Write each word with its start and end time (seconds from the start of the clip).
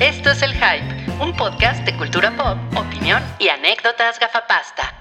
Esto 0.00 0.30
es 0.30 0.42
El 0.42 0.52
Hype, 0.52 1.22
un 1.22 1.36
podcast 1.36 1.84
de 1.84 1.96
cultura 1.96 2.34
pop, 2.36 2.56
opinión 2.78 3.22
y 3.38 3.48
anécdotas 3.48 4.18
gafapasta. 4.18 5.00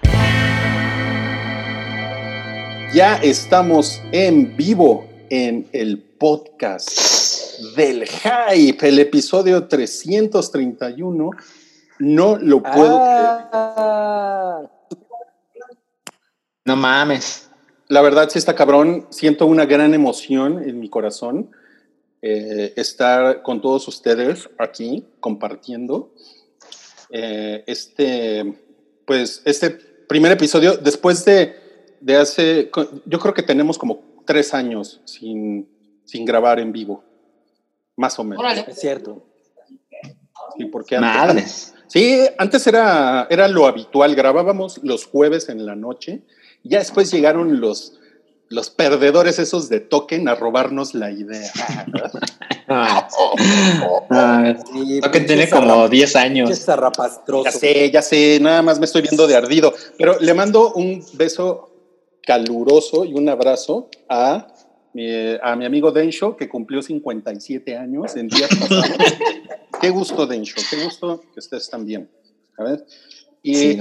Ya 2.93 3.15
estamos 3.17 4.01
en 4.11 4.55
vivo 4.55 5.07
en 5.29 5.67
el 5.71 5.99
podcast 6.19 7.59
del 7.75 8.05
Hype, 8.07 8.87
el 8.87 8.99
episodio 8.99 9.67
331. 9.67 11.31
No 11.99 12.37
lo 12.37 12.61
puedo 12.61 12.99
Ah. 13.01 14.61
No 16.65 16.75
mames. 16.75 17.49
La 17.87 18.01
verdad, 18.01 18.29
sí 18.29 18.37
está 18.39 18.55
cabrón. 18.55 19.07
Siento 19.09 19.45
una 19.47 19.65
gran 19.65 19.93
emoción 19.93 20.63
en 20.67 20.79
mi 20.79 20.89
corazón 20.89 21.51
eh, 22.21 22.73
estar 22.75 23.41
con 23.41 23.61
todos 23.61 23.87
ustedes 23.87 24.49
aquí 24.59 25.07
compartiendo 25.19 26.13
eh, 27.09 27.63
este, 27.67 28.53
pues, 29.05 29.41
este 29.45 29.71
primer 29.71 30.31
episodio 30.31 30.77
después 30.77 31.25
de, 31.25 31.55
de 31.99 32.15
hace, 32.17 32.71
yo 33.05 33.19
creo 33.19 33.33
que 33.33 33.43
tenemos 33.43 33.77
como 33.77 34.01
tres 34.25 34.53
años 34.53 35.01
sin, 35.05 35.67
sin 36.05 36.25
grabar 36.25 36.59
en 36.59 36.71
vivo, 36.71 37.03
más 37.95 38.17
o 38.19 38.23
menos. 38.23 38.39
Órale. 38.39 38.65
Es 38.67 38.79
cierto. 38.79 39.25
Sí, 40.57 40.65
porque 40.65 40.95
antes, 40.95 41.15
Madres. 41.15 41.73
Sí, 41.87 42.21
antes 42.37 42.65
era, 42.67 43.27
era 43.29 43.47
lo 43.47 43.67
habitual, 43.67 44.15
grabábamos 44.15 44.79
los 44.83 45.05
jueves 45.05 45.49
en 45.49 45.65
la 45.65 45.75
noche, 45.75 46.21
y 46.63 46.69
ya 46.69 46.79
después 46.79 47.11
llegaron 47.11 47.59
los, 47.59 47.99
los 48.51 48.69
perdedores 48.69 49.39
esos 49.39 49.69
de 49.69 49.79
token 49.79 50.27
a 50.27 50.35
robarnos 50.35 50.93
la 50.93 51.11
idea. 51.11 51.51
Ah, 52.73 53.05
ah, 54.11 54.53
Sí, 54.71 54.99
creo 55.01 55.11
que 55.11 55.19
tiene 55.21 55.49
como 55.49 55.67
zarra- 55.67 55.89
10 55.89 56.15
años. 56.15 56.49
Ya 57.43 57.51
sé, 57.51 57.91
ya 57.91 58.01
sé, 58.01 58.39
nada 58.39 58.61
más 58.61 58.79
me 58.79 58.85
estoy 58.85 59.01
viendo 59.01 59.27
de 59.27 59.35
ardido, 59.35 59.73
pero 59.97 60.17
le 60.21 60.33
mando 60.33 60.71
un 60.71 61.03
beso 61.13 61.69
caluroso 62.25 63.03
y 63.03 63.13
un 63.13 63.27
abrazo 63.27 63.89
a 64.07 64.47
mi, 64.93 65.05
a 65.43 65.53
mi 65.57 65.65
amigo 65.65 65.91
Densho, 65.91 66.37
que 66.37 66.47
cumplió 66.47 66.81
57 66.81 67.75
años 67.75 68.15
en 68.15 68.29
días 68.29 68.49
pasados. 68.57 68.85
qué 69.81 69.89
gusto, 69.89 70.25
Densho, 70.25 70.61
qué 70.69 70.81
gusto 70.81 71.19
que 71.33 71.41
estés 71.41 71.69
tan 71.69 71.85
bien. 71.85 72.09
A 72.57 72.63
ver. 72.63 72.85
Y 73.43 73.55
Sí, 73.55 73.79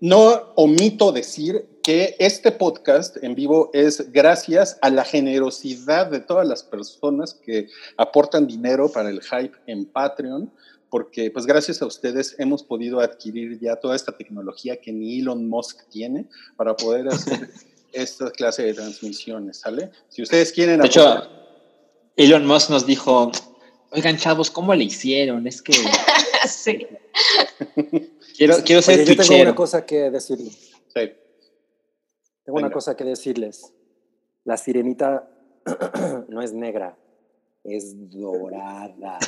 no 0.00 0.32
omito 0.56 1.12
decir 1.12 1.64
que 1.82 2.16
este 2.18 2.52
podcast 2.52 3.16
en 3.22 3.34
vivo 3.34 3.70
es 3.72 4.12
gracias 4.12 4.78
a 4.82 4.90
la 4.90 5.04
generosidad 5.04 6.06
de 6.06 6.20
todas 6.20 6.46
las 6.46 6.62
personas 6.62 7.34
que 7.34 7.68
aportan 7.96 8.46
dinero 8.46 8.90
para 8.90 9.10
el 9.10 9.20
hype 9.20 9.56
en 9.66 9.86
Patreon, 9.86 10.52
porque 10.90 11.30
pues 11.30 11.46
gracias 11.46 11.82
a 11.82 11.86
ustedes 11.86 12.36
hemos 12.38 12.62
podido 12.62 13.00
adquirir 13.00 13.58
ya 13.58 13.76
toda 13.76 13.96
esta 13.96 14.16
tecnología 14.16 14.80
que 14.80 14.92
ni 14.92 15.20
Elon 15.20 15.48
Musk 15.48 15.88
tiene 15.90 16.26
para 16.56 16.76
poder 16.76 17.08
hacer 17.08 17.50
esta 17.92 18.30
clase 18.30 18.62
de 18.62 18.74
transmisiones, 18.74 19.58
¿sale? 19.58 19.90
Si 20.08 20.22
ustedes 20.22 20.52
quieren 20.52 20.80
De 20.80 20.86
hecho, 20.86 21.28
Elon 22.16 22.46
Musk 22.46 22.70
nos 22.70 22.86
dijo, 22.86 23.32
oigan 23.90 24.16
chavos, 24.16 24.50
¿cómo 24.50 24.74
le 24.74 24.84
hicieron? 24.84 25.46
Es 25.46 25.62
que 25.62 25.72
Sí. 26.48 26.86
quiero, 28.36 28.56
quiero 28.64 28.82
ser 28.82 29.00
Oye, 29.00 29.14
yo 29.14 29.22
tengo 29.22 29.42
una 29.42 29.54
cosa 29.54 29.84
que 29.84 30.10
decirles. 30.10 30.72
Sí. 30.94 31.12
Tengo 32.44 32.58
una 32.58 32.70
cosa 32.70 32.96
que 32.96 33.04
decirles. 33.04 33.72
La 34.44 34.56
sirenita 34.56 35.28
no 36.28 36.42
es 36.42 36.52
negra, 36.52 36.96
es 37.64 37.94
dorada. 38.10 39.18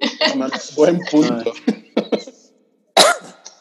Buen 0.76 1.00
punto. 1.10 1.52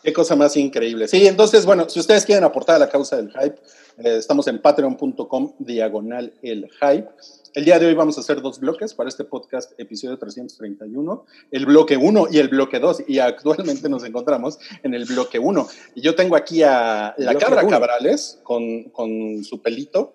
Qué 0.03 0.13
cosa 0.13 0.35
más 0.35 0.57
increíble. 0.57 1.07
Sí, 1.07 1.27
entonces, 1.27 1.65
bueno, 1.65 1.87
si 1.87 1.99
ustedes 1.99 2.25
quieren 2.25 2.43
aportar 2.43 2.77
a 2.77 2.79
la 2.79 2.89
causa 2.89 3.17
del 3.17 3.31
hype, 3.31 3.55
eh, 3.97 4.17
estamos 4.17 4.47
en 4.47 4.59
patreon.com 4.59 5.53
diagonal 5.59 6.33
el 6.41 6.69
hype. 6.71 7.07
El 7.53 7.65
día 7.65 7.77
de 7.77 7.85
hoy 7.85 7.93
vamos 7.93 8.17
a 8.17 8.21
hacer 8.21 8.41
dos 8.41 8.59
bloques 8.59 8.95
para 8.95 9.09
este 9.09 9.25
podcast, 9.25 9.79
episodio 9.79 10.17
331, 10.17 11.25
el 11.51 11.65
bloque 11.65 11.97
1 11.97 12.27
y 12.31 12.39
el 12.39 12.47
bloque 12.47 12.79
2. 12.79 13.03
Y 13.07 13.19
actualmente 13.19 13.89
nos 13.89 14.03
encontramos 14.03 14.57
en 14.81 14.95
el 14.95 15.05
bloque 15.05 15.37
1. 15.37 15.67
Y 15.95 16.01
yo 16.01 16.15
tengo 16.15 16.35
aquí 16.35 16.63
a 16.63 17.13
la 17.17 17.35
cabra 17.35 17.61
uno. 17.61 17.69
Cabrales 17.69 18.39
con, 18.41 18.85
con 18.85 19.43
su 19.43 19.61
pelito. 19.61 20.13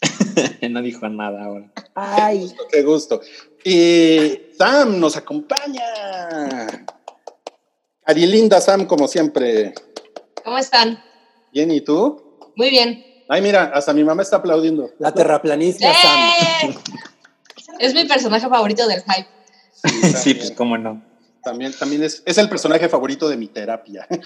no 0.70 0.80
dijo 0.80 1.08
nada 1.08 1.44
ahora. 1.44 1.72
¡Ay! 1.94 2.50
Qué 2.70 2.82
gusto. 2.82 3.20
Y 3.64 4.40
Sam 4.56 4.98
nos 4.98 5.16
acompaña. 5.16 6.66
Arilinda 8.08 8.58
Sam, 8.62 8.86
como 8.86 9.06
siempre. 9.06 9.74
¿Cómo 10.42 10.56
están? 10.56 11.04
Bien, 11.52 11.70
¿y 11.70 11.82
tú? 11.82 12.40
Muy 12.56 12.70
bien. 12.70 13.04
Ay, 13.28 13.42
mira, 13.42 13.64
hasta 13.74 13.92
mi 13.92 14.02
mamá 14.02 14.22
está 14.22 14.36
aplaudiendo. 14.36 14.90
La 14.98 15.12
terraplanista 15.12 15.92
Sam. 15.92 16.18
¡Eh! 16.62 16.74
Es 17.78 17.92
mi 17.92 18.06
personaje 18.06 18.48
favorito 18.48 18.88
del 18.88 19.02
hype. 19.02 19.28
Sí, 20.16 20.32
pues 20.32 20.52
cómo 20.52 20.78
no. 20.78 21.04
También, 21.44 21.74
también 21.78 22.02
es, 22.02 22.22
es 22.24 22.38
el 22.38 22.48
personaje 22.48 22.88
favorito 22.88 23.28
de 23.28 23.36
mi 23.36 23.48
terapia. 23.48 24.08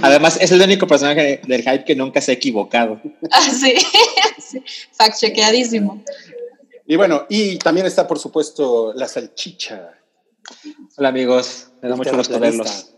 Además, 0.00 0.38
es 0.40 0.50
el 0.50 0.62
único 0.62 0.86
personaje 0.86 1.42
del 1.46 1.60
hype 1.60 1.84
que 1.84 1.94
nunca 1.94 2.22
se 2.22 2.30
ha 2.30 2.34
equivocado. 2.34 3.02
Ah, 3.30 3.42
sí. 3.50 3.74
sí. 4.38 4.64
Fact 4.92 5.18
chequeadísimo. 5.18 6.02
y 6.86 6.96
bueno, 6.96 7.26
y 7.28 7.58
también 7.58 7.86
está, 7.86 8.08
por 8.08 8.18
supuesto, 8.18 8.94
la 8.94 9.06
salchicha. 9.08 9.90
Hola 10.96 11.08
amigos, 11.08 11.72
me 11.82 11.88
da 11.88 11.96
mucho 11.96 12.16
gusto 12.16 12.38
verlos. 12.38 12.94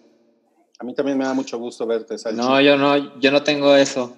A 0.79 0.85
mí 0.85 0.95
también 0.95 1.17
me 1.17 1.25
da 1.25 1.33
mucho 1.33 1.59
gusto 1.59 1.87
verte, 1.87 2.19
salchicha. 2.19 2.47
No, 2.47 2.61
yo 2.61 2.77
no, 2.77 2.97
yo 3.19 3.31
no 3.31 3.43
tengo 3.43 3.75
eso. 3.75 4.15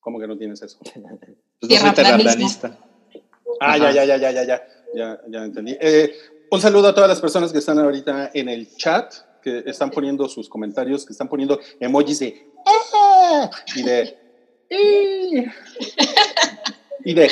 ¿Cómo 0.00 0.18
que 0.18 0.26
no 0.26 0.38
tienes 0.38 0.62
eso? 0.62 0.78
Pues 1.58 1.72
no 1.72 1.78
soy 1.78 1.94
terraplanista. 1.94 2.78
Ah, 3.60 3.78
ya, 3.78 3.84
Ajá. 3.84 3.92
ya, 3.94 4.04
ya, 4.04 4.16
ya, 4.18 4.30
ya, 4.30 4.44
ya, 4.44 4.62
ya, 4.94 5.18
ya 5.28 5.44
entendí. 5.44 5.76
Eh, 5.80 6.12
un 6.50 6.60
saludo 6.60 6.88
a 6.88 6.94
todas 6.94 7.08
las 7.08 7.20
personas 7.20 7.50
que 7.50 7.58
están 7.58 7.78
ahorita 7.78 8.30
en 8.34 8.48
el 8.50 8.68
chat, 8.76 9.10
que 9.40 9.62
están 9.66 9.90
poniendo 9.90 10.28
sus 10.28 10.48
comentarios, 10.50 11.04
que 11.06 11.12
están 11.14 11.28
poniendo 11.28 11.58
emojis 11.80 12.18
de 12.18 12.36
"Ah", 12.66 13.50
y 13.74 13.82
de 13.82 14.18
"Eh", 14.68 15.46
y 17.04 17.14
de 17.14 17.30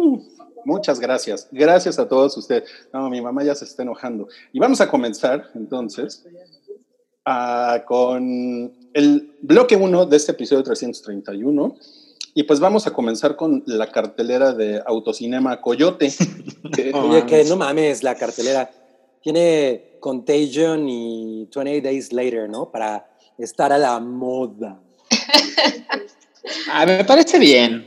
"Mm". 0.00 0.29
Muchas 0.70 1.00
gracias. 1.00 1.48
Gracias 1.50 1.98
a 1.98 2.06
todos 2.08 2.36
ustedes. 2.36 2.64
No, 2.92 3.08
mi 3.10 3.20
mamá 3.20 3.42
ya 3.44 3.54
se 3.54 3.64
está 3.64 3.82
enojando. 3.82 4.28
Y 4.52 4.58
vamos 4.60 4.80
a 4.80 4.88
comenzar 4.88 5.50
entonces 5.54 6.24
ah, 7.26 7.82
con 7.86 8.72
el 8.94 9.36
bloque 9.42 9.76
1 9.76 10.06
de 10.06 10.16
este 10.16 10.32
episodio 10.32 10.62
331. 10.62 11.76
Y 12.32 12.44
pues 12.44 12.60
vamos 12.60 12.86
a 12.86 12.92
comenzar 12.92 13.34
con 13.34 13.62
la 13.66 13.90
cartelera 13.90 14.52
de 14.52 14.80
Autocinema 14.86 15.60
Coyote. 15.60 16.12
que- 16.74 16.92
Oh. 16.94 17.08
Oye, 17.10 17.26
que 17.26 17.44
no 17.44 17.56
mames, 17.56 18.02
la 18.02 18.14
cartelera. 18.14 18.70
Tiene 19.22 19.96
Contagion 20.00 20.88
y 20.88 21.46
28 21.52 21.82
Days 21.82 22.12
Later, 22.12 22.48
¿no? 22.48 22.70
Para 22.70 23.06
estar 23.36 23.72
a 23.72 23.78
la 23.78 23.98
moda. 24.00 24.80
Ah, 26.72 26.86
me 26.86 27.04
parece 27.04 27.38
bien. 27.38 27.84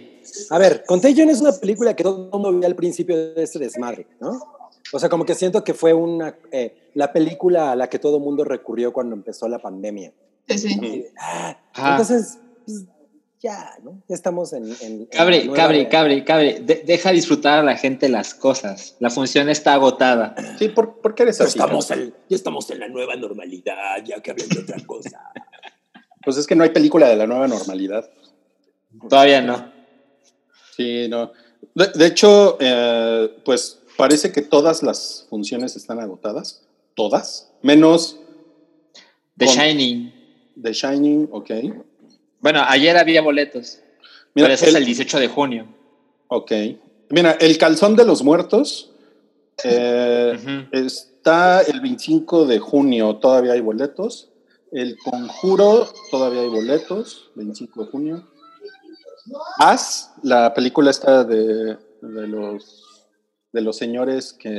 A 0.49 0.57
ver, 0.57 0.83
Contagion 0.85 1.29
es 1.29 1.41
una 1.41 1.51
película 1.53 1.95
que 1.95 2.03
todo 2.03 2.25
el 2.25 2.29
mundo 2.31 2.51
vio 2.59 2.67
al 2.67 2.75
principio 2.75 3.33
de 3.33 3.43
este 3.43 3.59
desmadre, 3.59 4.07
¿no? 4.19 4.39
O 4.91 4.99
sea, 4.99 5.09
como 5.09 5.25
que 5.25 5.33
siento 5.35 5.63
que 5.63 5.73
fue 5.73 5.93
una, 5.93 6.35
eh, 6.51 6.89
la 6.93 7.11
película 7.13 7.71
a 7.71 7.75
la 7.75 7.89
que 7.89 7.99
todo 7.99 8.17
el 8.17 8.23
mundo 8.23 8.43
recurrió 8.43 8.93
cuando 8.93 9.15
empezó 9.15 9.47
la 9.47 9.59
pandemia. 9.59 10.11
Sí, 10.47 10.57
sí. 10.57 10.77
Ujú. 10.77 11.05
Ah, 11.19 11.57
entonces, 11.75 12.37
pues, 12.65 12.85
ya, 13.41 13.71
¿no? 13.83 14.01
Ya 14.07 14.15
estamos 14.15 14.53
en... 14.53 14.65
en- 14.65 14.75
en 14.81 15.05
Cabri, 15.07 15.45
nueva- 15.45 15.55
cabri, 15.57 15.89
cabri, 15.89 16.23
cabri. 16.25 16.53
de- 16.59 16.83
deja 16.85 17.11
disfrutar 17.11 17.59
a 17.59 17.63
la 17.63 17.75
gente 17.77 18.07
las 18.09 18.33
cosas. 18.33 18.95
La 18.99 19.09
función 19.09 19.49
está 19.49 19.73
agotada. 19.73 20.35
Sí, 20.59 20.69
¿por, 20.69 21.01
por 21.01 21.15
qué 21.15 21.23
eres 21.23 21.39
Ya 21.39 21.45
así? 21.45 21.57
estamos, 21.59 21.87
Carlos? 21.87 22.07
en, 22.09 22.13
ya 22.29 22.35
estamos 22.35 22.69
en 22.69 22.79
la 22.79 22.87
nueva 22.87 23.15
normalidad, 23.15 24.03
ya 24.05 24.21
que 24.21 24.31
hablen 24.31 24.49
de 24.49 24.59
otra 24.59 24.77
cosa. 24.85 25.19
Pues 26.25 26.37
es 26.37 26.47
que 26.47 26.55
no 26.55 26.63
hay 26.63 26.69
película 26.69 27.09
de 27.09 27.17
la 27.17 27.27
nueva 27.27 27.49
normalidad. 27.49 28.09
Todavía 29.09 29.41
no. 29.41 29.72
Sí, 30.75 31.07
no. 31.09 31.31
De, 31.75 31.87
de 31.95 32.05
hecho, 32.07 32.57
eh, 32.59 33.37
pues 33.45 33.79
parece 33.97 34.31
que 34.31 34.41
todas 34.41 34.83
las 34.83 35.25
funciones 35.29 35.75
están 35.75 35.99
agotadas. 35.99 36.63
Todas. 36.95 37.51
Menos 37.61 38.17
The 39.37 39.45
Con- 39.45 39.55
Shining. 39.55 40.13
The 40.61 40.73
Shining, 40.73 41.29
ok. 41.31 41.51
Bueno, 42.39 42.61
ayer 42.67 42.97
había 42.97 43.21
boletos. 43.21 43.79
Mira, 44.35 44.47
pero 44.47 44.53
ese 44.55 44.65
es 44.65 44.71
el- 44.75 44.81
el 44.81 44.85
18 44.85 45.19
de 45.19 45.27
junio. 45.27 45.67
Ok. 46.27 46.51
Mira, 47.09 47.31
El 47.33 47.57
Calzón 47.57 47.95
de 47.95 48.05
los 48.05 48.23
Muertos 48.23 48.89
eh, 49.63 50.67
está 50.71 51.61
el 51.61 51.79
25 51.79 52.45
de 52.45 52.59
junio, 52.59 53.17
todavía 53.17 53.53
hay 53.53 53.61
boletos. 53.61 54.29
El 54.71 54.97
Conjuro, 54.97 55.87
todavía 56.09 56.41
hay 56.41 56.49
boletos, 56.49 57.29
25 57.35 57.85
de 57.85 57.91
junio. 57.91 58.27
As, 59.57 60.11
la 60.23 60.53
película 60.53 60.91
esta 60.91 61.23
de, 61.23 61.77
de 62.01 62.27
los, 62.27 63.09
de 63.51 63.61
los 63.61 63.77
señores 63.77 64.33
que 64.33 64.49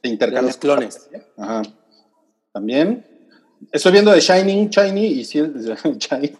te 0.00 0.08
De 0.08 0.08
intercambian. 0.08 0.46
los 0.46 0.56
clones. 0.56 1.08
Ajá. 1.36 1.62
También. 2.52 3.06
Estoy 3.70 3.92
viendo 3.92 4.10
de 4.12 4.20
Shining, 4.20 4.68
Shiny, 4.70 5.06
y 5.06 5.22
Shiny. 5.24 6.36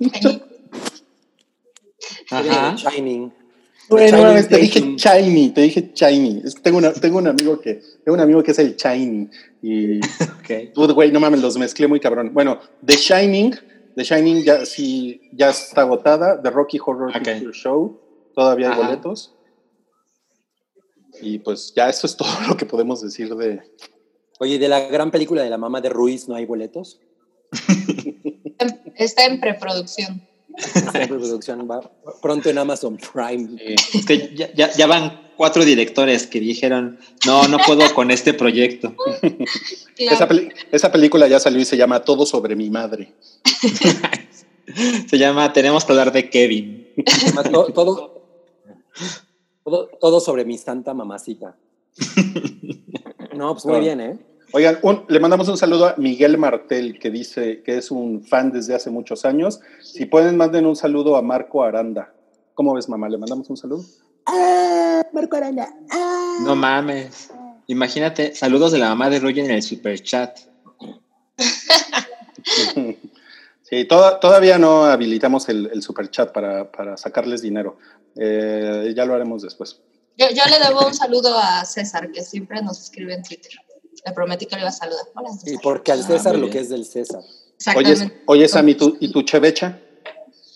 Ajá. 2.30 2.76
Shining. 2.76 3.32
Bueno, 3.88 4.18
Shining 4.18 4.34
vez 4.34 4.48
te 4.48 4.56
dije. 4.58 4.80
Shiny, 4.96 5.50
te 5.50 5.60
dije 5.62 5.90
Shiny. 5.94 6.42
Es 6.44 6.54
que 6.54 6.62
tengo, 6.62 6.78
una- 6.78 6.92
tengo 6.92 7.18
un 7.18 7.26
amigo 7.28 7.60
que 7.60 7.74
tengo 8.04 8.14
un 8.14 8.20
amigo 8.20 8.42
que 8.42 8.52
es 8.52 8.58
el 8.58 8.76
Shiny. 8.76 9.28
Y 9.62 9.98
Ok. 10.40 10.72
Dude, 10.74 10.92
güey, 10.94 11.12
no 11.12 11.20
mames, 11.20 11.40
los 11.40 11.56
mezclé 11.58 11.86
muy 11.86 12.00
cabrón. 12.00 12.32
Bueno, 12.32 12.58
The 12.84 12.96
Shining, 12.96 13.54
The 13.96 14.04
Shining 14.04 14.42
ya 14.44 14.64
sí 14.66 15.20
ya 15.32 15.50
está 15.50 15.82
agotada. 15.82 16.40
The 16.42 16.50
Rocky 16.50 16.78
Horror 16.84 17.10
Ok. 17.10 17.22
Picture 17.24 17.52
Show, 17.52 18.00
todavía 18.34 18.68
hay 18.68 18.72
Ajá. 18.78 18.82
boletos. 18.88 19.34
Y 21.20 21.38
pues 21.40 21.72
ya 21.76 21.88
eso 21.88 22.06
es 22.06 22.16
todo 22.16 22.28
lo 22.48 22.56
que 22.56 22.66
podemos 22.66 23.00
decir 23.02 23.34
de. 23.34 23.60
Oye, 24.40 24.54
¿y 24.54 24.58
de 24.58 24.68
la 24.68 24.80
gran 24.88 25.10
película 25.10 25.42
de 25.42 25.50
la 25.50 25.58
mamá 25.58 25.80
de 25.80 25.88
Ruiz 25.90 26.28
no 26.28 26.34
hay 26.34 26.46
boletos? 26.46 27.00
Está 28.96 29.24
en 29.26 29.40
preproducción. 29.40 30.22
Esta 30.56 31.06
producción 31.06 31.66
va 31.70 31.80
pronto 32.20 32.50
en 32.50 32.58
Amazon 32.58 32.98
Prime. 32.98 33.56
eh, 33.62 33.74
Es 33.94 34.04
que 34.04 34.34
ya, 34.34 34.52
ya- 34.52 34.70
ya 34.72 34.86
van 34.86 35.31
cuatro 35.42 35.64
directores 35.64 36.28
que 36.28 36.38
dijeron, 36.38 37.00
no, 37.26 37.48
no 37.48 37.58
puedo 37.66 37.82
con 37.96 38.12
este 38.12 38.32
proyecto. 38.32 38.94
Claro. 38.94 39.36
esa, 39.96 40.28
peli- 40.28 40.48
esa 40.70 40.92
película 40.92 41.26
ya 41.26 41.40
salió 41.40 41.60
y 41.60 41.64
se 41.64 41.76
llama 41.76 42.04
Todo 42.04 42.26
sobre 42.26 42.54
mi 42.54 42.70
madre. 42.70 43.12
Se 45.08 45.18
llama 45.18 45.52
Tenemos 45.52 45.84
que 45.84 45.90
hablar 45.92 46.12
de 46.12 46.30
Kevin. 46.30 46.94
To- 47.52 47.72
Todo, 47.72 48.22
todo, 49.64 49.90
todo 50.00 50.20
sobre 50.20 50.44
mi 50.44 50.56
santa 50.58 50.94
mamacita. 50.94 51.56
No, 53.34 53.54
pues 53.54 53.64
muy 53.66 53.80
bien, 53.80 54.00
¿eh? 54.00 54.18
Oigan, 54.52 54.78
un- 54.82 55.04
le 55.08 55.18
mandamos 55.18 55.48
un 55.48 55.56
saludo 55.56 55.86
a 55.86 55.94
Miguel 55.96 56.38
Martel, 56.38 57.00
que 57.00 57.10
dice 57.10 57.62
que 57.64 57.78
es 57.78 57.90
un 57.90 58.22
fan 58.22 58.52
desde 58.52 58.74
hace 58.76 58.90
muchos 58.90 59.24
años. 59.24 59.58
Si 59.82 60.04
pueden, 60.06 60.36
manden 60.36 60.66
un 60.66 60.76
saludo 60.76 61.16
a 61.16 61.22
Marco 61.22 61.64
Aranda. 61.64 62.12
¿Cómo 62.54 62.74
ves, 62.74 62.88
mamá? 62.88 63.08
¿Le 63.08 63.18
mandamos 63.18 63.50
un 63.50 63.56
saludo? 63.56 63.84
Ah, 64.26 65.02
Marco 65.12 65.36
Aranda. 65.36 65.68
Ah. 65.90 66.38
No 66.42 66.54
mames. 66.56 67.30
Imagínate, 67.66 68.34
saludos 68.34 68.72
de 68.72 68.78
la 68.78 68.88
mamá 68.90 69.08
de 69.10 69.20
Roger 69.20 69.44
en 69.44 69.50
el 69.52 69.62
super 69.62 70.00
chat. 70.02 70.38
Sí, 73.62 73.86
toda- 73.86 74.20
todavía 74.20 74.58
no 74.58 74.84
habilitamos 74.84 75.48
el, 75.48 75.70
el 75.72 75.80
super 75.82 76.10
chat 76.10 76.30
para, 76.30 76.70
para 76.70 76.98
sacarles 76.98 77.40
dinero. 77.40 77.78
Eh, 78.16 78.92
ya 78.94 79.06
lo 79.06 79.14
haremos 79.14 79.40
después. 79.42 79.78
Yo, 80.18 80.26
yo 80.28 80.42
le 80.50 80.58
debo 80.58 80.86
un 80.86 80.92
saludo 80.92 81.38
a 81.38 81.64
César, 81.64 82.10
que 82.12 82.22
siempre 82.22 82.60
nos 82.60 82.78
escribe 82.82 83.14
en 83.14 83.22
Twitter. 83.22 83.50
Le 84.04 84.12
prometí 84.12 84.44
que 84.44 84.56
le 84.56 84.62
iba 84.62 84.68
a 84.68 84.72
saludar. 84.72 85.06
Hola, 85.14 85.30
Y 85.32 85.38
César. 85.38 85.60
porque 85.62 85.90
al 85.92 86.00
Ah, 86.00 86.06
César 86.06 86.36
lo 86.36 86.50
que 86.50 86.58
es 86.58 86.68
del 86.68 86.84
César. 86.84 87.20
Oye, 87.76 87.92
Exactamente. 87.92 88.22
oye 88.26 88.46
Sammy, 88.48 88.74
¿tú, 88.74 88.98
¿y 89.00 89.10
tu 89.10 89.22
chevecha? 89.22 89.78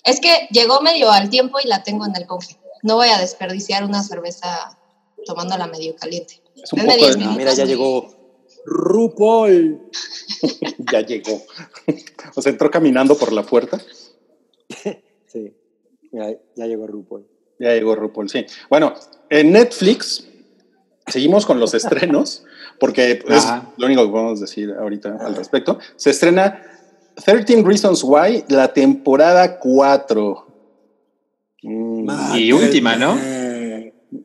Es 0.05 0.21
que 0.21 0.49
llegó 0.51 0.83
medio 0.83 1.11
al 1.11 1.31
tiempo 1.31 1.59
y 1.65 1.69
la 1.69 1.83
tengo 1.83 2.05
en 2.05 2.15
el 2.17 2.27
conge. 2.27 2.59
No 2.87 2.95
voy 2.95 3.09
a 3.09 3.19
desperdiciar 3.19 3.85
una 3.85 4.03
cerveza 4.03 4.79
tomándola 5.25 5.67
medio 5.67 5.97
caliente. 5.97 6.41
Es 6.55 6.73
un 6.73 6.81
poco 6.81 6.97
10 6.97 7.19
de- 7.19 7.27
mira, 7.37 7.53
ya 7.55 7.65
llegó 7.65 8.09
RuPaul. 8.65 9.81
Ya 10.93 11.01
llegó. 11.01 11.43
o 12.35 12.41
sea, 12.43 12.53
entró 12.53 12.71
caminando 12.71 13.17
por 13.17 13.33
la 13.33 13.43
puerta. 13.43 13.81
Sí, 15.27 15.53
mira, 16.13 16.31
ya 16.55 16.67
llegó 16.67 16.87
RuPaul. 16.87 17.27
Ya 17.59 17.71
llegó 17.75 17.95
RuPaul, 17.97 18.31
sí. 18.31 18.47
Bueno, 18.71 18.95
en 19.29 19.51
Netflix 19.53 20.25
seguimos 21.09 21.45
con 21.45 21.59
los 21.59 21.75
estrenos, 21.75 22.45
porque 22.79 23.23
es 23.29 23.45
Ajá. 23.45 23.73
lo 23.77 23.87
único 23.87 24.05
que 24.05 24.11
podemos 24.13 24.41
decir 24.41 24.73
ahorita 24.73 25.17
al 25.21 25.35
respecto. 25.35 25.79
Se 25.97 26.11
estrena 26.11 26.63
13 27.25 27.63
Reasons 27.65 28.03
Why, 28.05 28.45
la 28.49 28.73
temporada 28.73 29.59
4. 29.59 30.46
Y 32.37 32.53
última, 32.53 32.97
¿no? 32.97 33.17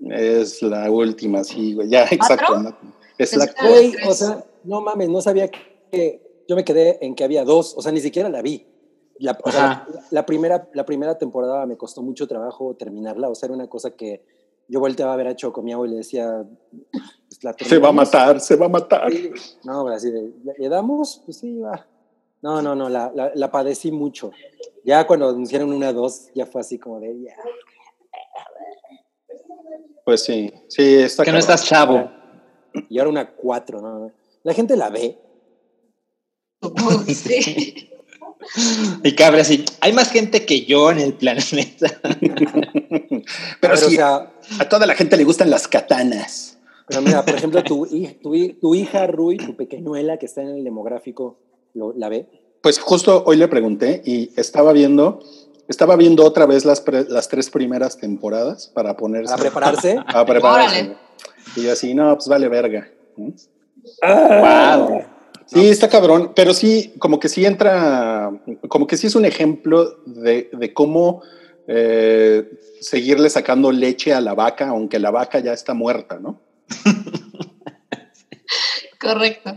es 0.10 0.62
la 0.62 0.90
última, 0.92 1.44
sí, 1.44 1.74
güey. 1.74 1.90
Ya, 1.90 2.04
exacto. 2.12 2.60
¿no? 2.60 2.76
Es 3.18 3.36
la 3.36 3.48
Güey, 3.68 3.94
o 4.08 4.14
sea, 4.14 4.44
no 4.64 4.82
mames, 4.82 5.10
no 5.10 5.22
sabía 5.22 5.50
que 5.50 6.44
yo 6.48 6.56
me 6.56 6.64
quedé 6.64 6.98
en 7.06 7.16
que 7.16 7.24
había 7.24 7.44
dos, 7.44 7.74
o 7.78 7.82
sea, 7.82 7.92
ni 7.92 8.00
siquiera 8.02 8.30
la 8.30 8.42
vi. 8.42 8.66
La, 9.20 9.38
o 9.44 9.52
sea, 9.52 9.86
la- 9.94 10.04
la 10.10 10.26
primera, 10.26 10.70
la 10.74 10.86
primera 10.86 11.18
temporada 11.18 11.66
me 11.66 11.78
costó 11.78 12.02
mucho 12.02 12.28
trabajo 12.28 12.76
terminarla, 12.76 13.30
o 13.30 13.36
sea, 13.36 13.48
era 13.48 13.56
una 13.56 13.68
cosa 13.68 13.92
que 13.92 14.24
yo 14.68 14.80
volteaba 14.80 15.14
a 15.14 15.18
ver 15.18 15.28
a 15.28 15.36
Choco 15.36 15.62
Miau 15.62 15.86
y 15.86 15.90
le 15.90 15.96
decía, 15.98 16.44
pues, 16.92 17.44
¿la 17.44 17.54
Se 17.60 17.78
va 17.78 17.90
a 17.90 17.92
matar, 17.92 18.40
se 18.40 18.56
va 18.56 18.66
a 18.66 18.70
matar. 18.70 19.12
Sí. 19.12 19.32
No, 19.64 19.88
así 19.90 20.10
de, 20.10 20.32
¿le, 20.44 20.54
le 20.58 20.70
damos? 20.70 21.22
Pues 21.26 21.38
sí, 21.38 21.60
va. 21.60 21.86
No, 22.42 22.62
no, 22.62 22.76
no, 22.76 22.90
la, 22.90 23.12
la, 23.14 23.32
la 23.36 23.52
padecí 23.52 23.92
mucho. 23.92 24.32
Ya 24.84 25.06
cuando 25.06 25.30
anunciaron 25.30 25.72
una 25.72 25.94
dos, 25.94 26.30
ya 26.34 26.46
fue 26.46 26.62
así 26.62 26.80
como 26.80 27.00
de, 27.00 27.22
ya. 27.22 27.36
Pues 30.04 30.24
sí, 30.24 30.52
sí, 30.68 30.96
está 30.96 31.24
Que 31.24 31.32
no 31.32 31.38
estás 31.38 31.66
chavo. 31.66 32.10
Y 32.90 32.98
ahora 32.98 33.10
una 33.10 33.32
cuatro, 33.32 33.82
¿no? 33.82 34.00
no. 34.00 34.12
La 34.44 34.54
gente 34.54 34.76
la 34.76 34.90
ve. 34.90 35.18
Sí. 37.08 37.88
Y 39.04 39.14
cabre 39.14 39.42
así, 39.42 39.64
hay 39.82 39.94
más 39.94 40.12
gente 40.12 40.48
que 40.48 40.66
yo 40.66 40.90
en 40.90 40.98
el 40.98 41.14
planeta. 41.14 42.02
Pero 43.62 43.78
sí, 43.78 43.86
o 43.86 43.90
sea, 43.92 44.34
a 44.60 44.68
toda 44.68 44.88
la 44.88 44.96
gente 44.96 45.16
le 45.16 45.24
gustan 45.24 45.52
las 45.52 45.68
katanas. 45.68 46.58
Pero 46.88 47.04
mira, 47.04 47.24
por 47.24 47.36
ejemplo, 47.36 47.64
tu, 47.64 47.88
tu 48.60 48.76
hija 48.76 49.06
Rui, 49.06 49.38
tu 49.38 49.56
pequeñuela 49.56 50.18
que 50.18 50.26
está 50.26 50.42
en 50.42 50.50
el 50.50 50.64
demográfico, 50.64 51.38
¿lo- 51.74 51.94
¿la 51.96 52.10
ve? 52.10 52.28
Pues 52.62 52.80
justo 52.80 53.24
hoy 53.26 53.38
le 53.38 53.48
pregunté 53.48 54.02
y 54.06 54.32
estaba 54.36 54.72
viendo, 54.74 55.20
estaba 55.68 55.96
viendo 55.96 56.24
otra 56.26 56.46
vez 56.46 56.66
las, 56.66 56.82
pre- 56.82 57.06
las 57.10 57.28
tres 57.28 57.50
primeras 57.50 57.98
temporadas 57.98 58.68
para 58.74 58.96
ponerse. 58.98 59.32
¿Para 59.32 59.42
prepararse? 59.42 59.98
a 60.06 60.26
prepararse. 60.26 60.80
Órale. 60.82 60.98
Y 61.56 61.64
yo 61.64 61.72
así, 61.74 61.94
no, 61.94 62.14
pues 62.16 62.28
vale 62.28 62.48
verga. 62.50 62.90
¿no? 63.18 63.34
wow. 64.04 65.02
Sí, 65.48 65.70
está 65.70 65.90
cabrón, 65.90 66.32
pero 66.36 66.54
sí, 66.54 66.94
como 67.00 67.20
que 67.20 67.28
sí 67.28 67.46
entra, 67.46 68.32
como 68.70 68.88
que 68.88 68.96
sí 68.96 69.08
es 69.08 69.16
un 69.16 69.26
ejemplo 69.26 69.98
de, 70.06 70.50
de 70.54 70.74
cómo 70.74 71.24
eh, 71.68 72.50
seguirle 72.80 73.30
sacando 73.30 73.72
leche 73.72 74.14
a 74.14 74.22
la 74.22 74.34
vaca, 74.34 74.70
aunque 74.70 75.00
la 75.00 75.12
vaca 75.12 75.40
ya 75.40 75.52
está 75.52 75.74
muerta, 75.74 76.20
¿no? 76.22 76.40
Correcto. 79.00 79.56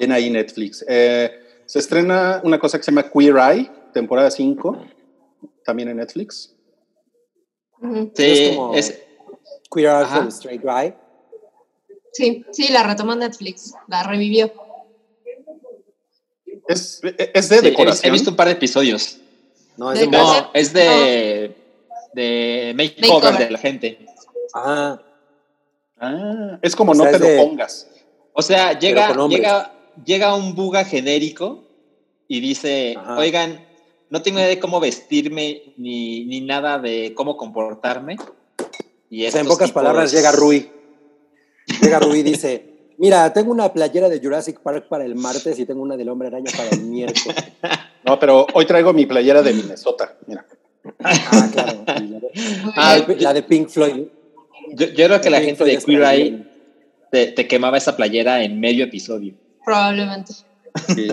Bien 0.00 0.12
ahí 0.12 0.30
Netflix. 0.30 0.84
Eh, 0.88 1.30
se 1.66 1.78
estrena 1.78 2.40
una 2.42 2.58
cosa 2.58 2.78
que 2.78 2.84
se 2.84 2.90
llama 2.90 3.08
Queer 3.10 3.36
Eye, 3.36 3.70
temporada 3.92 4.30
5, 4.30 4.82
también 5.64 5.90
en 5.90 5.98
Netflix. 5.98 6.54
Sí, 8.14 8.24
Es 8.24 8.56
como- 8.56 8.74
es, 8.74 9.02
Queer 9.72 9.90
Eye 9.90 10.06
for 10.06 10.22
the 10.24 10.28
Straight 10.30 10.62
Guy. 10.62 10.94
Sí, 12.12 12.44
sí, 12.50 12.72
la 12.72 12.82
retomó 12.82 13.14
Netflix, 13.14 13.74
la 13.88 14.02
revivió. 14.02 14.50
Es, 16.66 17.00
es 17.34 17.48
de 17.48 17.58
sí, 17.58 17.66
he, 17.66 17.70
decoración. 17.70 18.08
he 18.08 18.12
visto 18.12 18.30
un 18.30 18.36
par 18.36 18.46
de 18.48 18.54
episodios. 18.54 19.18
No, 19.76 19.92
es 19.92 20.00
De. 20.00 20.06
No, 20.08 20.50
es 20.52 20.72
de, 20.72 21.54
de 22.14 22.72
makeover 22.76 23.12
Makeover. 23.22 23.38
de 23.46 23.50
la 23.50 23.58
gente. 23.58 24.06
Ah, 24.54 25.00
Ah, 26.02 26.58
es 26.62 26.74
como 26.74 26.92
O 26.92 26.94
no 26.94 27.04
te 27.04 27.18
de- 27.18 27.36
lo 27.36 27.42
pongas. 27.44 27.86
O 28.32 28.40
sea, 28.40 28.78
llega, 28.78 29.14
llega, 29.28 29.70
llega 30.04 30.34
un 30.34 30.54
buga 30.54 30.84
genérico 30.84 31.64
y 32.28 32.40
dice, 32.40 32.94
Ajá. 32.98 33.18
oigan, 33.18 33.64
no 34.08 34.22
tengo 34.22 34.38
idea 34.38 34.48
de 34.48 34.58
cómo 34.60 34.80
vestirme 34.80 35.74
ni, 35.76 36.24
ni 36.24 36.40
nada 36.40 36.78
de 36.78 37.12
cómo 37.14 37.36
comportarme. 37.36 38.16
Y 39.08 39.26
o 39.26 39.30
sea, 39.30 39.40
en 39.40 39.46
pocas 39.48 39.68
tipos- 39.70 39.82
palabras 39.82 40.12
llega 40.12 40.30
Rui. 40.32 40.68
Llega 41.82 41.98
Rui 42.00 42.20
y 42.20 42.22
dice, 42.22 42.92
mira, 42.98 43.32
tengo 43.32 43.50
una 43.52 43.72
playera 43.72 44.08
de 44.08 44.20
Jurassic 44.20 44.60
Park 44.60 44.86
para 44.88 45.04
el 45.04 45.14
martes 45.14 45.58
y 45.58 45.66
tengo 45.66 45.82
una 45.82 45.96
del 45.96 46.08
Hombre 46.08 46.28
Araña 46.28 46.50
para 46.56 46.70
el 46.70 46.82
miércoles. 46.82 47.36
No, 48.02 48.18
pero 48.18 48.46
hoy 48.54 48.64
traigo 48.64 48.94
mi 48.94 49.04
playera 49.04 49.42
de 49.42 49.52
Minnesota. 49.52 50.16
Mira. 50.26 50.46
Ah, 51.04 51.48
claro. 51.52 51.84
Y 52.02 52.08
La 52.08 52.18
de, 52.18 52.30
Ah, 52.74 52.96
la 52.98 53.04
de- 53.06 53.16
la 53.20 53.34
de 53.34 53.42
Pink 53.42 53.68
Floyd. 53.68 54.04
Yo, 54.72 54.86
yo 54.86 55.06
creo 55.06 55.20
que 55.20 55.28
la 55.28 55.40
gente 55.42 55.56
Floyd 55.56 55.78
de 55.78 55.84
Queer 55.84 56.02
Eye 56.04 57.34
te 57.34 57.46
quemaba 57.46 57.76
esa 57.76 57.96
playera 57.96 58.42
en 58.42 58.58
medio 58.58 58.84
episodio. 58.86 59.34
Probablemente. 59.64 60.32
Sí, 60.94 61.08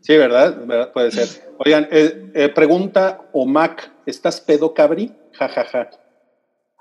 sí 0.00 0.16
¿verdad? 0.16 0.56
¿verdad? 0.66 0.92
Puede 0.92 1.10
ser. 1.10 1.28
Oigan, 1.64 1.88
eh, 1.90 2.30
eh, 2.34 2.48
pregunta 2.48 3.20
Omac, 3.32 3.90
¿estás 4.06 4.40
pedo, 4.40 4.74
cabri? 4.74 5.12
Ja, 5.38 5.48
ja, 5.48 5.64
ja. 5.64 5.90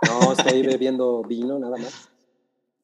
No, 0.08 0.34
estoy 0.34 0.62
bebiendo 0.66 1.22
vino 1.24 1.58
nada 1.60 1.78
más. 1.78 2.10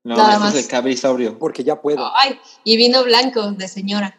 No, 0.04 0.16
Nada 0.18 0.32
este 0.34 0.40
más. 0.46 0.56
es 0.56 0.64
el 0.66 0.70
cabrisaurio. 0.72 1.38
Porque 1.38 1.64
ya 1.64 1.80
puedo. 1.82 2.10
Ay, 2.16 2.40
y 2.64 2.78
vino 2.78 3.04
blanco 3.04 3.52
de 3.52 3.68
señora. 3.68 4.18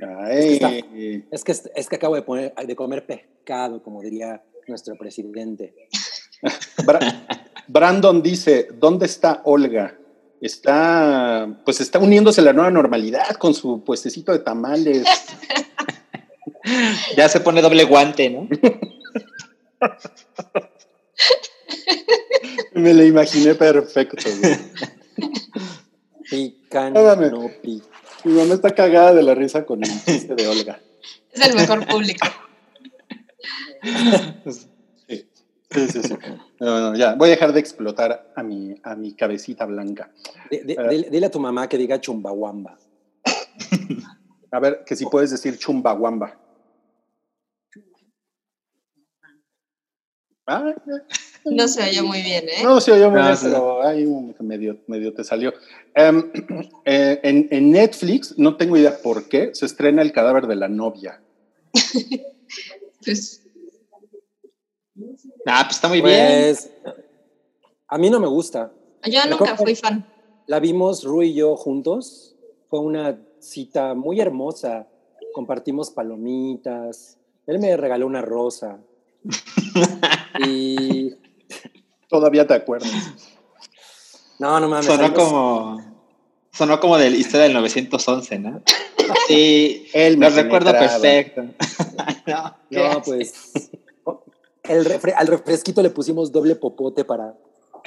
Ay, 0.00 1.24
Es 1.30 1.44
que, 1.44 1.52
es 1.74 1.88
que 1.88 1.96
acabo 1.96 2.14
de, 2.14 2.22
poner, 2.22 2.54
de 2.54 2.76
comer 2.76 3.04
pescado, 3.06 3.82
como 3.82 4.00
diría 4.00 4.42
nuestro 4.66 4.94
presidente. 4.96 5.74
Bra- 6.78 7.26
Brandon 7.66 8.22
dice, 8.22 8.68
¿dónde 8.72 9.06
está 9.06 9.42
Olga? 9.44 9.98
Está, 10.40 11.48
pues 11.64 11.80
está 11.80 11.98
uniéndose 11.98 12.40
a 12.40 12.44
la 12.44 12.52
nueva 12.52 12.70
normalidad 12.70 13.36
con 13.36 13.54
su 13.54 13.82
puestecito 13.84 14.32
de 14.32 14.38
tamales. 14.40 15.06
Ya 17.16 17.26
se 17.28 17.40
pone 17.40 17.62
doble 17.62 17.84
guante, 17.84 18.28
¿no? 18.28 18.46
Me 22.74 22.94
lo 22.94 23.04
imaginé 23.04 23.54
perfecto. 23.54 24.16
güey. 24.40 24.56
Pican, 26.28 26.96
Hágame. 26.96 27.30
no. 27.30 27.50
Mi 27.62 27.82
mamá 28.32 28.54
está 28.54 28.74
cagada 28.74 29.14
de 29.14 29.22
la 29.22 29.34
risa 29.34 29.64
con 29.64 29.82
el 29.82 29.90
chiste 30.04 30.34
de 30.34 30.46
Olga. 30.48 30.80
Es 31.32 31.48
el 31.48 31.54
mejor 31.56 31.86
público. 31.86 32.26
Sí, 35.70 35.86
sí, 35.88 36.02
sí. 36.02 36.14
No, 36.58 36.80
no, 36.80 36.96
ya, 36.96 37.14
voy 37.14 37.28
a 37.28 37.32
dejar 37.32 37.52
de 37.52 37.60
explotar 37.60 38.32
a 38.34 38.42
mi, 38.42 38.74
a 38.82 38.96
mi 38.96 39.14
cabecita 39.14 39.66
blanca. 39.66 40.10
Eh. 40.50 40.62
dile, 40.64 41.08
dile 41.10 41.26
a 41.26 41.30
tu 41.30 41.38
mamá 41.38 41.68
que 41.68 41.78
diga 41.78 42.00
chumbawamba. 42.00 42.76
A 44.50 44.58
ver, 44.58 44.82
que 44.84 44.96
si 44.96 45.06
puedes 45.06 45.30
decir 45.30 45.56
chumbawamba. 45.58 46.36
Ah, 50.46 50.74
No 51.44 51.68
se 51.68 51.82
oye 51.84 52.02
muy 52.02 52.22
bien, 52.22 52.48
¿eh? 52.48 52.64
no, 52.64 52.80
yo 52.80 53.10
me 53.10 53.20
No, 53.20 53.36
sí. 53.36 53.46
pero 53.46 53.82
ahí 53.86 54.04
un- 54.04 54.34
medio, 54.40 54.78
medio 54.88 55.14
te 55.14 55.22
salió. 55.22 55.54
Em, 55.94 56.32
eh, 56.84 57.20
en, 57.22 57.46
en 57.52 57.70
Netflix, 57.70 58.36
no 58.36 58.56
tengo 58.56 58.76
idea 58.76 58.98
por 59.00 59.28
qué, 59.28 59.54
se 59.54 59.66
estrena 59.66 60.02
El 60.02 60.10
cadáver 60.12 60.46
de 60.48 60.56
la 60.56 60.68
novia. 60.68 61.20
Pues, 63.02 63.39
Ah, 65.46 65.62
pues 65.64 65.76
está 65.76 65.88
muy 65.88 66.00
bien. 66.00 66.26
Pues, 66.44 66.70
a 67.88 67.98
mí 67.98 68.10
no 68.10 68.20
me 68.20 68.26
gusta. 68.28 68.72
yo 69.04 69.20
Me 69.24 69.30
nunca 69.30 69.56
fui 69.56 69.74
fan. 69.74 70.06
La 70.46 70.60
vimos 70.60 71.04
Ru 71.04 71.22
y 71.22 71.34
yo 71.34 71.56
juntos. 71.56 72.36
Fue 72.68 72.80
una 72.80 73.18
cita 73.40 73.94
muy 73.94 74.20
hermosa. 74.20 74.86
Compartimos 75.32 75.90
palomitas. 75.90 77.18
Él 77.46 77.58
me 77.58 77.76
regaló 77.76 78.06
una 78.06 78.22
rosa. 78.22 78.78
y 80.46 81.14
Todavía 82.08 82.46
te 82.46 82.54
acuerdas. 82.54 82.90
no, 84.38 84.58
no 84.60 84.68
mames. 84.68 84.86
Sonó 84.86 85.08
salimos- 85.08 85.14
como. 85.28 85.90
Sonó 86.52 86.80
como 86.80 86.98
de 86.98 87.10
la 87.10 87.16
historia 87.16 87.44
del 87.44 87.52
911, 87.54 88.38
¿no? 88.40 88.60
Sí, 89.28 89.86
Él 89.94 90.18
me 90.18 90.28
lo 90.28 90.34
recuerdo 90.36 90.72
penetraba. 90.72 91.00
perfecto. 91.00 91.42
no, 92.26 92.56
¿qué 92.68 92.76
No, 92.88 93.02
pues. 93.02 93.70
El 94.70 94.84
refre- 94.84 95.14
al 95.16 95.26
refresquito 95.26 95.82
le 95.82 95.90
pusimos 95.90 96.32
doble 96.32 96.56
popote 96.56 97.04
para. 97.04 97.36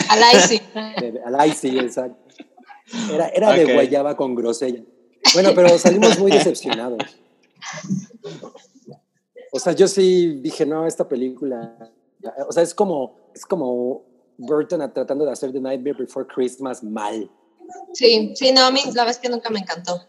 Al 0.10 0.20
Icy. 0.36 0.62
al 1.26 1.48
icy, 1.48 1.80
exacto. 1.80 2.36
Era, 3.12 3.28
era 3.30 3.52
de 3.54 3.74
guayaba 3.74 4.16
con 4.18 4.36
grosella. 4.36 4.84
Bueno, 5.34 5.52
pero 5.56 5.78
salimos 5.80 6.20
muy 6.20 6.32
decepcionados. 6.32 7.00
O 9.52 9.60
sea, 9.60 9.74
yo 9.74 9.88
sí 9.88 10.40
dije, 10.42 10.66
no, 10.66 10.86
esta 10.86 11.08
película. 11.08 11.92
O 12.48 12.52
sea, 12.52 12.64
es 12.64 12.74
como, 12.74 13.30
es 13.34 13.46
como 13.46 14.04
Burton 14.38 14.92
tratando 14.94 15.26
de 15.26 15.32
hacer 15.32 15.52
The 15.52 15.62
Nightmare 15.62 15.98
Before 15.98 16.28
Christmas 16.28 16.84
mal. 16.84 17.30
Sí, 17.94 18.34
sí, 18.36 18.52
no, 18.52 18.66
a 18.66 18.72
mí 18.72 18.82
la 18.88 19.04
verdad 19.04 19.12
es 19.12 19.20
que 19.20 19.30
nunca 19.30 19.50
me 19.50 19.60
encantó. 19.60 20.02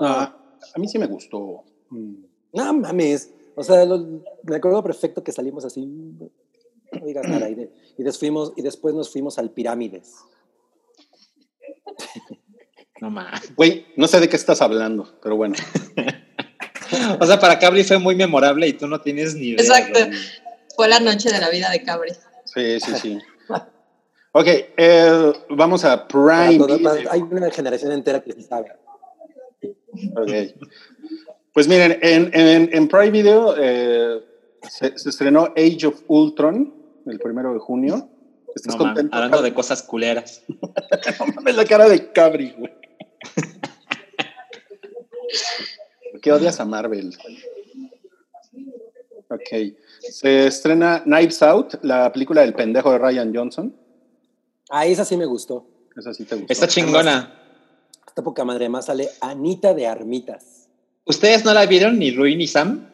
Ah, 0.00 0.36
a 0.74 0.78
mí 0.78 0.88
sí 0.88 0.98
me 0.98 1.06
gustó. 1.06 1.64
No 1.90 2.72
mames. 2.74 3.30
O 3.56 3.62
sea, 3.62 3.84
lo- 3.84 4.22
me 4.44 4.56
acuerdo 4.56 4.82
perfecto 4.82 5.22
que 5.22 5.32
salimos 5.32 5.64
así. 5.64 5.84
No 5.86 7.06
digas 7.06 7.26
nada. 7.28 7.48
Y, 7.48 7.54
de- 7.54 7.72
y 7.98 8.02
des- 8.02 8.18
fuimos- 8.18 8.52
y 8.56 8.62
después 8.62 8.94
nos 8.94 9.10
fuimos 9.10 9.38
al 9.38 9.50
Pirámides. 9.50 10.14
No 13.00 13.10
más. 13.10 13.54
Güey, 13.56 13.86
no 13.96 14.06
sé 14.06 14.20
de 14.20 14.28
qué 14.28 14.36
estás 14.36 14.62
hablando, 14.62 15.18
pero 15.22 15.36
bueno. 15.36 15.54
O 17.20 17.26
sea, 17.26 17.40
para 17.40 17.58
Cabri 17.58 17.82
fue 17.82 17.98
muy 17.98 18.14
memorable 18.14 18.68
y 18.68 18.72
tú 18.74 18.86
no 18.86 19.00
tienes 19.00 19.34
ni 19.34 19.48
idea. 19.48 19.60
Exacto. 19.64 19.98
güey. 20.06 20.18
Fue 20.76 20.86
la 20.88 21.00
noche 21.00 21.30
de 21.30 21.40
la 21.40 21.50
vida 21.50 21.68
de 21.70 21.82
Cabri. 21.82 22.12
Sí, 22.44 22.78
sí, 22.78 22.92
sí. 23.00 23.18
Ok, 24.32 24.46
eh, 24.76 25.32
vamos 25.50 25.84
a 25.84 26.06
Prime 26.06 26.56
todo- 26.58 26.78
hay 27.10 27.20
una 27.22 27.50
generación 27.50 27.90
entera 27.92 28.22
que 28.22 28.32
sí 28.32 28.42
sabe. 28.42 28.72
Ok. 30.16 30.30
Pues 31.54 31.68
miren, 31.68 31.98
en, 32.02 32.30
en, 32.34 32.68
en 32.72 32.88
Prime 32.88 33.10
Video 33.10 33.54
eh, 33.56 34.22
se, 34.68 34.98
se 34.98 35.08
estrenó 35.08 35.52
Age 35.56 35.86
of 35.86 36.02
Ultron 36.08 36.74
el 37.06 37.18
primero 37.20 37.52
de 37.54 37.60
junio. 37.60 38.08
¿Estás 38.54 38.76
No, 38.76 38.84
man, 38.84 38.94
contento? 38.94 39.16
hablando 39.16 39.42
de 39.42 39.54
cosas 39.54 39.82
culeras. 39.82 40.42
No 41.20 41.26
mames, 41.34 41.56
la 41.56 41.64
cara 41.64 41.88
de 41.88 42.12
Cabri, 42.12 42.54
güey. 42.58 42.72
¿Por 46.12 46.20
qué 46.20 46.32
odias 46.32 46.58
a 46.60 46.64
Marvel? 46.64 47.16
Ok. 49.28 49.76
Se 50.00 50.46
estrena 50.46 51.02
Knives 51.04 51.42
Out, 51.42 51.74
la 51.82 52.12
película 52.12 52.40
del 52.42 52.54
pendejo 52.54 52.90
de 52.92 52.98
Ryan 52.98 53.34
Johnson. 53.34 53.76
Ah, 54.70 54.86
esa 54.86 55.04
sí 55.04 55.16
me 55.16 55.26
gustó. 55.26 55.66
Esa 55.96 56.12
sí 56.14 56.24
te 56.24 56.36
gustó. 56.36 56.52
Está 56.52 56.66
chingona. 56.68 57.40
Esta 58.06 58.22
poca 58.22 58.44
madre 58.44 58.68
más 58.68 58.86
sale 58.86 59.08
Anita 59.20 59.74
de 59.74 59.86
Armitas. 59.86 60.63
¿Ustedes 61.06 61.44
no 61.44 61.52
la 61.52 61.66
vieron 61.66 61.98
ni 61.98 62.10
Rui 62.10 62.36
ni 62.36 62.46
Sam? 62.46 62.90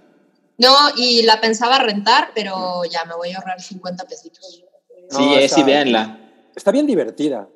No, 0.59 0.75
y 0.97 1.23
la 1.23 1.40
pensaba 1.40 1.79
rentar, 1.79 2.33
pero 2.35 2.85
ya 2.85 3.05
me 3.05 3.14
voy 3.14 3.31
a 3.31 3.38
ahorrar 3.38 3.61
50 3.61 4.05
pesitos. 4.05 4.64
No, 5.12 5.19
sí, 5.19 5.35
es, 5.35 5.52
sí, 5.52 5.62
véanla. 5.62 6.19
Está 6.55 6.71
bien 6.71 6.87
divertida. 6.87 7.49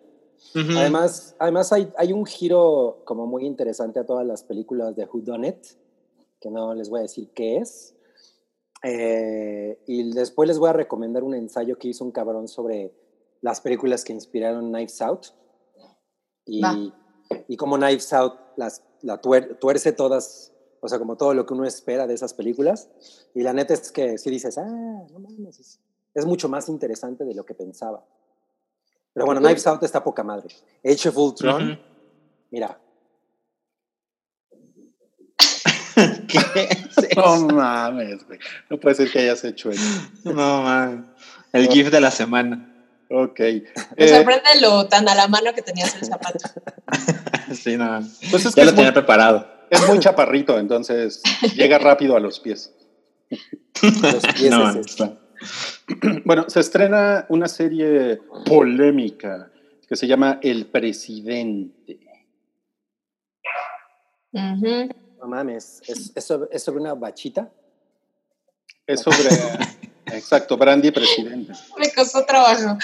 Además, 0.54 1.34
además 1.38 1.73
hay, 1.73 1.92
hay 1.99 2.12
un 2.12 2.25
giro 2.25 3.02
como 3.04 3.26
muy 3.26 3.44
interesante 3.44 3.99
a 3.99 4.06
todas 4.06 4.25
las 4.25 4.44
películas 4.44 4.94
de 4.94 5.04
Who 5.04 5.20
Done 5.23 5.49
It, 5.49 5.66
que 6.40 6.49
no 6.49 6.75
les 6.75 6.88
voy 6.88 7.00
a 7.00 7.02
decir 7.02 7.30
qué 7.34 7.56
es. 7.56 7.94
Eh, 8.84 9.82
y 9.87 10.12
después 10.12 10.46
les 10.46 10.58
voy 10.58 10.70
a 10.70 10.75
recomendar 10.75 11.25
un 11.25 11.34
ensayo 11.34 11.76
que 11.76 11.88
hizo 11.88 12.04
un 12.04 12.12
cabrón 12.12 12.46
sobre 12.46 12.92
las 13.40 13.61
películas 13.61 14.04
que 14.04 14.12
inspiraron 14.12 14.70
Knives 14.70 15.02
Out. 15.02 15.26
Y, 16.46 16.61
Va. 16.61 16.76
y 17.49 17.56
como 17.56 17.76
Knives 17.76 18.12
Out 18.12 18.34
las, 18.56 18.82
la 19.04 19.20
tuer- 19.20 19.58
tuerce 19.58 19.92
todas, 19.92 20.52
o 20.80 20.88
sea, 20.88 20.99
como 20.99 21.16
todo 21.16 21.34
lo 21.34 21.46
que 21.46 21.54
uno 21.54 21.64
espera 21.64 22.06
de 22.06 22.14
esas 22.14 22.34
películas. 22.34 22.88
Y 23.34 23.42
la 23.42 23.52
neta 23.52 23.75
es 23.75 23.92
que 23.92 24.18
si 24.18 24.30
dices, 24.30 24.58
ah, 24.58 24.64
no 24.64 25.18
mames, 25.18 25.61
es, 25.61 25.80
es 26.14 26.26
mucho 26.26 26.49
más 26.49 26.68
interesante 26.68 27.25
de 27.25 27.34
lo 27.34 27.44
que 27.44 27.54
pensaba. 27.54 28.04
Pero 29.12 29.26
bueno, 29.26 29.40
Knives 29.40 29.66
Out 29.66 29.82
está 29.84 30.02
poca 30.02 30.25
madre. 30.25 30.49
Age 30.84 31.08
of 31.08 31.16
Ultron, 31.18 31.78
mira, 32.50 32.80
¿Qué 36.28 36.38
es 36.70 36.96
No 37.16 37.34
eso? 37.37 37.46
mames, 37.46 38.26
güey. 38.26 38.38
No 38.68 38.80
puede 38.80 38.96
ser 38.96 39.11
que 39.12 39.20
hayas 39.20 39.44
hecho 39.44 39.70
eso. 39.70 39.84
No, 40.25 40.62
man. 40.62 41.14
El 41.52 41.68
GIF 41.68 41.90
de 41.90 42.00
la 42.00 42.11
semana. 42.11 42.73
Ok. 43.14 43.38
Me 43.40 43.62
Eh, 43.97 44.09
sorprende 44.09 44.61
lo 44.61 44.87
tan 44.88 45.09
a 45.09 45.14
la 45.14 45.28
mano 45.28 45.52
que 45.54 45.62
tenías 45.62 45.94
el 45.97 46.04
zapato. 46.06 46.38
Sí, 47.54 47.76
no. 47.76 48.00
pues 48.30 48.47
es 48.47 48.54
que 48.54 48.61
Ya 48.61 48.64
lo 48.64 48.71
es 48.71 48.75
tenía 48.76 48.90
muy, 48.90 48.94
preparado. 48.94 49.47
es 49.71 49.87
muy 49.87 49.99
chaparrito, 50.00 50.59
entonces 50.59 51.23
llega 51.54 51.78
rápido 51.78 52.16
a 52.16 52.21
los 52.21 52.40
pies. 52.40 52.73
los 53.30 54.23
pies 54.35 54.50
No, 54.50 54.71
es. 54.71 54.97
Bueno, 56.25 56.47
se 56.49 56.61
estrena 56.61 57.26
una 57.28 57.47
serie 57.49 58.18
polémica 58.47 59.50
que 59.87 59.94
se 59.97 60.06
llama 60.06 60.38
El 60.42 60.66
Presidente. 60.66 62.00
Ujú. 64.33 64.88
No 65.21 65.26
mames, 65.28 65.83
¿es, 65.87 66.12
es 66.14 66.25
sobre, 66.25 66.49
es 66.50 66.62
sobre 66.62 66.80
una 66.80 66.94
bachita? 66.94 67.50
Es 68.87 69.00
sobre, 69.00 69.18
exacto, 70.16 70.56
Brandy 70.56 70.90
Presidente. 70.90 71.52
Me 71.78 71.92
costó 71.92 72.25
trabajo. 72.25 72.78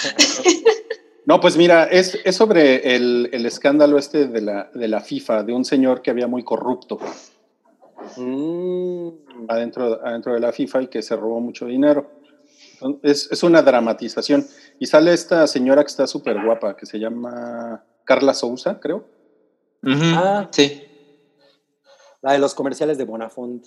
No, 1.25 1.39
pues 1.39 1.55
mira, 1.55 1.85
es, 1.85 2.17
es 2.25 2.35
sobre 2.35 2.95
el, 2.95 3.29
el 3.31 3.45
escándalo 3.45 3.97
este 3.99 4.27
de 4.27 4.41
la, 4.41 4.71
de 4.73 4.87
la 4.87 5.01
FIFA, 5.01 5.43
de 5.43 5.53
un 5.53 5.63
señor 5.63 6.01
que 6.01 6.09
había 6.09 6.27
muy 6.27 6.43
corrupto 6.43 6.97
Mm, 8.17 9.09
adentro, 9.47 10.05
adentro 10.05 10.33
de 10.33 10.39
la 10.39 10.51
FIFA 10.51 10.83
y 10.83 10.87
que 10.87 11.01
se 11.01 11.15
robó 11.15 11.39
mucho 11.39 11.65
dinero. 11.65 12.09
Es, 13.03 13.31
es 13.31 13.43
una 13.43 13.61
dramatización. 13.61 14.45
Y 14.79 14.87
sale 14.87 15.13
esta 15.13 15.45
señora 15.47 15.83
que 15.83 15.89
está 15.89 16.07
súper 16.07 16.43
guapa, 16.43 16.75
que 16.75 16.85
se 16.85 16.99
llama 16.99 17.83
Carla 18.03 18.33
Souza, 18.33 18.79
creo. 18.79 19.05
Ah. 19.83 20.47
Sí. 20.51 20.83
la 22.21 22.33
de 22.33 22.39
los 22.39 22.53
comerciales 22.53 22.97
de 22.97 23.05
Bonafont. 23.05 23.65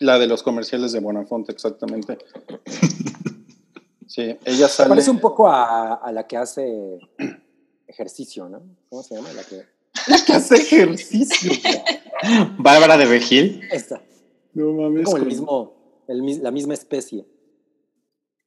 La 0.00 0.18
de 0.18 0.26
los 0.26 0.42
comerciales 0.42 0.92
de 0.92 1.00
Bonafonte, 1.00 1.52
exactamente. 1.52 2.18
Sí, 4.08 4.22
ella 4.46 4.68
Se 4.68 4.76
sale. 4.76 4.88
parece 4.88 5.10
un 5.10 5.18
poco 5.18 5.46
a, 5.48 5.94
a 5.96 6.10
la 6.12 6.26
que 6.26 6.38
hace 6.38 6.98
ejercicio, 7.86 8.48
¿no? 8.48 8.62
¿Cómo 8.88 9.02
se 9.02 9.14
llama? 9.16 9.30
La 9.32 9.42
que... 9.42 9.62
que 10.24 10.32
hace 10.32 10.54
ejercicio. 10.56 11.52
Bárbara 12.58 12.96
de 12.96 13.04
Regil. 13.04 13.60
Esta. 13.70 14.00
No 14.54 14.72
mames. 14.72 15.04
Como 15.04 15.18
el 15.18 15.26
mismo, 15.26 15.74
el 16.08 16.42
la 16.42 16.50
misma 16.50 16.72
especie. 16.74 17.26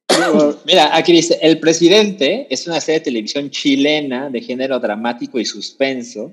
Mira, 0.66 0.96
aquí 0.96 1.12
dice, 1.12 1.38
El 1.40 1.60
Presidente 1.60 2.46
es 2.52 2.66
una 2.66 2.80
serie 2.80 2.98
de 3.00 3.04
televisión 3.04 3.50
chilena 3.50 4.28
de 4.28 4.40
género 4.40 4.80
dramático 4.80 5.38
y 5.38 5.44
suspenso, 5.44 6.32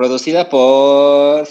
producida 0.00 0.48
por 0.48 1.46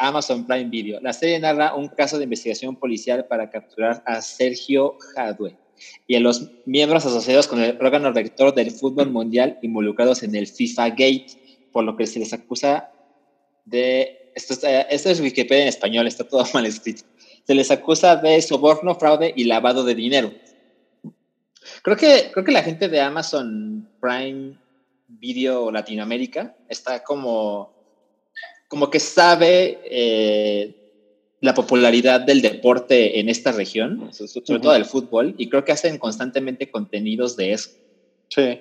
Amazon 0.00 0.46
Prime 0.46 0.70
Video. 0.70 0.98
La 1.02 1.12
serie 1.12 1.38
narra 1.38 1.74
un 1.74 1.88
caso 1.88 2.16
de 2.16 2.24
investigación 2.24 2.76
policial 2.76 3.26
para 3.26 3.50
capturar 3.50 4.02
a 4.06 4.22
Sergio 4.22 4.96
Jadwe 5.14 5.58
y 6.06 6.14
a 6.14 6.20
los 6.20 6.48
miembros 6.64 7.04
asociados 7.04 7.46
con 7.46 7.60
el 7.60 7.76
órgano 7.78 8.10
rector 8.10 8.54
del 8.54 8.70
fútbol 8.70 9.10
mundial 9.10 9.58
involucrados 9.60 10.22
en 10.22 10.34
el 10.34 10.46
FIFA 10.46 10.88
Gate, 10.88 11.26
por 11.72 11.84
lo 11.84 11.94
que 11.94 12.06
se 12.06 12.20
les 12.20 12.32
acusa 12.32 12.90
de... 13.66 14.32
Esto, 14.34 14.54
esto 14.88 15.10
es 15.10 15.20
Wikipedia 15.20 15.64
en 15.64 15.68
español, 15.68 16.06
está 16.06 16.24
todo 16.24 16.46
mal 16.54 16.64
escrito 16.64 17.04
se 17.46 17.54
les 17.54 17.70
acusa 17.70 18.16
de 18.16 18.40
soborno, 18.40 18.94
fraude 18.94 19.30
y 19.36 19.44
lavado 19.44 19.84
de 19.84 19.94
dinero. 19.94 20.32
Creo 21.82 21.98
que, 21.98 22.30
creo 22.32 22.46
que 22.46 22.52
la 22.52 22.62
gente 22.62 22.88
de 22.88 23.00
Amazon 23.00 23.90
Prime 24.00 24.56
Video 25.18 25.70
Latinoamérica 25.70 26.56
está 26.68 27.02
como, 27.02 27.72
como 28.68 28.90
que 28.90 29.00
sabe 29.00 29.80
eh, 29.84 30.76
la 31.40 31.54
popularidad 31.54 32.20
del 32.20 32.42
deporte 32.42 33.20
en 33.20 33.28
esta 33.28 33.52
región, 33.52 34.10
sobre 34.12 34.60
todo 34.60 34.72
del 34.72 34.84
fútbol, 34.84 35.34
y 35.38 35.48
creo 35.48 35.64
que 35.64 35.72
hacen 35.72 35.98
constantemente 35.98 36.70
contenidos 36.70 37.36
de 37.36 37.52
eso. 37.52 37.70
Sí. 38.28 38.60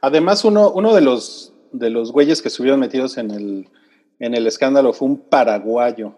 Además, 0.00 0.44
uno, 0.44 0.70
uno 0.70 0.94
de 0.94 1.00
los 1.00 1.52
de 1.72 1.90
los 1.90 2.12
güeyes 2.12 2.42
que 2.42 2.48
estuvieron 2.48 2.80
metidos 2.80 3.16
en 3.16 3.30
el, 3.30 3.68
en 4.18 4.34
el 4.34 4.46
escándalo 4.46 4.92
fue 4.92 5.08
un 5.08 5.18
paraguayo 5.18 6.14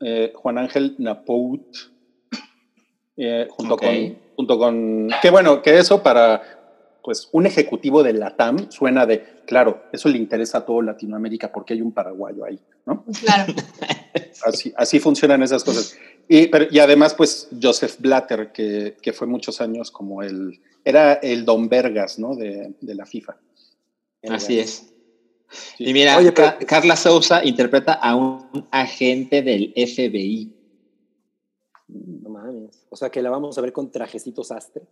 eh, 0.00 0.32
Juan 0.34 0.58
Ángel 0.58 0.94
Napout, 0.98 1.76
eh, 3.16 3.46
junto, 3.50 3.76
con, 3.76 4.18
junto 4.34 4.58
con, 4.58 5.08
qué 5.20 5.30
bueno, 5.30 5.60
que 5.60 5.78
eso 5.78 6.02
para 6.02 6.59
pues 7.02 7.28
un 7.32 7.46
ejecutivo 7.46 8.02
de 8.02 8.12
la 8.12 8.36
TAM 8.36 8.70
suena 8.70 9.06
de, 9.06 9.42
claro, 9.46 9.84
eso 9.92 10.08
le 10.08 10.18
interesa 10.18 10.58
a 10.58 10.66
todo 10.66 10.82
Latinoamérica 10.82 11.52
porque 11.52 11.74
hay 11.74 11.82
un 11.82 11.92
paraguayo 11.92 12.44
ahí, 12.44 12.58
¿no? 12.86 13.04
Claro. 13.20 13.54
Así, 14.44 14.72
así 14.74 14.98
funcionan 14.98 15.42
esas 15.42 15.62
cosas. 15.62 15.96
Y, 16.26 16.48
pero, 16.48 16.66
y 16.70 16.78
además, 16.78 17.14
pues, 17.14 17.48
Joseph 17.62 17.96
Blatter, 17.98 18.50
que, 18.52 18.96
que, 19.00 19.12
fue 19.12 19.26
muchos 19.26 19.60
años 19.60 19.90
como 19.90 20.22
el, 20.22 20.60
era 20.84 21.12
el 21.14 21.44
Don 21.44 21.68
Vergas, 21.68 22.18
¿no? 22.18 22.34
De, 22.34 22.74
de 22.80 22.94
la 22.94 23.04
FIFA. 23.04 23.36
Así 24.28 24.58
es. 24.58 24.90
Y 25.78 25.92
mira, 25.92 26.16
Oye, 26.16 26.32
Carla 26.32 26.96
Sousa 26.96 27.44
interpreta 27.44 27.94
a 27.94 28.14
un 28.14 28.68
agente 28.70 29.42
del 29.42 29.72
FBI. 29.76 30.54
No 31.88 32.30
mames. 32.30 32.86
O 32.88 32.96
sea 32.96 33.10
que 33.10 33.22
la 33.22 33.30
vamos 33.30 33.58
a 33.58 33.60
ver 33.60 33.72
con 33.72 33.90
trajecitos 33.90 34.52
astre. 34.52 34.84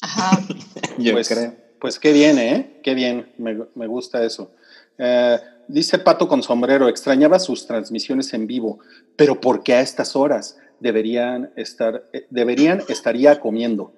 Ajá. 0.00 0.40
Yo 0.98 1.12
pues, 1.12 1.28
creo. 1.28 1.54
Pues 1.80 1.98
qué 1.98 2.12
bien, 2.12 2.38
¿eh? 2.38 2.80
Qué 2.82 2.94
bien. 2.94 3.32
Me, 3.38 3.56
me 3.74 3.86
gusta 3.86 4.24
eso. 4.24 4.50
Eh, 4.98 5.38
dice 5.68 5.98
Pato 5.98 6.28
con 6.28 6.42
sombrero, 6.42 6.88
extrañaba 6.88 7.38
sus 7.38 7.66
transmisiones 7.66 8.32
en 8.32 8.46
vivo, 8.46 8.78
pero 9.16 9.40
¿por 9.40 9.62
qué 9.62 9.74
a 9.74 9.80
estas 9.80 10.16
horas? 10.16 10.58
Deberían 10.80 11.52
estar, 11.56 12.08
eh, 12.12 12.26
deberían, 12.30 12.82
estaría 12.88 13.40
comiendo. 13.40 13.92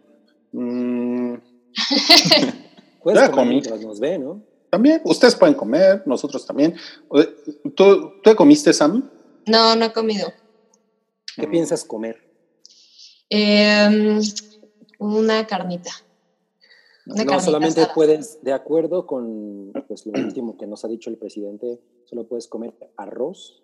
Mm. 0.52 1.34
Comer 3.02 3.46
mientras 3.46 3.80
nos 3.80 4.00
ve, 4.00 4.18
¿no? 4.18 4.42
También, 4.70 5.00
ustedes 5.04 5.34
pueden 5.34 5.54
comer, 5.54 6.02
nosotros 6.04 6.44
también. 6.44 6.74
¿Tú, 7.74 8.12
¿tú 8.22 8.36
comiste, 8.36 8.72
Sam? 8.74 9.08
No, 9.46 9.74
no 9.74 9.86
he 9.86 9.92
comido. 9.92 10.30
¿Qué 11.36 11.46
mm. 11.46 11.50
piensas 11.50 11.84
comer? 11.84 12.20
Eh, 13.30 14.20
una 14.98 15.46
carnita. 15.46 15.90
Una 17.06 17.24
no, 17.24 17.40
solamente 17.40 17.86
puedes, 17.94 18.42
de 18.42 18.52
acuerdo 18.52 19.06
con 19.06 19.72
pues, 19.88 20.04
lo 20.06 20.20
último 20.20 20.58
que 20.58 20.66
nos 20.66 20.84
ha 20.84 20.88
dicho 20.88 21.08
el 21.08 21.16
presidente, 21.16 21.80
solo 22.04 22.26
puedes 22.26 22.46
comer 22.48 22.74
arroz. 22.96 23.62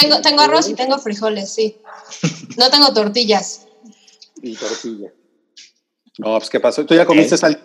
Tengo, 0.00 0.20
tengo 0.22 0.40
arroz 0.40 0.68
y 0.68 0.74
tengo 0.74 0.98
frijoles, 0.98 1.50
sí. 1.50 1.76
No 2.56 2.70
tengo 2.70 2.92
tortillas. 2.92 3.66
Y 4.42 4.54
tortilla. 4.56 5.12
No, 6.18 6.38
pues 6.38 6.48
¿qué 6.48 6.60
pasó? 6.60 6.86
¿Tú 6.86 6.94
ya 6.94 7.04
comiste 7.04 7.36
sal? 7.36 7.60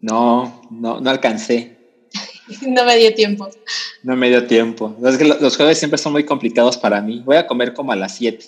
No, 0.00 0.62
no, 0.70 1.00
no 1.00 1.10
alcancé. 1.10 1.76
no 2.66 2.84
me 2.84 2.96
dio 2.96 3.14
tiempo. 3.14 3.48
No 4.02 4.16
me 4.16 4.28
dio 4.28 4.46
tiempo. 4.46 4.96
Es 5.04 5.16
que 5.16 5.24
los 5.24 5.56
jueves 5.56 5.78
siempre 5.78 5.98
son 5.98 6.12
muy 6.12 6.24
complicados 6.24 6.76
para 6.76 7.00
mí. 7.00 7.22
Voy 7.24 7.36
a 7.36 7.46
comer 7.46 7.72
como 7.72 7.92
a 7.92 7.96
las 7.96 8.16
7. 8.16 8.44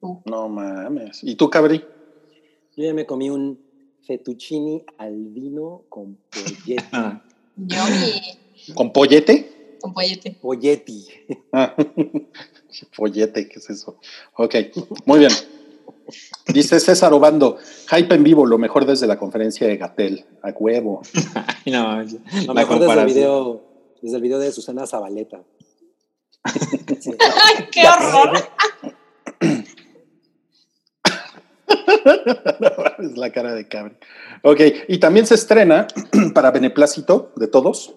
Uh. 0.00 0.20
No 0.24 0.48
mames. 0.48 1.20
¿Y 1.22 1.34
tú, 1.34 1.50
Cabri? 1.50 1.84
Yo 2.76 2.84
ya 2.84 2.92
me 2.92 3.06
comí 3.06 3.30
un 3.30 3.58
fettuccini 4.06 4.84
al 4.98 5.14
vino 5.28 5.84
con 5.88 6.18
pollete. 6.30 6.84
Ah. 6.92 7.22
¿Con 8.74 8.92
pollete? 8.92 9.78
Con 9.80 9.94
pollete. 9.94 10.36
Polleti. 10.42 11.06
Ah. 11.52 11.74
pollete, 12.96 13.48
¿qué 13.48 13.58
es 13.58 13.70
eso? 13.70 13.98
Ok, 14.34 14.56
muy 15.06 15.20
bien. 15.20 15.30
Dice 16.48 16.78
César 16.78 17.14
Obando, 17.14 17.56
hype 17.88 18.14
en 18.14 18.22
vivo, 18.22 18.44
lo 18.44 18.58
mejor 18.58 18.84
desde 18.84 19.06
la 19.06 19.18
conferencia 19.18 19.66
de 19.66 19.78
Gatel, 19.78 20.26
a 20.42 20.50
huevo. 20.50 21.00
no, 21.66 22.02
lo 22.46 22.54
mejor 22.54 22.78
desde 22.78 23.00
el, 23.00 23.06
video, 23.06 23.62
desde 24.02 24.16
el 24.16 24.22
video 24.22 24.38
de 24.38 24.52
Susana 24.52 24.86
Zabaleta. 24.86 25.42
¡Qué 27.72 27.88
horror! 27.88 28.50
es 32.98 33.16
la 33.16 33.30
cara 33.30 33.54
de 33.54 33.68
cabrón. 33.68 33.98
Ok, 34.42 34.60
y 34.88 34.98
también 34.98 35.26
se 35.26 35.34
estrena 35.34 35.86
para 36.34 36.50
beneplácito 36.50 37.32
de 37.36 37.48
todos. 37.48 37.94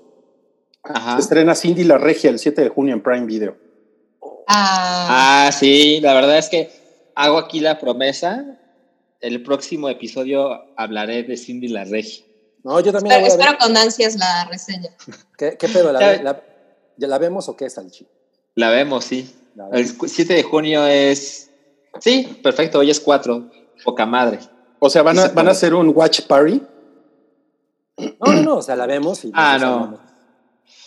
Se 1.15 1.19
estrena 1.19 1.55
Cindy 1.55 1.83
la 1.83 1.97
Regia 1.97 2.29
el 2.29 2.39
7 2.39 2.61
de 2.61 2.69
junio 2.69 2.93
en 2.93 3.03
Prime 3.03 3.25
Video. 3.25 3.57
Ah. 4.47 5.47
ah, 5.47 5.51
sí, 5.51 5.99
la 6.01 6.13
verdad 6.13 6.37
es 6.37 6.49
que 6.49 6.71
hago 7.15 7.37
aquí 7.37 7.59
la 7.59 7.79
promesa. 7.79 8.57
El 9.21 9.43
próximo 9.43 9.89
episodio 9.89 10.73
hablaré 10.77 11.23
de 11.23 11.37
Cindy 11.37 11.67
la 11.67 11.83
Regia. 11.83 12.23
No, 12.63 12.79
yo 12.79 12.91
también. 12.91 13.23
Espero, 13.23 13.41
espero 13.41 13.57
con 13.59 13.77
ansias 13.77 14.15
la 14.15 14.45
reseña. 14.45 14.89
¿Qué, 15.37 15.57
qué 15.57 15.67
pedo? 15.67 15.91
¿La, 15.91 16.21
la, 16.21 16.41
la, 16.97 17.17
vemos 17.17 17.47
o 17.49 17.55
qué, 17.55 17.69
Salchi? 17.69 18.07
La 18.55 18.69
vemos, 18.69 19.05
sí. 19.05 19.29
El 19.71 19.87
7 19.87 20.33
de 20.33 20.43
junio 20.43 20.87
es. 20.87 21.49
Sí, 21.99 22.39
perfecto, 22.41 22.79
hoy 22.79 22.89
es 22.89 22.99
4. 22.99 23.51
Poca 23.83 24.05
madre. 24.05 24.39
O 24.79 24.89
sea, 24.89 25.03
¿van 25.03 25.19
a, 25.19 25.27
¿van 25.29 25.47
a 25.47 25.51
hacer 25.51 25.73
un 25.73 25.91
watch 25.95 26.21
party? 26.21 26.61
No, 27.97 28.33
no, 28.33 28.41
no, 28.41 28.55
o 28.57 28.61
sea, 28.61 28.75
la 28.75 28.85
vemos 28.85 29.25
y. 29.25 29.31
Ah, 29.33 29.57
no. 29.59 29.99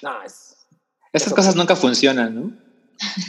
No, 0.03 0.23
es. 0.25 0.57
Estas 1.13 1.35
cosas 1.35 1.55
nunca 1.55 1.77
funcionan, 1.77 2.35
¿no? 2.35 2.53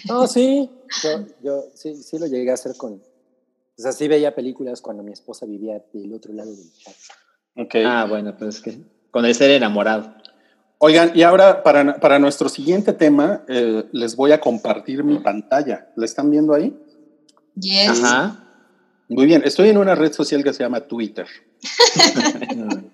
No, 0.08 0.28
sí. 0.28 0.70
Yo, 1.04 1.26
yo 1.42 1.64
sí, 1.74 1.96
sí 2.02 2.18
lo 2.18 2.28
llegué 2.28 2.52
a 2.52 2.54
hacer 2.54 2.78
con. 2.78 2.94
O 2.94 3.82
sea, 3.82 3.92
sí 3.92 4.08
veía 4.08 4.36
películas 4.36 4.82
cuando 4.82 5.04
mi 5.04 5.12
esposa 5.12 5.46
vivía 5.46 5.84
del 5.92 6.14
otro 6.14 6.32
lado 6.34 6.52
del 6.52 6.72
chat. 6.74 6.94
Okay. 7.56 7.84
Ah, 7.86 8.06
bueno, 8.08 8.36
pues 8.38 8.56
es 8.56 8.62
que 8.62 8.78
con 9.12 9.26
el 9.26 9.36
ser 9.36 9.52
enamorado. 9.52 10.16
Oigan, 10.78 11.12
y 11.16 11.24
ahora 11.24 11.64
para, 11.64 12.00
para 12.00 12.20
nuestro 12.20 12.50
siguiente 12.50 12.94
tema, 12.94 13.44
eh, 13.48 13.86
les 13.92 14.16
voy 14.16 14.32
a 14.32 14.40
compartir 14.40 15.04
mi 15.04 15.20
pantalla. 15.20 15.92
¿La 15.96 16.06
están 16.06 16.30
viendo 16.30 16.54
ahí? 16.54 16.78
Yes. 17.56 18.04
Ajá. 18.04 18.43
Muy 19.10 19.26
bien, 19.26 19.42
estoy 19.46 19.70
en 19.70 19.78
una 19.78 19.96
red 19.96 20.14
social 20.14 20.44
que 20.44 20.54
se 20.54 20.64
llama 20.64 20.82
Twitter. 20.82 21.28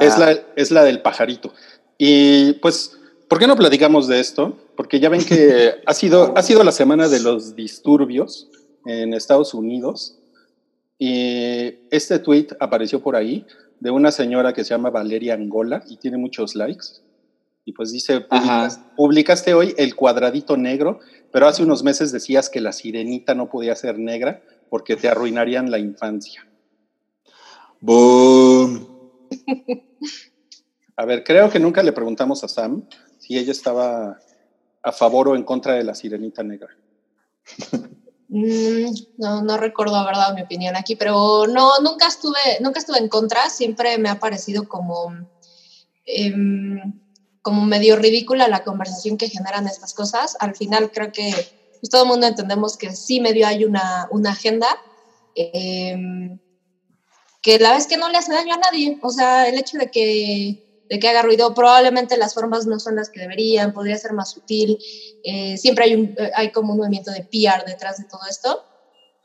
es, 0.00 0.18
la, 0.18 0.38
es 0.56 0.70
la 0.70 0.84
del 0.84 1.00
pajarito. 1.02 1.52
Y 1.98 2.54
pues 2.54 3.00
¿Por 3.30 3.38
qué 3.38 3.46
no 3.46 3.54
platicamos 3.54 4.08
de 4.08 4.18
esto? 4.18 4.58
Porque 4.74 4.98
ya 4.98 5.08
ven 5.08 5.24
que 5.24 5.74
ha 5.86 5.94
sido, 5.94 6.36
ha 6.36 6.42
sido 6.42 6.64
la 6.64 6.72
semana 6.72 7.06
de 7.06 7.20
los 7.20 7.54
disturbios 7.54 8.48
en 8.84 9.14
Estados 9.14 9.54
Unidos 9.54 10.18
y 10.98 11.76
este 11.92 12.18
tweet 12.18 12.48
apareció 12.58 13.00
por 13.00 13.14
ahí 13.14 13.46
de 13.78 13.92
una 13.92 14.10
señora 14.10 14.52
que 14.52 14.64
se 14.64 14.70
llama 14.70 14.90
Valeria 14.90 15.34
Angola 15.34 15.84
y 15.88 15.98
tiene 15.98 16.16
muchos 16.16 16.56
likes. 16.56 16.86
Y 17.64 17.72
pues 17.72 17.92
dice, 17.92 18.26
publicaste, 18.96 19.54
hoy 19.54 19.76
el 19.78 19.94
cuadradito 19.94 20.56
negro, 20.56 20.98
pero 21.30 21.46
hace 21.46 21.62
unos 21.62 21.84
meses 21.84 22.10
decías 22.10 22.50
que 22.50 22.60
la 22.60 22.72
sirenita 22.72 23.36
no 23.36 23.48
podía 23.48 23.76
ser 23.76 23.96
negra 23.96 24.42
porque 24.70 24.96
te 24.96 25.08
arruinarían 25.08 25.70
la 25.70 25.78
infancia. 25.78 26.46
Boom. 27.80 28.88
A 30.96 31.04
ver, 31.04 31.24
creo 31.24 31.50
que 31.50 31.58
nunca 31.58 31.82
le 31.82 31.92
preguntamos 31.92 32.44
a 32.44 32.48
Sam 32.48 32.86
y 33.28 33.38
ella 33.38 33.52
estaba 33.52 34.18
a 34.82 34.92
favor 34.92 35.28
o 35.28 35.36
en 35.36 35.44
contra 35.44 35.74
de 35.74 35.84
la 35.84 35.94
sirenita 35.94 36.42
negra. 36.42 36.68
Mm, 38.32 38.92
no, 39.18 39.42
no 39.42 39.56
recuerdo 39.56 39.96
haber 39.96 40.14
dado 40.14 40.36
mi 40.36 40.42
opinión 40.42 40.76
aquí, 40.76 40.94
pero 40.94 41.48
no, 41.48 41.80
nunca 41.80 42.06
estuve, 42.06 42.38
nunca 42.60 42.78
estuve 42.78 42.98
en 42.98 43.08
contra, 43.08 43.50
siempre 43.50 43.98
me 43.98 44.08
ha 44.08 44.20
parecido 44.20 44.68
como, 44.68 45.12
em, 46.06 47.00
como 47.42 47.66
medio 47.66 47.96
ridícula 47.96 48.46
la 48.46 48.62
conversación 48.62 49.16
que 49.16 49.28
generan 49.28 49.66
estas 49.66 49.94
cosas. 49.94 50.36
Al 50.38 50.54
final 50.54 50.92
creo 50.92 51.10
que 51.10 51.34
pues, 51.80 51.90
todo 51.90 52.02
el 52.02 52.08
mundo 52.08 52.26
entendemos 52.26 52.76
que 52.76 52.94
sí 52.94 53.20
medio 53.20 53.46
hay 53.46 53.64
una, 53.64 54.08
una 54.10 54.30
agenda, 54.32 54.68
em, 55.34 56.38
que 57.42 57.58
la 57.58 57.72
vez 57.72 57.86
que 57.86 57.96
no 57.96 58.08
le 58.10 58.18
hace 58.18 58.32
daño 58.32 58.54
a 58.54 58.58
nadie. 58.58 58.98
O 59.02 59.10
sea, 59.10 59.48
el 59.48 59.58
hecho 59.58 59.78
de 59.78 59.90
que, 59.90 60.84
de 60.88 60.98
que 60.98 61.08
haga 61.08 61.22
ruido, 61.22 61.54
probablemente 61.54 62.18
las 62.18 62.34
formas 62.34 62.66
no 62.66 62.78
son 62.78 62.96
las 62.96 63.08
que 63.08 63.20
deberían, 63.20 63.72
podría 63.72 63.96
ser 63.96 64.12
más 64.12 64.30
sutil. 64.30 64.78
Eh, 65.24 65.56
siempre 65.56 65.84
hay, 65.86 65.94
un, 65.94 66.14
hay 66.34 66.52
como 66.52 66.72
un 66.72 66.78
movimiento 66.80 67.10
de 67.10 67.22
PR 67.22 67.64
detrás 67.66 67.96
de 67.98 68.04
todo 68.04 68.20
esto, 68.28 68.64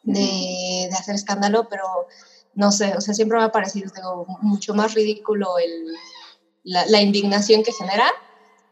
de, 0.03 0.87
de 0.89 0.95
hacer 0.97 1.15
escándalo, 1.15 1.67
pero 1.69 2.07
no 2.53 2.71
sé, 2.71 2.93
o 2.95 3.01
sea, 3.01 3.13
siempre 3.13 3.37
me 3.37 3.43
ha 3.43 3.51
parecido 3.51 3.91
mucho 4.41 4.73
más 4.73 4.93
ridículo 4.93 5.57
el, 5.57 5.93
la, 6.63 6.85
la, 6.85 7.01
indignación 7.01 7.63
que 7.63 7.73
genera 7.73 8.05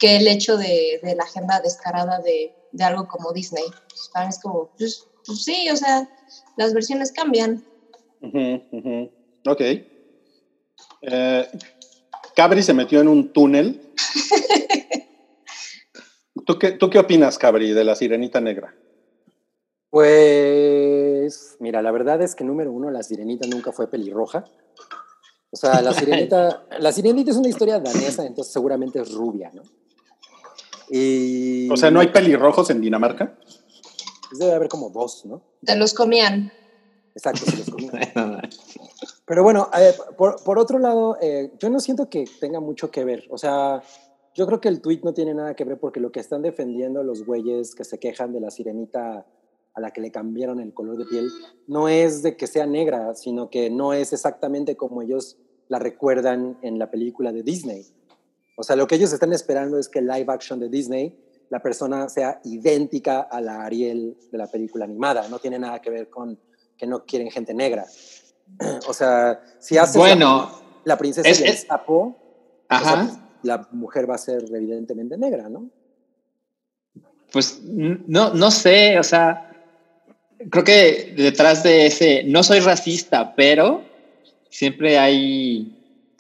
que 0.04 0.18
el 0.18 0.28
hecho 0.28 0.58
de, 0.58 1.00
de 1.02 1.16
la 1.16 1.24
agenda 1.24 1.62
descarada 1.62 2.20
de, 2.20 2.54
de, 2.74 2.84
algo 2.84 3.08
como 3.08 3.32
Disney. 3.32 3.64
Pues, 3.88 4.12
es 4.28 4.40
como, 4.42 4.70
pues, 4.78 5.08
pues, 5.26 5.46
sí, 5.46 5.70
o 5.72 5.78
sea, 5.78 6.10
las 6.58 6.74
versiones 6.74 7.14
cambian. 7.14 7.64
Ok. 9.48 9.62
Eh, 11.04 11.48
Cabri 12.36 12.64
se 12.64 12.74
metió 12.74 13.00
en 13.00 13.08
un 13.08 13.32
túnel. 13.32 13.94
¿Tú, 16.46 16.60
qué, 16.60 16.72
¿Tú 16.72 16.90
qué 16.90 17.00
opinas, 17.00 17.38
Cabri, 17.38 17.72
de 17.72 17.86
la 17.86 17.96
sirenita 17.96 18.42
negra? 18.42 18.76
Pues, 19.90 21.56
mira, 21.62 21.82
la 21.82 21.92
verdad 21.92 22.22
es 22.22 22.36
que 22.36 22.44
número 22.44 22.74
uno, 22.74 22.92
la 22.92 23.04
sirenita 23.04 23.48
nunca 23.48 23.72
fue 23.72 23.90
pelirroja. 23.90 24.44
O 25.50 25.56
sea, 25.56 25.82
la 25.82 25.94
sirenita, 25.98 26.66
la 26.78 26.92
sirenita 26.92 27.32
es 27.32 27.38
una 27.38 27.48
historia 27.48 27.80
danesa, 27.80 28.26
entonces 28.26 28.52
seguramente 28.52 29.00
es 29.00 29.14
rubia, 29.14 29.50
¿no? 29.54 29.62
Y... 30.90 31.70
O 31.70 31.78
sea, 31.78 31.92
¿no 31.92 32.00
hay 32.00 32.08
pelirrojos 32.08 32.70
en 32.70 32.82
Dinamarca? 32.82 33.38
Pues 34.30 34.40
debe 34.40 34.54
haber 34.54 34.68
como 34.68 34.90
dos, 34.90 35.26
¿no? 35.26 35.42
Te 35.66 35.76
los 35.76 35.94
comían. 35.94 36.52
Exacto, 37.16 37.46
se 37.46 37.58
los 37.58 37.70
comían. 37.70 37.92
Pero 39.26 39.44
bueno, 39.44 39.70
eh, 39.78 39.94
por, 40.18 40.44
por, 40.44 40.60
otro 40.60 40.80
lado, 40.80 41.18
eh, 41.22 41.52
yo 41.60 41.70
no 41.70 41.80
siento 41.80 42.10
que 42.10 42.26
tenga 42.40 42.60
mucho 42.60 42.92
que 42.92 43.06
ver. 43.06 43.26
O 43.30 43.38
sea, 43.38 43.82
yo 44.36 44.46
creo 44.48 44.60
que 44.60 44.70
el 44.70 44.82
tweet 44.82 45.02
no 45.04 45.14
tiene 45.14 45.34
nada 45.34 45.56
que 45.56 45.64
ver 45.64 45.80
porque 45.80 46.00
lo 46.00 46.12
que 46.12 46.20
están 46.20 46.42
defendiendo 46.42 47.04
los 47.04 47.26
güeyes 47.26 47.76
que 47.76 47.84
se 47.84 48.00
quejan 48.00 48.34
de 48.34 48.42
la 48.42 48.52
sirenita 48.52 49.26
a 49.76 49.82
la 49.82 49.92
que 49.92 50.02
le 50.02 50.12
cambiaron 50.12 50.60
el 50.60 50.74
color 50.74 50.98
de 50.98 51.06
piel, 51.06 51.30
no 51.68 51.88
es 51.90 52.22
de 52.22 52.38
que 52.38 52.48
sea 52.48 52.66
negra, 52.66 53.16
sino 53.16 53.50
que 53.50 53.70
no 53.70 53.94
es 53.94 54.14
exactamente 54.14 54.76
como 54.76 55.02
ellos 55.02 55.38
la 55.68 55.80
recuerdan 55.80 56.58
en 56.62 56.78
la 56.78 56.92
película 56.92 57.32
de 57.32 57.44
Disney. 57.44 57.86
O 58.56 58.64
sea, 58.64 58.76
lo 58.76 58.88
que 58.88 58.96
ellos 58.96 59.12
están 59.12 59.34
esperando 59.34 59.80
es 59.80 59.90
que 59.90 60.00
el 60.00 60.08
live 60.08 60.26
action 60.28 60.60
de 60.60 60.70
Disney, 60.70 61.18
la 61.50 61.62
persona 61.62 62.10
sea 62.10 62.40
idéntica 62.44 63.22
a 63.22 63.42
la 63.42 63.64
Ariel 63.64 64.16
de 64.32 64.38
la 64.38 64.48
película 64.48 64.86
animada. 64.86 65.28
No 65.28 65.40
tiene 65.40 65.60
nada 65.60 65.82
que 65.82 65.90
ver 65.90 66.10
con 66.10 66.40
que 66.78 66.88
no 66.88 67.06
quieren 67.06 67.32
gente 67.32 67.54
negra. 67.54 67.86
O 68.88 68.94
sea, 68.94 69.42
si 69.60 69.78
hace 69.78 69.98
bueno, 69.98 70.52
la, 70.84 70.98
princesa 70.98 71.28
es, 71.28 71.42
el 71.42 71.58
sapo, 71.58 72.16
la 73.42 73.68
mujer 73.72 74.10
va 74.10 74.16
a 74.16 74.18
ser 74.18 74.44
evidentemente 74.54 75.18
negra, 75.18 75.50
¿no? 75.50 75.70
Pues 77.32 77.62
no, 77.64 78.34
no 78.34 78.52
sé, 78.52 79.00
o 79.00 79.04
sea, 79.04 79.50
creo 80.50 80.64
que 80.64 81.14
detrás 81.18 81.64
de 81.64 81.88
ese, 81.88 82.24
no 82.26 82.44
soy 82.44 82.60
racista, 82.60 83.34
pero 83.36 83.84
siempre 84.50 85.00
hay, 85.00 85.76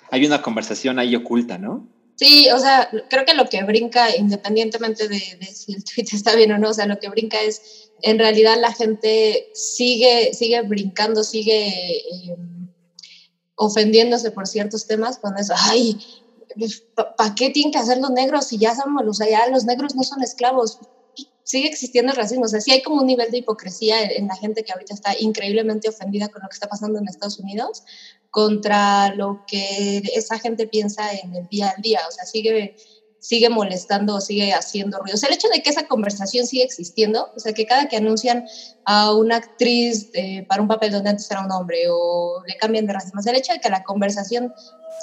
hay 0.10 0.26
una 0.26 0.41
conversación 0.41 0.98
ahí 0.98 1.15
oculta, 1.15 1.58
¿no? 1.58 1.88
Sí, 2.15 2.47
o 2.52 2.60
sea, 2.60 2.89
creo 3.10 3.26
que 3.26 3.34
lo 3.34 3.49
que 3.49 3.63
brinca, 3.63 4.15
independientemente 4.15 5.08
de, 5.08 5.19
si 5.19 5.73
el 5.73 5.84
tweet 5.84 6.08
está 6.13 6.36
bien 6.36 6.52
o 6.52 6.58
no, 6.60 6.69
o 6.69 6.73
sea, 6.73 6.86
lo 6.86 6.99
que 6.99 7.10
brinca 7.10 7.41
es, 7.41 7.89
en 8.02 8.19
realidad 8.19 8.58
la 8.60 8.71
gente 8.73 9.49
sigue, 9.54 10.34
sigue 10.34 10.62
brincando, 10.62 11.23
sigue 11.23 11.97
eh, 11.97 12.38
ofendiéndose 13.56 14.32
por 14.32 14.47
ciertos 14.47 14.86
temas 14.86 15.17
cuando 15.17 15.41
es, 15.41 15.49
ay, 15.52 15.97
¿para 17.17 17.34
qué 17.34 17.49
tienen 17.49 17.71
que 17.71 17.80
hacer 17.80 17.97
los 17.97 18.12
negros 18.12 18.47
si 18.47 18.58
ya 18.58 18.76
sabemos, 18.76 19.04
o 19.08 19.13
sea, 19.13 19.30
ya 19.30 19.47
los 19.47 19.65
negros 19.65 19.95
no 19.95 20.04
son 20.04 20.21
esclavos? 20.21 20.80
Sigue 21.43 21.67
existiendo 21.67 22.12
el 22.12 22.17
racismo. 22.17 22.45
O 22.45 22.47
sea, 22.47 22.62
sí 22.62 22.71
hay 22.71 22.82
como 22.82 23.01
un 23.01 23.08
nivel 23.08 23.29
de 23.32 23.39
hipocresía 23.39 24.01
en, 24.01 24.27
la 24.27 24.36
gente 24.36 24.63
que 24.63 24.71
ahorita 24.71 24.93
está 24.93 25.13
increíblemente 25.19 25.89
ofendida 25.89 26.29
con 26.29 26.41
lo 26.41 26.49
que 26.49 26.53
está 26.53 26.67
pasando 26.67 26.99
en 26.99 27.08
Estados 27.08 27.39
Unidos 27.39 27.84
contra 28.32 29.13
lo 29.13 29.43
que 29.45 30.01
esa 30.15 30.39
gente 30.39 30.67
piensa 30.67 31.13
en 31.13 31.36
el 31.36 31.47
día 31.49 31.73
al 31.75 31.82
día. 31.82 32.01
O 32.08 32.12
sea, 32.12 32.25
sigue, 32.25 32.75
sigue 33.19 33.49
molestando, 33.49 34.19
sigue 34.21 34.53
haciendo 34.53 34.97
ruido. 34.99 35.15
O 35.15 35.17
sea, 35.17 35.29
el 35.29 35.36
hecho 35.36 35.49
de 35.49 35.62
que 35.62 35.69
esa 35.69 35.88
conversación 35.88 36.47
sigue 36.47 36.63
existiendo, 36.63 37.29
o 37.36 37.39
sea, 37.39 37.53
que 37.53 37.65
cada 37.65 37.88
que 37.88 37.97
anuncian 37.97 38.45
a 38.86 39.13
una 39.13 39.36
actriz 39.36 40.10
eh, 40.13 40.45
para 40.47 40.62
un 40.62 40.67
papel 40.67 40.91
donde 40.91 41.12
antes 41.12 41.29
era 41.29 41.45
un 41.45 41.51
hombre 41.51 41.84
o 41.89 42.41
le 42.47 42.58
cambian 42.58 42.88
de 42.88 42.93
sea, 43.21 43.32
el 43.32 43.38
hecho 43.38 43.53
de 43.53 43.60
que 43.60 43.69
la 43.69 43.84
conversación 43.84 44.51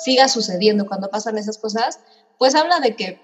siga 0.04 0.28
sucediendo 0.28 0.86
cuando 0.86 1.08
pasan 1.08 1.38
esas 1.38 1.58
cosas, 1.58 2.00
pues 2.38 2.54
habla 2.54 2.80
de 2.80 2.96
que 2.96 3.20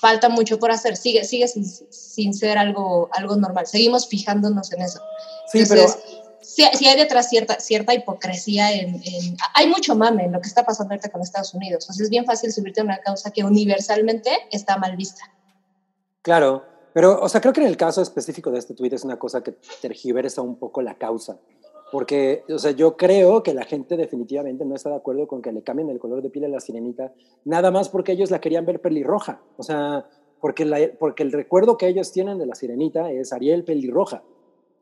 falta 0.00 0.28
mucho 0.28 0.58
por 0.58 0.70
hacer, 0.70 0.96
sigue, 0.96 1.24
sigue 1.24 1.46
sin, 1.46 1.64
sin, 1.64 2.34
ser 2.34 2.58
algo, 2.58 3.08
algo 3.12 3.36
normal, 3.36 3.66
seguimos 3.66 4.08
fijándonos 4.08 4.72
en 4.72 4.82
eso. 4.82 5.00
Sí, 5.52 5.64
pero... 5.68 5.86
Sí, 6.42 6.64
hay 6.64 6.96
detrás 6.96 7.28
cierta, 7.28 7.60
cierta 7.60 7.94
hipocresía 7.94 8.72
en, 8.72 9.00
Hay 9.54 9.68
mucho 9.68 9.94
mame 9.94 10.24
en 10.24 10.32
lo 10.32 10.40
que 10.40 10.48
está 10.48 10.64
pasando 10.64 10.92
ahorita 10.92 11.10
con 11.10 11.20
Estados 11.20 11.54
Unidos. 11.54 11.84
Entonces 11.84 12.04
es 12.04 12.10
bien 12.10 12.24
fácil 12.24 12.52
subirte 12.52 12.80
a 12.80 12.84
una 12.84 12.98
causa 12.98 13.30
que 13.30 13.44
universalmente 13.44 14.30
está 14.50 14.76
mal 14.76 14.96
vista. 14.96 15.30
Claro, 16.22 16.64
pero, 16.92 17.20
o 17.20 17.28
sea, 17.28 17.40
creo 17.40 17.52
que 17.52 17.60
en 17.60 17.66
el 17.66 17.76
caso 17.76 18.02
específico 18.02 18.50
de 18.50 18.58
este 18.58 18.74
tuit 18.74 18.92
es 18.92 19.04
una 19.04 19.18
cosa 19.18 19.42
que 19.42 19.52
tergiversa 19.80 20.42
un 20.42 20.56
poco 20.56 20.82
la 20.82 20.94
causa. 20.94 21.38
Porque, 21.90 22.44
o 22.48 22.58
sea, 22.58 22.70
yo 22.70 22.96
creo 22.96 23.42
que 23.42 23.52
la 23.52 23.64
gente 23.64 23.96
definitivamente 23.96 24.64
no 24.64 24.74
está 24.76 24.90
de 24.90 24.96
acuerdo 24.96 25.26
con 25.26 25.42
que 25.42 25.52
le 25.52 25.62
cambien 25.62 25.90
el 25.90 25.98
color 25.98 26.22
de 26.22 26.30
piel 26.30 26.44
a 26.44 26.48
la 26.48 26.60
sirenita, 26.60 27.12
nada 27.44 27.70
más 27.70 27.88
porque 27.88 28.12
ellos 28.12 28.30
la 28.30 28.40
querían 28.40 28.64
ver 28.64 28.80
pelirroja. 28.80 29.42
O 29.56 29.62
sea, 29.62 30.06
porque, 30.40 30.64
la, 30.64 30.78
porque 30.98 31.22
el 31.22 31.32
recuerdo 31.32 31.76
que 31.76 31.88
ellos 31.88 32.12
tienen 32.12 32.38
de 32.38 32.46
la 32.46 32.54
sirenita 32.54 33.10
es 33.10 33.32
Ariel 33.32 33.64
pelirroja. 33.64 34.22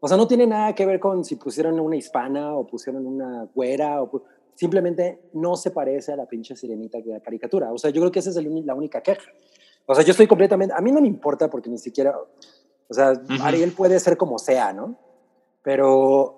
O 0.01 0.07
sea, 0.07 0.17
no 0.17 0.29
tiene 0.29 0.47
nada 0.47 0.75
que 0.75 0.87
ver 0.87 1.01
con 1.01 1.25
si 1.25 1.37
pusieron 1.37 1.81
una 1.81 1.97
hispana 1.97 2.55
o 2.55 2.67
pusieron 2.67 3.07
una 3.07 3.49
güera, 3.55 4.03
o 4.03 4.23
simplemente 4.55 5.21
no 5.33 5.57
se 5.57 5.71
parece 5.71 6.13
a 6.13 6.17
la 6.17 6.27
pinche 6.27 6.55
sirenita 6.55 7.01
de 7.01 7.13
la 7.13 7.21
caricatura. 7.21 7.73
O 7.73 7.79
sea, 7.79 7.91
yo 7.91 8.01
creo 8.03 8.13
que 8.13 8.21
esa 8.21 8.31
es 8.31 8.37
el, 8.37 8.67
la 8.67 8.75
única 8.75 9.01
queja. 9.01 9.31
O 9.87 9.95
sea, 9.95 10.05
yo 10.05 10.11
estoy 10.11 10.27
completamente, 10.27 10.75
a 10.77 10.81
mí 10.81 10.93
no 10.93 11.01
me 11.01 11.09
importa 11.09 11.49
porque 11.49 11.71
ni 11.71 11.79
siquiera, 11.79 12.15
o 12.17 12.95
sea, 12.95 13.15
Ariel 13.43 13.73
puede 13.73 13.99
ser 13.99 14.17
como 14.17 14.39
sea, 14.39 14.73
¿no? 14.73 14.99
Pero 15.63 16.38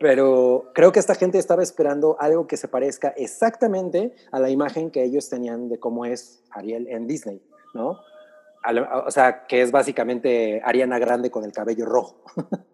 pero 0.00 0.70
creo 0.74 0.92
que 0.92 0.98
esta 0.98 1.14
gente 1.14 1.36
estaba 1.36 1.62
esperando 1.62 2.16
algo 2.18 2.46
que 2.46 2.56
se 2.56 2.68
parezca 2.68 3.10
exactamente 3.18 4.14
a 4.32 4.40
la 4.40 4.48
imagen 4.48 4.90
que 4.90 5.04
ellos 5.04 5.28
tenían 5.28 5.68
de 5.68 5.78
cómo 5.78 6.06
es 6.06 6.42
Ariel 6.50 6.88
en 6.88 7.06
Disney, 7.06 7.42
¿no? 7.74 8.00
O 9.06 9.10
sea, 9.10 9.46
que 9.46 9.60
es 9.60 9.70
básicamente 9.70 10.62
Ariana 10.64 10.98
Grande 10.98 11.30
con 11.30 11.44
el 11.44 11.52
cabello 11.52 11.84
rojo. 11.84 12.24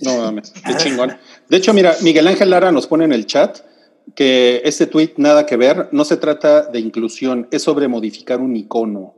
No 0.00 0.18
mames, 0.18 0.52
qué 0.66 0.76
chingón. 0.76 1.16
De 1.48 1.56
hecho, 1.56 1.72
mira, 1.72 1.94
Miguel 2.02 2.26
Ángel 2.26 2.50
Lara 2.50 2.70
nos 2.70 2.86
pone 2.86 3.04
en 3.04 3.12
el 3.12 3.24
chat 3.24 3.60
que 4.14 4.60
este 4.64 4.86
tweet 4.86 5.14
nada 5.16 5.46
que 5.46 5.56
ver, 5.56 5.88
no 5.92 6.04
se 6.04 6.18
trata 6.18 6.66
de 6.66 6.80
inclusión, 6.80 7.48
es 7.50 7.62
sobre 7.62 7.88
modificar 7.88 8.40
un 8.40 8.54
icono. 8.56 9.14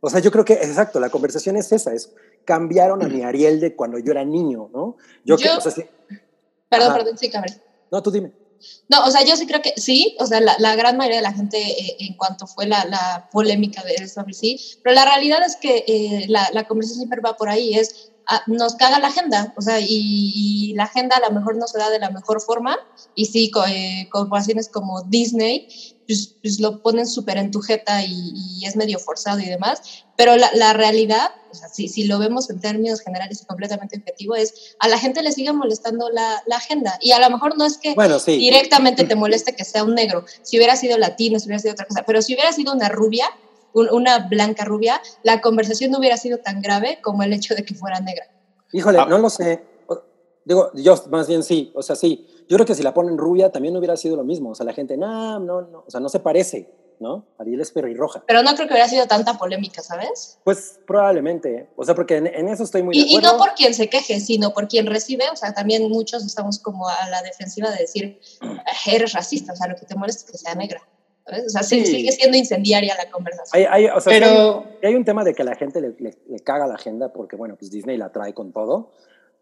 O 0.00 0.10
sea, 0.10 0.18
yo 0.18 0.32
creo 0.32 0.44
que, 0.44 0.54
exacto, 0.54 0.98
la 0.98 1.10
conversación 1.10 1.56
es 1.56 1.70
esa, 1.70 1.92
es 1.92 2.12
cambiaron 2.44 3.04
a 3.04 3.08
mi 3.08 3.22
Ariel 3.22 3.60
de 3.60 3.76
cuando 3.76 3.98
yo 3.98 4.10
era 4.10 4.24
niño, 4.24 4.70
¿no? 4.72 4.96
Yo, 5.24 5.36
que, 5.36 5.48
o 5.48 5.60
sea, 5.60 5.72
Perdón, 6.70 6.94
perdón, 6.94 7.18
sí, 7.18 7.28
cabrón. 7.28 7.54
No, 7.90 8.02
tú 8.02 8.10
dime. 8.10 8.32
No, 8.88 9.04
o 9.04 9.10
sea, 9.10 9.24
yo 9.24 9.36
sí 9.36 9.46
creo 9.46 9.62
que 9.62 9.72
sí, 9.76 10.16
o 10.20 10.26
sea, 10.26 10.40
la, 10.40 10.54
la 10.58 10.76
gran 10.76 10.96
mayoría 10.96 11.18
de 11.18 11.22
la 11.22 11.32
gente 11.32 11.58
eh, 11.58 11.96
en 12.00 12.14
cuanto 12.14 12.46
fue 12.46 12.66
la, 12.66 12.84
la, 12.84 13.28
polémica 13.32 13.82
de 13.82 13.94
eso, 13.94 14.22
sí, 14.32 14.60
pero 14.82 14.94
la 14.94 15.04
realidad 15.04 15.42
es 15.44 15.56
que 15.56 15.84
eh, 15.86 16.26
la, 16.28 16.48
la, 16.52 16.64
conversación 16.64 16.98
siempre 16.98 17.20
va 17.20 17.36
por 17.36 17.48
ahí, 17.48 17.74
es 17.74 18.12
nos 18.46 18.74
caga 18.76 18.98
la 19.00 19.08
agenda, 19.08 19.52
o 19.56 19.62
sea, 19.62 19.80
y, 19.80 19.86
y, 19.88 20.74
la 20.74 20.84
agenda 20.84 21.16
a 21.16 21.28
lo 21.28 21.34
mejor 21.34 21.56
no 21.56 21.66
se 21.66 21.78
da 21.78 21.90
de 21.90 21.98
la 21.98 22.10
mejor 22.10 22.40
forma, 22.40 22.76
y 23.14 23.26
sí, 23.26 23.50
eh, 23.68 24.08
corporaciones 24.10 24.68
como 24.68 25.02
Disney 25.02 25.68
pues, 26.10 26.34
pues, 26.42 26.58
lo 26.58 26.82
ponen 26.82 27.06
súper 27.06 27.36
en 27.36 27.52
tu 27.52 27.60
jeta 27.60 28.04
y, 28.04 28.64
es 28.66 28.74
medio 28.74 28.98
forzado 28.98 29.38
y 29.38 29.46
demás, 29.46 30.04
pero 30.16 30.36
la, 30.36 30.50
la 30.54 30.72
realidad, 30.72 31.30
o 31.52 31.54
sea, 31.54 31.68
si, 31.68 31.86
si, 31.86 32.04
lo 32.04 32.18
vemos 32.18 32.50
en 32.50 32.60
términos 32.60 33.00
generales 33.00 33.42
y 33.42 33.46
completamente 33.46 33.96
objetivo, 33.96 34.34
es 34.34 34.74
a 34.80 34.88
la 34.88 34.98
gente 34.98 35.22
le 35.22 35.30
sigue 35.30 35.52
molestando 35.52 36.10
la, 36.10 36.42
la 36.46 36.56
agenda 36.56 36.98
y 37.00 37.12
a 37.12 37.20
lo 37.20 37.30
mejor 37.30 37.56
no 37.56 37.64
es 37.64 37.78
que 37.78 37.94
bueno, 37.94 38.18
sí. 38.18 38.36
directamente 38.36 39.04
te 39.04 39.14
moleste 39.14 39.54
que 39.54 39.64
sea 39.64 39.84
un 39.84 39.94
negro, 39.94 40.24
si 40.42 40.56
hubiera 40.56 40.74
sido 40.74 40.98
latino, 40.98 41.38
si 41.38 41.46
hubiera 41.46 41.60
sido 41.60 41.74
otra 41.74 41.86
cosa, 41.86 42.02
pero 42.04 42.22
si 42.22 42.34
hubiera 42.34 42.52
sido 42.52 42.72
una 42.72 42.88
rubia, 42.88 43.26
un, 43.74 43.88
una 43.90 44.28
blanca 44.28 44.64
rubia, 44.64 45.00
la 45.22 45.40
conversación 45.40 45.90
no 45.90 45.98
hubiera 45.98 46.16
sido 46.16 46.38
tan 46.38 46.60
grave 46.62 46.98
como 47.02 47.22
el 47.22 47.32
hecho 47.32 47.54
de 47.54 47.64
que 47.64 47.74
fuera 47.74 48.00
negra. 48.00 48.26
Híjole, 48.72 48.98
ah. 49.00 49.06
no 49.08 49.18
lo 49.18 49.30
sé. 49.30 49.64
Digo, 50.44 50.70
yo 50.74 50.94
más 51.10 51.28
bien 51.28 51.42
sí, 51.42 51.70
o 51.74 51.82
sea, 51.82 51.96
sí. 51.96 52.26
Yo 52.48 52.56
creo 52.56 52.66
que 52.66 52.74
si 52.74 52.82
la 52.82 52.94
ponen 52.94 53.18
rubia 53.18 53.50
también 53.52 53.74
no 53.74 53.78
hubiera 53.78 53.96
sido 53.96 54.16
lo 54.16 54.24
mismo. 54.24 54.50
O 54.50 54.54
sea, 54.54 54.64
la 54.66 54.72
gente, 54.72 54.96
no, 54.96 55.38
no, 55.38 55.62
no, 55.62 55.84
o 55.86 55.90
sea, 55.90 56.00
no 56.00 56.08
se 56.08 56.20
parece. 56.20 56.68
¿no? 57.00 57.24
Ariel 57.38 57.62
es 57.62 57.70
pelirroja. 57.70 58.22
Pero 58.26 58.42
no 58.42 58.54
creo 58.54 58.68
que 58.68 58.74
hubiera 58.74 58.86
sido 58.88 59.06
tanta 59.06 59.38
polémica, 59.38 59.80
¿sabes? 59.80 60.38
Pues 60.44 60.78
probablemente, 60.86 61.70
o 61.74 61.82
sea, 61.82 61.94
porque 61.94 62.18
en, 62.18 62.26
en 62.26 62.46
eso 62.48 62.62
estoy 62.62 62.82
muy 62.82 62.94
de 62.94 63.00
Y, 63.00 63.04
y 63.14 63.16
acuerdo. 63.16 63.38
no 63.38 63.38
por 63.42 63.54
quien 63.54 63.72
se 63.72 63.88
queje, 63.88 64.20
sino 64.20 64.52
por 64.52 64.68
quien 64.68 64.84
recibe. 64.86 65.24
O 65.32 65.36
sea, 65.36 65.54
también 65.54 65.88
muchos 65.88 66.26
estamos 66.26 66.58
como 66.58 66.86
a 66.88 67.08
la 67.08 67.22
defensiva 67.22 67.70
de 67.70 67.78
decir, 67.78 68.20
"Ah, 68.42 68.62
eres 68.86 69.14
racista, 69.14 69.54
o 69.54 69.56
sea, 69.56 69.68
lo 69.68 69.76
que 69.76 69.86
te 69.86 69.94
molesta 69.94 70.26
es 70.26 70.30
que 70.30 70.36
sea 70.36 70.54
negra. 70.54 70.82
¿Sabes? 71.26 71.46
O 71.46 71.48
sea, 71.50 71.62
sí- 71.62 71.84
sigue 71.86 72.12
siendo 72.12 72.36
incendiaria 72.36 72.94
la 72.96 73.10
conversación. 73.10 73.62
Hay, 73.62 73.84
hay- 73.86 73.90
o 73.94 74.00
sea, 74.00 74.12
Pero- 74.12 74.64
hay, 74.82 74.88
hay 74.88 74.94
un 74.94 75.04
tema 75.04 75.24
de 75.24 75.34
que 75.34 75.42
a 75.42 75.44
la 75.44 75.54
gente 75.56 75.80
le, 75.80 75.94
le- 75.98 76.18
le 76.28 76.38
caga 76.40 76.66
la 76.66 76.74
agenda 76.74 77.12
porque, 77.12 77.36
bueno, 77.36 77.56
pues 77.56 77.70
Disney 77.70 77.96
la 77.96 78.10
trae 78.12 78.34
con 78.34 78.52
todo. 78.52 78.92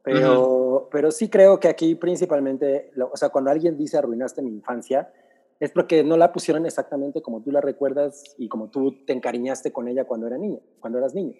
Pero, 0.02 0.88
pero 0.92 1.10
sí 1.10 1.28
creo 1.28 1.60
que 1.60 1.68
aquí 1.68 1.94
principalmente, 1.94 2.90
lo- 2.94 3.10
o 3.12 3.16
sea, 3.16 3.28
cuando 3.30 3.50
alguien 3.50 3.76
dice 3.76 3.98
arruinaste 3.98 4.40
mi 4.42 4.50
infancia, 4.50 5.12
es 5.60 5.72
porque 5.72 6.04
no 6.04 6.16
la 6.16 6.32
pusieron 6.32 6.64
exactamente 6.66 7.20
como 7.20 7.42
tú 7.42 7.50
la 7.50 7.60
recuerdas 7.60 8.22
y 8.38 8.48
como 8.48 8.70
tú 8.70 9.04
te 9.04 9.12
encariñaste 9.12 9.72
con 9.72 9.88
ella 9.88 10.04
cuando 10.04 10.26
era 10.28 10.38
niño, 10.38 10.60
cuando 10.80 10.98
eras 10.98 11.14
niño. 11.14 11.34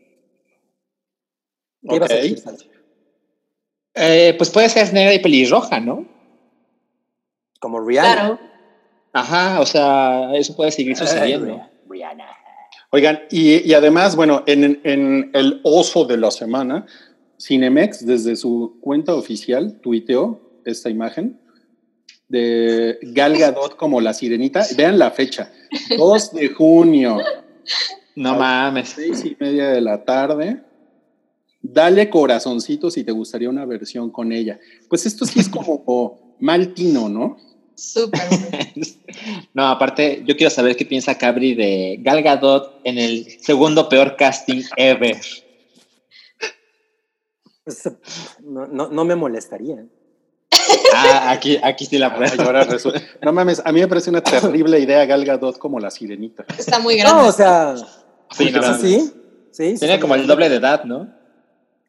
¿Qué 1.88 1.96
ibas 1.96 2.10
a 2.10 2.14
decir? 2.14 2.42
Eh, 3.94 4.34
pues 4.36 4.50
puede 4.50 4.68
ser 4.68 4.92
negra 4.92 5.14
y 5.14 5.20
pelirroja, 5.20 5.80
¿no? 5.80 6.06
Como 7.60 7.80
Rihanna. 7.80 8.14
Claro. 8.14 8.38
Ajá, 9.20 9.60
o 9.60 9.66
sea, 9.66 10.34
eso 10.34 10.54
puede 10.54 10.70
seguir 10.70 10.96
sucediendo. 10.96 11.60
Rihanna. 11.88 12.24
Oigan, 12.90 13.20
y, 13.30 13.68
y 13.68 13.74
además, 13.74 14.16
bueno, 14.16 14.44
en, 14.46 14.80
en 14.84 15.30
el 15.34 15.60
oso 15.62 16.04
de 16.06 16.16
la 16.16 16.30
semana, 16.30 16.86
Cinemex, 17.40 18.06
desde 18.06 18.36
su 18.36 18.78
cuenta 18.80 19.14
oficial, 19.14 19.78
tuiteó 19.82 20.40
esta 20.64 20.88
imagen 20.90 21.38
de 22.28 22.98
Gal 23.02 23.36
Gadot 23.38 23.76
como 23.76 24.00
la 24.00 24.12
sirenita. 24.14 24.64
Vean 24.76 24.98
la 24.98 25.10
fecha, 25.10 25.50
2 25.96 26.32
de 26.34 26.48
junio, 26.48 27.18
No 28.16 28.36
mames. 28.36 28.90
seis 28.90 29.24
y 29.24 29.36
media 29.38 29.68
de 29.68 29.80
la 29.80 30.04
tarde. 30.04 30.62
Dale 31.60 32.08
corazoncito 32.08 32.90
si 32.90 33.04
te 33.04 33.12
gustaría 33.12 33.50
una 33.50 33.64
versión 33.66 34.10
con 34.10 34.32
ella. 34.32 34.58
Pues 34.88 35.06
esto 35.06 35.24
sí 35.26 35.40
es 35.40 35.48
como 35.48 36.36
mal 36.38 36.72
tino, 36.72 37.08
¿no? 37.08 37.36
Súper. 37.78 38.20
No, 39.54 39.66
aparte, 39.68 40.22
yo 40.24 40.36
quiero 40.36 40.50
saber 40.50 40.76
qué 40.76 40.84
piensa 40.84 41.16
Cabri 41.18 41.54
de 41.54 41.96
Gal 42.00 42.22
Gadot 42.22 42.80
en 42.84 42.98
el 42.98 43.40
segundo 43.40 43.88
peor 43.88 44.16
casting 44.16 44.62
ever. 44.76 45.16
Pues, 47.64 47.82
no, 48.42 48.66
no, 48.66 48.88
no 48.88 49.04
me 49.04 49.14
molestaría. 49.16 49.84
Ah, 50.94 51.30
aquí, 51.30 51.58
aquí 51.62 51.86
sí 51.86 51.98
la 51.98 52.14
prueba. 52.14 52.44
ahora 52.44 52.64
resulta- 52.64 53.00
No 53.22 53.32
mames, 53.32 53.60
a 53.64 53.72
mí 53.72 53.80
me 53.80 53.88
parece 53.88 54.10
una 54.10 54.20
terrible 54.22 54.78
idea 54.78 55.04
Gal 55.06 55.24
Gadot 55.24 55.58
como 55.58 55.78
la 55.80 55.90
sirenita. 55.90 56.44
Está 56.56 56.78
muy 56.78 56.96
grande. 56.96 57.22
No, 57.22 57.28
o 57.28 57.32
sea, 57.32 57.74
Sí, 58.30 58.50
no 58.50 58.62
sí, 58.78 59.10
sí, 59.50 59.74
sí, 59.74 59.78
Tiene 59.78 59.98
como 59.98 60.14
el 60.14 60.26
doble 60.26 60.48
de 60.48 60.56
edad, 60.56 60.84
¿no? 60.84 61.12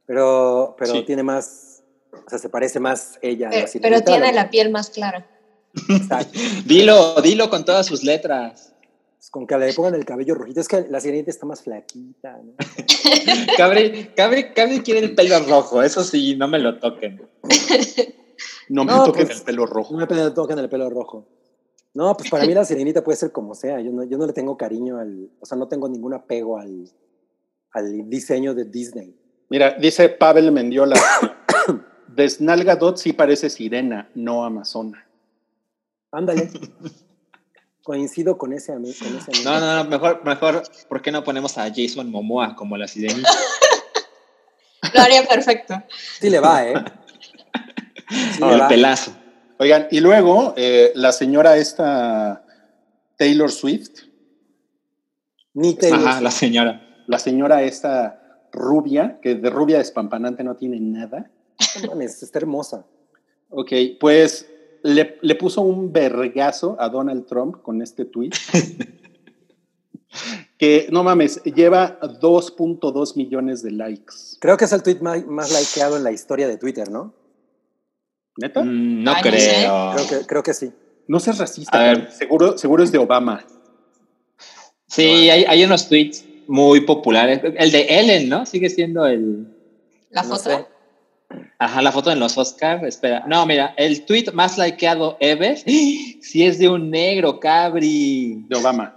Pero, 0.05 0.75
pero 0.79 0.93
Sí. 0.93 1.03
tiene 1.03 1.21
más, 1.23 1.83
o 2.25 2.29
sea, 2.29 2.39
se 2.39 2.49
parece 2.49 2.79
más 2.79 3.19
ella. 3.21 3.47
a 3.47 3.51
la 3.51 3.55
pero, 3.57 3.67
sirenita, 3.67 3.89
pero 3.89 4.03
tiene 4.05 4.33
la- 4.33 4.43
la 4.43 4.49
piel 4.49 4.71
más 4.71 4.89
clara. 4.89 5.27
Exacto. 5.89 6.39
Dilo, 6.65 7.21
dilo 7.21 7.49
con 7.49 7.65
todas 7.65 7.85
sus 7.85 8.03
letras. 8.03 8.73
Pues 9.17 9.29
Con 9.29 9.45
que 9.45 9.57
le 9.57 9.73
pongan 9.73 9.95
el 9.95 10.05
cabello 10.05 10.33
rojito. 10.35 10.61
Es 10.61 10.67
que 10.67 10.85
la 10.89 10.99
sirenita 10.99 11.29
está 11.29 11.45
más 11.45 11.61
flaquita, 11.61 12.39
¿no? 12.43 12.53
Cabri, 13.57 14.11
Cabri, 14.15 14.53
Cabri 14.53 14.79
quiere 14.79 15.01
el 15.01 15.13
pelo 15.15 15.39
rojo, 15.41 15.83
eso 15.83 16.03
sí, 16.03 16.35
no 16.37 16.47
me 16.47 16.59
lo 16.59 16.79
toquen. 16.79 17.21
No 18.69 18.85
me 18.85 18.91
No, 18.93 19.03
toques 19.03 19.25
pues- 19.25 19.37
el 19.39 19.43
pelo 19.43 19.65
rojo. 19.65 19.93
No 19.93 19.99
me 20.07 20.31
tocan 20.31 20.59
el 20.59 20.69
pelo 20.69 20.89
rojo. 20.89 21.27
No, 21.93 22.15
pues 22.15 22.29
para 22.29 22.45
mí 22.45 22.53
la 22.53 22.63
sirenita 22.63 23.03
puede 23.03 23.17
ser 23.17 23.31
como 23.31 23.55
sea. 23.55 23.81
Yo 23.81 23.91
no, 23.91 24.03
yo 24.03 24.17
no 24.17 24.25
le 24.27 24.31
tengo 24.33 24.55
cariño 24.57 24.99
al. 24.99 25.29
O 25.39 25.45
sea, 25.45 25.57
no 25.57 25.67
tengo 25.67 25.89
ningún 25.89 26.13
apego 26.13 26.57
al, 26.59 26.87
al 27.71 28.09
diseño 28.09 28.53
de 28.53 28.65
Disney. 28.65 29.15
Mira, 29.49 29.71
dice 29.79 30.07
Pavel 30.07 30.51
Mendiola, 30.51 30.95
Desnalga 32.07 32.75
Dot 32.75 32.97
sí 32.97 33.11
parece 33.13 33.49
sirena, 33.49 34.09
no 34.13 34.45
amazona. 34.45 35.08
Ándale. 36.11 36.49
Coincido 37.83 38.37
con 38.37 38.53
ese 38.53 38.71
amigo. 38.73 38.95
Con 38.99 39.17
ese 39.17 39.31
amigo. 39.31 39.49
No, 39.49 39.59
no, 39.59 39.83
no, 39.83 39.89
mejor, 39.89 40.23
mejor, 40.23 40.63
¿por 40.87 41.01
qué 41.01 41.11
no 41.11 41.23
ponemos 41.23 41.57
a 41.57 41.69
Jason 41.73 42.11
Momoa 42.11 42.55
como 42.55 42.77
la 42.77 42.87
sirenita? 42.87 43.29
Lo 44.93 45.01
haría 45.01 45.23
perfecto. 45.27 45.75
Sí 46.19 46.29
le 46.29 46.39
va, 46.39 46.65
¿eh? 46.67 46.73
Sí 48.09 48.39
No, 48.39 48.47
le 48.49 48.55
el 48.55 48.61
va. 48.61 48.67
pelazo. 48.67 49.11
Oigan, 49.59 49.87
y 49.91 49.99
luego 49.99 50.53
eh, 50.57 50.91
la 50.95 51.11
señora 51.11 51.57
esta 51.57 52.43
Taylor 53.17 53.51
Swift, 53.51 53.89
Ni 55.53 55.75
te 55.75 55.91
Ajá, 55.93 56.21
la 56.21 56.31
señora. 56.31 57.03
la 57.07 57.19
señora 57.19 57.61
esta 57.63 58.47
rubia, 58.51 59.19
que 59.21 59.35
de 59.35 59.49
rubia 59.49 59.77
despampanante 59.77 60.43
no 60.43 60.55
tiene 60.55 60.79
nada. 60.79 61.29
no 61.83 61.87
mames, 61.89 62.23
está 62.23 62.39
hermosa. 62.39 62.85
Ok, 63.49 63.71
pues 63.99 64.49
le, 64.83 65.17
le 65.21 65.35
puso 65.35 65.61
un 65.61 65.91
vergazo 65.91 66.75
a 66.79 66.89
Donald 66.89 67.25
Trump 67.25 67.61
con 67.61 67.81
este 67.81 68.05
tweet. 68.05 68.31
que, 70.57 70.87
no 70.91 71.03
mames, 71.03 71.41
lleva 71.43 71.99
2.2 72.01 73.15
millones 73.15 73.63
de 73.63 73.71
likes. 73.71 74.13
Creo 74.39 74.57
que 74.57 74.65
es 74.65 74.73
el 74.73 74.83
tweet 74.83 74.99
más, 75.01 75.25
más 75.25 75.51
likeado 75.57 75.97
en 75.97 76.03
la 76.03 76.11
historia 76.11 76.47
de 76.47 76.57
Twitter, 76.57 76.89
¿no? 76.89 77.13
¿Neta? 78.37 78.63
Mm, 78.63 79.03
no 79.03 79.11
Ay, 79.11 79.21
no 79.23 79.31
sé. 79.31 79.49
creo. 79.49 79.91
Creo 79.95 80.07
que, 80.21 80.27
creo 80.27 80.43
que 80.43 80.53
sí. 80.53 80.71
No 81.07 81.19
seas 81.19 81.37
racista, 81.39 81.79
A 81.79 81.83
ver. 81.93 82.11
seguro, 82.11 82.57
seguro 82.57 82.83
es 82.83 82.91
de 82.91 82.99
Obama. 82.99 83.45
Sí, 84.87 85.29
hay, 85.29 85.43
hay 85.45 85.63
unos 85.63 85.87
tweets 85.87 86.25
muy 86.47 86.81
populares. 86.81 87.41
El 87.43 87.71
de 87.71 87.81
Ellen, 87.89 88.29
¿no? 88.29 88.45
Sigue 88.45 88.69
siendo 88.69 89.05
el. 89.05 89.47
La 90.09 90.23
No 90.23 90.29
foto. 90.29 90.49
sé. 90.49 90.65
Ajá, 91.61 91.81
la 91.81 91.91
foto 91.91 92.09
en 92.11 92.19
los 92.19 92.37
Oscars. 92.37 92.83
Espera. 92.83 93.25
No, 93.27 93.45
mira, 93.45 93.73
el 93.77 94.05
tweet 94.05 94.31
más 94.33 94.57
likeado 94.57 95.17
ever. 95.19 95.57
Sí, 96.21 96.43
es 96.43 96.59
de 96.59 96.69
un 96.69 96.89
negro, 96.89 97.39
cabri. 97.39 98.45
De 98.47 98.55
Obama. 98.57 98.95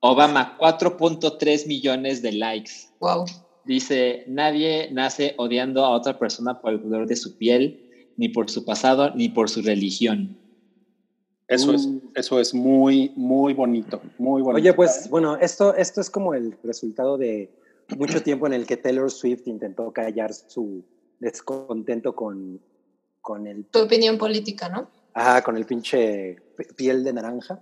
Obama, 0.00 0.56
4.3 0.58 1.66
millones 1.66 2.22
de 2.22 2.32
likes. 2.32 2.72
Wow. 3.00 3.24
Dice: 3.64 4.24
Nadie 4.28 4.88
nace 4.92 5.34
odiando 5.36 5.84
a 5.84 5.90
otra 5.90 6.18
persona 6.18 6.60
por 6.60 6.72
el 6.72 6.80
color 6.80 7.06
de 7.06 7.16
su 7.16 7.36
piel, 7.36 8.12
ni 8.16 8.28
por 8.28 8.48
su 8.50 8.64
pasado, 8.64 9.10
ni 9.14 9.28
por 9.28 9.50
su 9.50 9.62
religión. 9.62 10.36
Eso, 11.48 11.72
es, 11.72 11.86
Mm. 11.86 11.98
eso 12.14 12.38
es 12.40 12.54
muy, 12.54 13.10
muy 13.16 13.54
bonito. 13.54 14.00
Muy 14.18 14.42
bonito. 14.42 14.56
Oye, 14.62 14.72
pues 14.74 15.08
bueno, 15.10 15.36
esto, 15.36 15.74
esto 15.74 16.00
es 16.00 16.10
como 16.10 16.34
el 16.34 16.56
resultado 16.62 17.16
de 17.18 17.50
mucho 17.96 18.22
tiempo 18.22 18.46
en 18.46 18.52
el 18.52 18.66
que 18.66 18.76
Taylor 18.76 19.10
Swift 19.10 19.46
intentó 19.48 19.90
callar 19.92 20.32
su 20.34 20.84
descontento 21.18 22.14
con, 22.14 22.60
con 23.20 23.46
el 23.46 23.66
Tu 23.66 23.80
opinión 23.80 24.18
política, 24.18 24.68
¿no? 24.68 24.88
Ajá, 25.14 25.42
con 25.42 25.56
el 25.56 25.66
pinche 25.66 26.36
piel 26.76 27.04
de 27.04 27.12
naranja. 27.12 27.60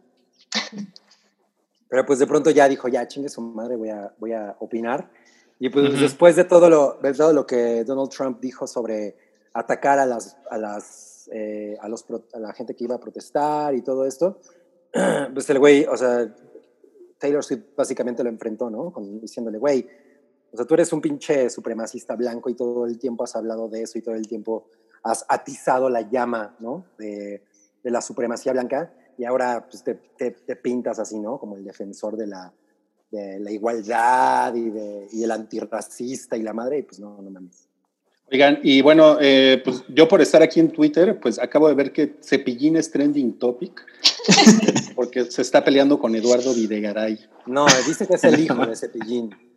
Pero 1.89 2.05
pues 2.05 2.19
de 2.19 2.27
pronto 2.27 2.51
ya 2.51 2.69
dijo, 2.69 2.89
ya 2.89 3.07
chingue 3.07 3.29
su 3.29 3.41
madre, 3.41 3.77
voy 3.77 3.91
a, 3.91 4.13
voy 4.19 4.33
a 4.33 4.57
opinar. 4.59 5.11
Y 5.59 5.71
pues 5.71 5.99
después 5.99 6.37
de 6.37 6.45
todo, 6.45 6.69
lo, 6.69 6.99
de 7.03 7.15
todo 7.15 7.33
lo 7.33 7.47
que 7.47 7.85
Donald 7.85 8.11
Trump 8.11 8.41
dijo 8.41 8.67
sobre 8.67 9.17
atacar 9.55 9.99
a, 9.99 10.05
las, 10.05 10.37
a, 10.51 10.59
las, 10.59 11.31
eh, 11.33 11.79
a, 11.81 11.89
los, 11.89 12.05
a 12.35 12.39
la 12.39 12.53
gente 12.53 12.75
que 12.75 12.85
iba 12.85 12.97
a 12.97 13.01
protestar 13.01 13.75
y 13.75 13.83
todo 13.83 14.05
esto, 14.05 14.41
pues 15.33 15.49
el 15.49 15.59
güey, 15.59 15.87
o 15.87 15.97
sea, 15.97 16.35
Taylor 17.19 17.43
Swift 17.43 17.75
básicamente 17.75 18.23
lo 18.23 18.29
enfrentó, 18.29 18.69
¿no? 18.69 18.93
Con, 18.93 19.21
diciéndole, 19.21 19.59
güey, 19.59 19.89
o 20.57 20.59
sea, 20.59 20.67
tú 20.67 20.73
eres 20.73 20.91
un 20.95 21.03
pinche 21.03 21.51
supremacista 21.51 22.17
blanco 22.17 22.49
y 22.49 22.55
todo 22.55 22.87
el 22.87 22.99
tiempo 22.99 23.25
has 23.25 23.37
hablado 23.37 23.69
de 23.69 23.83
eso 23.83 23.99
y 23.99 24.01
todo 24.03 24.15
el 24.15 24.27
tiempo 24.27 24.69
has 25.03 25.27
atizado 25.29 25.91
la 25.91 26.01
llama, 26.01 26.57
¿no? 26.61 26.87
De, 26.99 27.43
de 27.85 27.91
la 27.91 28.01
supremacía 28.01 28.53
blanca 28.55 28.91
y 29.19 29.25
ahora 29.25 29.67
pues, 29.71 29.85
te, 29.85 29.95
te- 30.17 30.31
te 30.31 30.57
pintas 30.57 30.99
así, 30.99 31.19
¿no? 31.19 31.39
Como 31.39 31.57
el 31.57 31.65
defensor 31.65 32.17
de 32.17 32.27
la, 32.27 32.55
de 33.11 33.39
la 33.39 33.51
igualdad 33.51 34.55
y, 34.55 34.71
de, 34.71 35.09
y 35.13 35.23
el 35.25 35.31
antirracista 35.31 36.39
y 36.39 36.43
la 36.43 36.55
madre, 36.55 36.79
y 36.79 36.83
pues 36.85 37.01
no, 37.01 37.21
no 37.21 37.31
mames. 37.31 37.69
Oigan, 38.33 38.59
y 38.63 38.81
bueno, 38.81 39.19
eh, 39.21 39.61
pues 39.63 39.85
yo 39.89 40.09
por 40.09 40.23
estar 40.23 40.43
aquí 40.43 40.59
en 40.59 40.73
Twitter, 40.73 41.21
pues 41.21 41.39
acabo 41.39 41.69
de 41.69 41.75
ver 41.75 41.93
que 41.93 42.17
Cepillín 42.25 42.77
es 42.77 42.91
trending 42.91 43.39
topic, 43.39 43.87
porque 44.97 45.27
se 45.27 45.43
está 45.43 45.63
peleando 45.63 45.99
con 46.01 46.15
Eduardo 46.17 46.53
Videgaray. 46.55 47.21
No, 47.47 47.67
dice 47.87 48.07
que 48.07 48.15
es 48.15 48.25
el 48.25 48.41
hijo 48.41 48.67
de 48.67 48.75
Cepillín. 48.75 49.31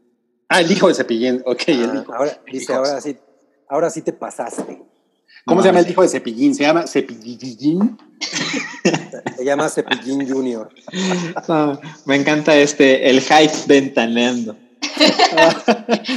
Ah, 0.49 0.61
el 0.61 0.71
hijo 0.71 0.87
de 0.87 0.95
Cepillín, 0.95 1.41
ok, 1.45 1.61
el 1.67 1.89
Ah, 1.89 2.01
hijo. 2.01 2.13
ahora, 2.13 2.31
el 2.45 2.51
dice, 2.53 2.71
hijo. 2.73 2.73
ahora 2.83 3.01
sí, 3.01 3.17
ahora 3.67 3.89
sí 3.89 4.01
te 4.01 4.13
pasaste. 4.13 4.81
¿Cómo 5.45 5.57
No 5.57 5.61
se 5.61 5.69
llama 5.69 5.79
el 5.79 5.89
hijo 5.89 6.01
de 6.01 6.09
Cepillín? 6.09 6.53
¿Se 6.55 6.63
llama 6.63 6.85
Cepillín? 6.87 7.97
Se 9.37 9.45
llama 9.45 9.69
Cepillín 9.69 10.27
Junior. 10.27 10.69
No, 11.47 11.79
me 12.05 12.15
encanta 12.15 12.55
este, 12.55 13.09
el 13.09 13.21
hype 13.21 13.53
ventaneando. 13.67 14.55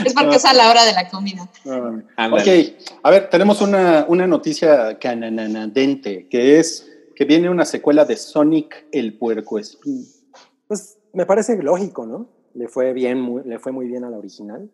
Es 0.04 0.14
porque 0.14 0.36
es 0.36 0.44
a 0.44 0.52
la 0.54 0.70
hora 0.70 0.84
de 0.84 0.92
la 0.92 1.08
comida. 1.08 1.48
Ah, 2.16 2.28
ok, 2.32 2.48
a 3.02 3.10
ver, 3.10 3.30
tenemos 3.30 3.60
una, 3.60 4.04
una 4.08 4.26
noticia 4.26 4.98
cananadente, 4.98 6.26
que 6.28 6.58
es 6.58 6.88
que 7.14 7.24
viene 7.24 7.48
una 7.48 7.64
secuela 7.64 8.04
de 8.04 8.16
Sonic 8.16 8.86
el 8.90 9.16
puerco 9.18 9.58
espín. 9.58 10.04
Pues 10.66 10.98
me 11.12 11.26
parece 11.26 11.56
lógico, 11.62 12.06
¿no? 12.06 12.28
Le 12.54 12.68
fue 12.68 12.92
bien, 12.92 13.20
muy, 13.20 13.42
le 13.44 13.58
fue 13.58 13.72
muy 13.72 13.86
bien 13.86 14.04
a 14.04 14.10
la 14.10 14.18
original. 14.18 14.70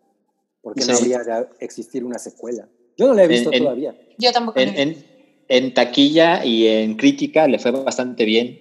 Porque 0.61 0.81
no 0.85 0.93
Sí. 0.95 1.13
habría 1.13 1.37
de 1.37 1.47
existir 1.59 2.03
una 2.03 2.19
secuela. 2.19 2.67
Yo 2.97 3.07
no 3.07 3.13
la 3.13 3.23
he 3.23 3.27
visto 3.27 3.49
En- 3.49 3.55
en- 3.55 3.63
todavía. 3.63 3.95
Yo 4.17 4.31
tampoco. 4.33 4.59
En, 4.59 4.77
en- 4.77 5.05
en 5.47 5.73
taquilla 5.73 6.43
y 6.45 6.67
en 6.67 6.95
crítica 6.97 7.47
le 7.47 7.57
fue 7.59 7.71
bastante 7.71 8.25
bien. 8.25 8.59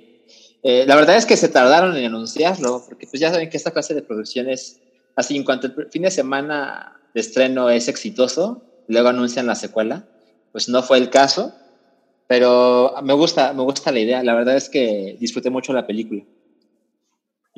Eh, 0.63 0.85
la 0.87 0.97
verdad 0.97 1.17
es 1.17 1.27
que 1.27 1.37
se 1.37 1.49
tardaron 1.49 1.97
en 1.97 2.05
anunciarlo, 2.05 2.83
porque 2.89 3.07
pues 3.07 3.21
ya 3.21 3.31
saben 3.31 3.51
que 3.51 3.57
esta 3.57 3.73
clase 3.73 3.95
de 3.95 4.03
producciones, 4.03 4.81
así 5.17 5.37
en 5.37 5.45
cuanto 5.45 5.67
el 5.67 5.91
fin 5.91 6.03
de 6.03 6.11
semana 6.11 7.01
de 7.15 7.21
estreno 7.21 7.69
es 7.71 7.89
exitoso, 7.89 8.63
luego 8.87 9.09
anuncian 9.09 9.47
la 9.47 9.55
secuela. 9.55 10.09
Pues 10.53 10.69
no 10.69 10.83
fue 10.83 10.99
el 10.99 11.11
caso, 11.11 11.53
pero 12.27 12.95
me 13.03 13.13
gusta, 13.15 13.53
me 13.53 13.63
gusta 13.63 13.93
la 13.93 14.01
idea. 14.01 14.23
La 14.23 14.35
verdad 14.35 14.57
es 14.57 14.69
que 14.69 15.17
disfruté 15.21 15.51
mucho 15.51 15.73
la 15.73 15.87
película. 15.87 16.25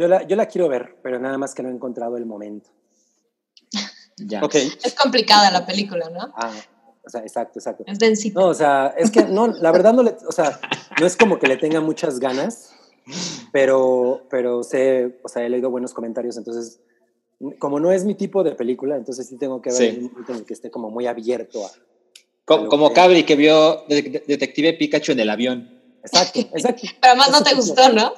Yo 0.00 0.08
la, 0.08 0.26
yo 0.26 0.34
la 0.34 0.46
quiero 0.46 0.66
ver, 0.68 0.96
pero 1.02 1.18
nada 1.18 1.36
más 1.36 1.54
que 1.54 1.62
no 1.62 1.68
he 1.68 1.72
encontrado 1.72 2.16
el 2.16 2.24
momento. 2.24 2.70
Ya. 4.16 4.42
Ok. 4.42 4.54
Es 4.54 4.94
complicada 4.94 5.50
la 5.50 5.66
película, 5.66 6.08
¿no? 6.08 6.32
Ah, 6.36 6.52
o 7.04 7.10
sea, 7.10 7.20
exacto, 7.20 7.58
exacto. 7.58 7.84
Es 7.86 7.98
densita. 7.98 8.40
No, 8.40 8.46
o 8.48 8.54
sea, 8.54 8.94
es 8.96 9.10
que 9.10 9.24
no, 9.24 9.48
la 9.48 9.70
verdad 9.72 9.92
no 9.92 10.02
le, 10.02 10.16
o 10.26 10.32
sea, 10.32 10.58
no 10.98 11.06
es 11.06 11.16
como 11.18 11.38
que 11.38 11.46
le 11.48 11.56
tenga 11.58 11.80
muchas 11.80 12.18
ganas, 12.18 12.72
pero, 13.52 14.26
pero 14.30 14.62
sé, 14.62 15.20
o 15.22 15.28
sea, 15.28 15.44
he 15.44 15.50
leído 15.50 15.70
buenos 15.70 15.92
comentarios, 15.92 16.36
entonces, 16.38 16.80
como 17.58 17.78
no 17.80 17.92
es 17.92 18.04
mi 18.04 18.14
tipo 18.14 18.42
de 18.42 18.52
película, 18.52 18.96
entonces 18.96 19.26
sí 19.26 19.36
tengo 19.36 19.60
que 19.60 19.70
ver 19.70 19.78
Sí. 19.78 19.86
en 19.86 19.96
un 20.04 20.10
momento 20.12 20.32
en 20.32 20.38
el 20.38 20.44
que 20.46 20.54
esté 20.54 20.70
como 20.70 20.90
muy 20.90 21.06
abierto 21.06 21.64
a... 21.66 21.70
Co- 22.46 22.68
Como 22.68 22.92
Cabri 22.92 23.24
que 23.24 23.36
vio 23.36 23.84
de- 23.88 24.02
de- 24.02 24.24
Detective 24.26 24.72
Pikachu 24.74 25.12
en 25.12 25.20
el 25.20 25.30
avión. 25.30 25.80
Exacto, 26.02 26.40
exacto. 26.40 26.82
Pero 27.00 27.12
además 27.12 27.30
no 27.30 27.42
te 27.42 27.54
gustó, 27.54 27.90
¿no? 27.92 28.14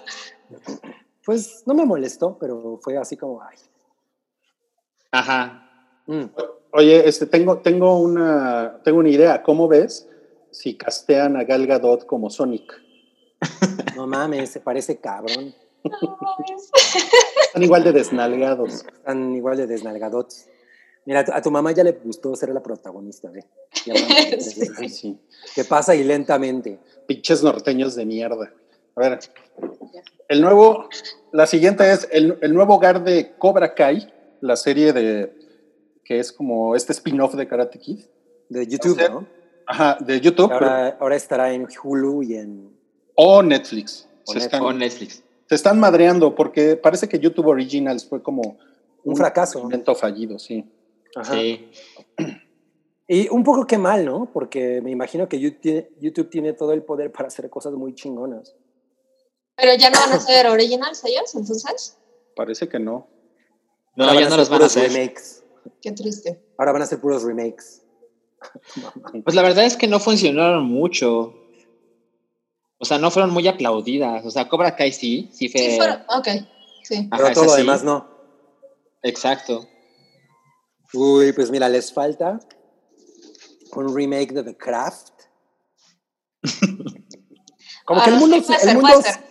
Pues 1.24 1.62
no 1.66 1.74
me 1.74 1.84
molestó, 1.84 2.36
pero 2.38 2.78
fue 2.82 2.96
así 2.96 3.16
como, 3.16 3.42
ay. 3.42 3.56
Ajá. 5.10 5.68
mm. 6.06 6.24
Oye, 6.74 7.06
este, 7.06 7.26
tengo, 7.26 7.58
tengo, 7.58 7.98
una, 7.98 8.80
tengo 8.82 8.98
una 9.00 9.10
idea. 9.10 9.42
¿Cómo 9.42 9.68
ves 9.68 10.08
si 10.50 10.74
castean 10.76 11.36
a 11.36 11.44
Gal 11.44 11.66
Gadot 11.66 12.06
como 12.06 12.30
Sonic? 12.30 12.80
No 13.96 14.06
mames, 14.06 14.50
se 14.50 14.60
parece 14.60 14.98
cabrón. 14.98 15.54
Están 17.44 17.62
igual 17.62 17.84
de 17.84 17.92
desnalgados. 17.92 18.86
Están 18.86 19.34
igual 19.34 19.56
de 19.58 19.66
desnalgadotes. 19.66 20.48
Mira, 21.04 21.24
a 21.32 21.42
tu- 21.42 21.50
mamá 21.50 21.72
ya 21.72 21.84
le 21.84 21.92
gustó 21.92 22.34
ser 22.36 22.50
la 22.50 22.62
protagonista, 22.62 23.28
ver, 23.30 23.44
Sí. 24.40 24.62
Ay, 24.78 24.88
sí. 24.88 25.18
Que 25.54 25.64
pasa 25.64 25.94
y 25.94 26.04
lentamente. 26.04 26.78
Pinches 27.06 27.42
norteños 27.42 27.94
de 27.96 28.06
mierda. 28.06 28.52
A 28.96 29.00
ver, 29.00 29.18
el 30.28 30.40
nuevo, 30.40 30.88
la 31.32 31.46
siguiente 31.46 31.90
es 31.90 32.08
el, 32.12 32.38
el 32.42 32.52
nuevo 32.54 32.74
hogar 32.74 33.02
de 33.04 33.32
Cobra 33.38 33.74
Kai, 33.74 34.12
la 34.40 34.56
serie 34.56 34.92
de, 34.92 35.32
que 36.04 36.18
es 36.18 36.32
como 36.32 36.74
este 36.76 36.92
spin-off 36.92 37.34
de 37.34 37.46
Karate 37.48 37.78
Kid. 37.78 38.00
De 38.48 38.66
YouTube, 38.66 38.96
sea, 38.96 39.08
¿no? 39.08 39.26
Ajá, 39.66 39.96
de 40.00 40.20
YouTube 40.20 40.50
pero- 40.50 40.66
Ahora, 41.00 41.16
estará 41.16 41.52
en 41.54 41.66
Hulu 41.82 42.22
y 42.22 42.34
en... 42.36 42.70
o 43.14 43.42
Netflix. 43.42 44.08
O 44.26 44.32
Se 44.32 44.38
están, 44.38 44.62
O 44.62 44.72
Netflix. 44.72 45.22
se 45.48 45.54
están 45.54 45.80
madreando 45.80 46.34
porque 46.34 46.76
parece 46.76 47.08
que 47.08 47.18
YouTube 47.18 47.46
Originals 47.46 48.06
fue 48.06 48.22
como 48.22 48.58
Un 49.04 49.16
fracaso. 49.16 49.58
experimento 49.60 49.94
fallido, 49.94 50.38
sí. 50.38 50.64
Ajá. 51.16 51.32
Sí. 51.34 51.70
Y 53.08 53.28
un 53.30 53.42
poco 53.42 53.66
qué 53.66 53.78
mal, 53.78 54.04
¿no? 54.04 54.30
Porque 54.32 54.80
me 54.82 54.90
imagino 54.90 55.28
que 55.28 55.38
YouTube 55.40 56.30
tiene 56.30 56.52
todo 56.52 56.72
el 56.72 56.82
poder 56.82 57.10
para 57.12 57.28
hacer 57.28 57.48
cosas 57.50 57.72
muy 57.74 57.94
chingonas. 57.94 58.54
Pero 59.56 59.74
ya 59.74 59.90
no 59.90 59.98
van 60.00 60.12
a 60.12 60.20
ser 60.20 60.46
originals 60.46 61.04
ellos, 61.04 61.34
entonces. 61.34 61.96
Parece 62.34 62.68
que 62.68 62.78
no. 62.78 63.08
No, 63.96 64.04
Ahora 64.06 64.20
ya 64.20 64.28
no 64.30 64.36
los 64.36 64.48
van 64.48 64.62
a 64.62 64.66
hacer. 64.66 64.90
remakes. 64.90 65.42
Qué 65.80 65.92
triste. 65.92 66.42
Ahora 66.58 66.72
van 66.72 66.82
a 66.82 66.86
ser 66.86 67.00
puros 67.00 67.22
remakes. 67.22 67.80
Pues 69.24 69.36
la 69.36 69.42
verdad 69.42 69.64
es 69.64 69.76
que 69.76 69.86
no 69.86 70.00
funcionaron 70.00 70.64
mucho. 70.64 71.34
O 72.78 72.84
sea, 72.84 72.98
no 72.98 73.10
fueron 73.12 73.30
muy 73.30 73.46
aplaudidas. 73.46 74.24
O 74.24 74.30
sea, 74.30 74.48
Cobra 74.48 74.74
Kai 74.74 74.92
sí, 74.92 75.30
sí 75.32 75.48
fue. 75.48 75.60
Sí, 75.60 75.76
fueron. 75.76 76.02
Ok, 76.08 76.28
sí. 76.82 77.08
Ajá, 77.10 77.22
Pero 77.22 77.34
todo 77.34 77.44
lo 77.44 77.54
demás 77.54 77.84
no. 77.84 78.08
Exacto. 79.02 79.68
Uy, 80.92 81.32
pues 81.32 81.50
mira, 81.50 81.68
les 81.68 81.92
falta 81.92 82.40
un 83.76 83.94
remake 83.96 84.32
de 84.32 84.42
The 84.42 84.56
Craft. 84.56 85.10
Como 87.84 88.00
Ah, 88.00 88.04
que 88.04 88.10
el 88.10 88.16
no, 88.16 88.20
mundo, 88.20 88.36
sí, 88.36 88.42
puede 88.42 88.58
el, 88.60 88.64
ser, 88.66 88.74
mundo, 88.74 88.88
puede 88.88 89.02
ser. 89.12 89.22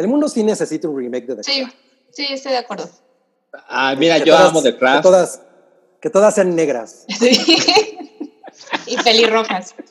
El 0.00 0.08
mundo 0.08 0.28
sí 0.28 0.42
necesita 0.42 0.88
un 0.88 0.98
remake 0.98 1.26
de 1.26 1.36
The 1.36 1.42
Sí, 1.44 1.60
Craft. 1.62 1.76
sí, 2.10 2.26
estoy 2.30 2.52
de 2.52 2.58
acuerdo. 2.58 2.88
Ah, 3.68 3.94
mira, 3.98 4.18
Que 4.18 4.26
yo 4.26 4.34
todas- 4.36 4.50
amo 4.50 4.62
The 4.62 4.72
Que 4.72 4.78
Craft. 4.78 5.02
todas, 5.02 5.42
que 6.00 6.10
todas 6.10 6.34
sean 6.34 6.54
negras. 6.54 7.04
Sí. 7.18 7.96
y 8.86 8.96
pelirrojas. 9.02 9.74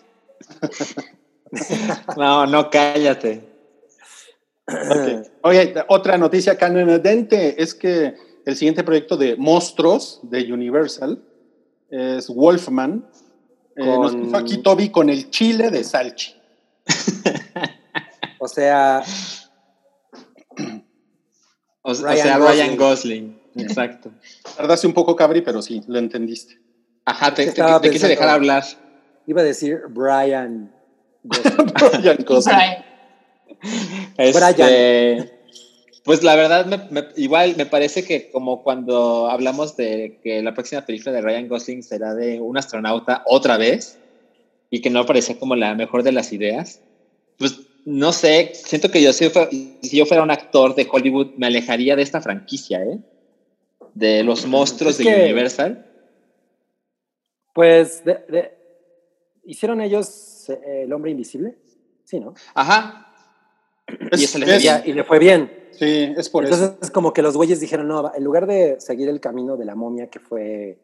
No, 2.17 2.45
no, 2.45 2.69
cállate. 2.69 3.43
Ok. 4.67 5.27
Oye, 5.41 5.73
otra 5.87 6.15
noticia 6.17 6.55
canadiense 6.57 7.55
es 7.57 7.73
que 7.73 8.13
el 8.45 8.55
siguiente 8.55 8.83
proyecto 8.83 9.17
de 9.17 9.35
monstruos 9.35 10.19
de 10.23 10.51
Universal 10.53 11.23
es 11.89 12.27
Wolfman. 12.29 13.03
Eh, 13.75 13.83
nos 13.83 14.11
Con- 14.11 14.21
puso 14.25 14.37
aquí 14.37 14.57
Toby 14.59 14.89
con 14.89 15.09
el 15.09 15.31
chile 15.31 15.71
de 15.71 15.83
Salchi. 15.83 16.35
O 18.37 18.47
sea, 18.47 19.01
O, 21.91 21.95
sea, 21.95 22.37
Gosling. 22.37 22.47
Ryan 22.65 22.77
Gosling. 22.77 23.39
Exacto. 23.55 24.11
Tardaste 24.57 24.87
un 24.87 24.93
poco, 24.93 25.15
Cabri, 25.15 25.41
pero 25.41 25.61
sí, 25.61 25.81
lo 25.87 25.99
entendiste. 25.99 26.59
Ajá, 27.05 27.33
te, 27.33 27.43
te- 27.43 27.49
Estaba 27.49 27.81
te 27.81 27.89
quise 27.89 28.07
dejar 28.07 28.29
hablar. 28.29 28.63
iba 29.25 29.41
a 29.41 29.43
decir 29.43 29.79
Brian. 29.89 30.71
Gosling. 31.23 31.67
Ryan 32.03 32.17
Gosling. 32.25 32.55
Brian. 32.55 32.83
Este, 34.17 35.31
Pues 36.03 36.23
la 36.23 36.35
verdad, 36.35 36.65
me- 36.65 36.87
me- 36.91 37.07
igual 37.17 37.55
me 37.57 37.65
parece 37.65 38.03
que 38.03 38.31
como 38.31 38.63
cuando 38.63 39.29
hablamos 39.29 39.75
de 39.75 40.19
que 40.23 40.41
la 40.41 40.53
próxima 40.53 40.85
película 40.85 41.11
de 41.11 41.21
Ryan 41.21 41.47
Gosling 41.47 41.83
será 41.83 42.13
de 42.15 42.39
un 42.39 42.57
astronauta 42.57 43.23
otra 43.25 43.57
vez 43.57 43.99
y 44.69 44.81
que 44.81 44.89
no 44.89 45.05
parecía 45.05 45.37
como 45.37 45.55
la 45.55 45.75
mejor 45.75 46.03
de 46.03 46.11
las 46.11 46.31
ideas, 46.31 46.81
pues 47.37 47.59
no 47.85 48.11
sé, 48.13 48.51
siento 48.53 48.89
que 48.91 49.01
yo 49.01 49.13
si, 49.13 49.29
fue- 49.29 49.49
si 49.81 49.97
yo 49.97 50.05
fuera 50.05 50.23
un 50.23 50.31
actor 50.31 50.75
de 50.75 50.87
Hollywood 50.91 51.35
me 51.37 51.47
alejaría 51.47 51.95
de 51.95 52.01
esta 52.03 52.21
franquicia, 52.21 52.83
¿eh? 52.83 52.99
De 53.93 54.23
los 54.23 54.45
monstruos 54.45 54.99
Es 54.99 55.05
de 55.05 55.11
que- 55.13 55.23
Universal. 55.23 55.85
Pues, 57.53 58.03
de- 58.05 58.19
de- 58.29 58.51
¿hicieron 59.45 59.81
ellos 59.81 60.49
eh, 60.49 60.83
El 60.83 60.93
Hombre 60.93 61.11
Invisible? 61.11 61.57
Sí, 62.05 62.19
¿no? 62.19 62.33
Ajá. 62.53 63.07
Es- 64.11 64.21
Y 64.21 64.23
eso 64.25 64.37
es- 64.37 64.61
Y, 64.61 64.65
ya- 64.65 64.83
y 64.85 64.93
le 64.93 65.03
fue 65.03 65.19
bien. 65.19 65.51
sí, 65.71 66.13
es 66.15 66.29
por 66.29 66.43
Entonces, 66.43 66.69
eso. 66.69 66.77
es 66.81 66.91
como 66.91 67.11
que 67.13 67.21
los 67.21 67.35
güeyes 67.35 67.59
dijeron, 67.59 67.87
no, 67.87 68.11
en 68.15 68.23
lugar 68.23 68.45
de 68.47 68.79
seguir 68.79 69.09
el 69.09 69.19
camino 69.19 69.57
de 69.57 69.65
la 69.65 69.75
momia, 69.75 70.07
que 70.09 70.19
fue 70.19 70.77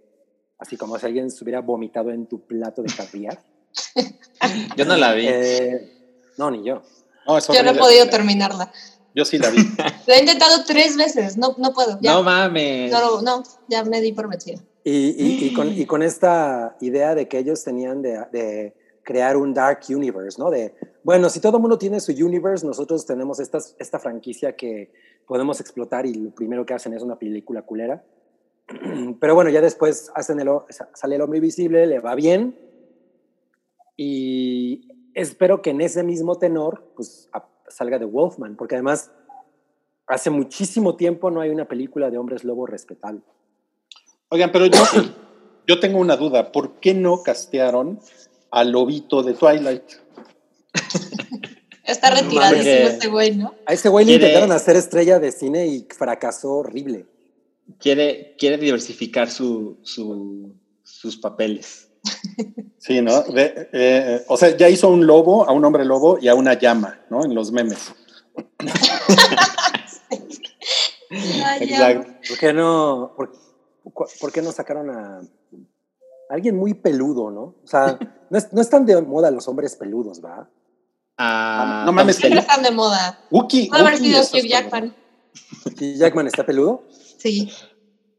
así 0.57 0.75
como 0.77 0.97
si 0.97 1.05
alguien 1.05 1.29
se 1.29 1.43
hubiera 1.43 1.61
vomitado 1.61 2.11
en 2.11 2.25
tu 2.27 2.45
plato 2.45 2.81
de 2.81 2.91
caviar. 2.93 3.39
Yo 4.77 4.85
no 4.85 4.95
la 4.97 5.13
vi. 5.13 5.27
eh, 5.27 5.91
no, 6.37 6.51
ni 6.51 6.63
yo. 6.63 6.81
No, 7.27 7.37
es 7.37 7.47
Yo 7.47 7.63
no 7.63 7.71
he 7.71 7.75
podido 7.75 8.07
terminarla. 8.09 8.71
Yo 9.15 9.23
sí 9.25 9.37
la 9.37 9.49
vi. 9.49 9.57
Lo 10.07 10.13
he 10.13 10.19
intentado 10.19 10.63
tres 10.65 10.97
veces. 10.97 11.37
No, 11.37 11.55
no 11.57 11.73
puedo. 11.73 11.97
Ya. 12.01 12.11
no 12.11 12.17
No, 12.19 12.23
mames. 12.23 12.91
no, 12.91 13.21
no, 13.21 13.43
ya 13.69 13.83
me 13.83 14.01
di 14.01 14.11
por 14.11 14.29
vencida. 14.29 14.61
Y, 14.83 14.91
y- 15.17 15.45
y 15.47 15.53
con, 15.53 15.71
y 15.71 15.85
con 15.85 16.03
esta 16.03 16.75
idea 16.81 17.15
de 17.15 17.27
que 17.27 17.39
ellos 17.39 17.63
tenían 17.63 18.01
de, 18.01 18.19
de 18.31 18.75
crear 19.03 19.37
un 19.37 19.53
Dark 19.53 19.79
Universe, 19.89 20.39
¿no? 20.39 20.51
De, 20.51 20.75
bueno, 21.03 21.29
si 21.29 21.39
todo 21.39 21.57
el 21.57 21.61
mundo 21.61 21.77
tiene 21.77 21.99
su 21.99 22.11
universe, 22.11 22.65
nosotros 22.67 23.05
tenemos 23.05 23.39
estas, 23.39 23.75
esta 23.79 23.97
franquicia 23.99 24.55
que 24.55 24.91
podemos 25.25 25.59
explotar 25.59 26.05
y 26.05 26.13
lo 26.13 26.31
primero 26.31 26.65
que 26.65 26.73
hacen 26.75 26.93
es 26.93 27.01
una 27.01 27.17
película 27.17 27.61
culera. 27.63 28.03
Pero 29.19 29.33
bueno, 29.33 29.49
ya 29.49 29.61
después 29.61 30.11
hacen 30.13 30.39
el, 30.39 30.49
o- 30.49 30.67
sale 30.93 31.15
el 31.15 31.21
hombre 31.21 31.37
invisible, 31.39 31.87
le 31.87 31.99
va 31.99 32.13
bien. 32.15 32.59
Y 33.97 34.89
espero 35.15 35.61
que 35.63 35.71
en 35.71 35.81
ese 35.81 36.03
mismo 36.03 36.37
tenor, 36.37 36.91
pues 36.95 37.29
a- 37.33 37.47
salga 37.67 37.97
de 37.97 38.05
Wolfman, 38.05 38.55
porque 38.55 38.75
además 38.75 39.09
hace 40.05 40.29
muchísimo 40.29 40.95
tiempo 40.95 41.31
no 41.31 41.41
hay 41.41 41.49
una 41.49 41.67
película 41.67 42.11
de 42.11 42.17
hombres 42.19 42.43
lobo 42.43 42.67
respetable. 42.67 43.21
Oigan, 44.29 44.51
pero 44.51 44.67
yo, 44.67 44.79
yo 45.67 45.79
tengo 45.79 45.97
una 45.99 46.15
duda. 46.15 46.51
¿Por 46.51 46.79
qué 46.79 46.93
no 46.93 47.23
castearon 47.23 47.99
al 48.51 48.71
lobito 48.71 49.23
de 49.23 49.33
Twilight? 49.33 49.83
Está 51.83 52.09
retiradísimo 52.09 52.87
este 52.87 53.07
güey, 53.07 53.35
¿no? 53.35 53.53
A 53.67 53.73
ese 53.73 53.89
güey 53.89 54.05
le 54.05 54.13
Quiere- 54.13 54.25
intentaron 54.27 54.51
hacer 54.55 54.75
estrella 54.75 55.19
de 55.19 55.31
cine 55.31 55.67
y 55.67 55.87
fracasó 55.95 56.53
horrible. 56.53 57.05
Quiere, 57.79 58.35
quiere 58.37 58.57
diversificar 58.57 59.29
su, 59.29 59.77
su- 59.83 60.53
sus 60.83 61.17
papeles. 61.17 61.84
Sí, 62.79 63.01
¿no? 63.01 63.21
De- 63.23 63.69
eh, 63.73 64.23
o 64.27 64.37
sea, 64.37 64.55
ya 64.55 64.69
hizo 64.69 64.89
un 64.89 65.07
lobo, 65.07 65.47
a 65.47 65.51
un 65.51 65.65
hombre 65.65 65.85
lobo 65.85 66.17
y 66.21 66.27
a 66.27 66.35
una 66.35 66.53
llama, 66.53 66.99
¿no? 67.09 67.23
En 67.25 67.33
los 67.33 67.51
memes. 67.51 67.79
Exacto. 71.09 72.11
¿Por 72.27 72.37
qué 72.37 72.53
no, 72.53 73.13
por, 74.19 74.31
qué 74.31 74.41
no 74.41 74.51
sacaron 74.51 74.89
a 74.89 75.21
alguien 76.29 76.55
muy 76.55 76.73
peludo, 76.73 77.31
no? 77.31 77.41
O 77.63 77.67
sea, 77.67 77.97
no, 78.29 78.37
es- 78.37 78.51
no 78.53 78.61
están 78.61 78.85
de 78.85 79.01
moda 79.01 79.31
los 79.31 79.47
hombres 79.47 79.75
peludos, 79.75 80.21
¿va? 80.23 80.49
Ah, 81.17 81.83
No 81.85 81.93
mames, 81.93 82.17
Siempre 82.17 82.41
Tom 82.41 82.49
están 82.49 82.63
de 82.63 82.71
moda. 82.71 83.19
Wookie. 83.31 83.69
Puede 83.69 83.81
haber 83.83 83.97
sido 83.97 84.21
Hugh 84.21 84.47
Jackman. 84.47 84.95
¿Y 85.79 85.95
Jackman 85.97 86.27
está 86.27 86.45
peludo? 86.45 86.83
Sí. 87.17 87.49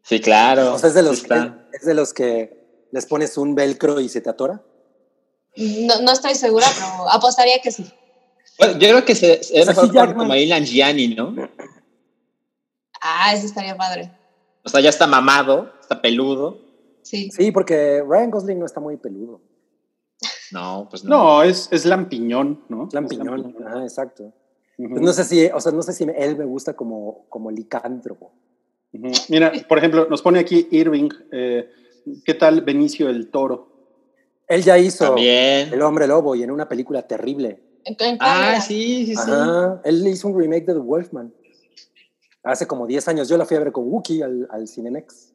Sí, 0.03 0.20
claro. 0.20 0.74
O 0.74 0.78
sea, 0.78 0.89
es 0.89 0.95
de 0.95 1.03
los, 1.03 1.16
Sí 1.16 1.22
está. 1.22 1.66
es 1.72 1.84
de 1.84 1.95
los 1.95 2.14
que 2.14 2.65
les 2.97 3.05
pones 3.05 3.36
un 3.36 3.55
velcro 3.55 4.01
y 4.01 4.09
se 4.09 4.22
te 4.22 4.30
atora. 4.30 4.62
No, 5.55 6.01
no 6.01 6.12
estoy 6.12 6.34
segura, 6.34 6.66
pero 6.74 7.11
apostaría 7.11 7.61
que 7.62 7.70
sí. 7.70 7.84
Bueno, 8.59 8.78
yo 8.78 8.88
creo 8.88 9.05
que 9.05 9.14
se, 9.14 9.42
se 9.42 9.53
sea, 9.53 9.66
mejor 9.66 9.92
por 10.14 10.26
Gianni, 10.64 11.09
¿no? 11.14 11.34
Ah, 13.03 13.34
eso 13.34 13.44
estaría 13.44 13.76
padre. 13.76 14.11
O 14.64 14.70
sea, 14.70 14.80
ya 14.80 14.88
está 14.88 15.07
mamado, 15.07 15.74
está 15.78 16.01
peludo. 16.01 16.59
Sí. 17.03 17.30
Sí, 17.30 17.53
porque 17.53 18.03
Ryan 18.03 18.30
Gosling 18.30 18.59
no 18.59 18.64
está 18.64 18.80
muy 18.80 18.97
peludo. 18.97 19.42
No, 20.51 20.86
pues 20.88 21.05
no. 21.05 21.11
No, 21.11 21.42
es, 21.42 21.68
es 21.70 21.84
lampiñón, 21.84 22.64
¿no? 22.70 22.86
Es 22.88 22.94
lampiñón. 22.94 23.57
Ajá, 23.62 23.82
exacto. 23.82 24.32
Pues 24.78 25.03
no 25.03 25.12
sé 25.12 25.24
si, 25.24 25.47
o 25.47 25.61
sea, 25.61 25.70
no 25.70 25.82
sé 25.82 25.92
si 25.92 26.05
él 26.05 26.36
me 26.38 26.47
gusta 26.47 26.72
como, 26.72 27.26
como 27.28 27.51
licántropo. 27.51 28.32
Mira, 29.28 29.53
por 29.68 29.76
ejemplo, 29.76 30.07
nos 30.09 30.22
pone 30.22 30.38
aquí 30.38 30.66
Irving. 30.70 31.11
eh, 31.30 31.68
¿Qué 32.24 32.34
tal 32.34 32.61
Benicio 32.62 33.09
el 33.09 33.28
Toro? 33.30 33.68
Él 34.48 34.62
ya 34.62 34.78
hizo 34.78 35.07
También. 35.07 35.72
El 35.72 35.82
Hombre 35.82 36.07
Lobo 36.07 36.34
y 36.36 36.42
en 36.42 36.50
una 36.50 36.68
película 36.68 37.02
terrible. 37.07 37.61
¿En- 37.84 37.96
en 37.98 38.18
cuál 38.18 38.20
Ah, 38.20 38.61
sí, 38.61 39.07
sí, 39.07 39.14
sí. 39.16 39.20
Ajá, 39.20 39.80
él 39.84 40.07
hizo 40.07 40.28
un 40.28 40.38
remake 40.40 40.66
de 40.66 40.74
The 40.74 40.78
Wolfman. 40.80 41.32
Hace 42.44 42.66
como 42.66 42.86
10 42.86 43.09
años. 43.09 43.28
Yo 43.28 43.36
la 43.36 43.44
fui 43.44 43.57
a 43.57 43.61
ver 43.61 43.72
con 43.72 43.84
Wookiee 43.88 44.22
al, 44.22 44.46
al 44.50 44.68
Cinemex. 44.68 45.32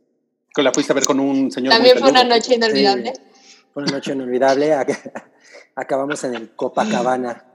Que 0.53 0.63
la 0.63 0.72
fuiste 0.74 0.93
a 0.93 0.95
ver 0.95 1.05
con 1.05 1.19
un 1.19 1.51
señor. 1.51 1.74
También 1.74 1.97
fue 1.97 2.09
una 2.09 2.24
noche 2.24 2.55
inolvidable. 2.55 3.13
Sí. 3.15 3.22
Fue 3.74 3.84
una 3.84 3.91
noche 3.93 4.13
inolvidable. 4.13 4.74
Ac- 4.74 5.11
Acabamos 5.76 6.24
en 6.26 6.36
el 6.36 6.55
Copacabana. 6.55 7.45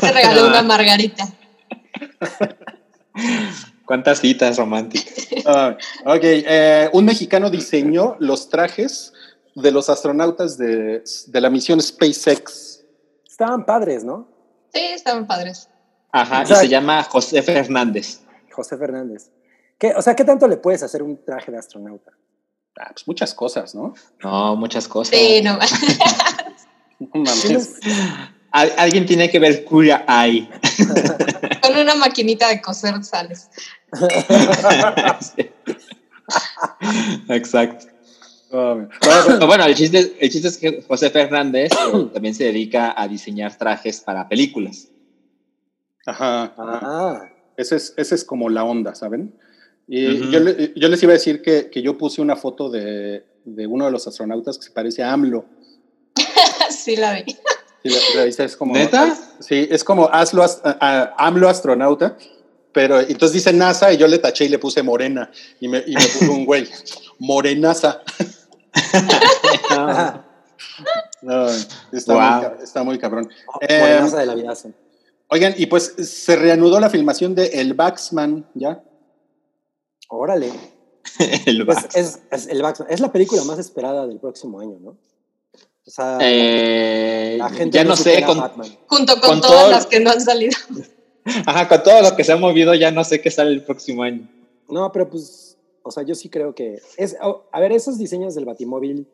Te 0.00 0.12
regaló 0.12 0.46
una 0.48 0.62
margarita. 0.62 1.24
¿Cuántas 3.84 4.20
citas 4.20 4.56
románticas? 4.56 5.28
Ah, 5.46 5.76
ok, 6.06 6.20
eh, 6.22 6.88
un 6.92 7.04
mexicano 7.04 7.50
diseñó 7.50 8.16
los 8.18 8.48
trajes 8.48 9.12
de 9.54 9.70
los 9.70 9.90
astronautas 9.90 10.56
de, 10.56 11.04
de 11.26 11.40
la 11.40 11.50
misión 11.50 11.80
SpaceX. 11.82 12.82
Estaban 13.28 13.66
padres, 13.66 14.04
¿no? 14.04 14.26
Sí, 14.72 14.80
estaban 14.80 15.26
padres. 15.26 15.68
Ajá, 16.12 16.44
y 16.44 16.46
se 16.46 16.68
llama 16.68 17.02
José 17.02 17.42
Fernández. 17.42 18.20
José 18.50 18.76
Fernández. 18.76 19.30
¿Qué, 19.78 19.92
o 19.94 20.00
sea, 20.00 20.14
¿qué 20.14 20.24
tanto 20.24 20.48
le 20.48 20.56
puedes 20.56 20.82
hacer 20.82 21.02
un 21.02 21.22
traje 21.24 21.50
de 21.50 21.58
astronauta? 21.58 22.12
Ah, 22.78 22.90
pues 22.92 23.06
muchas 23.06 23.34
cosas, 23.34 23.74
¿no? 23.74 23.94
No, 24.22 24.56
muchas 24.56 24.88
cosas. 24.88 25.16
Sí, 25.16 25.42
no 25.42 25.58
No 27.00 27.08
mames. 27.12 27.80
Alguien 28.50 29.04
tiene 29.04 29.28
que 29.28 29.40
ver 29.40 29.64
cuya 29.64 30.04
hay. 30.06 30.48
Con 31.66 31.78
una 31.78 31.94
maquinita 31.94 32.48
de 32.48 32.60
coser 32.60 33.02
sales. 33.04 33.48
Sí. 35.20 35.50
Exacto. 37.28 37.86
Bueno. 38.50 39.64
El 39.66 39.74
chiste, 39.74 40.16
el 40.20 40.30
chiste 40.30 40.48
es 40.48 40.58
que 40.58 40.82
José 40.86 41.10
Fernández 41.10 41.72
eh, 41.72 42.08
también 42.12 42.34
se 42.34 42.44
dedica 42.44 42.94
a 42.96 43.08
diseñar 43.08 43.56
trajes 43.56 44.00
para 44.00 44.28
películas. 44.28 44.88
Ajá. 46.06 46.44
ajá. 46.56 46.80
Ah, 46.82 47.22
Ese 47.56 47.76
es, 47.76 47.94
ese 47.96 48.14
es 48.14 48.24
como 48.24 48.48
la 48.48 48.64
onda, 48.64 48.94
¿saben? 48.94 49.34
Y 49.86 50.30
yo, 50.30 50.40
le- 50.40 50.72
yo 50.76 50.88
les 50.88 51.02
iba 51.02 51.10
a 51.12 51.14
decir 51.14 51.42
que, 51.42 51.68
que 51.70 51.82
yo 51.82 51.98
puse 51.98 52.22
una 52.22 52.36
foto 52.36 52.70
de, 52.70 53.24
de 53.44 53.66
uno 53.66 53.84
de 53.84 53.90
los 53.90 54.06
astronautas 54.06 54.56
que 54.58 54.64
se 54.64 54.70
parece 54.70 55.02
a 55.02 55.12
AMLO. 55.12 55.44
sí, 56.70 56.96
la 56.96 57.14
vi. 57.14 57.36
Sí, 57.84 57.90
la- 57.90 58.24
la 58.24 58.44
es 58.44 58.56
como, 58.56 58.72
¿Neta? 58.72 59.14
Sí, 59.40 59.68
es 59.70 59.84
como 59.84 60.08
hazlo 60.10 60.42
a- 60.42 60.48
a- 60.80 61.14
AMLO 61.26 61.48
astronauta, 61.48 62.16
pero 62.72 62.98
entonces 63.00 63.32
dice 63.32 63.52
NASA 63.52 63.92
y 63.92 63.98
yo 63.98 64.06
le 64.08 64.18
taché 64.18 64.46
y 64.46 64.48
le 64.48 64.58
puse 64.58 64.82
morena 64.82 65.30
y 65.60 65.68
me, 65.68 65.84
y 65.86 65.94
me 65.94 66.00
puso 66.06 66.32
un 66.32 66.44
güey, 66.46 66.68
morenaza. 67.18 68.00
No, 71.22 71.46
está, 71.92 72.14
Wow. 72.14 72.50
muy, 72.56 72.64
está 72.64 72.82
muy 72.82 72.98
cabrón. 72.98 73.30
Eh, 73.62 73.80
morenaza 73.80 74.18
de 74.18 74.26
la 74.26 74.34
vida. 74.34 74.54
sí. 74.54 74.68
Oigan, 75.28 75.54
y 75.56 75.66
pues 75.66 75.94
se 75.96 76.36
reanudó 76.36 76.78
la 76.80 76.90
filmación 76.90 77.34
de 77.34 77.46
El 77.46 77.72
Baxman, 77.74 78.46
¿ya? 78.54 78.82
Órale. 80.08 80.52
El 81.46 81.64
Pues 81.64 81.78
es, 81.94 82.20
es 82.30 82.46
el 82.48 82.62
Batman. 82.62 82.88
Es 82.90 83.00
la 83.00 83.10
película 83.10 83.42
más 83.44 83.58
esperada 83.58 84.06
del 84.06 84.18
próximo 84.20 84.60
año, 84.60 84.78
¿no? 84.80 84.96
O 85.86 85.90
sea, 85.90 86.18
Eh, 86.20 87.36
la 87.38 87.50
gente 87.50 87.76
ya 87.76 87.84
no 87.84 87.94
sé, 87.96 88.22
con, 88.24 88.38
Batman. 88.38 88.68
Junto 88.86 89.20
con, 89.20 89.30
Con 89.30 89.40
todas 89.40 89.60
todo- 89.62 89.70
las 89.70 89.86
que 89.86 90.00
no 90.00 90.10
han 90.10 90.20
salido. 90.20 90.56
ajá, 91.46 91.68
con 91.68 91.82
todo 91.82 92.00
lo 92.02 92.16
que 92.16 92.24
se 92.24 92.32
ha 92.32 92.36
movido, 92.36 92.74
ya 92.74 92.90
no 92.90 93.04
sé 93.04 93.20
qué 93.20 93.30
sale 93.30 93.50
el 93.50 93.64
próximo 93.64 94.02
año. 94.02 94.28
No, 94.68 94.90
pero 94.92 95.08
pues, 95.10 95.58
o 95.82 95.90
sea, 95.90 96.02
yo 96.02 96.14
sí 96.14 96.28
creo 96.30 96.54
que 96.54 96.80
es, 96.96 97.16
oh, 97.22 97.42
a 97.52 97.60
ver, 97.60 97.72
esos 97.72 97.98
diseños 97.98 98.34
del 98.34 98.46
Batimóvil, 98.46 99.06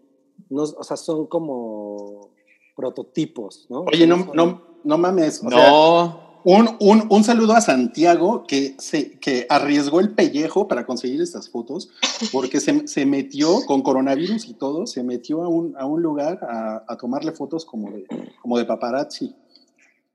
no, 0.49 0.63
o 0.63 0.85
sea, 0.85 0.97
son 0.97 1.27
como 1.27 2.31
prototipos, 2.77 3.67
¿no? 3.69 3.81
Oye, 3.83 4.07
no, 4.07 4.31
no, 4.33 4.63
no 4.85 4.99
mames. 4.99 5.43
o 5.45 5.51
sea, 5.51 5.71
No, 5.71 6.30
un, 6.45 6.77
un, 6.81 7.07
un 7.09 7.25
saludo 7.25 7.53
a 7.55 7.61
Santiago 7.61 8.45
que, 8.47 8.75
se, 8.79 9.19
que 9.19 9.47
arriesgó 9.49 10.01
el 10.01 10.11
pellejo 10.11 10.69
para 10.69 10.87
conseguir 10.87 11.21
estas 11.21 11.49
fotos 11.49 11.91
porque 12.33 12.61
se, 12.61 12.87
se 12.87 13.07
metió 13.07 13.65
con 13.67 13.83
coronavirus 13.83 14.47
y 14.49 14.55
todo, 14.55 14.87
se 14.87 15.03
metió 15.03 15.43
a 15.43 15.49
un, 15.49 15.77
a 15.77 15.85
un 15.87 16.03
lugar 16.03 16.39
a, 16.43 16.85
a 16.89 16.97
tomarle 16.97 17.33
fotos 17.33 17.65
como 17.65 17.91
de, 17.91 18.07
como 18.41 18.59
de 18.59 18.65
paparazzi. 18.65 19.35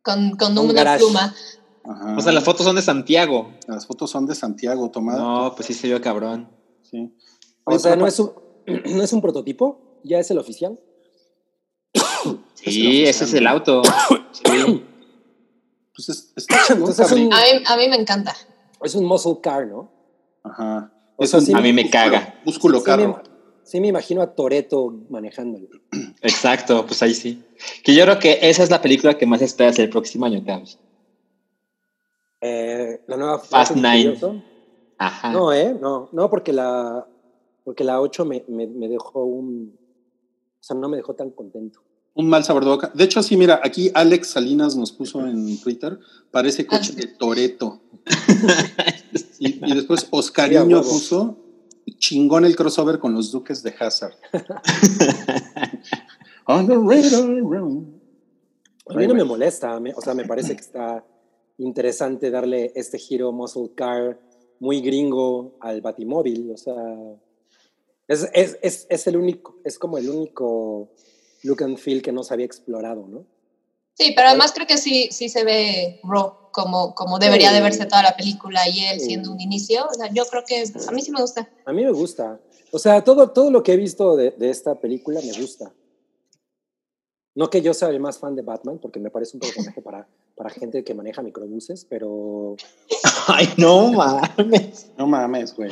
Con, 0.02 0.36
con 0.38 0.58
Un 0.58 0.66
una 0.66 0.74
garage. 0.74 1.04
pluma. 1.04 1.34
Ajá. 1.84 2.16
o 2.18 2.22
sea, 2.22 2.32
las 2.32 2.44
fotos 2.44 2.66
son 2.66 2.76
de 2.76 2.82
Santiago. 2.82 3.52
Las 3.68 3.86
fotos 3.86 4.10
son 4.10 4.26
de 4.26 4.34
Santiago 4.36 4.90
tomadas. 4.90 5.22
No, 5.22 5.54
pues 5.56 5.68
sí 5.68 5.74
se 5.74 5.88
vio 5.88 6.02
cabrón. 6.02 6.50
Sí. 6.82 7.16
O 7.64 7.78
sea, 7.80 7.96
no 7.96 8.08
es, 8.08 8.20
un, 8.20 8.32
no 8.96 9.04
es 9.04 9.14
un 9.14 9.22
prototipo, 9.22 10.00
ya 10.04 10.20
es 10.20 10.30
el 10.32 10.38
oficial. 10.40 10.80
Sí, 12.54 13.04
ese 13.04 13.26
es 13.26 13.34
el 13.34 13.48
auto. 13.48 13.82
Sí. 14.32 14.84
Pues 15.96 16.10
es, 16.10 16.34
está 16.36 16.56
chingón, 16.68 16.90
Entonces 16.90 17.06
es 17.06 17.12
un- 17.12 17.30
cabrón. 17.30 17.34
A 17.50 17.60
mí, 17.60 17.64
a 17.68 17.78
mí 17.78 17.90
me 17.90 17.96
encanta. 18.02 18.36
Es 18.84 18.96
un 18.96 19.06
muscle 19.06 19.40
car, 19.42 19.66
¿no? 19.68 19.90
Ajá. 20.44 20.92
Es 21.18 21.30
sea, 21.32 21.40
un 21.40 21.46
sí- 21.46 21.54
A 21.54 21.62
mí 21.62 21.72
me 21.74 21.84
músculo- 21.84 21.92
caga. 21.92 22.42
Músculo 22.46 22.80
Sí 22.80 22.86
carro. 22.86 23.08
me, 23.08 23.24
sí 23.64 23.80
me 23.82 23.88
imagino 23.88 24.22
a 24.22 24.36
Toreto 24.36 24.94
manejándolo. 25.10 25.68
Exacto, 26.22 26.86
pues 26.86 27.02
ahí 27.02 27.14
sí. 27.14 27.44
Que 27.84 27.96
yo 27.96 28.04
creo 28.04 28.20
que 28.20 28.40
esa 28.42 28.64
es 28.64 28.70
la 28.70 28.82
película 28.82 29.18
que 29.18 29.26
más 29.26 29.42
esperas 29.42 29.80
el 29.80 29.90
próximo 29.90 30.26
año, 30.26 30.44
Carlos. 30.46 30.78
Eh, 32.42 33.02
la 33.08 33.18
nueva 33.18 33.40
Fast 33.40 33.76
Nine. 33.76 34.20
Ajá. 34.98 35.32
No, 35.32 35.52
¿eh? 35.54 35.76
No, 35.80 36.10
no, 36.12 36.30
porque 36.30 36.54
la, 36.54 37.06
porque 37.64 37.84
la 37.84 38.00
8 38.02 38.26
me, 38.26 38.44
me, 38.48 38.68
me 38.68 38.88
dejó 38.88 39.24
un... 39.24 39.78
O 40.60 40.64
sea, 40.68 40.76
no 40.76 40.88
me 40.90 40.98
dejó 40.98 41.14
tan 41.16 41.32
contento. 41.32 41.82
Un 42.16 42.28
mal 42.28 42.44
sabor 42.44 42.64
de 42.64 42.72
boca. 42.72 42.92
De 42.94 43.04
hecho, 43.04 43.22
sí, 43.22 43.38
mira, 43.38 43.60
aquí 43.64 43.92
Alex 43.94 44.30
Salinas 44.30 44.76
nos 44.76 44.92
puso 44.92 45.26
en 45.28 45.60
Twitter, 45.62 46.00
parece 46.32 46.66
coche 46.66 46.94
de 46.94 47.08
Toreto. 47.08 47.82
Y, 49.38 49.70
y 49.70 49.76
después 49.76 50.08
Oscariño 50.12 50.82
puso 50.82 51.46
chingón 51.98 52.46
el 52.46 52.56
crossover 52.56 53.00
con 53.00 53.14
los 53.14 53.32
Duques 53.32 53.64
de 53.64 53.74
Hazard. 53.78 54.14
On 56.48 56.68
the 56.68 56.76
radar, 56.76 57.42
room. 57.42 58.00
A 58.88 58.94
mí 58.96 59.08
no 59.08 59.16
me 59.16 59.24
molesta, 59.24 59.82
o 59.96 60.02
sea, 60.02 60.14
me 60.14 60.26
parece 60.26 60.56
que 60.56 60.62
está 60.62 61.04
interesante 61.58 62.30
darle 62.30 62.72
este 62.76 63.00
giro 63.00 63.32
muscle 63.32 63.72
car 63.76 64.20
muy 64.60 64.82
gringo 64.82 65.56
al 65.60 65.82
batimóvil, 65.82 66.52
o 66.52 66.58
sea, 66.58 66.76
es, 68.08 68.30
es, 68.34 68.60
es, 68.62 68.86
es 68.90 69.08
el 69.08 69.18
único, 69.18 69.58
es 69.64 69.80
como 69.80 69.98
el 69.98 70.08
único 70.10 70.92
look 71.46 71.64
and 71.64 71.78
feel 71.78 72.02
que 72.02 72.12
no 72.12 72.24
se 72.24 72.34
había 72.34 72.46
explorado, 72.46 73.08
¿no? 73.08 73.26
Sí, 73.94 74.12
pero 74.16 74.28
además 74.28 74.52
creo 74.54 74.68
que 74.68 74.78
sí, 74.78 75.08
sí 75.12 75.30
se 75.30 75.44
ve 75.46 76.02
raw, 76.04 76.52
como, 76.52 76.94
como 76.96 77.18
debería 77.18 77.54
de 77.54 77.62
verse 77.62 77.86
toda 77.86 78.04
la 78.04 78.16
película 78.18 78.68
y 78.68 78.80
él 78.86 79.00
Sí. 79.00 79.06
siendo 79.08 79.32
un 79.32 79.40
inicio. 79.40 79.86
O 79.90 79.94
sea, 79.94 80.12
yo 80.12 80.26
creo 80.26 80.44
que 80.46 80.64
a 80.88 80.92
mí 80.92 81.02
sí 81.02 81.12
me 81.12 81.22
gusta. 81.22 81.50
A 81.66 81.72
mí 81.72 81.84
me 81.84 81.92
gusta, 81.92 82.40
o 82.72 82.80
sea, 82.80 83.04
todo, 83.04 83.30
todo 83.32 83.52
lo 83.52 83.64
que 83.64 83.72
he 83.74 83.78
visto 83.78 84.16
de, 84.18 84.32
de 84.32 84.50
esta 84.50 84.76
película 84.76 85.22
me 85.22 85.32
gusta. 85.40 85.72
No 87.36 87.50
que 87.50 87.62
yo 87.62 87.74
sea 87.74 87.90
el 87.90 88.00
más 88.00 88.18
fan 88.18 88.36
de 88.36 88.42
Batman, 88.42 88.80
porque 88.82 89.00
me 89.00 89.10
parece 89.10 89.36
un 89.36 89.42
personaje 89.42 89.82
para, 89.82 90.08
para 90.36 90.50
gente 90.50 90.84
que 90.86 90.94
maneja 90.94 91.22
microbuses, 91.22 91.86
pero 91.86 92.56
Ay, 93.28 93.50
no 93.58 93.92
mames. 93.92 94.88
No 94.98 95.06
mames, 95.08 95.54
güey. 95.56 95.70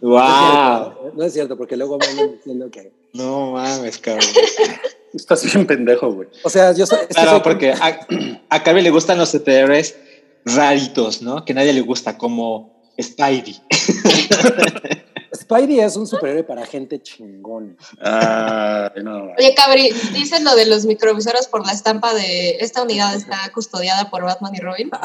no, 0.00 0.08
Wow. 0.10 0.20
es 0.22 0.28
cierto, 0.28 1.12
no 1.14 1.24
es 1.24 1.32
cierto, 1.32 1.56
porque 1.56 1.76
luego 1.76 1.98
me 1.98 2.06
diciendo 2.36 2.70
que... 2.70 2.92
No 3.14 3.52
mames, 3.52 3.98
cabrón. 3.98 4.28
Estás 5.16 5.42
bien 5.52 5.66
pendejo, 5.66 6.12
güey. 6.12 6.28
O 6.44 6.50
sea, 6.50 6.72
yo 6.72 6.86
soy... 6.86 6.98
Claro, 7.08 7.30
soy- 7.32 7.40
porque 7.40 7.72
a, 7.72 8.00
a 8.50 8.62
Carmen 8.62 8.84
le 8.84 8.90
gustan 8.90 9.18
los 9.18 9.30
superhéroes 9.30 9.96
raritos, 10.44 11.22
¿no? 11.22 11.44
Que 11.44 11.52
a 11.52 11.56
nadie 11.56 11.72
le 11.72 11.80
gusta, 11.80 12.16
como 12.18 12.82
Spidey. 13.00 13.60
Spidey 15.34 15.80
es 15.80 15.96
un 15.96 16.06
superhéroe 16.06 16.44
para 16.44 16.64
gente 16.66 17.00
chingona. 17.02 17.74
Ah, 18.00 18.92
no. 19.02 19.32
Oye, 19.38 19.54
Cabri, 19.54 19.90
dices 20.12 20.42
lo 20.42 20.54
de 20.54 20.66
los 20.66 20.86
microvisores 20.86 21.46
por 21.48 21.66
la 21.66 21.72
estampa 21.72 22.14
de 22.14 22.56
esta 22.60 22.82
unidad 22.82 23.14
está 23.14 23.38
custodiada 23.52 24.08
por 24.10 24.22
Batman 24.24 24.54
y 24.54 24.60
Robin. 24.60 24.90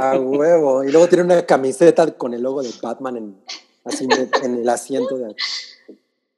A 0.00 0.18
huevo. 0.18 0.84
Y 0.84 0.90
luego 0.92 1.08
tiene 1.08 1.24
una 1.24 1.44
camiseta 1.46 2.10
con 2.12 2.34
el 2.34 2.42
logo 2.42 2.62
de 2.62 2.70
Batman 2.82 3.16
en, 3.16 3.36
así 3.84 4.04
en, 4.04 4.30
en 4.42 4.54
el 4.62 4.68
asiento 4.68 5.16
de. 5.18 5.34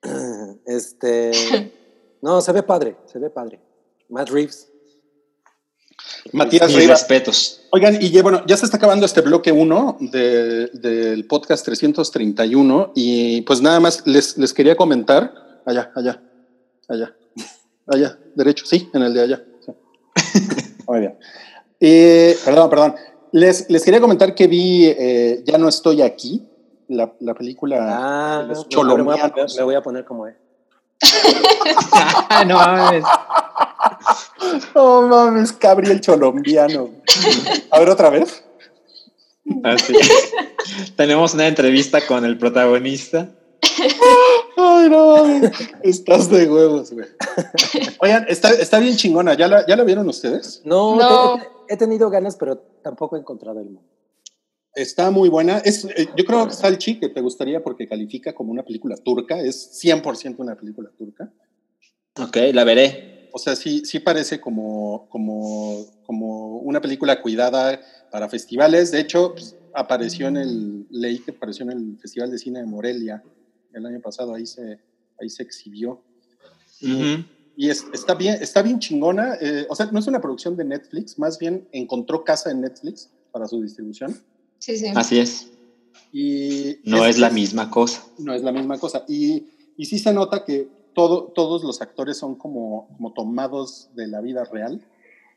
Este. 0.67 1.31
No, 2.21 2.41
se 2.41 2.53
ve 2.53 2.63
padre, 2.63 2.97
se 3.07 3.19
ve 3.19 3.31
padre. 3.31 3.61
Matt 4.09 4.31
Reeves. 4.31 4.69
Matías 6.33 6.69
Mis 6.69 6.77
Rivas. 6.77 7.01
respetos. 7.01 7.63
Oigan, 7.71 8.01
y 8.01 8.11
ya, 8.11 8.23
bueno, 8.23 8.45
ya 8.47 8.57
se 8.57 8.65
está 8.65 8.77
acabando 8.77 9.07
este 9.07 9.21
bloque 9.21 9.51
1 9.53 9.99
del 10.01 11.27
podcast 11.27 11.65
331 11.65 12.93
y 12.95 13.43
pues 13.43 13.61
nada 13.61 13.81
más 13.81 14.07
les, 14.07 14.37
les 14.39 14.53
quería 14.53 14.77
comentar, 14.77 15.63
allá, 15.67 15.91
allá, 15.95 16.23
allá, 16.89 17.17
allá, 17.87 18.19
derecho, 18.35 18.67
sí, 18.67 18.89
en 18.95 19.03
el 19.03 19.15
de 19.15 19.21
allá. 19.21 19.45
sí. 19.65 19.73
Muy 20.89 21.01
bien. 21.01 21.19
Eh, 21.81 22.37
perdón, 22.45 22.71
perdón. 22.71 22.95
Les, 23.33 23.69
les 23.71 23.83
quería 23.85 24.01
comentar 24.01 24.35
que 24.35 24.47
vi 24.47 24.87
eh, 24.87 25.43
Ya 25.47 25.57
no 25.59 25.69
estoy 25.69 26.03
aquí, 26.03 26.47
la, 26.93 27.13
la 27.21 27.35
película 27.35 27.77
Ah, 27.81 28.43
de 28.43 28.49
los 28.49 28.67
no, 28.71 28.79
ahora 28.83 28.95
me 28.97 29.03
voy 29.03 29.15
a 29.15 29.17
poner- 29.17 29.31
colombianos. 29.33 29.57
me 29.57 29.63
voy 29.65 29.75
a 29.75 29.83
poner 29.83 30.05
como 30.05 30.27
es. 30.27 30.37
no 32.47 32.55
mames. 32.57 33.05
No 34.75 35.03
mames, 35.03 35.59
Gabriel 35.59 36.01
Colombiano. 36.05 36.91
A 37.71 37.79
ver 37.79 37.91
otra 37.91 38.11
vez. 38.11 38.45
Así. 39.65 39.93
Tenemos 40.97 41.35
una 41.35 41.47
entrevista 41.49 42.01
con 42.07 42.25
el 42.25 42.39
protagonista. 42.39 43.29
Ay, 44.57 44.89
no, 44.91 45.17
mames. 45.17 45.51
estás 45.83 46.29
de 46.31 46.49
huevos, 46.51 46.93
güey. 46.93 47.07
Oigan, 48.01 48.27
está, 48.29 48.51
está 48.51 48.79
bien 48.79 48.97
chingona. 48.97 49.35
¿Ya 49.35 49.49
la, 49.49 49.67
¿Ya 49.67 49.77
la 49.77 49.85
vieron 49.85 50.09
ustedes? 50.09 50.63
No, 50.65 50.97
No. 50.97 51.35
te- 51.37 51.43
he, 51.69 51.75
he 51.75 51.77
tenido 51.77 52.11
ganas, 52.11 52.37
pero 52.37 52.59
tampoco 52.83 53.17
he 53.17 53.21
encontrado 53.21 53.61
el 53.61 53.71
modo. 53.71 53.85
Está 54.75 55.11
muy 55.11 55.29
buena. 55.29 55.59
Es, 55.59 55.85
eh, 55.85 56.09
yo 56.17 56.25
creo 56.25 56.49
que 56.49 56.55
Salchi, 56.55 56.99
que 56.99 57.09
te 57.09 57.21
gustaría 57.21 57.63
porque 57.63 57.87
califica 57.87 58.35
como 58.35 58.53
una 58.53 58.63
película 58.65 58.97
turca, 58.97 59.39
es 59.41 59.79
100% 59.81 60.37
una 60.39 60.57
película 60.57 60.91
turca. 60.97 61.31
Ok, 62.19 62.37
la 62.55 62.65
veré. 62.65 63.29
O 63.33 63.39
sea, 63.39 63.55
sí, 63.57 63.85
sí 63.85 63.99
parece 64.01 64.41
como, 64.41 65.09
como, 65.11 65.85
como 66.07 66.59
una 66.59 66.81
película 66.81 67.21
cuidada 67.21 67.81
para 68.11 68.29
festivales. 68.29 68.91
De 68.91 69.01
hecho, 69.01 69.33
pues, 69.33 69.57
apareció 69.75 70.29
en 70.29 70.37
el, 70.39 70.87
leí 70.91 71.19
que 71.19 71.31
apareció 71.33 71.65
en 71.65 71.71
el 71.73 71.99
Festival 71.99 72.31
de 72.31 72.39
Cine 72.39 72.61
de 72.61 72.67
Morelia 72.67 73.23
el 73.73 73.87
año 73.87 74.01
pasado, 74.01 74.35
ahí 74.35 74.47
se, 74.47 74.79
ahí 75.19 75.31
se 75.31 75.43
exhibió. 75.43 76.03
Ujú. 76.83 77.25
Y 77.57 77.71
es- 77.71 77.87
está, 77.93 78.15
bien, 78.15 78.37
está 78.41 78.61
bien 78.63 78.79
chingona. 78.79 79.37
eh, 79.41 79.67
o 79.69 79.75
sea, 79.75 79.87
no 79.91 79.99
es 79.99 80.07
una 80.07 80.21
producción 80.21 80.57
de 80.57 80.65
Netflix, 80.65 81.19
más 81.19 81.39
bien 81.39 81.69
encontró 81.73 82.25
casa 82.25 82.51
en 82.51 82.61
Netflix 82.63 83.11
para 83.31 83.47
su 83.47 83.63
distribución. 83.63 84.15
Sí, 84.63 84.79
sí. 84.79 84.87
Así 84.95 85.19
es. 85.19 85.51
Y 86.13 86.79
No 86.85 87.05
es 87.05 87.19
la 87.19 87.31
misma 87.31 87.69
cosa. 87.69 88.05
No 88.19 88.33
es 88.33 88.43
la 88.43 88.53
misma 88.53 88.79
cosa. 88.79 89.05
Y, 89.09 89.49
y 89.77 89.87
sí 89.87 89.99
se 89.99 90.13
nota 90.13 90.45
que 90.45 90.69
todo, 90.95 91.25
todos 91.35 91.65
los 91.65 91.83
actores 91.83 92.17
son 92.17 92.37
como, 92.37 92.87
como 92.97 93.13
tomados 93.13 93.89
de 93.97 94.07
la 94.07 94.21
vida 94.21 94.45
real. 94.45 94.81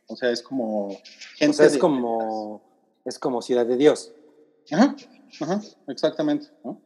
O 0.05 0.15
sea, 0.15 0.29
es 0.29 0.43
como 0.43 0.89
O 0.89 0.97
gente. 1.37 1.57
sea, 1.57 1.65
es 1.65 1.73
de- 1.73 1.79
como, 1.79 2.61
es 3.03 3.17
como 3.17 3.41
Ciudad 3.41 3.65
de 3.65 3.77
Dios. 3.77 4.11
Ajá, 4.71 4.95
ajá, 5.41 5.59
exactamente. 5.87 6.45
¿no? 6.63 6.79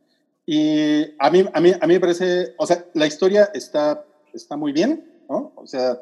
Y 0.45 1.11
a 1.19 1.29
mí, 1.29 1.43
a, 1.53 1.59
mí, 1.59 1.71
a 1.81 1.87
mí 1.87 1.93
me 1.95 1.99
parece, 1.99 2.53
o 2.57 2.65
sea, 2.65 2.85
la 2.93 3.05
historia 3.05 3.49
está, 3.53 4.05
está 4.33 4.55
muy 4.55 4.71
bien, 4.71 5.03
¿no? 5.29 5.51
O 5.57 5.67
sea, 5.67 6.01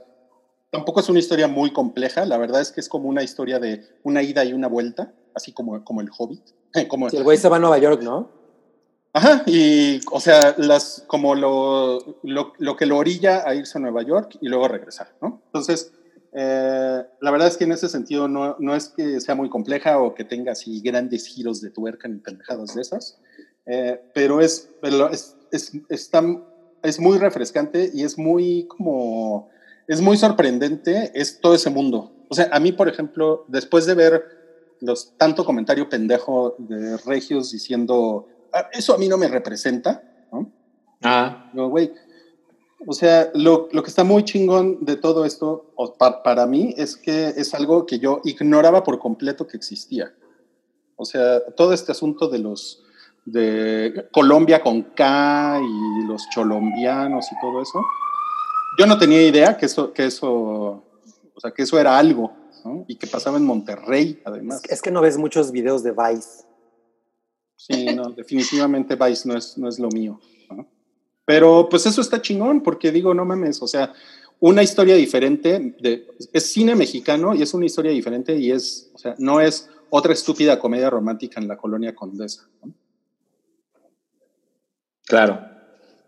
tampoco 0.70 1.00
es 1.00 1.10
una 1.10 1.18
historia 1.20 1.48
muy 1.48 1.74
compleja, 1.74 2.26
la 2.26 2.38
verdad 2.38 2.62
es 2.62 2.72
que 2.72 2.80
es 2.80 2.90
como 2.90 3.10
una 3.10 3.24
historia 3.24 3.58
de 3.58 3.84
una 4.04 4.22
ida 4.22 4.46
y 4.46 4.54
una 4.54 4.68
vuelta, 4.68 5.12
así 5.38 5.54
como, 5.54 5.84
como 5.84 6.02
el 6.02 6.10
Hobbit. 6.18 6.44
Como, 6.90 7.10
Si 7.10 7.16
el 7.18 7.24
güey 7.24 7.38
se 7.38 7.48
va 7.50 7.56
a 7.56 7.60
Nueva 7.60 7.78
York, 7.78 8.02
¿no? 8.04 8.30
Ajá, 9.14 9.42
y 9.48 10.00
o 10.12 10.20
sea, 10.20 10.54
las, 10.58 11.04
como 11.08 11.34
lo, 11.34 12.20
lo, 12.24 12.54
lo 12.60 12.76
que 12.76 12.86
lo 12.86 12.98
orilla 12.98 13.48
a 13.48 13.56
irse 13.56 13.78
a 13.78 13.82
Nueva 13.82 14.04
York 14.04 14.38
y 14.42 14.48
luego 14.48 14.68
regresar, 14.68 15.16
¿no? 15.22 15.42
Entonces, 15.46 15.92
eh, 16.34 17.04
la 17.22 17.32
verdad 17.32 17.48
es 17.48 17.58
que 17.58 17.64
en 17.64 17.72
ese 17.72 17.90
sentido 17.90 18.28
no, 18.28 18.58
no 18.60 18.76
es 18.76 18.90
que 18.90 19.20
sea 19.22 19.34
muy 19.34 19.50
compleja 19.50 20.00
o 20.00 20.14
que 20.14 20.24
tenga 20.24 20.52
así 20.52 20.82
grandes 20.82 21.26
giros 21.26 21.62
de 21.62 21.72
tuerca 21.72 22.08
ni 22.08 22.20
pendejadas 22.20 22.76
de 22.76 22.82
esas, 22.82 23.18
eh, 23.66 24.00
pero, 24.14 24.40
es, 24.42 24.70
pero 24.82 25.10
es, 25.10 25.36
es, 25.52 25.72
está- 25.90 26.24
es 26.84 27.00
muy 27.00 27.18
refrescante 27.18 27.90
y 27.92 28.04
es 28.04 28.20
muy 28.20 28.68
como, 28.68 29.50
es 29.88 30.00
muy 30.00 30.18
sorprendente, 30.18 31.12
es 31.16 31.40
todo 31.40 31.56
ese 31.56 31.72
mundo. 31.72 32.12
O 32.30 32.36
sea, 32.36 32.50
a 32.52 32.60
mí, 32.60 32.72
por 32.72 32.88
ejemplo, 32.88 33.46
después 33.48 33.86
de 33.88 33.96
ver 33.96 34.37
los 34.82 35.14
tanto 35.18 35.44
comentario 35.46 35.90
pendejo 35.90 36.56
de 36.58 36.98
Regios 36.98 37.52
diciendo, 37.52 38.28
"Ah, 38.54 38.68
eso 38.74 38.94
a 38.94 38.98
mí 38.98 39.08
no 39.08 39.18
me 39.18 39.28
representa, 39.28 40.04
¿no? 40.32 40.52
Ah, 41.04 41.50
No, 41.54 41.70
güey. 41.70 41.92
O 42.86 42.94
sea, 42.94 43.32
lo, 43.34 43.70
lo 43.72 43.82
que 43.82 43.90
está 43.90 44.04
muy 44.04 44.24
chingón 44.24 44.86
de 44.86 44.98
todo 44.98 45.26
esto, 45.26 45.72
o 45.76 45.94
pa- 45.96 46.22
para 46.22 46.46
mí, 46.46 46.76
es 46.78 46.96
que 46.96 47.30
es 47.30 47.54
algo 47.56 47.86
que 47.88 47.98
yo 47.98 48.22
ignoraba 48.24 48.84
por 48.84 49.00
completo 49.00 49.48
que 49.48 49.58
existía. 49.58 50.14
O 50.96 51.04
sea, 51.06 51.44
todo 51.56 51.74
este 51.74 51.92
asunto 51.92 52.28
de 52.28 52.40
los 52.40 52.84
de 53.26 54.08
Colombia 54.12 54.62
con 54.62 54.84
K 54.84 55.60
y 55.62 56.06
los 56.06 56.30
cholombianos 56.30 57.26
y 57.32 57.36
todo 57.42 57.62
eso, 57.62 57.82
yo 58.80 58.86
no 58.86 58.98
tenía 58.98 59.22
idea 59.24 59.58
que 59.58 59.66
eso, 59.66 59.92
que 59.92 60.06
eso, 60.06 60.30
o 60.32 61.40
sea, 61.42 61.52
que 61.52 61.64
eso 61.64 61.80
era 61.80 61.98
algo, 61.98 62.32
¿no? 62.66 62.86
Y 62.88 62.96
que 62.96 63.08
pasaba 63.08 63.38
en 63.38 63.46
Monterrey, 63.46 64.22
además. 64.26 64.62
Es, 64.66 64.72
es 64.72 64.82
que 64.82 64.92
no 64.92 65.02
ves 65.02 65.18
muchos 65.18 65.52
videos 65.52 65.84
de 65.84 65.92
Vice. 65.92 66.46
Sí, 67.56 67.86
no, 67.96 68.12
definitivamente 68.12 68.96
Vice 68.96 69.28
no 69.28 69.38
es, 69.38 69.58
no 69.58 69.68
es 69.68 69.80
lo 69.80 69.90
mío. 69.90 70.20
¿no? 70.50 70.68
Pero 71.26 71.68
pues 71.70 71.86
eso 71.86 72.02
está 72.02 72.22
chingón, 72.22 72.62
porque 72.62 72.92
digo, 72.92 73.14
no 73.14 73.26
mames, 73.26 73.62
o 73.62 73.68
sea, 73.68 73.94
una 74.40 74.64
historia 74.64 74.96
diferente, 74.96 75.76
de, 75.80 76.08
es 76.32 76.52
cine 76.52 76.76
mexicano 76.76 77.34
y 77.34 77.42
es 77.42 77.54
una 77.54 77.66
historia 77.66 77.92
diferente 77.92 78.38
y 78.38 78.52
es, 78.52 78.92
o 78.94 78.98
sea, 78.98 79.16
no 79.18 79.42
es 79.42 79.70
otra 79.90 80.14
estúpida 80.14 80.60
comedia 80.60 80.90
romántica 80.90 81.40
en 81.40 81.48
la 81.48 81.58
colonia 81.58 81.96
condesa. 81.96 82.48
¿no? 82.64 82.74
claro. 85.06 85.58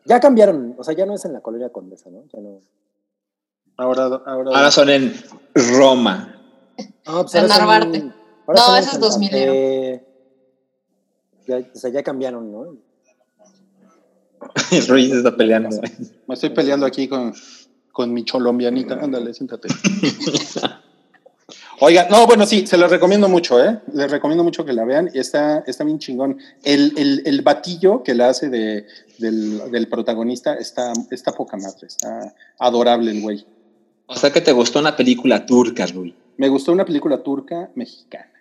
Ya 0.05 0.19
cambiaron, 0.19 0.75
o 0.77 0.83
sea, 0.83 0.95
ya 0.95 1.05
no 1.05 1.13
es 1.13 1.25
en 1.25 1.33
la 1.33 1.41
colonia 1.41 1.69
Condesa, 1.69 2.09
¿no? 2.09 2.23
Ya 2.33 2.39
no. 2.39 2.61
Ahora, 3.77 4.05
ahora, 4.25 4.51
Ahora 4.55 4.71
son 4.71 4.89
en 4.89 5.13
Roma. 5.53 6.38
No, 7.05 7.21
pues 7.21 7.31
son- 7.31 7.47
Narvarte. 7.47 7.99
No, 8.47 8.75
ese 8.75 8.85
es 8.85 8.91
Santa 8.93 9.07
2000 9.07 9.29
Fe. 9.29 10.05
Ya, 11.47 11.57
o 11.57 11.77
sea, 11.77 11.89
ya 11.91 12.03
cambiaron, 12.03 12.51
¿no? 12.51 12.77
Ruiz 14.87 15.11
está 15.11 15.35
peleando. 15.35 15.69
me 16.27 16.33
estoy 16.35 16.49
peleando 16.51 16.85
aquí 16.85 17.07
con, 17.07 17.33
con 17.91 18.13
mi 18.13 18.23
cholombianita. 18.23 18.95
Ándale, 18.95 19.33
siéntate. 19.33 19.67
Oiga, 21.81 22.07
no, 22.11 22.27
bueno, 22.27 22.45
sí, 22.45 22.67
se 22.67 22.77
los 22.77 22.91
recomiendo 22.91 23.29
mucho, 23.29 23.63
¿eh? 23.63 23.79
Les 23.93 24.11
recomiendo 24.11 24.43
mucho 24.43 24.65
que 24.65 24.73
la 24.73 24.83
vean 24.83 25.09
y 25.13 25.19
está, 25.19 25.59
está 25.65 25.85
bien 25.85 25.97
chingón. 25.97 26.37
El, 26.63 26.93
el, 26.97 27.21
el 27.25 27.41
batillo 27.41 28.03
que 28.03 28.13
la 28.15 28.29
hace 28.29 28.49
de, 28.49 28.85
del, 29.17 29.71
del 29.71 29.87
protagonista 29.87 30.55
está, 30.55 30.91
está 31.09 31.31
poca 31.31 31.55
madre, 31.55 31.87
está 31.87 32.35
adorable 32.59 33.11
el 33.11 33.21
güey. 33.21 33.47
O 34.09 34.15
sea 34.15 34.31
que 34.31 34.41
te 34.41 34.51
gustó 34.51 34.79
una 34.79 34.95
película 34.95 35.45
turca, 35.45 35.85
Rui. 35.85 36.13
Me 36.37 36.49
gustó 36.49 36.71
una 36.71 36.83
película 36.85 37.21
turca 37.21 37.69
mexicana. 37.75 38.31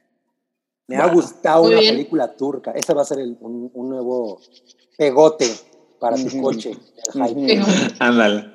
Me 0.86 0.96
ha 0.96 1.06
gustado 1.12 1.64
una 1.64 1.78
bien. 1.80 1.94
película 1.94 2.34
turca. 2.34 2.70
Ese 2.72 2.94
va 2.94 3.02
a 3.02 3.04
ser 3.04 3.18
el- 3.20 3.36
un, 3.40 3.70
un 3.74 3.88
nuevo 3.90 4.40
pegote 4.96 5.46
para 6.00 6.16
tu 6.16 6.26
Ujú. 6.26 6.40
coche. 6.42 6.72
Ándale. 7.98 8.46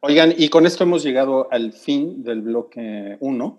Oigan, 0.00 0.34
y 0.36 0.48
con 0.48 0.66
esto 0.66 0.84
hemos 0.84 1.02
llegado 1.02 1.48
al 1.50 1.72
fin 1.72 2.22
del 2.22 2.42
bloque 2.42 3.16
1. 3.20 3.58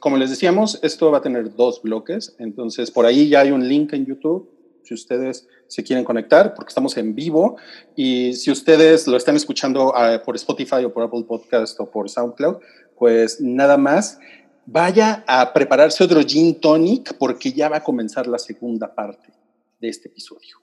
como 0.00 0.16
les 0.16 0.30
decíamos, 0.30 0.78
esto 0.82 1.10
va 1.10 1.18
a 1.18 1.22
tener 1.22 1.54
dos 1.56 1.82
bloques, 1.82 2.36
entonces 2.38 2.90
por 2.90 3.06
ahí 3.06 3.28
ya 3.28 3.40
hay 3.40 3.50
un 3.50 3.66
link 3.68 3.92
en 3.92 4.06
YouTube 4.06 4.48
si 4.84 4.94
ustedes 4.94 5.48
se 5.66 5.82
quieren 5.82 6.04
conectar, 6.04 6.54
porque 6.54 6.68
estamos 6.68 6.96
en 6.96 7.14
vivo, 7.14 7.56
y 7.96 8.34
si 8.34 8.50
ustedes 8.50 9.06
lo 9.06 9.16
están 9.16 9.36
escuchando 9.36 9.94
ah, 9.96 10.22
por 10.24 10.36
Spotify 10.36 10.84
o 10.84 10.92
por 10.92 11.02
Apple 11.02 11.24
Podcast 11.26 11.80
o 11.80 11.90
por 11.90 12.08
SoundCloud, 12.08 12.58
pues 12.96 13.40
nada 13.40 13.76
más, 13.76 14.18
vaya 14.66 15.24
a 15.26 15.52
prepararse 15.52 16.04
otro 16.04 16.22
gin 16.22 16.60
tonic, 16.60 17.16
porque 17.18 17.52
ya 17.52 17.68
va 17.68 17.78
a 17.78 17.82
comenzar 17.82 18.26
la 18.26 18.38
segunda 18.38 18.94
parte 18.94 19.32
de 19.80 19.88
este 19.88 20.08
episodio. 20.08 20.58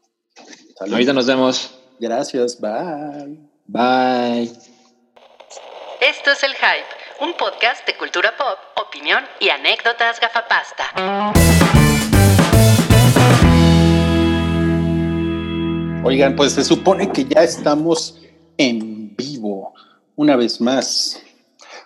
¿Sale? 0.77 0.93
Ahorita 0.93 1.13
nos 1.13 1.27
vemos. 1.27 1.77
Gracias, 1.99 2.59
bye. 2.59 3.37
Bye. 3.67 4.51
Esto 6.01 6.31
es 6.31 6.43
El 6.43 6.53
Hype, 6.53 7.21
un 7.21 7.33
podcast 7.33 7.85
de 7.85 7.95
cultura 7.95 8.35
pop, 8.35 8.57
opinión 8.87 9.23
y 9.39 9.49
anécdotas 9.49 10.19
gafapasta. 10.19 10.85
Oigan, 16.03 16.35
pues 16.35 16.53
se 16.53 16.63
supone 16.63 17.11
que 17.11 17.25
ya 17.25 17.43
estamos 17.43 18.19
en 18.57 19.15
vivo, 19.15 19.73
una 20.15 20.35
vez 20.35 20.59
más, 20.59 21.21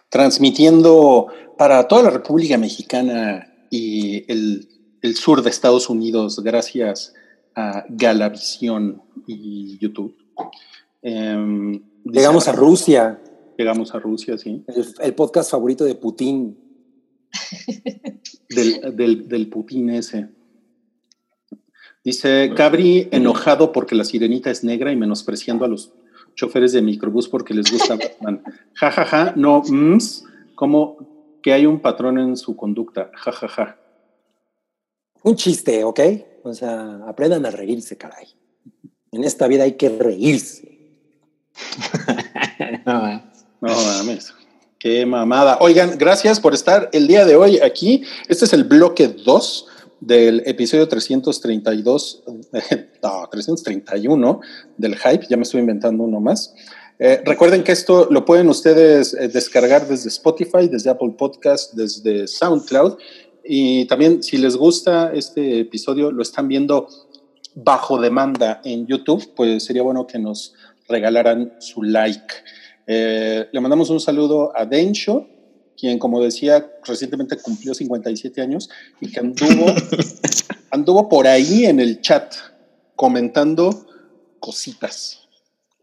transmitiendo 0.10 1.28
para 1.58 1.86
toda 1.90 2.04
la 2.04 2.10
República 2.12 2.58
Mexicana 2.58 3.54
y 3.70 4.32
el, 4.32 4.70
el 5.02 5.16
sur 5.16 5.44
de 5.44 5.50
Estados 5.50 5.90
Unidos, 5.90 6.42
gracias 6.42 7.14
a 7.56 7.84
Galavisión 7.90 9.02
y 9.28 9.78
YouTube. 9.80 10.16
Em, 11.02 11.84
Llegamos 12.06 12.48
a 12.48 12.54
Rusia, 12.54 13.22
Llegamos 13.58 13.94
a 13.94 14.00
Rusia, 14.00 14.38
sí. 14.38 14.64
el, 14.68 14.86
el 15.02 15.14
podcast 15.14 15.52
favorito 15.52 15.84
de 15.84 15.96
Putin. 15.96 16.58
Del, 18.48 18.96
del, 18.96 19.28
del 19.28 19.50
Putin 19.50 19.90
ese. 19.90 20.30
Dice 22.06 22.52
Cabri 22.56 23.10
enojado 23.12 23.72
porque 23.72 23.96
la 23.96 24.04
sirenita 24.04 24.52
es 24.52 24.64
negra 24.64 24.92
y 24.92 24.96
menospreciando 24.96 25.66
a 25.66 25.68
los 25.68 25.92
choferes 26.36 26.72
de 26.72 26.84
microbús 26.84 27.28
porque 27.28 27.56
les 27.56 27.72
gusta 27.72 27.96
Batman. 27.96 28.44
Ja, 28.76 28.92
ja, 28.92 29.06
ja, 29.06 29.34
no, 29.36 29.64
mms, 29.68 30.24
como 30.54 31.40
que 31.42 31.52
hay 31.52 31.66
un 31.66 31.80
patrón 31.80 32.20
en 32.20 32.38
su 32.38 32.56
conducta. 32.56 33.10
Ja, 33.16 33.32
ja, 33.32 33.48
ja. 33.48 33.80
Un 35.24 35.36
chiste, 35.36 35.84
¿ok? 35.84 36.00
O 36.44 36.54
sea, 36.54 37.00
aprendan 37.08 37.44
a 37.48 37.50
reírse, 37.50 37.98
caray. 37.98 38.28
En 39.12 39.24
esta 39.24 39.48
vida 39.48 39.64
hay 39.64 39.74
que 39.74 39.90
reírse. 39.90 40.74
No, 42.86 43.08
eh. 43.08 43.24
No 43.62 43.70
mames. 43.70 44.32
Qué 44.78 45.08
mamada. 45.08 45.58
Oigan, 45.60 45.98
gracias 45.98 46.40
por 46.40 46.54
estar 46.54 46.88
el 46.94 47.08
día 47.08 47.26
de 47.26 47.36
hoy 47.36 47.58
aquí. 47.58 48.04
Este 48.28 48.46
es 48.46 48.54
el 48.54 48.64
bloque 48.64 49.08
2 49.08 49.68
del 50.06 50.44
episodio 50.46 50.88
332, 50.88 52.24
no, 53.04 53.28
331 53.32 54.40
del 54.78 54.96
Hype. 54.96 55.26
Ya 55.30 55.38
me 55.38 55.44
estoy 55.44 55.62
inventando 55.62 56.04
uno 56.04 56.20
más. 56.20 56.54
Eh, 57.00 57.22
recuerden 57.26 57.64
que 57.64 57.72
esto 57.72 58.08
lo 58.10 58.24
pueden 58.24 58.48
ustedes 58.48 59.14
eh, 59.14 59.28
descargar 59.28 59.88
desde 59.88 60.10
Spotify, 60.10 60.68
desde 60.70 60.90
Apple 60.90 61.16
Podcast, 61.18 61.74
desde 61.74 62.28
SoundCloud. 62.28 62.98
Y 63.44 63.86
también, 63.86 64.24
si 64.24 64.38
les 64.38 64.56
gusta 64.56 65.12
este 65.14 65.60
episodio, 65.60 66.12
lo 66.12 66.22
están 66.22 66.48
viendo 66.48 66.88
bajo 67.56 68.00
demanda 68.00 68.62
en 68.64 68.86
YouTube, 68.86 69.34
pues 69.36 69.66
sería 69.66 69.82
bueno 69.82 70.06
que 70.06 70.20
nos 70.20 70.54
regalaran 70.88 71.54
su 71.60 71.84
like. 71.84 72.34
Eh, 72.88 73.48
le 73.52 73.60
mandamos 73.60 73.90
un 73.90 74.00
saludo 74.00 74.52
a 74.56 74.66
Densho, 74.66 75.28
quien, 75.78 76.00
como 76.00 76.22
decía, 76.22 76.72
recientemente 76.86 77.38
cumplió 77.38 77.74
57 77.74 78.42
años 78.42 78.70
y 79.02 79.12
que 79.12 79.20
anduvo, 79.20 79.74
anduvo 80.72 81.10
por 81.10 81.28
ahí 81.28 81.66
en 81.66 81.80
el 81.80 82.02
chat 82.02 82.34
comentando 82.96 83.86
cositas. 84.40 85.22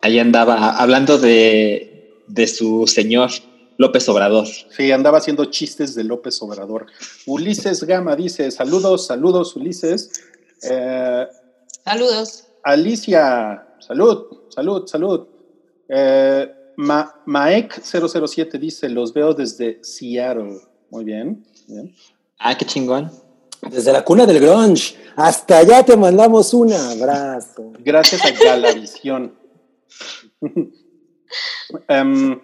Ahí 0.00 0.18
andaba 0.18 0.76
hablando 0.76 1.18
de, 1.18 2.22
de 2.26 2.46
su 2.46 2.86
señor 2.86 3.30
López 3.76 4.08
Obrador. 4.08 4.46
Sí, 4.76 4.90
andaba 4.90 5.18
haciendo 5.18 5.46
chistes 5.46 5.94
de 5.94 6.04
López 6.04 6.40
Obrador. 6.42 6.86
Ulises 7.26 7.84
Gama 7.84 8.16
dice, 8.16 8.50
saludos, 8.50 9.06
saludos, 9.06 9.56
Ulises. 9.56 10.10
Eh, 10.62 11.26
Saludos. 11.84 12.44
Alicia, 12.62 13.66
salud, 13.80 14.26
salud, 14.48 14.86
salud. 14.86 15.26
Eh, 15.88 16.52
Ma- 16.76 17.14
Maek007 17.26 18.58
dice, 18.58 18.88
los 18.88 19.12
veo 19.12 19.34
desde 19.34 19.78
Seattle. 19.82 20.58
Muy 20.90 21.04
bien, 21.04 21.44
bien. 21.68 21.94
Ah, 22.38 22.56
qué 22.56 22.64
chingón. 22.64 23.10
Desde 23.70 23.92
la 23.92 24.04
cuna 24.04 24.26
del 24.26 24.40
grunge 24.40 24.96
hasta 25.14 25.58
allá 25.58 25.84
te 25.84 25.96
mandamos 25.96 26.52
un 26.54 26.72
abrazo. 26.72 27.72
Gracias 27.78 28.24
a 28.24 28.30
Galavisión. 28.32 29.34
Em, 31.88 32.38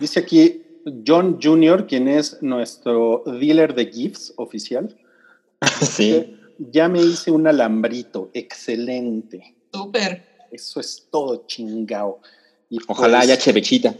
dice 0.00 0.20
aquí 0.20 0.62
John 1.06 1.38
Jr., 1.42 1.86
quien 1.86 2.08
es 2.08 2.42
nuestro 2.42 3.22
dealer 3.40 3.74
de 3.74 3.86
GIFs 3.86 4.34
oficial. 4.36 4.96
Sí. 5.80 6.36
Ya 6.58 6.88
me 6.88 7.00
hice 7.02 7.30
un 7.30 7.46
alambrito, 7.46 8.30
excelente. 8.34 9.56
Súper. 9.72 10.46
Eso 10.52 10.78
es 10.78 11.08
todo 11.10 11.46
chingao. 11.46 12.20
Y 12.74 12.78
Ojalá 12.88 13.18
pues, 13.18 13.30
haya 13.30 13.38
chevechita. 13.38 13.94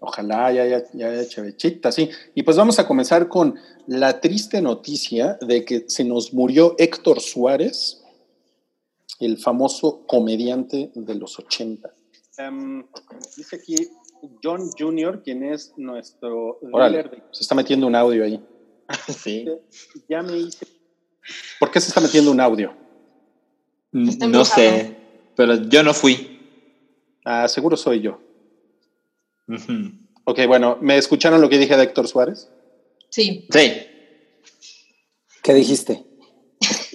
Ojalá 0.00 0.52
ya 0.52 0.62
haya, 0.62 0.84
ya 0.92 1.10
haya 1.10 1.28
chevechita, 1.28 1.92
sí. 1.92 2.10
Y 2.34 2.42
pues 2.42 2.56
vamos 2.56 2.80
a 2.80 2.86
comenzar 2.88 3.28
con 3.28 3.54
la 3.86 4.20
triste 4.20 4.60
noticia 4.60 5.38
de 5.40 5.64
que 5.64 5.84
se 5.86 6.02
nos 6.04 6.34
murió 6.34 6.74
Héctor 6.76 7.20
Suárez, 7.20 8.02
el 9.20 9.38
famoso 9.38 10.04
comediante 10.08 10.90
de 10.94 11.14
los 11.14 11.38
80. 11.38 11.88
Em, 12.38 12.84
dice 13.36 13.56
aquí 13.56 13.76
John 14.42 14.70
Jr., 14.76 15.22
quien 15.22 15.44
es 15.44 15.72
nuestro 15.76 16.58
Órale. 16.72 17.04
de- 17.04 17.22
Se 17.30 17.42
está 17.42 17.54
metiendo 17.54 17.86
un 17.86 17.94
audio 17.94 18.24
ahí. 18.24 18.40
Sí. 19.16 19.46
Ya 20.08 20.22
me 20.22 20.36
hice. 20.36 20.66
¿Por 21.60 21.70
qué 21.70 21.80
se 21.80 21.88
está 21.88 22.00
metiendo 22.00 22.32
un 22.32 22.40
audio? 22.40 22.74
Está 23.92 24.26
No 24.26 24.44
sé, 24.44 24.96
pero 25.36 25.54
yo 25.68 25.84
no 25.84 25.94
fui. 25.94 26.35
Ah, 27.28 27.48
seguro 27.48 27.76
soy 27.76 28.02
yo. 28.02 28.20
Ujú. 29.48 29.90
Ok, 30.22 30.46
bueno, 30.46 30.78
¿me 30.80 30.96
escucharon 30.96 31.40
lo 31.40 31.48
que 31.48 31.58
dije 31.58 31.76
de 31.76 31.82
Héctor 31.82 32.06
Suárez? 32.06 32.48
Sí. 33.10 33.48
Sí. 33.50 33.72
¿Qué 35.42 35.52
dijiste? 35.52 36.04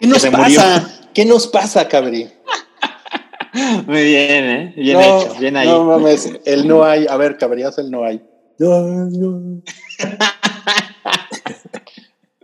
¿Qué 0.00 0.06
nos 0.06 0.22
murió. 0.30 0.60
pasa? 0.60 1.08
¿Qué 1.14 1.24
nos 1.24 1.46
pasa, 1.46 1.88
Cabri? 1.88 2.30
Muy 3.86 4.04
bien, 4.04 4.44
¿eh? 4.44 4.74
Bien 4.76 4.98
no, 4.98 5.22
hecho, 5.22 5.34
bien 5.40 5.56
ahí. 5.56 5.68
No 5.68 5.84
mames, 5.84 6.30
el 6.44 6.68
no 6.68 6.84
hay. 6.84 7.06
A 7.08 7.16
ver, 7.16 7.38
Cabri, 7.38 7.62
haz 7.62 7.78
el 7.78 7.90
no 7.90 8.04
hay. 8.04 8.22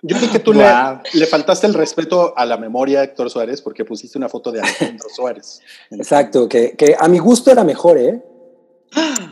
Yo 0.04 0.16
creo 0.16 0.32
que 0.32 0.40
tú 0.40 0.52
le- 0.52 0.64
le, 1.14 1.26
faltaste 1.26 1.66
el 1.68 1.74
respeto 1.74 2.34
a 2.36 2.44
la 2.44 2.56
memoria 2.56 3.00
a 3.00 3.04
Héctor 3.04 3.30
Suárez 3.30 3.62
porque 3.62 3.84
pusiste 3.84 4.18
una 4.18 4.28
foto 4.28 4.50
de 4.50 4.60
Alejandro 4.60 5.08
Suárez. 5.14 5.60
Exacto, 5.90 6.48
que, 6.48 6.72
que 6.76 6.96
a 6.98 7.06
mi 7.08 7.18
gusto 7.20 7.52
era 7.52 7.62
mejor, 7.62 7.98
¿eh? 7.98 8.20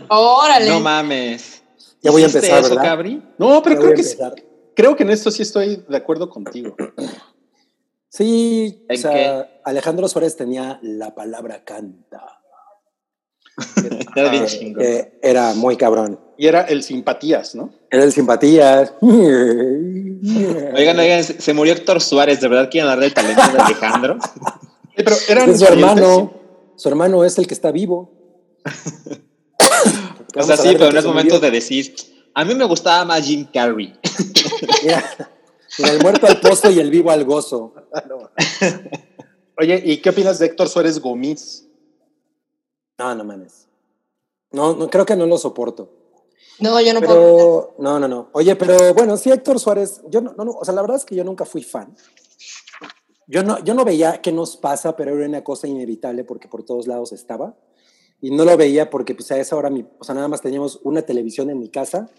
Órale. 0.08 0.68
No 0.68 0.78
mames. 0.80 1.62
Ya 2.02 2.10
voy 2.12 2.22
a 2.22 2.26
¿Hiciste 2.26 2.38
empezar, 2.46 2.60
eso, 2.60 2.68
¿verdad? 2.70 2.84
Cabri? 2.84 3.22
No, 3.36 3.60
pero 3.62 3.74
Ya 3.76 3.80
creo 3.82 3.94
que, 3.94 4.02
sí- 4.04 4.16
creo 4.74 4.96
que 4.96 5.02
en 5.02 5.10
esto 5.10 5.30
sí 5.30 5.42
estoy 5.42 5.84
de 5.88 5.96
acuerdo 5.96 6.30
contigo. 6.30 6.76
Sí, 8.08 8.84
o 8.88 8.92
¿En 8.92 8.98
sea, 8.98 9.60
Alejandro 9.64 10.08
Suárez 10.08 10.36
tenía 10.36 10.78
la 10.82 11.14
palabra 11.14 11.62
canta. 11.64 12.39
Era 14.16 14.30
bien 14.30 14.44
Ah, 14.44 14.46
chingón. 14.46 14.82
que 14.82 15.18
era 15.22 15.54
muy 15.54 15.76
cabrón. 15.76 16.18
Y 16.36 16.46
era 16.46 16.62
el 16.62 16.82
simpatías, 16.82 17.54
¿no? 17.54 17.70
Era 17.90 18.02
el 18.04 18.12
simpatías. 18.12 18.92
Oigan, 19.02 20.98
oigan, 20.98 21.22
se 21.24 21.40
se 21.40 21.52
murió 21.54 21.74
Héctor 21.74 22.00
Suárez. 22.00 22.40
¿De 22.40 22.48
verdad 22.48 22.68
quieren 22.70 22.88
hablar 22.90 23.04
del 23.04 23.14
talento 23.14 23.42
de 23.52 23.58
Alejandro? 23.58 24.18
Sí, 24.96 25.04
pero 25.04 25.16
eran 25.28 25.48
Es 25.50 25.60
su 25.60 25.64
parientes, 25.66 25.94
hermano. 25.96 26.32
Su 26.76 26.88
hermano 26.88 27.24
es 27.24 27.38
el 27.38 27.46
que 27.46 27.54
está 27.54 27.70
vivo. 27.70 28.10
O 30.36 30.42
sea, 30.44 30.56
sí, 30.56 30.76
pero 30.78 30.92
no 30.92 30.98
es 31.00 31.04
momento 31.04 31.40
de 31.40 31.50
decir. 31.50 31.94
A 32.34 32.44
mí 32.44 32.54
me 32.54 32.64
gustaba 32.64 33.04
más 33.04 33.24
Jim 33.24 33.46
Carrey. 33.52 33.92
Mira, 34.84 35.04
mira, 35.78 35.90
el 35.92 36.00
muerto 36.00 36.26
al 36.28 36.38
pozo 36.40 36.70
y 36.70 36.78
el 36.78 36.88
vivo 36.90 37.10
al 37.10 37.24
gozo. 37.24 37.74
Oye, 39.58 39.82
¿y 39.84 39.96
qué 39.96 40.10
opinas 40.10 40.38
de 40.38 40.46
Héctor 40.46 40.68
Suárez 40.68 41.00
Gómez? 41.00 41.66
No, 43.00 43.14
no 43.14 43.24
mames. 43.24 43.66
No, 44.52 44.74
no, 44.74 44.90
creo 44.90 45.06
que 45.06 45.16
no 45.16 45.24
lo 45.24 45.38
soporto. 45.38 45.88
No, 46.58 46.78
yo 46.82 46.92
no 46.92 47.00
puedo. 47.00 47.14
Pero, 47.14 47.74
no, 47.78 47.98
no, 47.98 48.06
no. 48.06 48.28
Oye, 48.32 48.54
pero 48.56 48.92
bueno, 48.92 49.16
sí, 49.16 49.30
Héctor 49.30 49.58
Suárez, 49.58 50.02
yo 50.10 50.20
no, 50.20 50.34
no, 50.34 50.44
no, 50.44 50.50
o 50.52 50.64
sea, 50.66 50.74
la 50.74 50.82
verdad 50.82 50.98
es 50.98 51.06
que 51.06 51.16
yo 51.16 51.24
nunca 51.24 51.46
fui 51.46 51.62
fan. 51.62 51.96
Yo 53.26 53.42
no, 53.42 53.58
yo 53.64 53.72
no 53.72 53.86
veía 53.86 54.20
qué 54.20 54.32
nos 54.32 54.58
pasa, 54.58 54.96
pero 54.96 55.16
era 55.16 55.26
una 55.26 55.42
cosa 55.42 55.66
inevitable 55.66 56.24
porque 56.24 56.46
por 56.46 56.62
todos 56.62 56.86
lados 56.86 57.12
estaba. 57.12 57.56
Y 58.20 58.32
no 58.32 58.44
lo 58.44 58.54
veía 58.58 58.90
porque 58.90 59.14
pues 59.14 59.30
a 59.30 59.38
esa 59.38 59.56
hora, 59.56 59.70
mi, 59.70 59.86
o 59.98 60.04
sea, 60.04 60.14
nada 60.14 60.28
más 60.28 60.42
teníamos 60.42 60.78
una 60.82 61.00
televisión 61.00 61.48
en 61.48 61.58
mi 61.58 61.70
casa. 61.70 62.10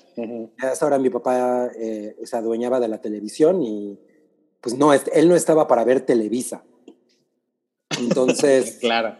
A 0.57 0.71
esa 0.71 0.87
hora 0.87 0.97
mi 0.97 1.11
papá 1.11 1.69
eh, 1.75 2.17
se 2.23 2.35
adueñaba 2.35 2.79
de 2.79 2.87
la 2.87 3.01
televisión 3.01 3.61
y 3.61 3.99
pues 4.61 4.75
no, 4.75 4.91
él 4.93 5.29
no 5.29 5.35
estaba 5.35 5.67
para 5.67 5.83
ver 5.83 6.01
Televisa. 6.01 6.63
Entonces, 7.99 8.77
claro. 8.79 9.15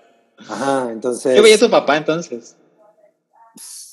Ajá, 0.50 0.89
entonces, 0.92 1.36
¿Qué 1.36 1.42
veía 1.42 1.58
tu 1.60 1.70
papá 1.70 1.98
entonces? 1.98 2.56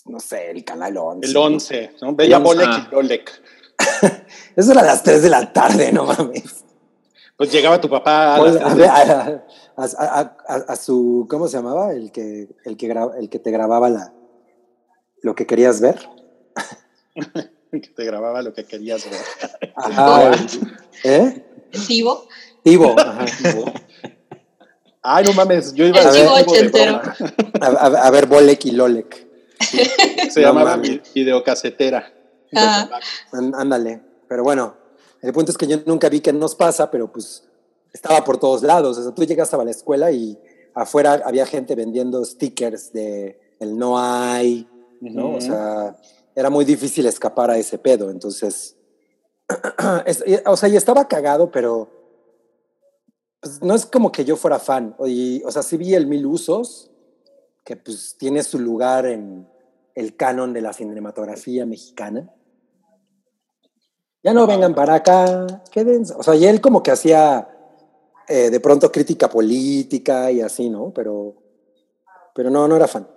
no 0.07 0.21
sé, 0.21 0.51
el 0.51 0.65
canal 0.65 0.97
11. 0.97 1.29
El 1.29 1.37
11, 1.37 1.91
¿no? 2.01 2.09
Once, 2.09 2.39
Bolek 2.39 2.69
ah. 2.69 2.89
y 2.91 2.95
Bolek. 2.95 3.43
Eso 4.57 4.73
era 4.73 4.81
a 4.81 4.85
las 4.85 5.03
3 5.03 5.23
de 5.23 5.29
la 5.29 5.53
tarde, 5.53 5.93
no 5.93 6.05
mames. 6.05 6.65
Pues 7.37 7.53
llegaba 7.53 7.81
tu 7.81 7.89
papá 7.89 8.35
a, 8.35 8.37
a, 8.37 8.43
tres 8.43 8.77
de- 8.77 8.87
a- 8.89 9.43
a- 9.77 9.85
a- 9.85 10.37
a- 10.49 10.55
a 10.73 10.77
su, 10.77 11.27
¿cómo 11.31 11.47
se 11.47 11.57
llamaba? 11.59 11.93
El 11.93 12.11
que, 12.11 12.49
el 12.65 12.77
que, 12.77 12.89
gra- 12.89 13.15
el 13.17 13.29
que 13.29 13.39
te 13.39 13.51
grababa 13.53 13.89
la, 13.89 14.13
lo 15.23 15.35
que 15.37 15.47
querías 15.47 15.81
ver. 15.81 15.99
que 17.71 17.81
te 17.81 18.05
grababa 18.05 18.43
lo 18.43 18.53
que 18.55 18.65
querías 18.65 19.05
ver. 19.09 19.61
Ajá. 19.77 20.33
¿Eh? 21.05 21.45
Tivo. 21.87 22.27
Tivo. 22.65 22.99
Ajá. 22.99 23.27
Ay, 25.11 25.25
no 25.25 25.33
mames, 25.33 25.73
yo 25.75 25.87
iba 25.87 26.01
a 26.01 26.11
ver. 26.11 26.27
ochentero. 26.29 27.01
A, 27.61 27.67
a- 27.67 28.07
a 28.07 28.11
ver, 28.11 28.27
Bolek 28.27 28.65
y 28.67 28.71
Lolek. 28.73 29.27
Se 30.31 30.41
No 30.41 30.49
llamaba 30.49 30.77
mames. 30.77 30.91
vi- 30.91 31.01
videocasetera. 31.15 32.13
Án- 32.53 33.55
Ándale. 33.57 34.03
Pero 34.29 34.43
bueno, 34.45 34.77
el 35.23 35.33
punto 35.33 35.51
es 35.51 35.59
que 35.59 35.67
yo 35.67 35.79
nunca 35.87 36.09
vi 36.09 36.21
qué 36.21 36.33
nos 36.33 36.55
pasa, 36.55 36.91
pero 36.91 37.11
pues 37.11 37.45
estaba 37.93 38.23
por 38.25 38.39
todos 38.39 38.63
lados. 38.63 38.99
O 38.99 39.03
sea, 39.03 39.13
tú 39.15 39.25
llegas 39.25 39.53
a 39.55 39.65
la 39.65 39.71
escuela 39.71 40.11
y 40.13 40.39
afuera 40.75 41.23
había 41.25 41.47
gente 41.47 41.75
vendiendo 41.75 42.25
stickers 42.25 42.93
de 42.93 43.41
el 43.61 43.77
no 43.77 43.99
hay, 43.99 44.69
¿no? 45.01 45.35
O 45.35 45.41
sea, 45.41 45.97
era 46.37 46.51
muy 46.51 46.65
difícil 46.65 47.07
escapar 47.07 47.51
a 47.51 47.57
ese 47.59 47.79
pedo. 47.79 48.11
Entonces, 48.11 48.77
es- 50.07 50.23
y- 50.27 50.39
o 50.47 50.57
sea, 50.57 50.69
y 50.69 50.77
estaba 50.77 51.09
cagado, 51.09 51.51
pero 51.51 51.91
pues, 53.41 53.63
no 53.63 53.75
es 53.75 53.87
como 53.87 54.13
que 54.13 54.25
yo 54.25 54.37
fuera 54.37 54.59
fan. 54.59 54.95
Y, 55.07 55.43
o 55.45 55.51
sea, 55.51 55.63
sí 55.63 55.77
vi 55.77 55.95
el 55.95 56.07
Mil 56.07 56.27
Usos, 56.27 56.91
que 57.65 57.77
pues 57.77 58.17
tiene 58.19 58.43
su 58.43 58.59
lugar 58.59 59.07
en 59.07 59.49
el 59.95 60.17
canon 60.17 60.53
de 60.53 60.63
la 60.63 60.73
cinematografía 60.73 61.67
mexicana. 61.67 62.31
Ya 64.23 64.33
no 64.33 64.47
vengan 64.47 64.75
para 64.75 64.95
acá, 64.95 65.47
quédense. 65.71 66.15
O 66.17 66.23
sea, 66.23 66.35
y 66.35 66.45
él 66.45 66.61
como 66.61 66.83
que 66.83 66.91
hacía 66.91 67.49
eh, 68.27 68.51
de 68.51 68.61
pronto 68.61 68.91
crítica 68.91 69.29
política 69.31 70.31
y 70.31 70.41
así, 70.41 70.69
¿no? 70.69 70.93
Pero, 70.95 71.35
pero 72.35 72.51
no, 72.51 72.67
no 72.67 72.77
era 72.77 72.89
fan. 72.89 73.09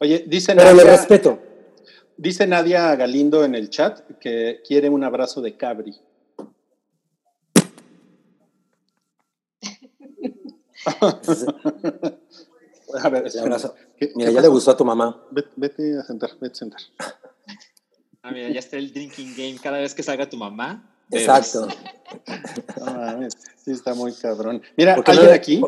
Oye, 0.00 0.24
dice 0.26 0.54
Pero 0.54 0.72
le 0.72 0.84
respeto. 0.84 1.38
dice 2.16 2.46
Nadia 2.46 2.94
Galindo 2.96 3.44
en 3.44 3.54
el 3.54 3.68
chat 3.68 4.00
que 4.18 4.60
quiere 4.66 4.88
un 4.88 5.04
abrazo 5.04 5.40
de 5.42 5.56
Cabri. 5.56 6.00
A 13.02 13.08
ver, 13.08 13.24
abrazo. 13.40 13.74
¿qué- 13.98 14.12
Mira, 14.16 14.30
qué 14.30 14.34
ya 14.34 14.40
le 14.40 14.48
gustó 14.48 14.72
a 14.72 14.76
tu 14.76 14.84
mamá. 14.84 15.22
Vete, 15.30 15.48
vete 15.56 15.98
a 15.98 16.02
sentar, 16.02 16.30
vete 16.40 16.52
a 16.52 16.56
sentar. 16.56 16.80
Ah, 18.22 18.30
mira, 18.32 18.48
ya 18.50 18.58
está 18.58 18.76
el 18.76 18.92
drinking 18.92 19.34
game. 19.36 19.56
Cada 19.62 19.78
vez 19.78 19.94
que 19.94 20.02
salga 20.02 20.28
tu 20.28 20.36
mamá. 20.36 20.90
bebes. 21.08 21.26
Exacto. 21.28 21.68
No 22.78 22.84
mames, 22.86 23.34
sí 23.64 23.70
está 23.72 23.94
muy 23.94 24.12
cabrón. 24.12 24.60
Mira, 24.76 24.96
Porque 24.96 25.10
alguien 25.12 25.28
no- 25.30 25.34
aquí, 25.34 25.60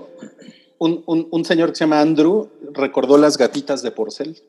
un, 0.78 1.02
un- 1.06 1.28
un 1.30 1.44
señor 1.44 1.70
que 1.70 1.76
se 1.76 1.84
llama 1.84 2.00
Andrew, 2.00 2.48
recordó 2.72 3.16
las 3.18 3.36
gatitas 3.38 3.82
de 3.82 3.90
porcel. 3.92 4.40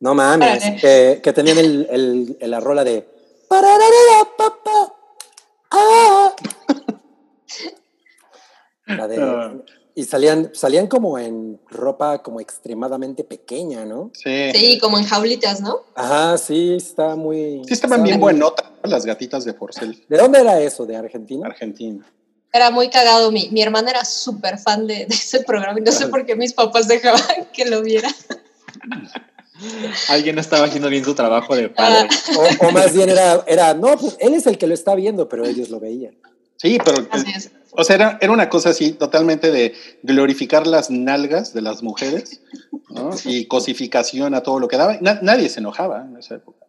No 0.00 0.14
mames, 0.14 0.62
Órale. 0.62 0.80
que, 0.80 1.20
que 1.22 1.32
tenían 1.32 1.56
el, 1.58 1.86
el- 1.90 2.36
el- 2.40 2.50
la 2.50 2.60
rola 2.60 2.84
de... 2.84 3.06
"Pararara, 3.48 4.28
papá, 4.36 4.94
ah". 5.70 6.34
La 8.86 9.08
de- 9.08 9.22
Ah. 9.22 9.54
Y 9.94 10.04
salían, 10.04 10.50
salían 10.54 10.88
como 10.88 11.18
en 11.18 11.60
ropa 11.70 12.22
como 12.22 12.40
extremadamente 12.40 13.22
pequeña, 13.22 13.84
¿no? 13.84 14.10
Sí. 14.14 14.50
Sí, 14.52 14.78
como 14.80 14.98
en 14.98 15.04
jaulitas, 15.04 15.60
¿no? 15.60 15.82
Ajá, 15.94 16.36
sí, 16.36 16.74
está 16.76 17.14
muy... 17.14 17.62
Sí, 17.66 17.74
estaban 17.74 18.00
está 18.00 18.04
bien 18.04 18.20
buenotas 18.20 18.66
las 18.82 19.06
gatitas 19.06 19.44
de 19.44 19.54
porcel. 19.54 20.04
¿De 20.08 20.18
dónde 20.18 20.40
era 20.40 20.60
eso? 20.60 20.84
¿De 20.84 20.96
Argentina? 20.96 21.46
Argentina. 21.46 22.04
Era 22.52 22.70
muy 22.70 22.88
cagado. 22.88 23.30
Mi, 23.30 23.48
mi 23.50 23.62
hermana 23.62 23.90
era 23.90 24.04
súper 24.04 24.58
fan 24.58 24.86
de, 24.86 25.06
de 25.06 25.14
ese 25.14 25.42
programa 25.44 25.78
y 25.78 25.82
no 25.82 25.92
sé 25.92 26.08
por 26.08 26.26
qué 26.26 26.34
mis 26.34 26.52
papás 26.52 26.88
dejaban 26.88 27.48
que 27.52 27.64
lo 27.64 27.82
viera. 27.82 28.08
Alguien 30.08 30.34
no 30.34 30.40
estaba 30.40 30.66
haciendo 30.66 30.88
bien 30.88 31.04
su 31.04 31.14
trabajo 31.14 31.54
de 31.54 31.68
padre. 31.68 32.08
O, 32.36 32.66
o 32.66 32.70
más 32.72 32.92
bien 32.92 33.08
era, 33.08 33.44
era, 33.46 33.74
no, 33.74 33.96
pues 33.96 34.16
él 34.18 34.34
es 34.34 34.46
el 34.46 34.58
que 34.58 34.66
lo 34.66 34.74
está 34.74 34.94
viendo, 34.94 35.28
pero 35.28 35.44
ellos 35.44 35.70
lo 35.70 35.78
veían. 35.80 36.16
Sí, 36.56 36.78
pero, 36.84 37.06
Así 37.10 37.30
es. 37.34 37.50
o 37.72 37.84
sea, 37.84 37.96
era, 37.96 38.18
era 38.20 38.32
una 38.32 38.48
cosa 38.48 38.70
así 38.70 38.92
totalmente 38.92 39.50
de 39.50 39.74
glorificar 40.02 40.66
las 40.66 40.90
nalgas 40.90 41.52
de 41.52 41.60
las 41.62 41.82
mujeres 41.82 42.40
¿no? 42.90 43.10
y 43.24 43.46
cosificación 43.46 44.34
a 44.34 44.42
todo 44.42 44.58
lo 44.60 44.68
que 44.68 44.76
daba. 44.76 44.96
Na- 45.00 45.18
nadie 45.22 45.48
se 45.48 45.60
enojaba 45.60 46.02
en 46.02 46.16
esa 46.16 46.36
época. 46.36 46.64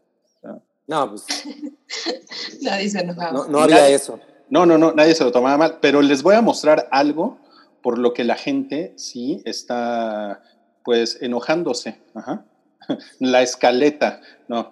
No, 0.88 1.10
pues 1.10 1.26
Nadie 2.62 2.90
se 2.90 3.00
enojaba. 3.00 3.32
no, 3.32 3.48
no 3.48 3.60
había 3.62 3.78
Nadie- 3.78 3.96
eso. 3.96 4.20
No, 4.50 4.66
no, 4.68 4.78
no, 4.78 4.92
nadie 4.94 5.16
se 5.16 5.24
lo 5.24 5.32
tomaba 5.32 5.58
mal, 5.58 5.80
pero 5.82 6.02
les 6.04 6.22
voy 6.22 6.36
a 6.36 6.42
mostrar 6.42 6.88
algo 6.92 7.40
por 7.82 7.98
lo 7.98 8.14
que 8.14 8.24
la 8.24 8.36
gente 8.36 8.94
sí 8.96 9.42
está, 9.46 10.44
pues, 10.84 11.18
enojándose. 11.22 12.00
Ajá. 12.14 12.46
La 13.20 13.42
escaleta. 13.42 14.22
No, 14.48 14.70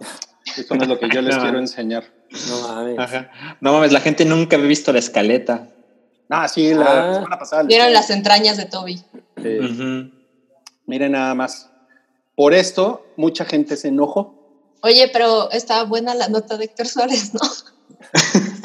esto 0.57 0.76
no 0.76 0.84
es 0.84 0.89
lo 0.89 0.99
que 0.99 1.09
yo 1.11 1.22
les 1.24 1.36
No. 1.36 1.41
quiero 1.41 1.57
enseñar. 1.57 2.03
No 2.50 2.68
mames. 2.68 3.00
Ajá. 3.00 3.32
No 3.62 3.74
mames, 3.74 3.92
la 3.92 4.00
gente 4.02 4.26
nunca 4.26 4.56
había 4.56 4.68
visto 4.68 4.92
la 4.92 5.00
escaleta. 5.00 5.68
Ah, 6.30 6.48
sí, 6.48 6.74
la 6.74 7.10
Ah. 7.12 7.14
semana 7.16 7.38
pasada. 7.40 7.64
Vieron 7.64 7.94
las 7.94 8.10
entrañas 8.10 8.58
de 8.58 8.66
Toby. 8.66 9.04
eh. 9.38 10.10
Miren 10.86 11.12
nada 11.14 11.34
más. 11.36 11.70
Por 12.36 12.54
esto, 12.54 13.06
mucha 13.18 13.46
gente 13.46 13.78
se 13.78 13.90
enojó. 13.90 14.40
Oye, 14.82 15.10
pero 15.14 15.50
estaba 15.52 15.84
buena 15.84 16.14
la 16.16 16.28
nota 16.28 16.58
de 16.58 16.66
Héctor 16.66 16.88
Suárez, 16.88 17.34
¿no? 17.34 17.40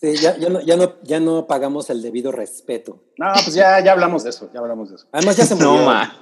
Sí, 0.00 0.14
ya, 0.16 0.36
ya 0.36 0.48
no, 0.48 0.60
ya, 0.60 0.76
no, 0.76 0.94
ya 1.02 1.18
no 1.18 1.48
pagamos 1.48 1.90
el 1.90 2.00
debido 2.02 2.30
respeto. 2.30 3.02
No, 3.18 3.32
pues 3.32 3.52
ya, 3.54 3.80
ya 3.80 3.90
hablamos 3.90 4.22
de 4.22 4.30
eso, 4.30 4.48
ya 4.54 4.60
hablamos 4.60 4.90
de 4.90 4.94
eso. 4.96 5.06
Además 5.10 5.36
ya 5.36 5.44
se 5.44 5.56
murió. 5.56 5.72
No 5.74 5.84
ma. 5.86 6.16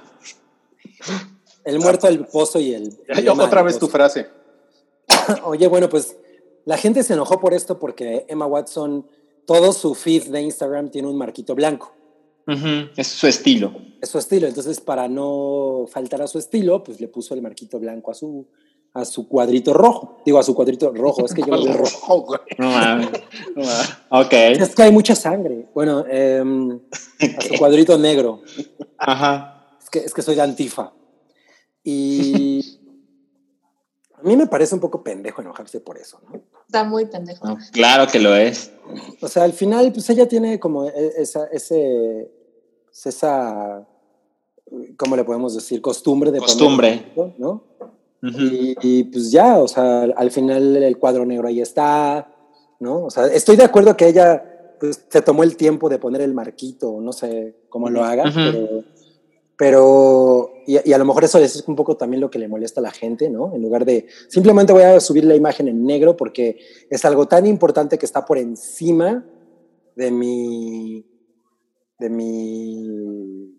El 1.67 1.79
muerto, 1.79 2.07
el 2.07 2.25
pozo 2.25 2.59
y 2.61 2.73
el... 2.73 2.97
Otra 3.29 3.61
vez 3.61 3.77
tu 3.77 3.89
frase. 3.89 4.27
Oye, 5.43 5.67
bueno, 5.67 5.89
pues 5.89 6.15
la 6.63 6.77
gente 6.77 7.03
se 7.03 7.13
enojó 7.13 7.41
por 7.41 7.53
esto 7.53 7.77
porque 7.77 8.25
Emma 8.29 8.45
Watson, 8.45 9.05
todo 9.45 9.73
su 9.73 9.93
feed 9.93 10.27
de 10.29 10.41
Instagram 10.43 10.89
tiene 10.89 11.09
un 11.09 11.17
marquito 11.17 11.55
blanco. 11.55 11.93
Es 12.95 13.07
su 13.07 13.27
estilo. 13.27 13.73
Es 14.01 14.07
su 14.07 14.17
estilo. 14.17 14.47
Entonces, 14.47 14.79
para 14.79 15.09
no 15.09 15.85
faltar 15.89 16.21
a 16.21 16.27
su 16.27 16.39
estilo, 16.39 16.85
pues 16.85 17.01
le 17.01 17.09
puso 17.09 17.33
el 17.33 17.41
marquito 17.41 17.77
blanco 17.79 18.11
a 18.11 18.13
su, 18.13 18.47
a 18.93 19.03
su 19.03 19.27
cuadrito 19.27 19.73
rojo. 19.73 20.21
Digo, 20.25 20.39
a 20.39 20.43
su 20.43 20.55
cuadrito 20.55 20.93
rojo. 20.93 21.25
Es 21.25 21.33
que 21.33 21.41
yo 21.41 21.47
lo 21.57 21.65
veo 21.65 21.73
rojo. 21.73 22.21
Güey. 22.21 22.39
No 22.57 22.71
mames. 22.71 23.09
No, 23.53 23.63
ah. 23.65 24.21
Ok. 24.21 24.31
Es 24.31 24.73
que 24.73 24.83
hay 24.83 24.91
mucha 24.93 25.15
sangre. 25.15 25.67
Bueno, 25.73 26.05
em, 26.09 26.79
a 27.37 27.41
su 27.41 27.55
cuadrito 27.55 27.97
negro. 27.97 28.41
Ajá. 28.97 29.75
Es 29.81 29.89
que, 29.89 29.99
es 29.99 30.13
que 30.13 30.21
soy 30.21 30.35
de 30.35 30.41
Antifa. 30.41 30.93
Y 31.89 32.81
a 34.13 34.21
mí 34.21 34.35
me 34.35 34.45
parece 34.45 34.75
un 34.75 34.81
poco 34.81 35.01
pendejo 35.01 35.41
enojarse 35.41 35.79
por 35.79 35.97
eso, 35.97 36.19
¿no? 36.27 36.41
Está 36.65 36.83
muy 36.83 37.05
pendejo. 37.05 37.47
No, 37.47 37.57
claro 37.71 38.07
que 38.11 38.19
lo 38.19 38.35
es. 38.35 38.73
O 39.21 39.29
sea, 39.29 39.43
al 39.43 39.53
final, 39.53 39.93
pues 39.93 40.09
ella 40.09 40.27
tiene 40.27 40.59
como 40.59 40.83
e- 40.85 41.13
esa, 41.15 41.45
ese, 41.45 42.29
esa, 43.05 43.87
¿cómo 44.97 45.15
le 45.15 45.23
podemos 45.23 45.55
decir? 45.55 45.81
Costumbre 45.81 46.29
de 46.31 46.39
poner 46.39 46.53
Costumbre. 46.55 47.05
blanco, 47.15 47.33
¿no? 47.37 47.63
Ujú. 48.21 48.37
Y, 48.41 48.75
y, 48.81 49.03
pues 49.05 49.31
ya, 49.31 49.57
o 49.57 49.67
sea, 49.69 50.01
al 50.01 50.29
final 50.31 50.75
el 50.75 50.97
cuadro 50.97 51.25
negro 51.25 51.47
ahí 51.47 51.61
está, 51.61 52.29
¿no? 52.81 53.05
O 53.05 53.09
sea, 53.09 53.27
estoy 53.27 53.55
de 53.55 53.63
acuerdo 53.63 53.95
que 53.95 54.09
ella 54.09 54.75
pues, 54.77 55.05
se 55.07 55.21
tomó 55.21 55.43
el 55.43 55.55
tiempo 55.55 55.87
de 55.87 55.99
poner 55.99 56.19
el 56.19 56.33
marquito, 56.33 56.99
no 56.99 57.13
sé 57.13 57.55
cómo 57.69 57.89
lo 57.89 58.03
haga, 58.03 58.25
pero, 58.35 58.83
pero 59.55 60.56
y, 60.67 60.89
y 60.89 60.93
a 60.93 60.97
lo 60.97 61.05
mejor 61.05 61.23
eso 61.23 61.39
es 61.39 61.63
un 61.67 61.75
poco 61.75 61.97
también 61.97 62.21
lo 62.21 62.29
que 62.29 62.37
le 62.39 62.47
molesta 62.47 62.79
a 62.81 62.83
la 62.83 62.91
gente, 62.91 63.29
¿no? 63.29 63.55
En 63.55 63.61
lugar 63.61 63.85
de 63.85 64.05
simplemente 64.27 64.73
voy 64.73 64.83
a 64.83 64.99
subir 64.99 65.23
la 65.25 65.35
imagen 65.35 65.67
en 65.67 65.85
negro 65.85 66.15
porque 66.15 66.59
es 66.89 67.03
algo 67.05 67.27
tan 67.27 67.45
importante 67.47 67.97
que 67.97 68.05
está 68.05 68.25
por 68.25 68.37
encima 68.37 69.25
de 69.95 70.11
mi, 70.11 71.05
de 71.99 72.09
mi 72.09 73.55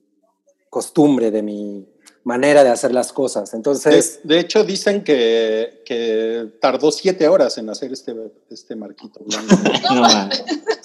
costumbre, 0.71 1.31
de 1.31 1.43
mi 1.43 1.89
manera 2.25 2.63
de 2.63 2.69
hacer 2.71 2.93
las 2.93 3.13
cosas. 3.13 3.55
Entonces, 3.55 4.21
De, 4.23 4.35
de 4.35 4.41
hecho, 4.41 4.63
dicen 4.65 5.03
que, 5.03 5.83
que 5.87 6.47
tardó 6.61 6.91
siete 6.93 7.27
horas 7.27 7.57
en 7.57 7.71
hacer 7.71 7.91
este, 7.93 8.15
este 8.51 8.77
marquito 8.77 9.21
blanco. 9.25 9.55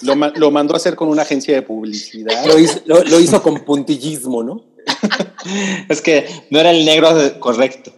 Lo, 0.02 0.14
lo 0.14 0.50
mandó 0.50 0.74
a 0.74 0.76
hacer 0.76 0.96
con 0.96 1.08
una 1.08 1.22
agencia 1.22 1.54
de 1.54 1.62
publicidad. 1.62 2.44
lo 2.46 2.58
hizo, 2.58 2.78
lo- 2.84 3.02
lo 3.04 3.20
hizo 3.20 3.42
con 3.42 3.64
puntillismo, 3.64 4.42
¿no? 4.42 4.62
Es 5.88 6.00
que 6.00 6.26
no 6.50 6.58
era 6.60 6.70
el 6.70 6.84
negro 6.84 7.10
correcto. 7.40 7.92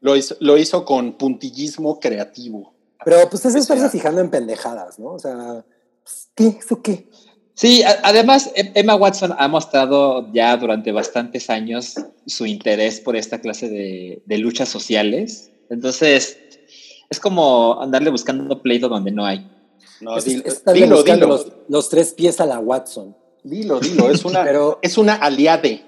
Lo 0.00 0.16
hizo, 0.16 0.36
lo 0.40 0.56
hizo 0.58 0.84
con 0.84 1.14
puntillismo 1.14 1.98
creativo. 2.00 2.72
Pero 3.04 3.28
pues 3.30 3.44
es 3.44 3.54
O 3.54 3.58
estarse 3.58 3.82
sea- 3.82 3.90
fijando 3.90 4.20
en 4.20 4.30
pendejadas, 4.30 4.98
¿no? 4.98 5.12
O 5.12 5.18
sea, 5.18 5.64
pues, 6.02 6.28
¿qué? 6.34 6.46
¿Eso 6.58 6.82
qué? 6.82 7.08
Sí, 7.54 7.82
además 8.02 8.50
Em- 8.54 8.72
Emma 8.74 8.96
Watson 8.96 9.34
ha 9.38 9.48
mostrado 9.48 10.30
ya 10.32 10.56
durante 10.56 10.92
bastantes 10.92 11.48
años 11.48 11.94
su 12.26 12.44
interés 12.46 13.00
por 13.00 13.16
esta 13.16 13.40
clase 13.40 13.68
de, 13.70 14.22
de 14.26 14.38
luchas 14.38 14.68
sociales. 14.68 15.50
Entonces, 15.70 16.36
es 17.08 17.18
como 17.20 17.80
andarle 17.80 18.10
buscando 18.10 18.60
pleito 18.60 18.88
donde 18.88 19.10
no 19.12 19.24
hay. 19.24 19.50
No, 20.00 20.18
Es- 20.18 20.24
dilo, 20.26 20.42
dilo, 20.74 21.02
dilo, 21.02 21.26
Los, 21.28 21.52
los 21.68 21.88
tres 21.88 22.12
pies 22.12 22.40
a 22.40 22.46
la 22.46 22.58
Watson. 22.58 23.16
dilo, 23.42 23.80
dilo, 23.80 24.10
Es 24.10 24.24
una, 24.24 24.44
Pero- 24.44 24.78
es 24.82 24.98
una 24.98 25.14
aliade. 25.14 25.85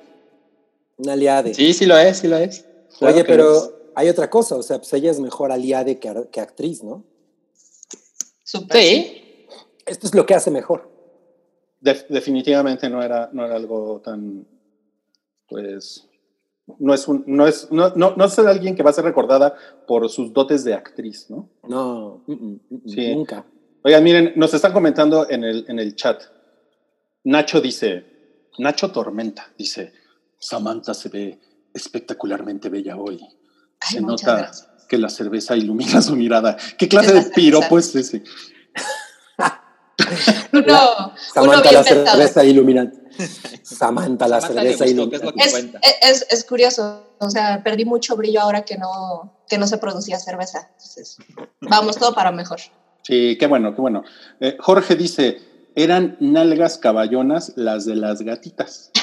Una 0.99 1.13
aliade. 1.15 1.55
Sí, 1.55 1.73
sí 1.73 1.87
lo 1.87 1.97
es, 1.97 2.19
sí 2.19 2.29
lo 2.29 2.37
es. 2.37 2.65
Claro 2.99 3.15
Oye, 3.15 3.23
es. 3.23 3.27
pero 3.27 3.91
hay 3.95 4.09
otra 4.09 4.29
cosa, 4.31 4.57
o 4.57 4.63
sea, 4.63 4.79
pues 4.79 4.93
ella 4.93 5.11
es 5.11 5.21
mejor 5.21 5.53
aliade 5.53 5.99
que, 5.99 6.13
que 6.31 6.41
actriz, 6.41 6.83
¿no? 6.85 7.05
Súper. 8.45 8.81
Sí. 8.81 9.47
Esto 9.87 10.07
es 10.07 10.15
lo 10.15 10.27
que 10.27 10.35
hace 10.35 10.51
mejor. 10.51 10.91
Def- 11.81 12.07
definitivamente 12.09 12.89
no 12.91 13.03
era, 13.03 13.31
no 13.33 13.45
era 13.45 13.55
algo 13.57 14.01
tan, 14.05 14.47
pues, 15.49 16.07
no 16.79 16.93
es, 16.93 17.09
un, 17.09 17.25
no, 17.27 17.47
es, 17.47 17.71
no, 17.71 17.91
no, 17.95 18.15
no 18.17 18.25
es 18.25 18.39
alguien 18.41 18.75
que 18.77 18.83
va 18.83 18.91
a 18.91 18.93
ser 18.93 19.05
recordada 19.05 19.55
por 19.87 20.09
sus 20.11 20.33
dotes 20.33 20.65
de 20.65 20.75
actriz, 20.75 21.31
¿no? 21.31 21.49
No, 21.67 22.23
mm, 22.27 22.33
mm, 22.33 22.61
mm, 22.71 22.89
Sí. 22.89 23.15
nunca. 23.15 23.47
Oigan, 23.85 24.03
miren, 24.05 24.33
nos 24.37 24.53
están 24.53 24.73
comentando 24.73 25.29
en 25.31 25.45
el, 25.45 25.65
en 25.69 25.79
el 25.79 25.95
chat. 25.95 26.23
Nacho 27.25 27.61
dice, 27.61 28.05
Nacho 28.59 28.91
Tormenta 28.91 29.51
dice, 29.57 29.93
Samantha 30.39 30.95
se 30.95 31.09
ve 31.09 31.41
espectacularmente 31.73 32.69
bella 32.69 32.97
hoy. 32.97 33.21
Ay, 33.81 33.93
se 33.93 34.01
nota 34.01 34.37
gracias. 34.37 34.69
que 34.89 34.99
la 34.99 35.09
cerveza 35.09 35.57
ilumina 35.57 36.03
su 36.03 36.17
mirada. 36.17 36.57
¿Qué 36.77 36.89
clase 36.89 37.09
de 37.09 37.15
la 37.15 37.21
cerveza. 37.23 37.35
piropo 37.35 37.79
es 37.79 37.95
ese? 37.95 38.23
Uno, 40.53 40.63
uno 40.65 41.13
Samantha 41.35 41.73
la 41.73 41.85
cerveza 41.85 42.45
iluminante. 42.45 42.99
Samantha 43.63 44.29
la 44.29 44.41
Samantha 44.41 44.63
cerveza 44.63 45.05
gustó, 45.05 45.33
es 45.37 45.53
Es, 45.53 45.73
es, 46.03 46.27
es 46.31 46.45
curioso, 46.45 47.15
o 47.19 47.31
sea, 47.31 47.63
perdí 47.63 47.85
mucho 47.85 48.17
brillo 48.17 48.41
ahora 48.41 48.65
que 48.65 48.79
no, 48.79 49.45
que 49.49 49.59
no 49.59 49.67
se 49.67 49.79
producía 49.79 50.19
cerveza. 50.19 50.69
Entonces, 50.73 51.19
vamos, 51.61 51.97
todo 51.97 52.15
para 52.15 52.33
mejor. 52.33 52.61
Sí, 53.03 53.37
qué 53.39 53.47
bueno, 53.47 53.75
qué 53.75 53.81
bueno. 53.81 54.05
Eh, 54.41 54.57
Jorge 54.61 54.95
dice, 54.95 55.41
eran 55.83 56.17
nalgas 56.21 56.79
caballonas 56.79 57.53
las 57.57 57.85
de 57.85 57.97
las 57.97 58.23
gatitas. 58.23 58.91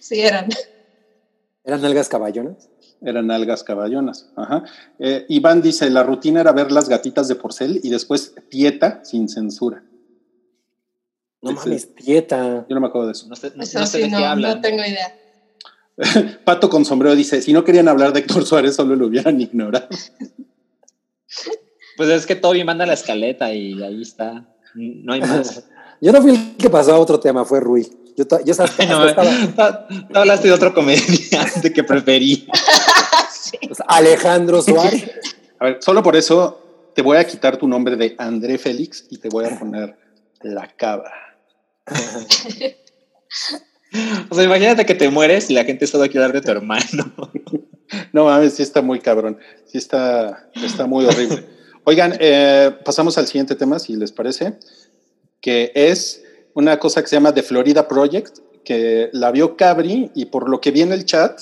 Sí, 0.00 0.20
eran. 0.20 0.48
¿Eran 1.64 1.82
nalgas 1.82 2.08
caballonas? 2.08 2.68
Eran 3.02 3.26
nalgas 3.28 3.64
caballonas. 3.64 4.28
Ajá. 4.36 4.64
Eh, 4.98 5.24
Iván 5.28 5.62
dice, 5.62 5.88
la 5.90 6.02
rutina 6.02 6.40
era 6.40 6.52
ver 6.52 6.70
las 6.70 6.88
gatitas 6.88 7.28
de 7.28 7.34
porcel 7.36 7.80
y 7.82 7.88
después 7.88 8.34
dieta 8.50 9.00
sin 9.04 9.28
censura. 9.28 9.82
No 11.40 11.52
mames, 11.52 11.94
dieta. 11.94 12.66
Yo 12.68 12.74
no 12.74 12.80
me 12.80 12.88
acuerdo 12.88 13.06
de 13.06 13.12
eso. 13.12 13.26
No 13.28 13.36
sé, 13.36 13.52
no, 13.56 13.62
Eso 13.62 13.78
no 13.80 13.86
sé 13.86 13.98
sí, 13.98 14.04
de 14.04 14.10
qué 14.10 14.16
no, 14.16 14.26
hablan. 14.26 14.56
no 14.56 14.60
tengo 14.60 14.84
idea. 14.84 15.16
Pato 16.44 16.68
con 16.68 16.84
sombrero 16.84 17.14
dice, 17.14 17.40
si 17.42 17.52
no 17.52 17.64
querían 17.64 17.88
hablar 17.88 18.12
de 18.12 18.20
Héctor 18.20 18.44
Suárez, 18.44 18.74
solo 18.76 18.96
lo 18.96 19.06
hubieran 19.06 19.40
ignorado. 19.40 19.88
Pues 21.96 22.08
es 22.08 22.26
que 22.26 22.36
Toby 22.36 22.64
manda 22.64 22.86
la 22.86 22.94
escaleta 22.94 23.52
y 23.54 23.82
ahí 23.82 24.02
está. 24.02 24.46
No 24.74 25.12
hay 25.12 25.20
más. 25.20 25.64
Yo 26.00 26.12
no 26.12 26.22
fui 26.22 26.30
el 26.34 26.56
que 26.56 26.70
pasó 26.70 26.94
a 26.94 26.98
otro 26.98 27.20
tema, 27.20 27.44
fue 27.44 27.60
Rui. 27.60 27.86
Yo, 28.16 28.24
yo 28.44 28.52
hasta- 28.52 28.86
No, 28.88 29.06
estaba- 29.06 29.30
no, 29.30 30.06
no 30.08 30.20
hablaste 30.20 30.48
de 30.48 30.54
otro 30.54 30.72
comediante 30.74 31.72
que 31.74 31.84
preferí. 31.84 32.46
Sí. 33.32 33.58
pues, 33.66 33.78
Alejandro 33.86 34.62
Suárez. 34.62 35.10
A 35.58 35.64
ver, 35.66 35.78
solo 35.80 36.02
por 36.02 36.16
eso 36.16 36.90
te 36.94 37.02
voy 37.02 37.18
a 37.18 37.24
quitar 37.26 37.56
tu 37.58 37.68
nombre 37.68 37.96
de 37.96 38.14
André 38.18 38.56
Félix 38.58 39.06
y 39.10 39.18
te 39.18 39.28
voy 39.28 39.44
a 39.44 39.58
poner 39.58 39.96
la 40.42 40.66
cabra. 40.74 41.12
O 44.30 44.34
sea, 44.34 44.44
imagínate 44.44 44.86
que 44.86 44.94
te 44.94 45.08
mueres 45.10 45.50
y 45.50 45.54
la 45.54 45.64
gente 45.64 45.86
solo 45.86 46.04
quiere 46.04 46.24
hablar 46.24 46.40
de 46.40 46.42
tu 46.42 46.50
hermano. 46.50 47.12
No 48.12 48.24
mames, 48.26 48.54
sí 48.54 48.62
está 48.62 48.82
muy 48.82 49.00
cabrón. 49.00 49.38
Sí 49.66 49.78
está, 49.78 50.48
está 50.54 50.86
muy 50.86 51.04
horrible. 51.06 51.44
Oigan, 51.84 52.14
eh, 52.20 52.70
pasamos 52.84 53.16
al 53.18 53.26
siguiente 53.26 53.54
tema, 53.54 53.78
si 53.78 53.96
les 53.96 54.12
parece, 54.12 54.58
que 55.40 55.72
es 55.74 56.22
una 56.54 56.78
cosa 56.78 57.00
que 57.02 57.08
se 57.08 57.16
llama 57.16 57.32
The 57.34 57.42
Florida 57.42 57.88
Project, 57.88 58.38
que 58.64 59.08
la 59.12 59.30
vio 59.30 59.56
Cabri 59.56 60.10
y 60.14 60.26
por 60.26 60.48
lo 60.48 60.60
que 60.60 60.70
vi 60.70 60.82
en 60.82 60.92
el 60.92 61.04
chat, 61.06 61.40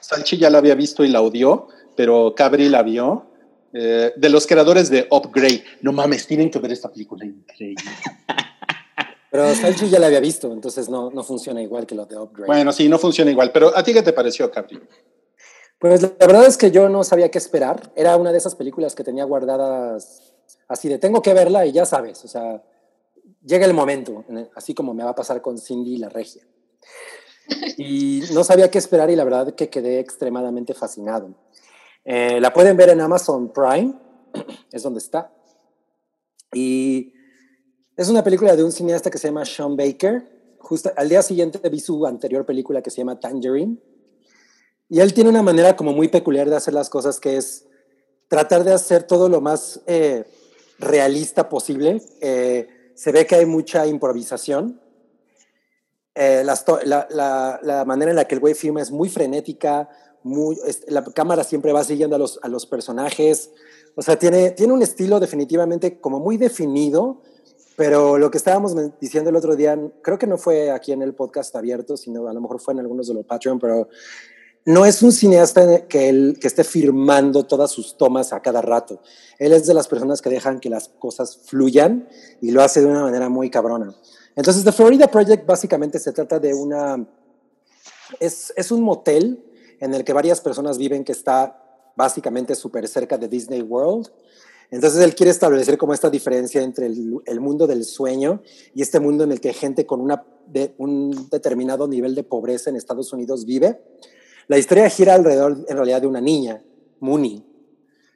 Salchi 0.00 0.36
ya 0.38 0.50
la 0.50 0.58
había 0.58 0.74
visto 0.74 1.04
y 1.04 1.08
la 1.08 1.22
odió, 1.22 1.68
pero 1.96 2.34
Cabri 2.34 2.68
la 2.68 2.82
vio. 2.82 3.26
eh, 3.72 4.12
de 4.16 4.28
los 4.30 4.48
creadores 4.48 4.90
de 4.90 5.06
Upgrade. 5.12 5.62
No 5.82 5.92
mames, 5.92 6.26
tienen 6.26 6.50
que 6.50 6.58
ver 6.58 6.72
esta 6.72 6.90
película 6.90 7.24
increíble. 7.24 7.84
Pero 9.30 9.54
Salchi 9.54 9.88
ya 9.88 10.00
la 10.00 10.08
había 10.08 10.18
visto, 10.18 10.52
entonces 10.52 10.88
no, 10.88 11.08
no 11.12 11.22
funciona 11.22 11.62
igual 11.62 11.86
que 11.86 11.94
lo 11.94 12.04
de 12.04 12.18
Upgrade. 12.18 12.48
Bueno, 12.48 12.72
sí, 12.72 12.88
no 12.88 12.98
funciona 12.98 13.30
igual, 13.30 13.52
pero 13.52 13.70
¿a 13.76 13.84
ti 13.84 13.92
qué 13.92 14.02
te 14.02 14.12
pareció, 14.12 14.50
Cabri? 14.50 14.80
Pues 15.80 16.02
la 16.02 16.10
verdad 16.20 16.46
es 16.46 16.56
que 16.56 16.70
yo 16.70 16.88
no 16.88 17.02
sabía 17.04 17.30
qué 17.30 17.38
esperar. 17.38 17.90
Era 17.96 18.16
una 18.16 18.32
de 18.32 18.38
esas 18.38 18.54
películas 18.54 18.94
que 18.94 19.02
tenía 19.02 19.24
guardadas 19.24 20.30
así 20.68 20.88
de 20.88 20.98
tengo 20.98 21.20
que 21.20 21.34
verla 21.34 21.66
y 21.66 21.72
ya 21.72 21.84
sabes, 21.84 22.24
o 22.24 22.28
sea, 22.28 22.62
llega 23.44 23.66
el 23.66 23.74
momento, 23.74 24.24
así 24.54 24.72
como 24.72 24.94
me 24.94 25.02
va 25.04 25.10
a 25.10 25.14
pasar 25.14 25.42
con 25.42 25.58
Cindy 25.58 25.94
y 25.94 25.98
la 25.98 26.08
regia. 26.08 26.42
Y 27.76 28.22
no 28.32 28.44
sabía 28.44 28.70
qué 28.70 28.78
esperar 28.78 29.10
y 29.10 29.16
la 29.16 29.24
verdad 29.24 29.54
que 29.54 29.68
quedé 29.68 29.98
extremadamente 29.98 30.72
fascinado. 30.72 31.34
Eh, 32.04 32.40
la 32.40 32.52
pueden 32.52 32.76
ver 32.76 32.90
en 32.90 33.00
Amazon 33.00 33.52
Prime, 33.52 33.94
es 34.72 34.82
donde 34.82 35.00
está. 35.00 35.32
Y 36.52 37.14
es 37.96 38.08
una 38.08 38.22
película 38.22 38.54
de 38.54 38.62
un 38.62 38.70
cineasta 38.70 39.10
que 39.10 39.18
se 39.18 39.28
llama 39.28 39.44
Sean 39.44 39.76
Baker. 39.76 40.56
Justo 40.60 40.92
al 40.96 41.08
día 41.08 41.22
siguiente 41.22 41.58
vi 41.68 41.80
su 41.80 42.06
anterior 42.06 42.46
película 42.46 42.82
que 42.82 42.90
se 42.90 42.98
llama 42.98 43.18
Tangerine. 43.18 43.78
Y 44.90 45.00
él 45.00 45.14
tiene 45.14 45.30
una 45.30 45.42
manera 45.42 45.76
como 45.76 45.92
muy 45.92 46.08
peculiar 46.08 46.50
de 46.50 46.56
hacer 46.56 46.74
las 46.74 46.90
cosas 46.90 47.20
que 47.20 47.36
es 47.36 47.64
tratar 48.28 48.64
de 48.64 48.72
hacer 48.72 49.04
todo 49.04 49.28
lo 49.28 49.40
más 49.40 49.80
eh, 49.86 50.24
realista 50.78 51.48
posible. 51.48 52.02
Eh, 52.20 52.68
se 52.94 53.12
ve 53.12 53.24
que 53.26 53.36
hay 53.36 53.46
mucha 53.46 53.86
improvisación. 53.86 54.80
Eh, 56.14 56.42
la, 56.44 57.06
la- 57.10 57.60
la 57.62 57.84
manera 57.84 58.10
en 58.10 58.16
la 58.16 58.26
que 58.26 58.34
el 58.34 58.40
güey 58.40 58.54
filma 58.54 58.82
es 58.82 58.90
muy 58.90 59.08
frenética, 59.08 59.88
muy, 60.24 60.58
es- 60.66 60.82
la 60.88 61.04
cámara 61.04 61.44
siempre 61.44 61.72
va 61.72 61.84
siguiendo 61.84 62.16
a 62.16 62.18
los, 62.18 62.40
a 62.42 62.48
los 62.48 62.66
personajes. 62.66 63.50
O 63.94 64.02
sea, 64.02 64.18
tiene, 64.18 64.50
tiene 64.50 64.72
un 64.72 64.82
estilo 64.82 65.20
definitivamente 65.20 66.00
como 66.00 66.18
muy 66.18 66.36
definido, 66.36 67.22
pero 67.76 68.18
lo 68.18 68.30
que 68.30 68.38
estábamos 68.38 68.74
diciendo 69.00 69.30
el 69.30 69.36
otro 69.36 69.54
día, 69.56 69.78
creo 70.02 70.18
que 70.18 70.26
no 70.26 70.36
fue 70.36 70.70
aquí 70.72 70.92
en 70.92 71.02
el 71.02 71.14
podcast 71.14 71.54
abierto, 71.56 71.96
sino 71.96 72.26
a 72.28 72.32
lo 72.34 72.40
mejor 72.40 72.60
fue 72.60 72.74
en 72.74 72.80
algunos 72.80 73.06
de 73.06 73.14
los 73.14 73.24
Patreon, 73.24 73.58
pero 73.58 73.88
no 74.64 74.84
es 74.84 75.02
un 75.02 75.12
cineasta 75.12 75.86
que, 75.86 76.34
esté 76.42 76.64
firmando 76.64 77.44
todas 77.44 77.70
sus 77.70 77.96
tomas 77.96 78.32
a 78.32 78.40
cada 78.40 78.60
rato. 78.60 79.00
Él 79.38 79.52
es 79.52 79.66
de 79.66 79.74
las 79.74 79.88
personas 79.88 80.20
que 80.20 80.30
dejan 80.30 80.60
que 80.60 80.68
las 80.68 80.88
cosas 80.88 81.38
fluyan 81.46 82.08
y 82.40 82.50
lo 82.50 82.62
hace 82.62 82.80
de 82.80 82.86
una 82.86 83.02
manera 83.02 83.28
muy 83.28 83.50
cabrona. 83.50 83.94
Entonces, 84.36 84.62
The 84.64 84.72
Florida 84.72 85.10
Project 85.10 85.46
básicamente 85.46 85.98
se 85.98 86.12
trata 86.12 86.38
de 86.38 86.54
una... 86.54 87.06
Es, 88.18 88.52
un 88.70 88.82
motel 88.82 89.42
en 89.78 89.94
el 89.94 90.04
que 90.04 90.12
varias 90.12 90.40
personas 90.40 90.78
viven 90.78 91.04
que 91.04 91.12
está 91.12 91.92
básicamente 91.96 92.54
súper 92.54 92.86
cerca 92.88 93.16
de 93.16 93.28
Disney 93.28 93.62
World. 93.62 94.10
Entonces 94.70 95.02
él 95.02 95.14
quiere 95.14 95.30
establecer 95.30 95.78
como 95.78 95.94
esta 95.94 96.10
diferencia 96.10 96.62
entre 96.62 96.86
el, 96.86 97.40
mundo 97.40 97.66
del 97.66 97.84
sueño 97.84 98.42
y 98.74 98.82
este 98.82 99.00
mundo 99.00 99.24
en 99.24 99.32
el 99.32 99.40
que 99.40 99.52
gente 99.52 99.86
con 99.86 100.00
un 100.00 101.28
determinado 101.30 101.88
nivel 101.88 102.14
de 102.14 102.22
pobreza 102.22 102.70
en 102.70 102.76
Estados 102.76 103.12
Unidos 103.12 103.44
vive. 103.44 103.80
La 104.50 104.58
historia 104.58 104.90
gira 104.90 105.14
alrededor 105.14 105.64
en 105.68 105.76
realidad 105.76 106.00
de 106.00 106.08
una 106.08 106.20
niña, 106.20 106.60
Mooney, 106.98 107.46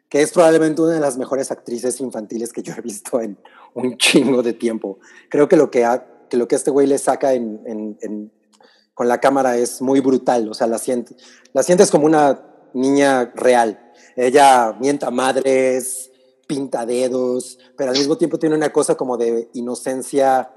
que 0.09 0.20
es 0.20 0.32
probablemente 0.32 0.82
una 0.82 0.95
de 0.95 0.99
las 0.99 1.16
mejores 1.16 1.53
actrices 1.53 2.01
infantiles 2.01 2.53
que 2.53 2.61
yo 2.61 2.74
he 2.76 2.80
visto 2.80 3.20
en 3.20 3.39
un 3.74 3.97
chingo 3.99 4.43
de 4.43 4.53
tiempo. 4.53 4.99
Creo 5.28 5.49
que 5.49 5.55
lo 5.55 5.70
que, 5.70 5.85
ha, 5.85 6.05
que, 6.28 6.37
lo 6.37 6.49
que 6.49 6.57
este 6.57 6.72
güey 6.72 6.89
le 6.89 6.99
saca 6.99 7.35
en, 7.35 7.61
en, 7.66 7.99
en, 8.01 8.32
con 8.95 9.07
la 9.07 9.20
cámara 9.20 9.57
es 9.57 9.80
muy 9.80 10.01
brutal, 10.01 10.49
o 10.49 10.55
sea, 10.55 10.66
la, 10.66 10.78
siente, 10.78 11.14
la 11.53 11.62
sientes 11.62 11.93
como 11.93 12.07
una 12.07 12.45
niña 12.72 13.32
real. 13.37 13.93
Ella 14.16 14.76
mienta 14.80 15.12
madres, 15.12 16.11
pinta 16.49 16.85
dedos, 16.85 17.61
pero 17.76 17.93
al 17.93 17.97
mismo 17.97 18.18
tiempo 18.18 18.41
tiene 18.41 18.57
una 18.57 18.72
cosa 18.72 18.97
como 18.97 19.16
de 19.16 19.51
inocencia 19.53 20.51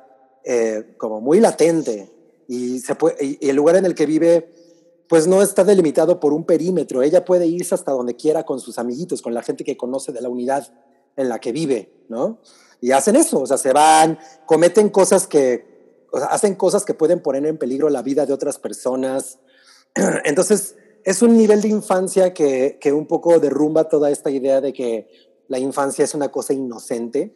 eh, 0.44 0.96
como 0.98 1.22
muy 1.22 1.40
latente 1.40 2.10
y, 2.48 2.80
se 2.80 2.96
puede, 2.96 3.24
y, 3.24 3.48
el 3.48 3.56
lugar 3.56 3.76
en 3.76 3.86
el 3.86 3.94
que 3.94 4.08
vive 4.08 4.57
pues 5.08 5.28
no 5.28 5.42
está 5.42 5.64
delimitado 5.64 6.20
por 6.20 6.34
un 6.34 6.44
perímetro. 6.44 7.02
Ella 7.02 7.24
puede 7.24 7.48
irse 7.48 7.76
hasta 7.76 7.92
donde 7.92 8.16
quiera 8.16 8.44
con 8.44 8.60
sus 8.60 8.78
amiguitos, 8.78 9.22
con 9.22 9.34
la 9.34 9.42
gente 9.42 9.64
que 9.64 9.78
conoce 9.78 10.12
de 10.12 10.22
la 10.22 10.30
unidad 10.30 10.74
en 11.16 11.30
la 11.30 11.40
que 11.40 11.52
vive, 11.52 11.92
¿no? 12.10 12.40
Y 12.82 12.92
hacen 12.92 13.16
eso, 13.16 13.42
o 13.42 13.48
sea, 13.48 13.58
se 13.58 13.74
van, 13.74 14.20
cometen 14.46 14.90
cosas 14.90 15.26
que, 15.26 16.06
o 16.12 16.20
sea, 16.20 16.28
hacen 16.28 16.56
cosas 16.56 16.86
que 16.86 16.94
pueden 16.94 17.22
poner 17.22 17.46
en 17.46 17.58
peligro 17.58 17.90
la 17.90 18.04
vida 18.04 18.26
de 18.26 18.34
otras 18.34 18.60
personas. 18.60 19.40
Entonces, 20.26 20.76
es 21.04 21.22
un 21.22 21.38
nivel 21.38 21.62
de 21.62 21.70
infancia 21.70 22.34
que, 22.34 22.78
que 22.80 22.94
un 22.94 23.08
poco 23.08 23.40
derrumba 23.40 23.90
toda 23.90 24.12
esta 24.12 24.30
idea 24.30 24.62
de 24.62 24.74
que 24.74 25.08
la 25.48 25.58
infancia 25.58 26.04
es 26.04 26.14
una 26.14 26.30
cosa 26.30 26.54
inocente, 26.54 27.34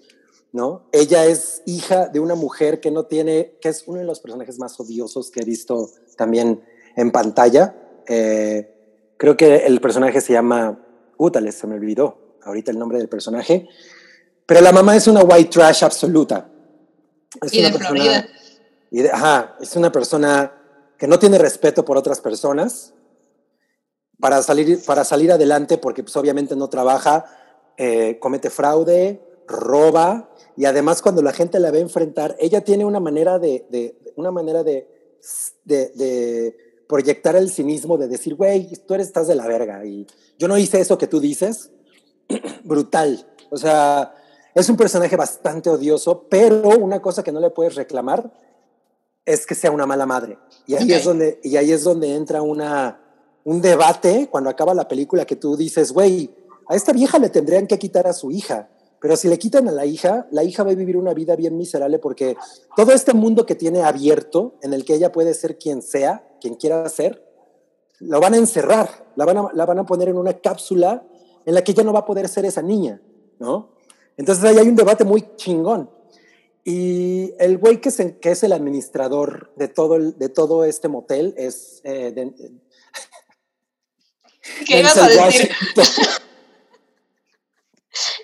¿no? 0.51 0.88
Ella 0.91 1.26
es 1.26 1.63
hija 1.65 2.07
de 2.09 2.19
una 2.19 2.36
mujer 2.36 2.82
que 2.82 2.91
no 2.91 3.05
tiene, 3.05 3.57
que 3.61 3.69
es 3.69 3.88
uno 3.88 3.99
de 3.99 4.05
los 4.05 4.19
personajes 4.19 4.59
más 4.59 4.78
odiosos 4.80 5.32
que 5.32 5.39
he 5.39 5.45
visto 5.45 5.89
también 6.17 6.61
en 6.96 7.12
pantalla. 7.12 7.76
Eh, 8.08 8.74
creo 9.18 9.38
que 9.38 9.66
el 9.66 9.80
personaje 9.82 10.22
se 10.22 10.34
llama, 10.34 10.80
Útales, 11.18 11.56
se 11.56 11.68
me 11.68 11.76
olvidó 11.76 12.38
ahorita 12.44 12.72
el 12.72 12.80
nombre 12.80 12.98
del 12.98 13.10
personaje, 13.10 13.68
pero 14.46 14.62
la 14.62 14.72
mamá 14.72 14.96
es 14.96 15.08
una 15.08 15.22
white 15.24 15.50
trash 15.50 15.84
absoluta. 15.84 16.50
Es 17.42 17.54
y 17.54 17.60
una 17.60 17.68
de 17.68 17.78
persona, 17.78 18.02
Florida. 18.02 18.28
y 18.89 19.02
de, 19.02 19.12
ajá, 19.12 19.56
es 19.62 19.76
una 19.76 19.92
persona 19.92 20.54
que 20.98 21.08
no 21.08 21.20
tiene 21.20 21.38
respeto 21.38 21.86
por 21.86 21.98
otras 21.98 22.20
personas 22.20 22.94
para 24.20 24.42
salir, 24.44 24.84
para 24.86 25.04
salir 25.04 25.32
adelante, 25.32 25.78
porque 25.78 26.04
pues, 26.04 26.16
obviamente 26.16 26.56
no 26.56 26.70
trabaja, 26.70 27.26
eh, 27.78 28.20
comete 28.20 28.50
fraude, 28.50 29.22
roba, 29.48 30.30
y 30.56 30.66
además 30.66 31.02
cuando 31.02 31.22
la 31.22 31.34
gente 31.34 31.60
la 31.60 31.72
ve 31.72 31.80
enfrentar, 31.80 32.36
ella 32.39 32.62
tiene 32.62 32.86
una 32.86 33.00
manera 33.00 33.39
de, 33.39 33.66
de 33.70 33.98
una 34.16 34.32
manera 34.32 34.64
de, 34.64 34.88
de, 35.66 35.89
de, 35.96 36.56
proyectar 36.92 37.38
el 37.38 37.50
cinismo, 37.50 37.98
de 37.98 38.10
decir, 38.10 38.36
güey, 38.36 38.68
tú 38.86 38.96
eres, 38.96 39.08
estás 39.08 39.26
de 39.28 39.36
la 39.36 39.48
verga, 39.48 39.86
y 39.86 40.06
yo 40.38 40.50
no 40.50 40.58
hice 40.58 40.82
eso 40.82 40.98
que 40.98 41.08
tú 41.08 41.22
dices, 41.22 41.72
brutal. 42.66 43.26
O 43.50 43.56
sea, 43.56 44.14
es 44.54 44.68
un 44.68 44.76
personaje 44.76 45.16
bastante 45.16 45.70
odioso, 45.70 46.28
pero 46.30 46.68
una 46.78 47.02
cosa 47.02 47.24
que 47.24 47.32
no 47.32 47.39
le 47.39 47.50
puedes 47.50 47.76
reclamar 47.76 48.30
es 49.26 49.46
que 49.46 49.56
sea 49.56 49.72
una 49.72 49.86
mala 49.86 50.06
madre. 50.06 50.38
Y 50.68 50.76
ahí, 50.76 50.84
okay. 50.84 50.96
es, 50.98 51.06
donde, 51.06 51.39
y 51.44 51.56
ahí 51.56 51.72
es 51.72 51.86
donde 51.86 52.14
entra 52.14 52.42
una, 52.42 53.00
un 53.46 53.62
debate 53.62 54.28
cuando 54.30 54.50
acaba 54.50 54.74
la 54.74 54.89
película 54.89 55.24
que 55.24 55.38
tú 55.38 55.56
dices, 55.56 55.94
güey, 55.94 56.30
a 56.68 56.76
esta 56.76 56.92
vieja 56.92 57.20
le 57.20 57.30
tendrían 57.30 57.68
que 57.68 57.80
quitar 57.80 58.06
a 58.06 58.12
su 58.12 58.32
hija. 58.32 58.70
Pero 59.02 59.16
si 59.16 59.28
le 59.28 59.39
quitan 59.39 59.68
a 59.68 59.72
la 59.72 59.86
hija, 59.86 60.28
la 60.32 60.43
hija 60.43 60.64
va 60.64 60.72
a 60.72 60.76
vivir 60.76 60.95
una 60.95 61.16
vida 61.16 61.36
bien 61.36 61.58
miserable 61.58 61.97
porque 61.97 62.38
todo 62.76 62.91
este 62.93 63.14
mundo 63.14 63.47
que 63.47 63.56
tiene 63.56 63.82
abierto, 63.82 64.56
en 64.62 64.74
el 64.74 64.86
que 64.86 64.93
ella 64.93 65.12
puede 65.12 65.34
ser 65.34 65.58
quien 65.58 65.82
sea, 65.82 66.24
quien 66.39 66.54
quiera 66.54 66.88
ser, 66.88 67.28
lo 67.99 68.20
van 68.20 68.36
a 68.36 68.38
encerrar, 68.38 69.12
la 69.16 69.26
van 69.26 69.38
a, 69.39 69.47
la 69.54 69.66
van 69.66 69.80
a 69.80 69.86
poner 69.88 70.10
en 70.10 70.18
una 70.18 70.34
cápsula 70.39 71.04
en 71.45 71.56
la 71.56 71.64
que 71.64 71.72
ella 71.72 71.84
no 71.84 71.93
va 71.93 71.99
a 71.99 72.06
poder 72.06 72.30
ser 72.30 72.45
esa 72.45 72.62
niña, 72.62 73.02
¿no? 73.39 73.72
Entonces 74.18 74.43
ahí 74.43 74.58
hay 74.60 74.68
un 74.68 74.76
debate 74.76 75.04
muy 75.04 75.36
chingón. 75.36 75.89
Y 76.64 77.34
el 77.39 77.58
güey 77.58 77.82
que, 77.82 77.89
se, 77.89 78.20
que, 78.20 78.32
es 78.32 78.43
el 78.43 78.54
administrador 78.54 79.52
de 79.56 79.68
todo, 79.68 79.95
el, 79.95 80.16
de 80.20 80.30
todo 80.30 80.64
este 80.64 80.88
motel 80.88 81.34
es... 81.38 81.82
Eh, 81.84 82.12
de, 82.12 82.34
¿Qué 84.68 84.80
ibas 84.80 84.97
a 84.97 85.08
decir? 85.08 85.49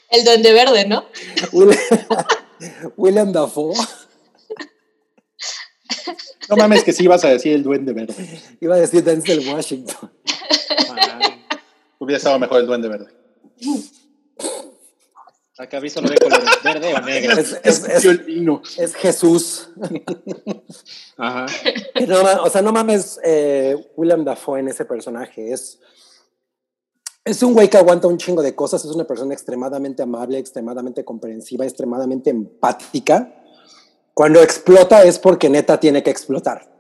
El 0.10 0.24
duende 0.24 0.54
verde, 0.54 0.88
¿no? 0.88 1.06
William, 2.96 3.32
Dafoe. 3.34 3.76
No 6.50 6.56
mames 6.56 6.84
que 6.84 6.94
sí 6.94 7.04
ibas 7.04 7.24
a 7.26 7.30
decir 7.30 7.54
el 7.54 7.64
duende 7.64 7.94
verde. 7.94 8.42
Iba 8.62 8.76
a 8.76 8.80
decir 8.80 9.04
Denzel 9.04 9.48
Washington. 9.48 10.12
Ah, 10.90 11.20
hubiera 12.00 12.18
estado 12.18 12.40
mejor 12.40 12.62
el 12.62 12.68
duende 12.68 12.88
verde. 12.88 13.14
Acá 15.58 15.80
vi 15.80 15.90
solo 15.90 16.08
de 16.08 16.18
color 16.18 16.44
verde 16.64 16.94
o 16.94 17.02
negro. 17.02 17.34
Es, 17.34 17.60
es, 17.64 17.84
es, 17.84 18.06
es 18.78 18.96
Jesús. 18.96 19.70
Ajá. 21.18 21.48
No, 22.08 22.44
o 22.44 22.50
sea, 22.50 22.62
no 22.62 22.72
mames 22.72 23.20
eh, 23.24 23.76
William 23.96 24.24
Dafoe 24.24 24.60
en 24.60 24.68
ese 24.68 24.86
personaje. 24.86 25.52
Es, 25.52 25.80
es 27.28 27.44
un 27.44 27.54
güey 27.54 27.70
que 27.70 27.78
aguanta 27.78 28.08
un 28.08 28.18
chingo 28.18 28.42
de 28.42 28.56
cosas. 28.56 28.84
Es 28.86 28.92
una 28.92 29.06
persona 29.06 29.34
extremadamente 29.34 30.02
amable, 30.04 30.38
extremadamente 30.38 31.04
comprensiva, 31.04 31.66
extremadamente 31.66 32.30
empática. 32.30 33.34
Cuando 34.14 34.42
explota 34.42 35.04
es 35.04 35.20
porque 35.20 35.50
neta 35.50 35.80
tiene 35.80 36.02
que 36.02 36.10
explotar. 36.10 36.72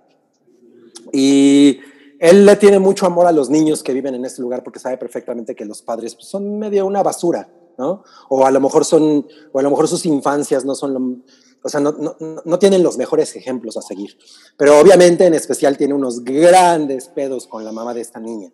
Y 1.11 1.79
él 2.19 2.45
le 2.45 2.55
tiene 2.55 2.79
mucho 2.79 3.05
amor 3.05 3.27
a 3.27 3.31
los 3.31 3.49
niños 3.49 3.83
que 3.83 3.93
viven 3.93 4.15
en 4.15 4.25
ese 4.25 4.41
lugar 4.41 4.63
porque 4.63 4.79
sabe 4.79 4.97
perfectamente 4.97 5.55
que 5.55 5.65
los 5.65 5.81
padres 5.81 6.15
pues, 6.15 6.27
son 6.27 6.57
medio 6.57 6.85
una 6.85 7.03
basura. 7.03 7.49
¿no? 7.77 8.03
O 8.29 8.45
a 8.45 8.51
lo 8.51 8.59
mejor 8.59 8.85
son, 8.85 9.27
o 9.51 9.59
a 9.59 9.61
lo 9.61 9.69
mejor 9.69 9.87
sus 9.87 10.05
infancias 10.05 10.65
no 10.65 10.73
son, 10.73 11.23
o 11.61 11.69
sea, 11.69 11.79
no, 11.79 12.59
tienen 12.59 12.81
los 12.81 12.97
mejores 12.97 13.35
ejemplos 13.35 13.77
a 13.77 13.81
seguir. 13.81 14.17
Pero 14.57 14.79
obviamente 14.79 15.25
en 15.25 15.33
especial 15.33 15.77
tiene 15.77 15.93
unos 15.93 16.23
grandes 16.23 17.07
pedos 17.09 17.45
con 17.47 17.63
la 17.63 17.71
mamá 17.71 17.93
de 17.93 18.01
esta 18.01 18.19
niña. 18.19 18.51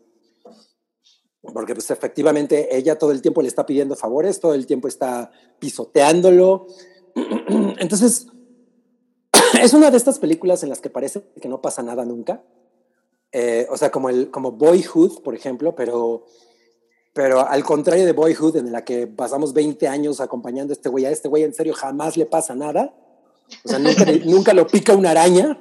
Porque 1.51 1.73
pues 1.73 1.91
efectivamente 1.91 2.75
ella 2.75 2.97
todo 2.97 3.11
el 3.11 3.21
tiempo 3.21 3.41
le 3.41 3.49
está 3.49 3.65
pidiendo 3.65 3.95
favores, 3.95 4.39
todo 4.39 4.53
el 4.53 4.65
tiempo 4.65 4.87
está 4.87 5.31
pisoteándolo. 5.59 6.67
Entonces, 7.79 8.27
es 9.61 9.73
una 9.73 9.91
de 9.91 9.97
estas 9.97 10.19
películas 10.19 10.63
en 10.63 10.69
las 10.69 10.79
que 10.79 10.89
parece 10.89 11.23
que 11.41 11.49
no 11.49 11.61
pasa 11.61 11.83
nada 11.83 12.05
nunca. 12.05 12.43
Eh, 13.31 13.67
o 13.69 13.77
sea, 13.77 13.91
como, 13.91 14.09
el, 14.09 14.31
como 14.31 14.51
Boyhood, 14.51 15.21
por 15.21 15.35
ejemplo, 15.35 15.75
pero 15.75 16.25
pero 17.13 17.47
al 17.47 17.63
contrario 17.63 18.05
de 18.05 18.11
Boyhood, 18.11 18.57
en 18.57 18.71
la 18.71 18.83
que 18.83 19.05
pasamos 19.05 19.53
20 19.53 19.87
años 19.87 20.19
acompañando 20.19 20.71
a 20.71 20.75
este 20.75 20.89
güey, 20.89 21.05
a 21.05 21.11
este 21.11 21.27
güey 21.27 21.43
en 21.43 21.53
serio 21.53 21.73
jamás 21.73 22.17
le 22.17 22.25
pasa 22.25 22.55
nada. 22.55 22.91
O 23.63 23.69
sea, 23.69 23.77
nunca, 23.77 24.05
nunca 24.25 24.53
lo 24.53 24.65
pica 24.65 24.95
una 24.95 25.11
araña. 25.11 25.59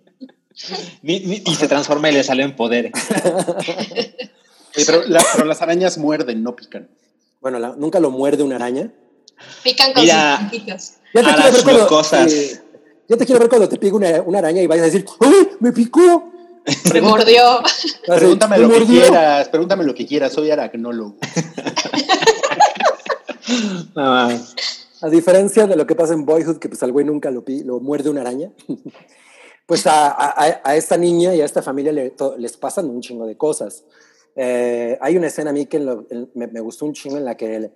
ni, 1.02 1.42
y 1.44 1.54
se 1.54 1.68
transforma 1.68 2.08
y 2.08 2.14
le 2.14 2.24
sale 2.24 2.44
en 2.44 2.56
poder. 2.56 2.90
Oye, 4.78 4.86
pero, 4.86 5.02
la, 5.06 5.24
pero, 5.34 5.44
las 5.46 5.60
arañas 5.62 5.98
muerden, 5.98 6.42
no 6.42 6.54
pican. 6.56 6.88
Bueno, 7.40 7.58
la, 7.58 7.74
nunca 7.76 8.00
lo 8.00 8.10
muerde 8.10 8.42
una 8.42 8.56
araña. 8.56 8.90
Pican 9.62 9.92
con 9.92 10.02
Mira, 10.02 10.48
sus. 10.50 10.94
Ya 11.14 11.22
te, 11.22 11.34
quiero 11.34 11.52
ver 11.52 11.62
cuando, 11.64 11.86
cosas. 11.86 12.32
eh, 12.32 12.60
ya 13.08 13.16
te 13.16 13.24
quiero 13.26 13.38
ver 13.40 13.48
cuando 13.48 13.68
te 13.68 13.76
pica 13.78 13.94
una, 13.96 14.22
una 14.22 14.38
araña 14.38 14.62
y 14.62 14.66
vayas 14.66 14.82
a 14.84 14.86
decir, 14.86 15.06
¡ay, 15.20 15.48
me 15.60 15.72
picó! 15.72 16.32
Me 16.92 17.00
mordió. 17.00 17.60
Pregúntame 18.06 18.58
Me 18.58 18.62
lo 18.66 18.68
que 18.78 18.84
quieras, 18.86 19.48
pregúntame 19.48 19.84
lo 19.84 19.94
que 19.94 20.06
quieras, 20.06 20.32
soy 20.32 20.50
aracnólogo. 20.50 21.16
Ah, 23.96 24.36
A 25.00 25.08
diferencia 25.08 25.66
de 25.66 25.76
lo 25.76 25.86
que 25.86 25.94
pasa 25.94 26.12
en 26.12 26.26
Boyhood, 26.26 26.58
que 26.58 26.68
pues 26.68 26.82
al 26.82 26.92
güey 26.92 27.06
nunca 27.06 27.30
lo, 27.30 27.44
lo 27.64 27.80
muerde 27.80 28.10
una 28.10 28.20
araña, 28.22 28.50
pues 29.66 29.86
a, 29.86 30.08
a- 30.08 30.60
a 30.64 30.76
esta 30.76 30.96
niña 30.96 31.34
y 31.34 31.40
a 31.40 31.44
esta 31.44 31.62
familia 31.62 31.92
le- 31.92 32.10
to- 32.10 32.36
les 32.36 32.56
pasan 32.56 32.90
un 32.90 33.00
chingo 33.00 33.26
de 33.26 33.36
cosas. 33.36 33.84
Eh, 34.40 34.96
hay 35.00 35.16
una 35.16 35.26
escena 35.26 35.50
a 35.50 35.52
mí 35.52 35.66
que 35.66 35.80
lo- 35.80 36.06
en- 36.10 36.30
me, 36.34 36.46
me 36.46 36.60
gustó 36.60 36.84
un 36.86 36.92
chingo 36.92 37.16
en 37.16 37.24
la 37.24 37.36
que 37.36 37.56
el- 37.56 37.72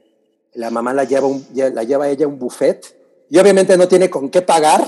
la 0.54 0.70
mamá 0.70 0.94
la 0.94 1.02
lleva, 1.02 1.26
un- 1.26 1.44
la 1.54 1.82
lleva 1.82 2.04
a 2.04 2.08
ella 2.08 2.24
a 2.26 2.28
un 2.28 2.38
buffet 2.38 2.86
y 3.28 3.36
obviamente 3.36 3.76
no 3.76 3.88
tiene 3.88 4.08
con 4.08 4.30
qué 4.30 4.42
pagar. 4.42 4.82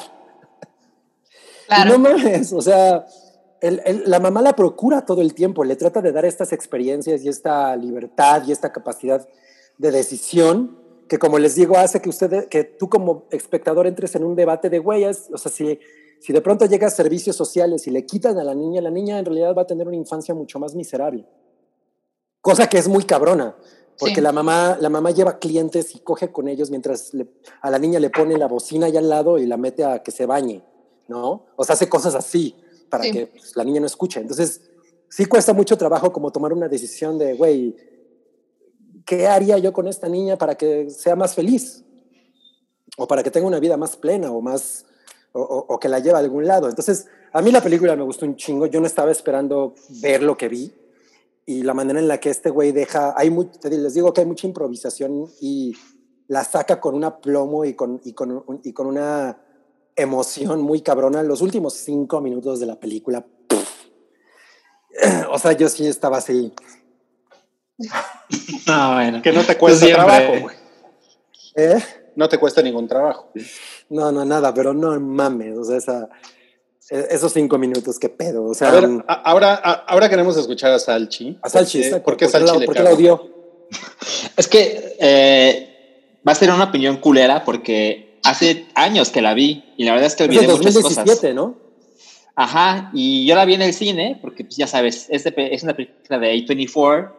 Claro. 1.66 1.92
no 1.92 1.98
mames, 1.98 2.52
o 2.52 2.60
sea, 2.62 3.06
el- 3.60 3.80
el- 3.86 4.02
la 4.06 4.20
mamá 4.20 4.40
la 4.42 4.54
procura 4.54 5.04
todo 5.04 5.20
el 5.22 5.34
tiempo, 5.34 5.64
le 5.64 5.74
trata 5.76 6.00
de 6.02 6.12
dar 6.12 6.24
estas 6.26 6.52
experiencias 6.52 7.24
y 7.24 7.28
esta 7.28 7.74
libertad 7.74 8.42
y 8.46 8.52
esta 8.52 8.70
capacidad 8.70 9.26
de 9.78 9.90
decisión 9.90 10.78
que, 11.08 11.18
como 11.18 11.38
les 11.38 11.54
digo, 11.54 11.76
hace 11.76 12.00
que 12.00 12.10
usted, 12.10 12.48
que 12.48 12.64
tú 12.64 12.88
como 12.88 13.24
espectador 13.30 13.86
entres 13.86 14.14
en 14.14 14.24
un 14.24 14.36
debate 14.36 14.68
de 14.70 14.78
güeyes, 14.78 15.28
o 15.32 15.38
sea, 15.38 15.50
si, 15.50 15.80
si 16.20 16.32
de 16.32 16.40
pronto 16.40 16.66
llega 16.66 16.86
a 16.86 16.90
servicios 16.90 17.34
sociales 17.34 17.86
y 17.86 17.90
le 17.90 18.04
quitan 18.06 18.38
a 18.38 18.44
la 18.44 18.54
niña, 18.54 18.80
la 18.82 18.90
niña 18.90 19.18
en 19.18 19.24
realidad 19.24 19.54
va 19.56 19.62
a 19.62 19.66
tener 19.66 19.88
una 19.88 19.96
infancia 19.96 20.34
mucho 20.34 20.58
más 20.58 20.74
miserable. 20.74 21.26
Cosa 22.44 22.68
que 22.68 22.76
es 22.76 22.88
muy 22.88 23.04
cabrona, 23.04 23.56
porque 23.98 24.16
Sí. 24.16 24.20
la, 24.20 24.30
mamá, 24.30 24.76
la 24.78 24.90
mamá 24.90 25.12
lleva 25.12 25.38
clientes 25.38 25.94
y 25.94 26.00
coge 26.00 26.30
con 26.30 26.46
ellos 26.46 26.68
mientras 26.68 27.14
le- 27.14 27.26
a 27.62 27.70
la 27.70 27.78
niña 27.78 27.98
le 28.00 28.10
pone 28.10 28.36
la 28.36 28.46
bocina 28.48 28.84
allá 28.86 28.98
al 28.98 29.08
lado 29.08 29.38
y 29.38 29.46
la 29.46 29.56
mete 29.56 29.82
a 29.82 30.02
que 30.02 30.10
se 30.10 30.26
bañe, 30.26 30.62
¿no? 31.08 31.46
O 31.56 31.64
sea, 31.64 31.72
hace 31.72 31.88
cosas 31.88 32.14
así 32.14 32.54
para 32.90 33.04
Sí. 33.04 33.12
que 33.12 33.26
pues, 33.28 33.56
la 33.56 33.64
niña 33.64 33.80
no 33.80 33.86
escuche. 33.86 34.20
Entonces, 34.20 34.60
sí 35.08 35.24
cuesta 35.24 35.54
mucho 35.54 35.78
trabajo 35.78 36.12
como 36.12 36.30
tomar 36.32 36.52
una 36.52 36.68
decisión 36.68 37.16
de, 37.18 37.32
güey, 37.34 37.74
¿qué 39.06 39.26
haría 39.26 39.56
yo 39.56 39.72
con 39.72 39.88
esta 39.88 40.08
niña 40.10 40.36
para 40.36 40.54
que 40.56 40.90
sea 40.90 41.16
más 41.16 41.34
feliz? 41.34 41.82
O 42.98 43.08
para 43.08 43.22
que 43.22 43.30
tenga 43.30 43.46
una 43.46 43.58
vida 43.58 43.78
más 43.78 43.96
plena 43.96 44.30
o 44.30 44.42
más, 44.42 44.84
o, 45.32 45.40
o- 45.40 45.66
o 45.74 45.78
que 45.80 45.88
la 45.88 45.98
lleve 45.98 46.16
a 46.16 46.20
algún 46.20 46.46
lado. 46.46 46.68
Entonces, 46.68 47.06
a 47.32 47.40
mí 47.40 47.50
la 47.50 47.62
película 47.62 47.96
me 47.96 48.02
gustó 48.04 48.26
un 48.26 48.36
chingo. 48.36 48.66
Yo 48.66 48.80
no 48.80 48.86
estaba 48.86 49.10
esperando 49.10 49.74
ver 50.02 50.22
lo 50.22 50.36
que 50.36 50.48
vi. 50.48 50.72
Y 51.46 51.62
la 51.62 51.74
manera 51.74 51.98
en 51.98 52.08
la 52.08 52.18
que 52.18 52.30
este 52.30 52.50
güey 52.50 52.72
deja, 52.72 53.14
hay 53.16 53.30
muy, 53.30 53.46
te 53.46 53.68
digo- 53.68 53.82
les 53.82 53.94
digo 53.94 54.12
que 54.14 54.22
hay 54.22 54.26
mucha 54.26 54.46
improvisación 54.46 55.28
y 55.40 55.74
la 56.26 56.42
saca 56.44 56.80
con 56.80 56.94
un 56.94 57.04
aplomo 57.04 57.64
y 57.66 57.74
con, 57.74 58.00
y 58.04 58.12
con, 58.14 58.44
y 58.64 58.72
con 58.72 58.86
una 58.86 59.38
emoción 59.94 60.62
muy 60.62 60.80
cabrona. 60.80 61.22
Los 61.22 61.42
últimos 61.42 61.74
cinco 61.74 62.20
minutos 62.20 62.60
de 62.60 62.66
la 62.66 62.80
película, 62.80 63.24
pff. 63.48 63.84
o 65.30 65.38
sea, 65.38 65.52
yo 65.52 65.68
sí 65.68 65.86
estaba 65.86 66.16
así. 66.18 66.52
no, 68.66 68.94
bueno. 68.94 69.22
Que 69.22 69.32
no 69.32 69.44
te 69.44 69.58
cuesta 69.58 69.84
Siempre. 69.86 70.04
trabajo, 70.04 70.40
güey. 70.40 70.56
¿Eh? 71.56 71.78
No 72.16 72.28
te 72.28 72.38
cuesta 72.38 72.62
ningún 72.62 72.88
trabajo. 72.88 73.30
No, 73.90 74.10
no, 74.12 74.24
nada, 74.24 74.54
pero 74.54 74.72
no 74.72 74.98
mames, 75.00 75.58
o 75.58 75.64
sea, 75.64 75.76
esa, 75.76 76.08
esos 76.90 77.32
cinco 77.32 77.58
minutos, 77.58 77.98
qué 77.98 78.08
pedo, 78.08 78.44
o 78.44 78.54
sea, 78.54 78.68
A 78.68 78.72
ver, 78.72 78.88
a- 79.08 79.12
ahora, 79.30 79.54
a- 79.54 79.72
ahora 79.88 80.08
queremos 80.08 80.36
escuchar 80.36 80.72
a 80.72 80.78
Salchi. 80.78 81.38
a 81.42 81.48
Salchi, 81.48 81.78
¿Por 81.78 81.82
qué- 81.82 81.86
exacto, 81.86 82.04
¿Por 82.04 82.16
qué 82.16 82.24
la- 82.24 82.30
Salchi 82.30 82.58
le 82.60 82.66
por 82.66 82.74
qué 82.74 82.82
la 82.82 82.92
odió? 82.92 83.30
Es 84.36 84.46
que 84.48 84.96
eh, 85.00 86.18
va 86.26 86.32
a 86.32 86.34
ser 86.34 86.50
una 86.50 86.64
opinión 86.64 86.98
culera 86.98 87.44
porque 87.44 88.18
hace 88.22 88.66
años 88.74 89.10
que 89.10 89.22
la 89.22 89.34
vi 89.34 89.64
y 89.76 89.84
la 89.84 89.92
verdad 89.92 90.06
es 90.08 90.14
que 90.16 90.24
Es 90.24 90.28
olvidé 90.28 90.42
de 90.42 90.48
muchas 90.48 90.74
cosas. 90.74 90.94
2017, 90.96 91.34
¿no? 91.34 91.56
Ajá, 92.36 92.90
y 92.92 93.26
yo 93.26 93.34
la 93.36 93.44
vi 93.44 93.54
en 93.54 93.62
el 93.62 93.72
cine 93.72 94.18
porque 94.20 94.44
pues, 94.44 94.56
ya 94.56 94.66
sabes, 94.66 95.06
es, 95.08 95.24
de 95.24 95.32
es 95.52 95.62
una 95.62 95.74
película 95.74 96.18
de 96.18 96.32
A24 96.34 97.12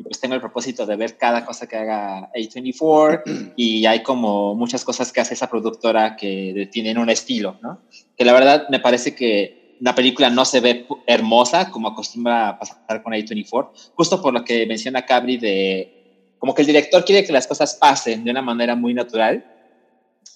y 0.00 0.02
pues 0.02 0.18
tengo 0.18 0.34
el 0.34 0.40
propósito 0.40 0.86
de 0.86 0.96
ver 0.96 1.18
cada 1.18 1.44
cosa 1.44 1.68
que 1.68 1.76
haga 1.76 2.30
A24 2.32 3.52
y 3.56 3.84
hay 3.84 4.02
como 4.02 4.54
muchas 4.54 4.82
cosas 4.82 5.12
que 5.12 5.20
hace 5.20 5.34
esa 5.34 5.50
productora 5.50 6.16
que 6.16 6.68
tienen 6.72 6.96
un 6.96 7.10
estilo, 7.10 7.58
¿no? 7.60 7.82
Que 8.16 8.24
la 8.24 8.32
verdad 8.32 8.66
me 8.70 8.80
parece 8.80 9.14
que 9.14 9.76
una 9.80 9.94
película 9.94 10.30
no 10.30 10.44
se 10.44 10.60
ve 10.60 10.86
hermosa 11.06 11.70
como 11.70 11.88
acostumbra 11.88 12.48
a 12.48 12.58
pasar 12.58 13.02
con 13.02 13.12
A24, 13.12 13.70
justo 13.94 14.22
por 14.22 14.32
lo 14.32 14.42
que 14.42 14.66
menciona 14.66 15.04
Cabri 15.04 15.36
de 15.36 15.96
como 16.38 16.54
que 16.54 16.62
el 16.62 16.66
director 16.66 17.04
quiere 17.04 17.24
que 17.24 17.32
las 17.34 17.46
cosas 17.46 17.74
pasen 17.74 18.24
de 18.24 18.30
una 18.30 18.40
manera 18.40 18.74
muy 18.74 18.94
natural. 18.94 19.44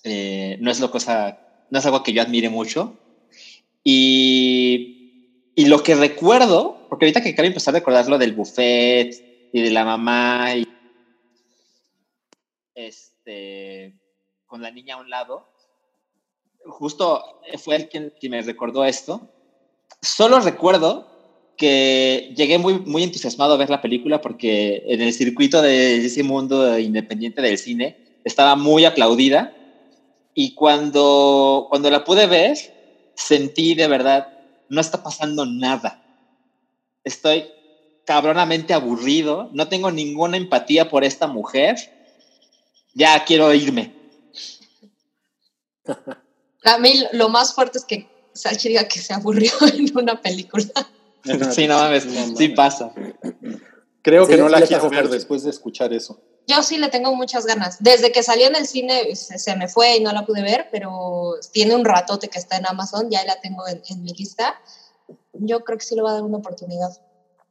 Eh, 0.02 0.58
no, 0.60 0.70
es 0.70 0.78
lo 0.78 0.90
cosa, 0.90 1.38
no 1.70 1.78
es 1.78 1.86
algo 1.86 2.02
que 2.02 2.12
yo 2.12 2.20
admire 2.20 2.50
mucho. 2.50 2.98
Y, 3.82 5.52
y 5.54 5.64
lo 5.66 5.82
que 5.82 5.94
recuerdo, 5.94 6.86
porque 6.90 7.06
ahorita 7.06 7.22
que 7.22 7.30
acabo 7.30 7.44
de 7.44 7.48
empezar 7.48 7.74
a 7.74 7.78
recordar 7.78 8.06
lo 8.08 8.18
del 8.18 8.34
buffet 8.34 9.33
y 9.54 9.62
de 9.62 9.70
la 9.70 9.84
mamá 9.84 10.56
y 10.56 10.66
este, 12.74 13.96
con 14.46 14.60
la 14.60 14.72
niña 14.72 14.96
a 14.96 15.00
un 15.00 15.08
lado, 15.08 15.48
justo 16.66 17.40
fue 17.58 17.76
él 17.76 17.88
quien, 17.88 18.12
quien 18.18 18.32
me 18.32 18.42
recordó 18.42 18.84
esto. 18.84 19.30
Solo 20.02 20.40
recuerdo 20.40 21.06
que 21.56 22.34
llegué 22.36 22.58
muy, 22.58 22.80
muy 22.80 23.04
entusiasmado 23.04 23.54
a 23.54 23.56
ver 23.56 23.70
la 23.70 23.80
película 23.80 24.20
porque 24.20 24.82
en 24.88 25.00
el 25.00 25.12
circuito 25.12 25.62
de 25.62 26.04
ese 26.04 26.24
mundo 26.24 26.76
independiente 26.76 27.40
del 27.40 27.56
cine 27.56 28.18
estaba 28.24 28.56
muy 28.56 28.84
aplaudida 28.84 29.54
y 30.34 30.54
cuando, 30.56 31.68
cuando 31.70 31.90
la 31.90 32.02
pude 32.02 32.26
ver 32.26 32.56
sentí 33.14 33.76
de 33.76 33.86
verdad, 33.86 34.36
no 34.68 34.80
está 34.80 35.04
pasando 35.04 35.46
nada. 35.46 36.02
Estoy 37.04 37.44
cabronamente 38.06 38.74
aburrido, 38.74 39.50
no 39.52 39.68
tengo 39.68 39.90
ninguna 39.90 40.36
empatía 40.36 40.88
por 40.88 41.04
esta 41.04 41.26
mujer, 41.26 41.76
ya 42.94 43.24
quiero 43.24 43.52
irme. 43.52 43.94
A 46.64 46.78
mí 46.78 47.04
lo 47.12 47.28
más 47.28 47.54
fuerte 47.54 47.78
es 47.78 47.84
que 47.84 48.08
Salchi 48.32 48.70
diga 48.70 48.88
que 48.88 48.98
se 48.98 49.12
aburrió 49.12 49.52
en 49.74 49.96
una 49.96 50.20
película. 50.20 50.66
sí, 51.52 51.66
no 51.66 51.78
mames, 51.78 52.06
sí 52.36 52.48
pasa. 52.50 52.92
Creo 54.02 54.26
que 54.26 54.36
no 54.36 54.48
la 54.48 54.62
quiero 54.62 54.90
ver 54.90 55.08
después 55.08 55.42
de 55.42 55.50
escuchar 55.50 55.92
eso. 55.92 56.20
Yo 56.46 56.62
sí 56.62 56.76
le 56.76 56.88
tengo 56.88 57.14
muchas 57.14 57.46
ganas. 57.46 57.82
Desde 57.82 58.12
que 58.12 58.22
salió 58.22 58.48
en 58.48 58.56
el 58.56 58.66
cine 58.66 59.16
se, 59.16 59.38
se 59.38 59.56
me 59.56 59.66
fue 59.66 59.96
y 59.96 60.00
no 60.00 60.12
la 60.12 60.26
pude 60.26 60.42
ver, 60.42 60.68
pero 60.70 61.36
tiene 61.52 61.74
un 61.74 61.86
ratote 61.86 62.28
que 62.28 62.38
está 62.38 62.58
en 62.58 62.66
Amazon, 62.66 63.08
ya 63.10 63.24
la 63.24 63.40
tengo 63.40 63.66
en, 63.66 63.82
en 63.88 64.02
mi 64.02 64.12
lista. 64.12 64.60
Yo 65.32 65.64
creo 65.64 65.78
que 65.78 65.84
sí 65.84 65.94
le 65.94 66.02
va 66.02 66.10
a 66.10 66.14
dar 66.14 66.22
una 66.22 66.38
oportunidad. 66.38 66.90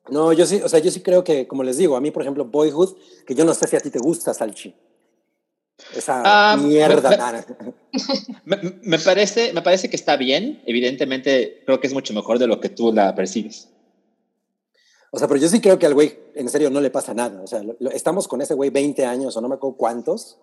No, 0.09 0.33
yo 0.33 0.45
sí, 0.45 0.61
o 0.63 0.67
sea, 0.69 0.79
yo 0.79 0.91
sí 0.91 1.01
creo 1.01 1.23
que, 1.23 1.47
como 1.47 1.63
les 1.63 1.77
digo, 1.77 1.95
a 1.95 2.01
mí, 2.01 2.11
por 2.11 2.21
ejemplo, 2.23 2.45
Boyhood, 2.45 2.95
que 3.25 3.35
yo 3.35 3.45
no 3.45 3.53
sé 3.53 3.67
si 3.67 3.75
a 3.75 3.79
ti 3.79 3.89
te 3.89 3.99
gusta, 3.99 4.33
Salchi. 4.33 4.75
Esa 5.95 6.21
Ah, 6.25 6.57
mierda. 6.57 7.09
me- 7.09 7.17
nada. 7.17 7.45
Me, 8.45 8.57
me 8.81 8.99
parece, 8.99 9.53
me 9.53 9.61
parece 9.61 9.89
que 9.89 9.95
está 9.95 10.17
bien, 10.17 10.61
evidentemente 10.65 11.61
creo 11.65 11.79
que 11.79 11.87
es 11.87 11.93
mucho 11.93 12.13
mejor 12.13 12.37
de 12.39 12.47
lo 12.47 12.59
que 12.59 12.69
tú 12.69 12.91
la 12.91 13.13
percibes. 13.15 13.69
O 15.11 15.19
sea, 15.19 15.27
pero 15.27 15.39
yo 15.39 15.47
sí 15.47 15.61
creo 15.61 15.77
que 15.79 15.85
al 15.85 15.93
güey, 15.93 16.17
en 16.35 16.49
serio, 16.49 16.69
no 16.69 16.81
le 16.81 16.89
pasa 16.89 17.13
nada. 17.13 17.41
O 17.41 17.47
sea, 17.47 17.61
lo- 17.63 17.75
lo- 17.79 17.91
estamos 17.91 18.27
con 18.27 18.41
ese 18.41 18.53
güey 18.55 18.69
20 18.71 19.05
años 19.05 19.37
o 19.37 19.41
no 19.41 19.47
me 19.47 19.55
acuerdo 19.55 19.77
cuántos, 19.77 20.37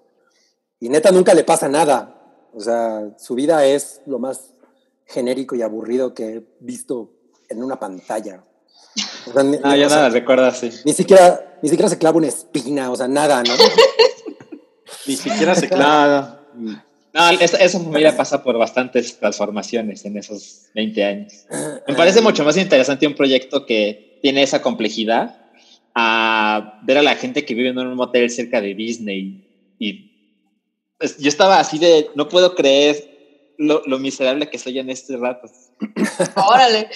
y 0.78 0.88
neta 0.88 1.10
nunca 1.10 1.34
le 1.34 1.44
pasa 1.44 1.68
nada. 1.68 2.16
O 2.54 2.60
sea, 2.60 3.14
su 3.18 3.34
vida 3.34 3.64
es 3.66 4.00
lo 4.06 4.18
más 4.18 4.54
genérico 5.06 5.54
y 5.56 5.62
aburrido 5.62 6.14
que 6.14 6.36
he 6.36 6.42
visto 6.60 7.10
en 7.48 7.62
una 7.62 7.78
pantalla. 7.80 8.44
O 9.26 9.32
sea, 9.32 9.42
ni, 9.42 9.56
Ah, 9.62 9.76
ya 9.76 9.86
o 9.86 9.88
sea, 9.88 9.98
nada, 9.98 10.08
recuerda 10.10 10.48
así. 10.48 10.70
ni 10.84 10.92
siquiera, 10.92 11.58
ni 11.62 11.68
siquiera 11.68 11.88
se 11.88 11.98
clava 11.98 12.18
una 12.18 12.28
espina, 12.28 12.90
o 12.90 12.96
sea, 12.96 13.08
nada, 13.08 13.42
¿no? 13.42 13.54
Ni 15.06 15.16
siquiera 15.16 15.54
se 15.54 15.68
clava. 15.68 16.40
No, 16.54 17.30
esa, 17.40 17.56
esa 17.56 17.80
familia 17.80 18.16
pasa 18.16 18.42
por 18.42 18.56
bastantes 18.58 19.18
transformaciones 19.18 20.04
en 20.04 20.16
esos 20.16 20.66
20 20.74 21.04
años. 21.04 21.32
Me 21.88 21.94
parece 21.94 22.20
mucho 22.20 22.44
más 22.44 22.56
interesante 22.56 23.06
un 23.06 23.14
proyecto 23.14 23.66
que 23.66 24.18
tiene 24.22 24.42
esa 24.42 24.62
complejidad 24.62 25.40
a 25.94 26.80
ver 26.84 26.98
a 26.98 27.02
la 27.02 27.16
gente 27.16 27.44
que 27.44 27.54
vive 27.54 27.70
en 27.70 27.78
un 27.78 27.94
motel 27.94 28.30
cerca 28.30 28.60
de 28.60 28.74
Disney. 28.74 29.74
Y 29.78 30.10
pues, 30.98 31.18
yo 31.18 31.28
estaba 31.28 31.58
así 31.58 31.78
de, 31.78 32.08
no 32.14 32.28
puedo 32.28 32.54
creer 32.54 33.54
lo, 33.58 33.82
lo 33.86 33.98
miserable 33.98 34.48
que 34.50 34.58
soy 34.58 34.78
en 34.78 34.90
este 34.90 35.16
rato. 35.16 35.48
Órale. 36.36 36.88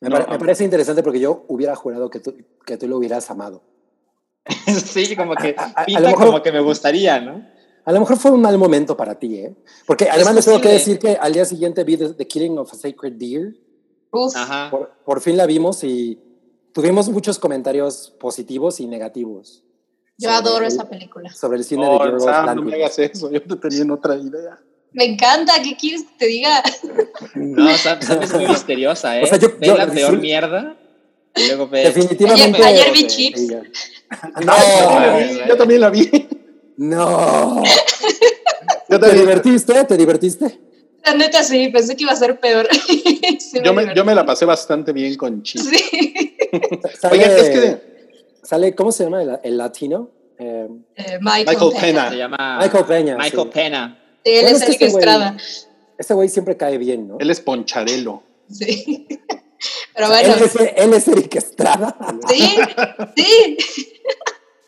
Me, 0.00 0.08
No, 0.08 0.16
pare- 0.16 0.26
me 0.28 0.32
no. 0.34 0.38
parece 0.38 0.64
interesante 0.64 1.02
porque 1.02 1.20
yo 1.20 1.44
hubiera 1.48 1.76
jurado 1.76 2.08
que 2.10 2.20
tú, 2.20 2.34
que 2.64 2.76
tú 2.76 2.88
lo 2.88 2.96
hubieras 2.98 3.30
amado. 3.30 3.62
sí, 4.66 5.14
como 5.16 5.34
que 5.34 5.54
A- 5.58 5.62
a- 5.76 5.82
a 5.82 5.84
pinta 5.86 6.00
lo 6.00 6.08
mejor- 6.08 6.26
como 6.26 6.42
que 6.42 6.52
me 6.52 6.60
gustaría, 6.60 7.20
¿no? 7.20 7.46
A 7.84 7.92
lo 7.92 8.00
mejor 8.00 8.16
fue 8.18 8.30
un 8.30 8.42
mal 8.42 8.56
momento 8.58 8.96
para 8.96 9.18
ti, 9.18 9.36
¿eh? 9.38 9.56
Porque 9.86 10.08
además 10.10 10.34
les 10.34 10.44
tengo 10.44 10.60
que 10.60 10.68
decir 10.68 10.98
que 10.98 11.16
al 11.16 11.32
día 11.32 11.44
siguiente 11.44 11.82
vi 11.84 11.96
The, 11.96 12.14
The 12.14 12.26
Killing 12.26 12.58
of 12.58 12.72
a 12.72 12.76
Sacred 12.76 13.14
Deer. 13.14 13.54
Uf. 14.12 14.36
Ajá. 14.36 14.70
Por, 14.70 14.90
por 15.04 15.20
fin 15.20 15.36
la 15.36 15.46
vimos 15.46 15.82
y 15.82 16.18
tuvimos 16.72 17.08
muchos 17.08 17.38
comentarios 17.38 18.14
positivos 18.20 18.80
y 18.80 18.86
negativos. 18.86 19.64
Yo 20.18 20.30
adoro 20.30 20.58
el- 20.66 20.72
esa 20.72 20.88
película. 20.88 21.32
Sobre 21.32 21.58
el 21.58 21.64
cine 21.64 21.84
de 21.86 21.92
No, 21.92 22.04
Yorgos 22.04 22.24
Sam, 22.24 22.56
no 22.56 22.62
me 22.62 22.74
hagas 22.74 22.98
eso. 22.98 23.30
Yo 23.30 23.42
te 23.42 23.56
tenía 23.56 23.82
en 23.82 23.90
otra 23.90 24.14
idea. 24.16 24.58
Me 24.92 25.04
encanta. 25.04 25.54
¿Qué 25.62 25.76
quieres 25.76 26.02
que 26.02 26.08
te 26.18 26.26
diga? 26.26 26.62
No, 27.34 27.76
Sam 27.76 27.98
es 28.22 28.32
muy 28.34 28.46
misteriosa, 28.48 29.18
¿eh? 29.18 29.22
O 29.24 29.26
sea, 29.26 29.38
yo- 29.38 29.56
Ve 29.58 29.66
yo- 29.66 29.76
la 29.76 29.86
peor 29.86 30.18
mierda 30.18 30.76
y 31.36 31.46
luego 31.46 31.68
ve... 31.68 31.84
Definitivamente. 31.84 32.62
Ayer- 32.62 32.82
ayer 32.82 32.92
vi 32.92 33.06
Chips. 33.06 33.40
ella- 33.40 33.62
No, 34.44 35.46
yo 35.48 35.56
también 35.56 35.80
la 35.80 35.90
vi. 35.90 36.10
No. 36.76 37.62
Yo, 38.88 38.98
¿Te 38.98 38.98
también- 38.98 39.18
divertiste? 39.20 39.84
¿Te 39.84 39.96
divertiste? 39.96 40.58
La 41.04 41.14
neta 41.14 41.42
sí, 41.42 41.68
pensé 41.68 41.96
que 41.96 42.02
iba 42.02 42.12
a 42.12 42.16
ser 42.16 42.38
peor. 42.40 42.68
Sí, 43.40 43.58
yo 43.64 43.72
me, 43.74 43.92
yo 43.96 44.04
me 44.04 44.14
la 44.14 44.24
pasé 44.24 44.44
bastante 44.44 44.92
bien 44.92 45.16
con 45.16 45.42
Chis. 45.42 45.64
Sí. 45.68 46.38
Sale, 47.00 47.16
Oigan, 47.16 47.30
es 47.32 47.48
que 47.50 47.80
sale, 48.42 48.74
¿cómo 48.74 48.92
se 48.92 49.04
llama 49.04 49.22
el, 49.22 49.38
el 49.42 49.56
latino? 49.58 50.10
Eh, 50.38 50.68
Eh, 50.96 51.18
Michael, 51.20 51.46
Michael 51.46 51.70
Pena. 51.72 51.80
Pena. 51.80 52.10
Se 52.10 52.16
llama 52.16 52.58
Michael 52.60 52.84
Peña, 52.84 53.16
Michael 53.16 53.42
sí. 53.44 53.50
Pena. 53.52 53.99
Sí, 54.24 54.30
él 54.32 54.42
Bueno, 54.42 54.56
es 54.56 54.62
es 54.62 54.66
que 54.66 54.72
este 54.72 54.86
güey- 54.86 54.98
Estrada. 54.98 55.36
este 55.98 56.14
güey 56.14 56.28
siempre 56.28 56.56
cae 56.56 56.78
bien, 56.78 57.08
¿no? 57.08 57.16
él 57.18 57.30
es 57.30 57.40
Poncharelo. 57.40 58.22
Sí. 58.50 59.06
Pero 59.94 60.08
bueno, 60.08 60.34
él, 60.34 60.42
es, 60.42 60.56
él 60.76 60.94
es 60.94 61.08
Eric 61.08 61.34
Estrada. 61.36 61.96
sí, 62.28 62.56
sí. 63.16 63.58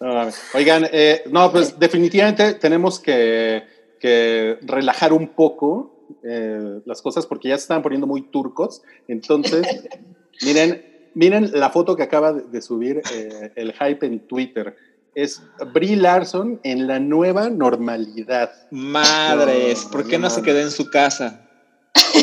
No. 0.00 0.28
Oigan, 0.54 0.86
eh, 0.92 1.22
no, 1.30 1.50
pues 1.52 1.78
definitivamente 1.78 2.54
tenemos 2.54 2.98
que, 2.98 3.62
que 4.00 4.58
relajar 4.62 5.12
un 5.12 5.28
poco 5.28 6.08
eh, 6.24 6.80
las 6.84 7.00
cosas 7.00 7.24
porque 7.26 7.48
ya 7.48 7.56
se 7.56 7.62
están 7.62 7.82
poniendo 7.82 8.06
muy 8.06 8.22
turcos. 8.22 8.82
Entonces, 9.08 9.64
miren, 10.44 10.84
miren 11.14 11.52
la 11.54 11.70
foto 11.70 11.94
que 11.96 12.02
acaba 12.02 12.32
de, 12.32 12.42
de 12.42 12.60
subir 12.62 13.00
eh, 13.14 13.52
el 13.54 13.72
hype 13.72 14.04
en 14.04 14.26
Twitter. 14.26 14.76
Es 15.14 15.42
Brie 15.74 15.96
Larson 15.96 16.58
en 16.64 16.86
la 16.86 16.98
nueva 16.98 17.50
normalidad. 17.50 18.50
Madres, 18.70 19.84
¿por 19.84 20.06
qué 20.08 20.18
no 20.18 20.30
se 20.30 20.42
quedó 20.42 20.60
en 20.60 20.70
su 20.70 20.88
casa? 20.90 21.46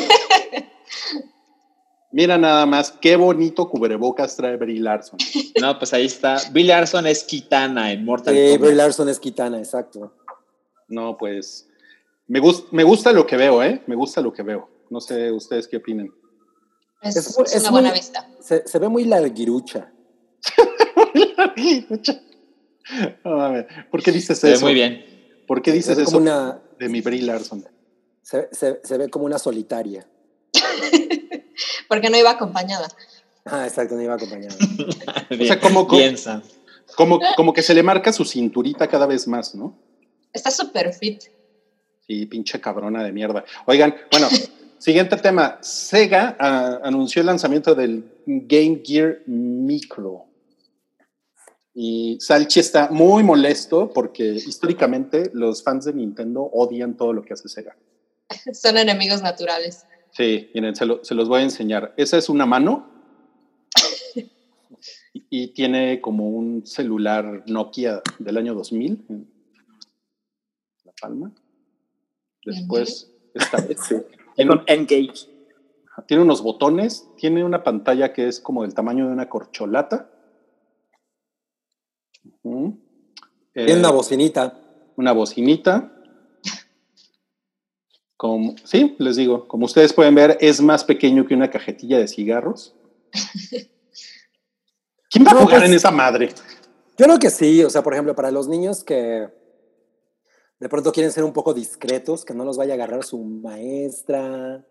Mira 2.11 2.39
nada 2.39 2.65
más 2.65 2.91
qué 2.99 3.15
bonito 3.15 3.69
cubrebocas 3.69 4.35
trae 4.35 4.57
Brie 4.57 4.79
Larson. 4.79 5.19
No, 5.61 5.77
pues 5.77 5.93
ahí 5.93 6.07
está. 6.07 6.37
Bill 6.51 6.67
Larson 6.67 7.05
es 7.05 7.23
Kitana 7.23 7.91
en 7.91 8.03
Mortal 8.03 8.33
Sí, 8.33 8.41
Kombat. 8.53 8.61
Brie 8.61 8.75
Larson 8.75 9.09
es 9.09 9.19
Kitana, 9.19 9.59
exacto. 9.59 10.11
No, 10.87 11.15
pues 11.17 11.67
me, 12.27 12.39
gus- 12.39 12.65
me 12.71 12.83
gusta 12.83 13.11
lo 13.13 13.27
que 13.27 13.37
veo, 13.37 13.61
¿eh? 13.61 13.83
Me 13.85 13.95
gusta 13.95 14.21
lo 14.21 14.33
que 14.33 14.41
veo. 14.41 14.67
No 14.89 14.99
sé 14.99 15.31
ustedes 15.31 15.67
qué 15.67 15.77
opinen. 15.77 16.11
Es, 17.03 17.15
Es 17.15 17.27
es 17.27 17.37
muy- 17.37 17.45
es 17.45 17.61
una 17.61 17.71
buena 17.71 17.89
muy- 17.89 17.99
vista. 17.99 18.27
Se, 18.39 18.67
se 18.67 18.79
ve 18.79 18.89
muy 18.89 19.05
larguirucha. 19.05 19.91
¿Por 23.91 24.03
qué 24.03 24.11
dices 24.11 24.37
Se 24.39 24.47
ve 24.47 24.53
eso? 24.53 24.65
muy 24.65 24.73
bien. 24.73 25.05
¿Por 25.47 25.61
qué 25.61 25.71
dices 25.71 25.95
ve 25.97 26.03
eso 26.03 26.11
como 26.13 26.23
una, 26.23 26.59
de 26.79 26.89
mi 26.89 27.01
Brie 27.01 27.21
Larson? 27.21 27.65
se, 28.21 28.49
se- 28.51 28.79
se 28.83 28.97
ve 28.97 29.09
como 29.09 29.25
una 29.25 29.39
solitaria. 29.39 30.07
Porque 31.87 32.09
no 32.09 32.17
iba 32.17 32.31
acompañada. 32.31 32.87
Ah, 33.45 33.65
exacto, 33.65 33.95
no 33.95 34.01
iba 34.01 34.13
acompañada. 34.15 34.55
Bien, 35.29 35.47
sea, 35.47 35.59
como- 35.59 35.85
bien, 35.87 36.17
Sam. 36.17 36.41
Como, 36.95 37.19
como 37.35 37.53
que 37.53 37.61
se 37.61 37.73
le 37.73 37.83
marca 37.83 38.11
su 38.11 38.25
cinturita 38.25 38.87
cada 38.87 39.05
vez 39.05 39.27
más, 39.27 39.53
¿no? 39.55 39.77
Está 40.33 40.49
súper 40.51 40.91
fit. 40.93 41.21
Sí, 42.07 42.25
pinche 42.25 42.59
cabrona 42.59 43.03
de 43.03 43.11
mierda. 43.11 43.45
Oigan, 43.67 43.95
bueno, 44.11 44.27
siguiente 44.79 45.15
tema. 45.17 45.59
Sega 45.61 46.35
ah, 46.39 46.79
anunció 46.83 47.19
el 47.21 47.27
lanzamiento 47.27 47.75
del 47.75 48.03
Game 48.25 48.81
Gear 48.83 49.19
Micro. 49.27 50.25
Y 51.81 52.17
Salchi 52.19 52.59
está 52.59 52.89
muy 52.91 53.23
molesto 53.23 53.89
porque 53.93 54.25
históricamente 54.25 55.31
los 55.33 55.63
fans 55.63 55.85
de 55.85 55.93
Nintendo 55.93 56.41
odian 56.41 56.97
todo 56.97 57.13
lo 57.13 57.21
que 57.21 57.31
hace 57.31 57.47
Sega. 57.47 57.77
Son 58.53 58.77
enemigos 58.77 59.21
naturales. 59.21 59.85
Sí, 60.11 60.49
miren, 60.53 60.75
se, 60.75 60.85
lo- 60.85 61.01
se 61.05 61.15
los 61.15 61.29
voy 61.29 61.39
a 61.39 61.43
enseñar. 61.43 61.93
Esa 61.95 62.17
es 62.17 62.27
una 62.27 62.45
mano 62.45 62.89
y, 65.13 65.25
y 65.29 65.47
tiene 65.53 66.01
como 66.01 66.27
un 66.27 66.65
celular 66.67 67.43
Nokia 67.47 68.01
del 68.17 68.35
año 68.35 68.53
2000 68.55 69.05
en 69.07 69.29
la 70.83 70.91
palma. 70.99 71.31
Después 72.43 73.09
está 73.33 73.57
este. 73.69 74.05
Con 74.47 74.63
Engage. 74.67 75.29
Tiene 76.07 76.23
unos 76.23 76.41
botones, 76.43 77.07
tiene 77.15 77.45
una 77.45 77.63
pantalla 77.63 78.11
que 78.11 78.27
es 78.27 78.41
como 78.41 78.63
del 78.63 78.73
tamaño 78.73 79.07
de 79.07 79.13
una 79.13 79.29
corcholata. 79.29 80.09
Ujú. 82.43 82.77
Tiene 83.53 83.71
Eh, 83.73 83.77
una 83.79 83.91
bocinita. 83.91 84.59
una 84.95 85.11
bocinita. 85.11 85.91
Como, 88.17 88.55
sí, 88.65 88.95
les 88.99 89.15
digo, 89.15 89.47
como 89.47 89.65
ustedes 89.65 89.93
pueden 89.93 90.13
ver, 90.13 90.37
es 90.41 90.59
más 90.61 90.83
pequeño 90.83 91.25
que 91.25 91.33
una 91.33 91.49
cajetilla 91.49 91.97
de 91.97 92.07
cigarros. 92.07 92.75
¿Quién 95.09 95.25
va 95.25 95.31
a 95.31 95.35
jugar 95.35 95.59
pues- 95.59 95.69
en 95.69 95.73
esa 95.73 95.91
madre? 95.91 96.29
Yo 96.97 97.05
creo 97.05 97.17
que 97.17 97.29
sí, 97.29 97.63
o 97.63 97.69
sea, 97.69 97.81
por 97.81 97.93
ejemplo, 97.93 98.13
para 98.13 98.29
los 98.29 98.49
niños 98.49 98.83
que 98.83 99.29
de 100.59 100.69
pronto 100.69 100.91
quieren 100.91 101.13
ser 101.13 101.23
un 101.23 101.31
poco 101.31 101.53
discretos, 101.53 102.25
que 102.25 102.33
no 102.33 102.43
los 102.43 102.57
vaya 102.57 102.73
a 102.73 102.75
agarrar 102.75 103.05
su 103.05 103.17
maestra, 103.23 104.65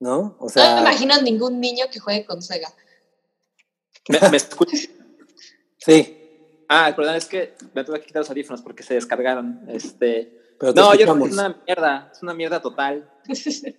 ¿no? 0.00 0.36
O 0.40 0.40
No 0.40 0.44
me 0.46 0.50
sea, 0.50 0.80
imagino 0.80 1.22
ningún 1.22 1.60
niño 1.60 1.84
que 1.92 2.00
juegue 2.00 2.24
con 2.26 2.42
Sega. 2.42 2.68
¿Me, 4.08 4.18
me 4.28 4.36
escuchas? 4.38 4.88
sí, 5.78 6.16
Ah, 6.68 6.92
perdón, 6.94 7.14
es 7.14 7.26
que 7.26 7.54
me 7.74 7.84
tuve 7.84 8.00
que 8.00 8.06
quitar 8.06 8.20
los 8.20 8.30
audífonos 8.30 8.62
porque 8.62 8.82
se 8.82 8.94
descargaron. 8.94 9.62
Este, 9.68 10.54
pero 10.58 10.74
te 10.74 10.80
no, 10.80 10.94
yo 10.94 11.00
creo 11.00 11.14
que 11.14 11.24
escuchamos. 11.24 11.28
es 11.28 11.34
una 11.34 11.64
mierda, 11.66 12.10
es 12.12 12.22
una 12.22 12.34
mierda 12.34 12.60
total. 12.60 13.10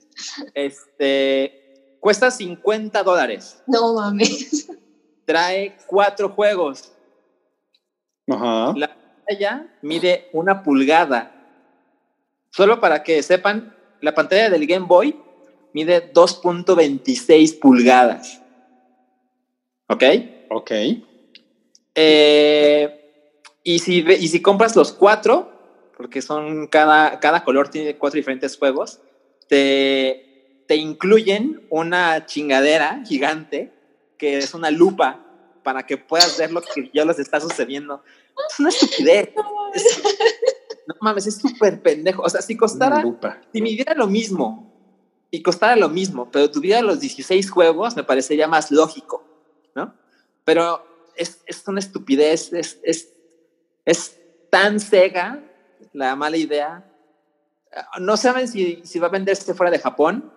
Este, 0.54 1.98
cuesta 2.00 2.32
50 2.32 3.04
dólares. 3.04 3.62
No 3.68 3.94
mames. 3.94 4.68
Trae 5.26 5.78
cuatro 5.88 6.30
juegos. 6.30 6.92
Ajá. 8.30 8.74
La 8.76 8.96
pantalla 8.96 9.68
mide 9.82 10.30
una 10.34 10.64
pulgada. 10.64 11.34
Solo 12.50 12.80
para 12.80 13.04
que 13.04 13.22
sepan, 13.22 13.76
la 14.02 14.16
pantalla 14.16 14.50
del 14.50 14.66
Game 14.66 14.88
Boy 14.88 15.22
mide 15.74 16.12
2.26 16.12 17.60
pulgadas. 17.60 18.42
¿Ok? 19.88 20.04
Ok. 20.50 20.72
Eh, 22.00 23.12
y, 23.64 23.80
si, 23.80 24.06
y 24.08 24.28
si 24.28 24.42
compras 24.42 24.76
los 24.76 24.94
cuatro, 24.94 25.52
porque 25.98 26.22
son 26.22 26.68
cada, 26.68 27.20
cada 27.20 27.44
color 27.44 27.70
tiene 27.70 27.98
cuatro 27.98 28.18
diferentes 28.18 28.56
juegos, 28.56 29.00
te, 29.50 30.64
te 30.68 30.76
incluyen 30.76 31.66
una 31.72 32.28
chingadera 32.28 33.02
gigante 33.04 33.74
que 34.20 34.38
es 34.38 34.54
una 34.54 34.70
lupa 34.70 35.26
para 35.64 35.88
que 35.88 35.98
puedas 35.98 36.38
ver 36.38 36.52
lo 36.52 36.62
que 36.62 36.92
ya 36.94 37.04
les 37.04 37.18
está 37.18 37.42
sucediendo. 37.42 38.04
Es 38.48 38.60
una 38.60 38.70
estupidez. 38.70 39.30
Es- 39.74 40.04
no 40.88 40.96
mames, 41.02 41.26
es 41.28 41.38
súper 41.38 41.82
pendejo. 41.82 42.22
O 42.22 42.30
sea, 42.30 42.42
si 42.42 42.56
costara, 42.56 43.02
si 43.52 43.62
midiera 43.62 43.96
lo 43.96 44.06
mismo 44.08 44.72
y 45.32 45.42
costara 45.42 45.76
lo 45.76 45.90
mismo, 45.90 46.30
pero 46.32 46.50
tuviera 46.52 46.82
los 46.82 47.00
16 47.00 47.50
juegos, 47.50 47.96
me 47.96 48.04
parecería 48.04 48.48
más 48.48 48.72
lógico, 48.72 49.26
¿no? 49.76 49.94
Pero 50.46 50.86
es, 51.18 51.42
es 51.46 51.68
una 51.68 51.80
estupidez, 51.80 52.54
es, 52.54 52.80
es, 52.84 53.10
es 53.86 54.18
tan 54.50 54.80
cega 54.80 55.44
la 55.94 56.16
mala 56.16 56.38
idea. 56.38 56.86
Ah, 57.74 58.00
No 58.00 58.18
saben 58.18 58.48
si, 58.48 58.82
si 58.84 59.00
va 59.00 59.08
a 59.08 59.12
venderse 59.12 59.54
fuera 59.54 59.72
de 59.72 59.80
Japón, 59.80 60.32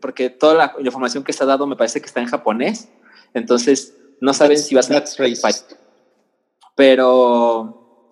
porque 0.00 0.30
toda 0.30 0.54
la, 0.54 0.74
la 0.78 0.86
información 0.86 1.24
que 1.24 1.32
se 1.32 1.42
ha 1.42 1.46
dado 1.46 1.66
me 1.66 1.76
parece 1.76 2.00
que 2.00 2.06
está 2.06 2.20
en 2.20 2.28
japonés, 2.28 2.88
entonces 3.34 3.94
no 4.20 4.32
saben 4.32 4.58
si 4.58 4.74
va 4.74 4.80
a 4.80 4.84
ser 4.84 5.04
pero 6.74 8.08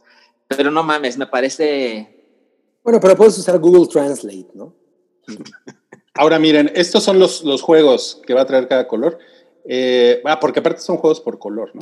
pero 0.49 0.71
no 0.71 0.83
mames, 0.83 1.17
me 1.17 1.27
parece 1.27 2.37
Bueno, 2.83 3.01
pero 3.01 3.17
puedes 3.17 3.39
usar 3.39 3.59
Google 3.59 3.87
Translate, 3.87 4.49
¿no? 4.55 4.75
Ahora 6.15 6.39
miren, 6.39 6.71
estos 6.75 7.05
son 7.05 7.19
los, 7.19 7.45
los 7.45 7.63
juegos 7.63 8.21
que 8.27 8.35
va 8.35 8.43
a 8.43 8.47
traer 8.47 8.69
cada 8.69 8.89
color. 8.89 9.19
Eh, 9.65 10.21
ah, 10.25 10.41
porque 10.41 10.61
aparte 10.61 10.81
son 10.81 10.97
juegos 10.97 11.21
por 11.21 11.39
color, 11.39 11.71
¿no? 11.75 11.81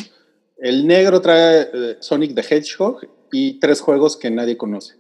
El 0.57 0.87
negro 0.87 1.21
trae 1.21 1.69
eh, 1.73 1.97
Sonic 2.01 2.35
the 2.35 2.43
Hedgehog 2.43 3.01
y 3.31 3.61
tres 3.61 3.81
juegos 3.81 4.17
que 4.17 4.31
nadie 4.31 4.57
conoce. 4.57 4.95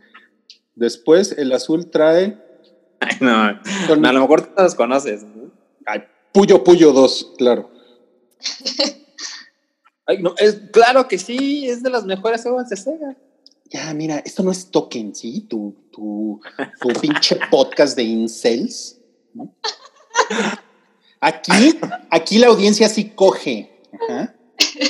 Después 0.74 1.32
el 1.36 1.52
azul 1.52 1.90
trae 1.90 2.38
Ay, 3.00 3.16
no, 3.20 3.30
Sonic- 3.86 4.06
a 4.08 4.12
lo 4.12 4.20
mejor 4.20 4.42
tú 4.54 4.62
los 4.62 4.74
conoces. 4.74 5.22
¿no? 5.24 5.50
ay, 5.86 6.02
Puyo 6.32 6.62
Puyo 6.62 6.92
2, 6.92 7.34
claro. 7.38 7.70
Ay, 10.06 10.22
no, 10.22 10.34
es, 10.38 10.54
claro 10.72 11.06
que 11.08 11.18
sí, 11.18 11.68
es 11.68 11.82
de 11.82 11.90
los 11.90 12.04
mejores 12.04 12.42
juegos 12.42 12.68
de 12.68 12.76
Sega. 12.76 13.16
Ya, 13.70 13.92
mira, 13.92 14.18
esto 14.20 14.42
no 14.42 14.50
es 14.50 14.70
token, 14.70 15.14
¿sí? 15.14 15.42
Tu, 15.42 15.74
tu, 15.92 16.40
tu 16.80 16.88
pinche 17.00 17.38
podcast 17.50 17.94
de 17.96 18.04
incels. 18.04 18.98
¿no? 19.34 19.54
Aquí, 21.20 21.78
aquí 22.10 22.38
la 22.38 22.46
audiencia 22.48 22.88
sí 22.88 23.10
coge. 23.14 23.70
Ajá. 24.08 24.34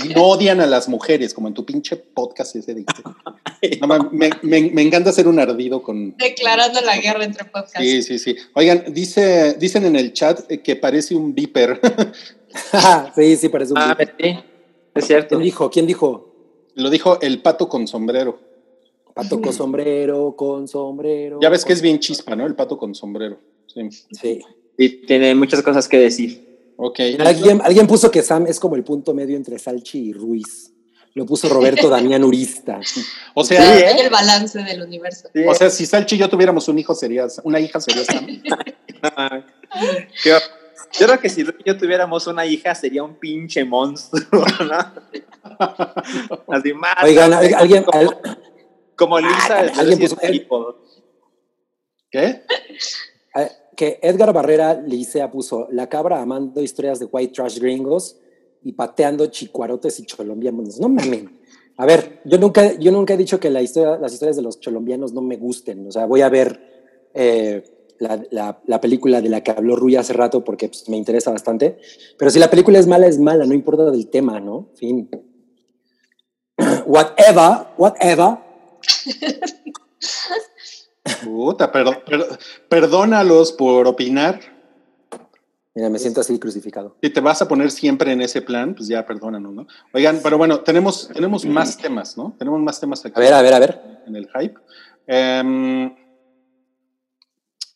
Y 0.04 0.08
no 0.14 0.24
odian 0.24 0.60
a 0.60 0.66
las 0.66 0.88
mujeres, 0.88 1.32
como 1.34 1.48
en 1.48 1.54
tu 1.54 1.64
pinche 1.64 1.96
podcast 1.96 2.56
ese 2.56 2.74
de... 2.74 2.84
No, 3.80 3.86
me, 4.12 4.30
me- 4.42 4.70
me 4.70 4.82
encanta 4.82 5.10
hacer 5.10 5.28
un 5.28 5.38
ardido 5.38 5.82
con... 5.82 6.16
Declarando 6.16 6.80
la 6.80 6.96
guerra 6.98 7.24
entre 7.24 7.44
podcasts. 7.44 7.78
Sí, 7.80 8.02
sí, 8.02 8.18
sí. 8.18 8.36
Oigan, 8.54 8.84
dice, 8.92 9.54
dicen 9.54 9.84
en 9.86 9.96
el 9.96 10.12
chat 10.12 10.40
eh, 10.50 10.62
que 10.62 10.76
parece 10.76 11.14
un 11.14 11.34
viper. 11.34 11.80
sí, 13.14 13.36
sí, 13.36 13.48
parece 13.48 13.72
un... 13.72 13.78
Ah, 13.78 13.94
video. 13.94 14.14
sí, 14.18 14.38
es 14.94 15.06
cierto. 15.06 15.28
¿Quién 15.36 15.42
dijo? 15.42 15.70
¿Quién 15.70 15.86
dijo? 15.86 16.34
Lo 16.74 16.90
dijo 16.90 17.20
el 17.20 17.40
pato 17.42 17.68
con 17.68 17.86
sombrero. 17.86 18.38
Pato 19.14 19.40
con 19.40 19.52
sombrero, 19.52 20.34
con 20.36 20.68
sombrero. 20.68 21.40
Ya 21.42 21.48
ves 21.50 21.64
que 21.64 21.68
con- 21.68 21.76
es 21.76 21.82
bien 21.82 21.98
chispa, 21.98 22.36
¿no? 22.36 22.46
El 22.46 22.54
pato 22.54 22.78
con 22.78 22.94
sombrero. 22.94 23.38
Sí. 23.66 23.88
Sí. 24.12 24.40
Y 24.78 25.04
tiene 25.06 25.34
muchas 25.34 25.60
cosas 25.62 25.86
que 25.88 25.98
decir. 25.98 26.72
Ok. 26.76 27.00
Alguien, 27.18 27.60
alguien 27.62 27.86
puso 27.86 28.10
que 28.10 28.22
Sam 28.22 28.46
es 28.46 28.58
como 28.60 28.76
el 28.76 28.84
punto 28.84 29.12
medio 29.12 29.36
entre 29.36 29.58
Salchi 29.58 29.98
y 30.10 30.12
Ruiz. 30.12 30.72
Lo 31.14 31.26
puso 31.26 31.48
Roberto 31.48 31.88
Damián 31.90 32.22
Urista. 32.22 32.80
O 33.34 33.42
Sí, 33.44 33.56
sea, 33.56 33.70
hay 33.72 33.98
el 33.98 34.08
balance 34.10 34.62
del 34.62 34.82
universo. 34.82 35.28
o 35.46 35.54
sea, 35.54 35.68
si 35.68 35.84
Salchi 35.84 36.14
y 36.14 36.18
yo 36.20 36.28
tuviéramos 36.28 36.68
un 36.68 36.78
hijo, 36.78 36.94
sería, 36.94 37.26
una 37.42 37.58
hija 37.58 37.80
sería 37.80 38.04
Sam. 38.04 38.26
Yo 40.24 41.06
creo 41.06 41.20
que 41.20 41.28
si 41.28 41.44
yo 41.66 41.76
tuviéramos 41.76 42.26
una 42.26 42.46
hija 42.46 42.74
sería 42.74 43.02
un 43.02 43.16
pinche 43.16 43.64
monstruo, 43.64 44.22
¿no? 44.60 44.92
Así 46.48 46.72
más. 46.72 46.94
Oigan, 47.02 47.32
al- 47.32 47.54
alguien, 47.54 47.82
como, 47.84 47.98
al- 48.00 48.38
como 48.96 49.20
Lisa 49.20 49.62
de 49.64 49.70
alguien 49.72 49.98
puso-. 49.98 50.16
¿Qué? 52.10 52.42
Que 53.78 54.00
Edgar 54.02 54.32
Barrera 54.32 54.74
Licea 54.74 55.30
puso 55.30 55.68
la 55.70 55.88
cabra 55.88 56.20
amando 56.20 56.60
historias 56.60 56.98
de 56.98 57.04
white 57.06 57.32
trash 57.32 57.60
gringos 57.60 58.16
y 58.64 58.72
pateando 58.72 59.26
chicuarotes 59.26 60.00
y 60.00 60.04
cholombianos. 60.04 60.80
No 60.80 60.88
mamen. 60.88 61.38
A 61.76 61.86
ver, 61.86 62.20
yo 62.24 62.38
nunca, 62.38 62.72
yo 62.76 62.90
nunca 62.90 63.14
he 63.14 63.16
dicho 63.16 63.38
que 63.38 63.50
las 63.50 63.62
historias 63.62 64.34
de 64.34 64.42
los 64.42 64.58
cholombianos 64.58 65.12
no 65.12 65.22
me 65.22 65.36
gusten. 65.36 65.86
O 65.86 65.92
sea, 65.92 66.06
voy 66.06 66.22
a 66.22 66.28
ver 66.28 66.60
eh, 67.14 67.62
la, 68.00 68.20
la- 68.32 68.60
la 68.66 68.80
película 68.80 69.20
de 69.22 69.28
la 69.28 69.44
que 69.44 69.52
habló 69.52 69.76
Rui 69.76 69.94
hace 69.94 70.12
rato 70.12 70.42
porque 70.42 70.66
pues, 70.68 70.88
me 70.88 70.96
interesa 70.96 71.30
bastante. 71.30 71.78
Pero 72.18 72.32
si 72.32 72.40
la 72.40 72.50
película 72.50 72.80
es 72.80 72.88
mala, 72.88 73.06
es 73.06 73.20
mala, 73.20 73.44
no 73.46 73.54
importa 73.54 73.88
del 73.92 74.08
tema, 74.10 74.40
¿no? 74.40 74.70
Fin. 74.74 75.08
Whatever, 76.86 77.68
whatever. 77.78 78.38
Puta, 81.28 81.70
perdónalos 82.68 83.52
por 83.52 83.86
opinar. 83.86 84.40
Mira, 85.74 85.90
me 85.90 85.98
siento 85.98 86.22
así 86.22 86.38
crucificado. 86.38 86.96
Si 87.02 87.10
te 87.10 87.20
vas 87.20 87.42
a 87.42 87.48
poner 87.48 87.70
siempre 87.70 88.12
en 88.12 88.22
ese 88.22 88.40
plan, 88.40 88.74
pues 88.74 88.88
ya 88.88 89.04
perdónanos, 89.04 89.52
¿no? 89.52 89.66
Oigan, 89.92 90.20
pero 90.22 90.38
bueno, 90.38 90.60
tenemos, 90.60 91.08
tenemos 91.08 91.44
más 91.44 91.76
temas, 91.76 92.16
¿no? 92.16 92.34
Tenemos 92.38 92.60
más 92.60 92.80
temas 92.80 93.04
aquí 93.04 93.12
A 93.14 93.20
ver, 93.20 93.34
a 93.34 93.42
ver, 93.42 93.54
a 93.54 93.58
ver. 93.58 93.80
en 94.06 94.16
el 94.16 94.28
hype. 94.28 94.58
Em, 95.06 95.94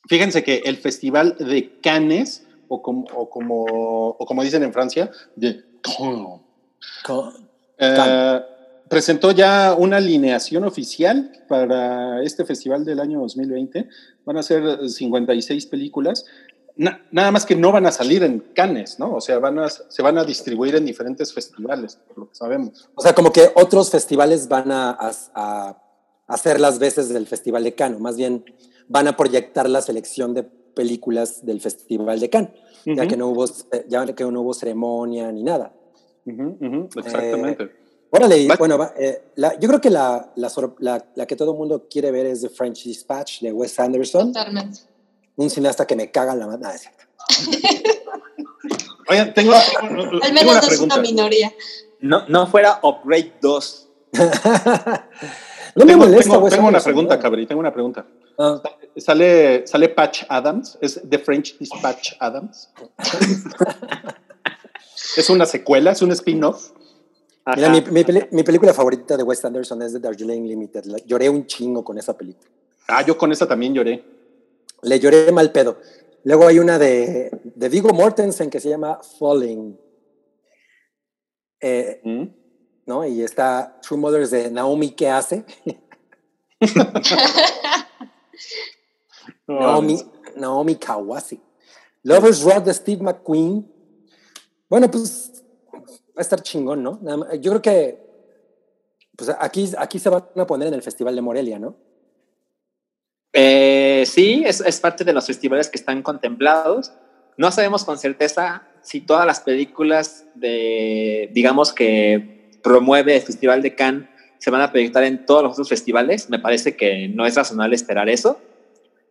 fíjense 0.09 0.43
que 0.43 0.63
el 0.65 0.79
Festival 0.79 1.37
de 1.39 1.79
Cannes, 1.81 2.47
o 2.69 2.81
como, 2.83 3.05
o 3.15 3.29
como, 3.29 3.65
o 3.65 4.27
como 4.27 4.43
dicen 4.43 4.63
en 4.63 4.73
Francia, 4.73 5.11
de 5.37 5.63
Cannes, 5.83 6.41
eh, 7.77 7.95
Cannes. 7.97 8.43
Presentó 8.93 9.31
ya 9.33 9.75
una 9.77 9.97
alineación 9.97 10.65
oficial 10.65 11.33
para 11.49 12.23
este 12.23 12.45
festival 12.45 12.85
del 12.85 13.01
año 13.01 13.21
2020. 13.21 13.89
Van 14.27 14.37
a 14.37 14.43
ser 14.43 14.89
56 14.89 15.65
películas. 15.67 16.27
Na- 16.77 17.03
nada 17.11 17.31
más 17.31 17.47
que 17.47 17.57
no 17.57 17.73
van 17.73 17.87
a 17.87 17.91
salir 17.93 18.23
en 18.23 18.41
Cannes, 18.55 18.99
¿no? 18.99 19.15
O 19.15 19.21
sea, 19.23 19.39
van 19.39 19.59
a, 19.59 19.69
se 19.71 20.03
van 20.03 20.19
a 20.19 20.25
distribuir 20.25 20.75
en 20.77 20.85
diferentes 20.85 21.33
festivales, 21.33 21.97
por 22.07 22.19
lo 22.19 22.29
que 22.29 22.35
sabemos. 22.35 22.91
O 22.95 23.01
sea, 23.01 23.15
como 23.15 23.33
que 23.33 23.51
otros 23.55 23.91
festivales 23.91 24.47
van 24.49 24.71
a, 24.71 24.91
a- 24.91 25.13
a 25.35 25.79
hacer 26.27 26.61
las 26.61 26.79
veces 26.79 27.09
del 27.09 27.27
Festival 27.27 27.65
de 27.65 27.75
Cannes, 27.75 27.99
más 28.01 28.17
bien 28.17 28.45
van 28.89 29.09
a 29.09 29.17
proyectar 29.17 29.69
la 29.71 29.81
selección 29.81 30.35
de 30.35 30.43
películas 30.43 31.45
del 31.47 31.61
Festival 31.63 32.21
de 32.21 32.29
Cannes, 32.29 32.51
ya, 32.85 33.07
que 33.07 33.17
no 33.17 33.29
hubo, 33.29 33.45
eh, 33.47 33.87
ya 33.89 34.05
que 34.07 34.25
no 34.25 34.41
hubo 34.43 34.53
ceremonia 34.55 35.33
ni 35.33 35.43
nada. 35.45 35.73
Exactamente. 36.97 37.82
Órale, 38.15 38.47
bueno, 38.59 38.77
va, 38.77 38.93
eh, 38.99 39.31
la- 39.37 39.59
yo 39.59 39.69
creo 39.69 39.81
que 39.81 39.89
la, 39.89 40.33
la, 40.37 40.51
sor- 40.51 40.77
la- 40.81 41.03
la 41.15 41.27
que 41.27 41.35
todo 41.35 41.53
el 41.53 41.59
mundo 41.59 41.87
quiere 41.91 42.11
ver 42.11 42.27
es 42.27 42.43
The 42.43 42.51
French 42.51 42.85
Dispatch 42.85 43.41
de 43.41 43.53
Wes 43.53 43.81
Anderson, 43.81 44.35
Totalmente. 44.35 44.81
un 45.37 45.49
cineasta 45.49 45.87
que 45.87 45.97
me 45.97 46.11
caga 46.11 46.35
la 46.35 46.47
madre. 46.47 46.79
Oigan, 49.09 49.35
tengo, 49.35 49.53
tengo 49.81 50.03
Al 50.23 50.33
menos 50.33 50.55
no 50.55 50.61
es 50.61 50.67
pregunta. 50.69 50.95
una 50.97 51.03
minoría. 51.03 51.53
No, 52.01 52.27
no 52.29 52.47
fuera 52.47 52.81
Upgrade 52.83 53.35
2. 53.41 53.89
no 54.13 54.21
me 55.75 55.85
Tengo, 55.87 55.99
molesta, 56.05 56.49
tengo- 56.51 56.69
una 56.69 56.81
pregunta, 56.81 57.19
Cabri, 57.19 57.47
tengo 57.47 57.61
una 57.61 57.73
pregunta. 57.73 58.07
Ah, 58.39 58.61
Sale, 58.97 59.67
sale 59.67 59.89
Patch 59.89 60.25
Adams, 60.29 60.77
es 60.83 61.01
The 61.09 61.19
French 61.19 61.57
Dispatch 61.59 62.13
Adams. 62.21 62.69
es 65.17 65.31
una 65.31 65.47
secuela, 65.47 65.93
es 65.93 66.03
un 66.03 66.13
spin-off. 66.13 66.71
Mira, 67.57 67.69
mi, 67.71 67.81
mi 67.81 68.05
peli- 68.05 68.29
mi 68.31 68.43
película 68.43 68.73
favorita 68.73 69.17
de 69.17 69.23
Wes 69.25 69.45
Anderson 69.45 69.83
es 69.83 69.93
The 69.93 69.99
Darjeeling 69.99 70.47
Limited. 70.47 70.85
La- 70.85 70.99
lloré 70.99 71.29
un 71.29 71.47
chingo 71.47 71.83
con 71.85 71.99
esa 71.99 72.17
película. 72.17 72.49
Ah, 72.89 73.03
yo 73.05 73.19
con 73.19 73.33
esa 73.33 73.47
también 73.49 73.75
lloré. 73.75 74.05
Le 74.83 74.99
lloré 75.01 75.31
mal 75.33 75.51
pedo. 75.53 75.79
Luego 76.25 76.47
hay 76.47 76.59
una 76.61 76.79
de, 76.79 77.31
de 77.43 77.69
Viggo 77.69 77.93
Mortensen 77.93 78.49
que 78.51 78.61
se 78.61 78.69
llama 78.69 79.01
Falling. 79.19 79.77
Eh, 81.61 82.01
¿Mm? 82.05 82.25
¿no? 82.87 83.07
Y 83.07 83.23
está 83.23 83.79
True 83.83 83.99
Mothers 83.99 84.31
de 84.31 84.51
Naomi, 84.51 84.91
¿qué 84.93 85.09
hace? 85.09 85.45
No, 89.47 89.59
Naomi, 89.61 89.99
Naomi 90.37 90.77
Kawase. 90.77 91.41
Lovers 92.05 92.43
Rock 92.43 92.65
de 92.65 92.75
Steve 92.75 93.03
McQueen. 93.03 93.71
Bueno, 94.69 94.91
pues 94.91 95.32
va 96.17 96.19
a 96.19 96.23
estar 96.23 96.43
chingón, 96.43 96.83
¿no? 96.83 97.01
Yo 97.37 97.51
creo 97.53 97.63
que 97.63 98.13
pues 99.17 99.31
aquí, 99.39 99.71
aquí 99.79 99.99
se 99.99 100.09
van 100.09 100.25
a 100.37 100.47
poner 100.47 100.69
en 100.69 100.75
el 100.75 100.83
Festival 100.83 101.15
de 101.15 101.23
Morelia, 101.23 101.59
¿no? 101.59 101.77
Eh, 103.33 104.05
sí, 104.07 104.43
es, 104.47 104.61
es 104.61 104.81
parte 104.81 105.05
de 105.05 105.13
los 105.13 105.27
festivales 105.27 105.69
que 105.69 105.79
están 105.79 106.03
contemplados. 106.03 106.93
No 107.37 107.51
sabemos 107.51 107.85
con 107.85 107.99
certeza 107.99 108.69
si 108.83 109.01
todas 109.01 109.27
las 109.27 109.41
películas 109.41 110.27
de, 110.35 111.31
digamos, 111.33 111.73
que 111.73 112.51
promueve 112.63 113.17
el 113.17 113.23
Festival 113.23 113.63
de 113.63 113.75
Cannes 113.75 114.09
se 114.39 114.51
van 114.51 114.61
a 114.61 114.73
proyectar 114.73 115.05
en 115.05 115.25
todos 115.25 115.43
los 115.43 115.53
otros 115.53 115.69
festivales. 115.69 116.29
Me 116.29 116.39
parece 116.39 116.77
que 116.77 117.09
no 117.09 117.27
es 117.27 117.37
razonable 117.37 117.77
esperar 117.77 118.09
eso, 118.09 118.41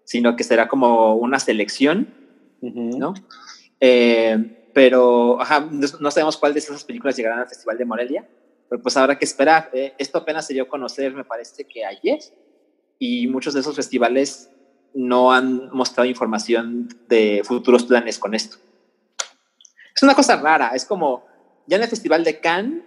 sino 0.03 0.35
que 0.35 0.43
será 0.43 0.67
como 0.67 1.15
una 1.15 1.39
selección. 1.39 2.13
¿no? 2.61 3.13
Eh, 3.79 4.60
pero 4.73 5.41
ajá, 5.41 5.67
no, 5.71 5.87
no 5.99 6.11
sabemos 6.11 6.37
cuál 6.37 6.53
de 6.53 6.59
esas 6.59 6.83
películas 6.83 7.15
llegarán 7.15 7.39
al 7.39 7.49
Festival 7.49 7.77
de 7.77 7.85
Morelia, 7.85 8.27
pero 8.69 8.81
pues 8.81 8.95
habrá 8.97 9.17
que 9.17 9.25
esperar. 9.25 9.69
Eh, 9.73 9.93
esto 9.97 10.17
apenas 10.19 10.47
se 10.47 10.53
dio 10.53 10.63
a 10.63 10.67
conocer, 10.67 11.13
me 11.13 11.25
parece 11.25 11.65
que 11.65 11.85
ayer, 11.85 12.19
y 12.99 13.27
muchos 13.27 13.53
de 13.53 13.59
esos 13.59 13.75
festivales 13.75 14.49
no 14.93 15.31
han 15.31 15.69
mostrado 15.71 16.07
información 16.07 16.89
de 17.07 17.41
futuros 17.43 17.83
planes 17.83 18.19
con 18.19 18.33
esto. 18.33 18.57
Es 19.95 20.03
una 20.03 20.15
cosa 20.15 20.37
rara, 20.37 20.71
es 20.73 20.85
como, 20.85 21.25
ya 21.67 21.77
en 21.77 21.83
el 21.83 21.89
Festival 21.89 22.23
de 22.23 22.39
Cannes, 22.39 22.83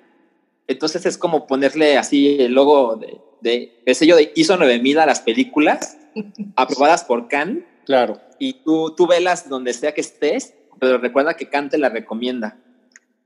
entonces 0.67 1.05
es 1.05 1.19
como 1.19 1.47
ponerle 1.47 1.99
así 1.99 2.37
el 2.41 2.53
logo 2.53 2.97
de, 2.97 3.21
de 3.43 3.83
el 3.85 3.95
sello 3.95 4.17
de 4.17 4.33
ISO 4.35 4.57
9000 4.57 4.99
a 4.99 5.07
las 5.07 5.21
películas 5.21 5.99
aprobadas 6.57 7.05
por 7.05 7.29
Cannes 7.29 7.65
Claro. 7.85 8.19
y 8.39 8.55
tú, 8.65 8.95
tú 8.97 9.07
velas 9.07 9.49
donde 9.49 9.75
sea 9.75 9.93
que 9.93 10.01
estés, 10.01 10.55
pero 10.79 10.99
recuerda 10.99 11.35
que 11.35 11.49
Cannes 11.49 11.71
te 11.73 11.79
la 11.79 11.89
recomienda. 11.89 12.59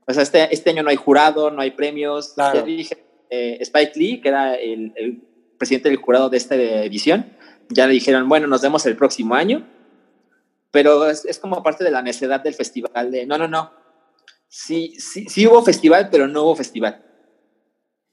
O 0.07 0.13
sea, 0.13 0.23
este, 0.23 0.53
este 0.53 0.71
año 0.71 0.83
no 0.83 0.89
hay 0.89 0.95
jurado, 0.95 1.51
no 1.51 1.61
hay 1.61 1.71
premios. 1.71 2.33
Claro. 2.33 2.59
Ya 2.59 2.65
dije, 2.65 3.05
eh, 3.29 3.57
Spike 3.61 3.91
Lee, 3.95 4.21
que 4.21 4.29
era 4.29 4.55
el, 4.55 4.93
el 4.95 5.21
presidente 5.57 5.89
del 5.89 5.97
jurado 5.97 6.29
de 6.29 6.37
esta 6.37 6.55
edición, 6.55 7.35
ya 7.69 7.85
le 7.85 7.93
dijeron, 7.93 8.27
bueno, 8.27 8.47
nos 8.47 8.61
vemos 8.61 8.85
el 8.85 8.95
próximo 8.95 9.35
año, 9.35 9.67
pero 10.71 11.07
es, 11.09 11.25
es 11.25 11.37
como 11.39 11.61
parte 11.61 11.83
de 11.83 11.91
la 11.91 12.01
necedad 12.01 12.41
del 12.41 12.53
festival 12.55 13.11
de, 13.11 13.25
no, 13.25 13.37
no, 13.37 13.47
no, 13.47 13.71
sí, 14.47 14.95
sí, 14.99 15.25
sí 15.29 15.45
hubo 15.45 15.61
festival, 15.63 16.09
pero 16.09 16.27
no 16.27 16.43
hubo 16.43 16.55
festival. 16.55 17.05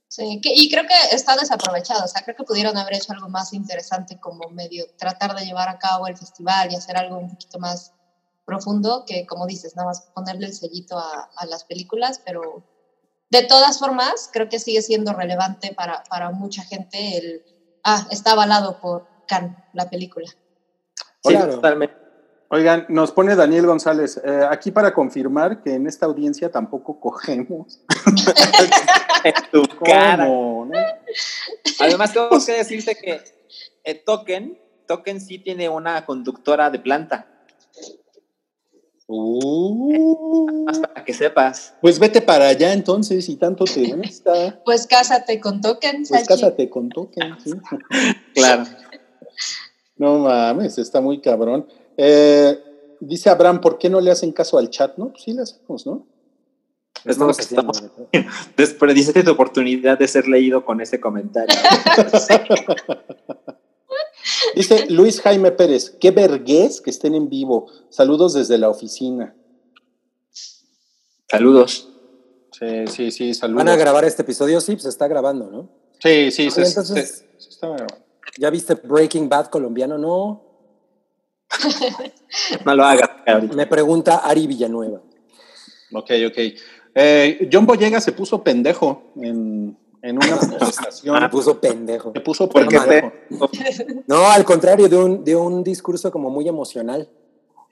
Sí, 0.08 0.40
que- 0.42 0.52
y 0.54 0.70
creo 0.70 0.84
que 0.84 1.14
está 1.16 1.36
desaprovechado, 1.36 2.04
o 2.04 2.08
sea, 2.08 2.22
creo 2.22 2.36
que 2.36 2.44
pudieron 2.44 2.76
haber 2.76 2.94
hecho 2.96 3.12
algo 3.12 3.28
más 3.28 3.52
interesante 3.52 4.18
como 4.20 4.48
medio 4.50 4.84
tratar 4.98 5.34
de 5.34 5.44
llevar 5.44 5.68
a 5.68 5.78
cabo 5.78 6.06
el 6.06 6.16
festival 6.16 6.70
y 6.70 6.76
hacer 6.76 6.96
algo 6.96 7.18
un 7.18 7.30
poquito 7.30 7.58
más 7.58 7.92
profundo 8.46 9.04
que, 9.06 9.26
como 9.26 9.46
dices, 9.46 9.76
nada 9.76 9.88
más 9.88 10.02
ponerle 10.14 10.46
el 10.46 10.54
sellito 10.54 10.96
a, 10.98 11.28
a 11.36 11.46
las 11.46 11.64
películas, 11.64 12.22
pero 12.24 12.62
de 13.28 13.42
todas 13.42 13.78
formas, 13.78 14.30
creo 14.32 14.48
que 14.48 14.58
sigue 14.58 14.80
siendo 14.82 15.12
relevante 15.12 15.74
para, 15.76 16.04
para 16.08 16.30
mucha 16.30 16.62
gente 16.62 17.18
el, 17.18 17.42
ah, 17.82 18.06
está 18.10 18.32
avalado 18.32 18.80
por 18.80 19.06
Cannes, 19.26 19.56
la 19.74 19.90
película. 19.90 20.28
Sí, 21.24 21.34
Claro. 21.34 21.56
totalmente. 21.56 21.96
Oigan, 22.48 22.86
nos 22.88 23.10
pone 23.10 23.34
Daniel 23.34 23.66
González, 23.66 24.20
eh, 24.24 24.46
aquí 24.48 24.70
para 24.70 24.94
confirmar 24.94 25.60
que 25.64 25.74
en 25.74 25.88
esta 25.88 26.06
audiencia 26.06 26.50
tampoco 26.50 27.00
cogemos. 27.00 27.80
En 29.24 29.34
tu 29.50 29.66
cara. 29.84 30.24
¿Cómo? 30.26 30.66
no? 30.66 30.78
Además, 31.80 32.12
tengo 32.12 32.28
que 32.28 32.52
decirte 32.52 32.94
que 32.94 33.20
eh, 33.82 33.94
Token, 33.96 34.56
Token 34.86 35.20
sí 35.20 35.40
tiene 35.40 35.68
una 35.68 36.06
conductora 36.06 36.70
de 36.70 36.78
planta, 36.78 37.26
Uh, 39.08 40.64
más 40.64 40.78
para 40.80 41.04
que 41.04 41.14
sepas. 41.14 41.74
pues 41.80 41.98
vete 41.98 42.20
para 42.20 42.48
allá 42.48 42.72
entonces, 42.72 43.24
si 43.24 43.36
tanto 43.36 43.64
te 43.64 43.92
gusta. 43.92 44.60
Pues 44.64 44.86
cásate 44.86 45.38
con 45.40 45.60
Token, 45.60 45.98
Pues 46.08 46.08
Sachi. 46.08 46.26
cásate 46.26 46.68
con 46.70 46.88
Token, 46.88 47.36
sí. 47.42 47.52
Claro. 48.34 48.64
No 49.96 50.18
mames, 50.18 50.76
está 50.78 51.00
muy 51.00 51.20
cabrón. 51.20 51.66
Eh, 51.96 52.58
dice 53.00 53.30
Abraham, 53.30 53.60
¿por 53.60 53.78
qué 53.78 53.88
no 53.88 54.00
le 54.00 54.10
hacen 54.10 54.32
caso 54.32 54.58
al 54.58 54.70
chat? 54.70 54.96
No, 54.98 55.10
pues 55.10 55.22
sí 55.22 55.32
le 55.32 55.42
hacemos, 55.42 55.86
¿no? 55.86 56.06
Es 57.04 57.16
lo 57.18 57.26
que 57.32 57.42
estamos- 57.42 57.82
Desperdiciaste 58.56 59.22
tu 59.22 59.30
oportunidad 59.30 59.98
de 59.98 60.08
ser 60.08 60.26
leído 60.26 60.64
con 60.64 60.80
ese 60.80 60.98
comentario. 61.00 61.54
Dice 64.54 64.86
Luis 64.90 65.20
Jaime 65.20 65.52
Pérez, 65.52 65.90
qué 66.00 66.10
vergüenza 66.10 66.82
que 66.82 66.90
estén 66.90 67.14
en 67.14 67.28
vivo. 67.28 67.70
Saludos 67.90 68.34
desde 68.34 68.58
la 68.58 68.68
oficina. 68.68 69.34
Saludos. 71.30 71.88
Sí, 72.52 72.86
sí, 72.88 73.10
sí, 73.10 73.34
saludos. 73.34 73.64
¿Van 73.64 73.68
a 73.72 73.76
grabar 73.76 74.04
este 74.04 74.22
episodio? 74.22 74.60
Sí, 74.60 74.78
se 74.78 74.88
está 74.88 75.08
grabando, 75.08 75.50
¿no? 75.50 75.68
Sí, 76.00 76.30
sí, 76.30 76.42
Oye, 76.42 76.50
se, 76.50 76.62
entonces- 76.62 77.08
se- 77.36 77.40
se 77.40 77.48
está 77.50 77.68
grabando. 77.68 77.96
¿Ya 78.38 78.50
viste 78.50 78.74
Breaking 78.74 79.28
Bad 79.28 79.46
colombiano? 79.46 79.98
No. 79.98 80.42
No 82.64 82.74
lo 82.74 82.84
hagas, 82.84 83.08
cabrón. 83.24 83.50
Me 83.56 83.66
pregunta 83.66 84.16
Ari 84.18 84.46
Villanueva. 84.46 85.00
Ok, 85.92 86.10
ok. 86.28 86.38
Eh, 86.94 87.48
John 87.52 87.64
Boyega 87.66 88.00
se 88.00 88.12
puso 88.12 88.42
pendejo 88.42 89.12
en, 89.16 89.76
en 90.02 90.16
una 90.16 90.36
manifestación. 90.36 91.20
Me 91.20 91.28
puso 91.28 91.60
pendejo. 91.60 92.12
Se 92.12 92.20
puso 92.20 92.48
¿Por 92.48 92.68
qué 92.68 92.78
pendejo. 92.78 93.12
No, 94.06 94.26
al 94.26 94.44
contrario, 94.44 94.88
de 94.88 94.96
un, 94.96 95.24
de 95.24 95.36
un 95.36 95.62
discurso 95.64 96.10
como 96.10 96.30
muy 96.30 96.48
emocional. 96.48 97.08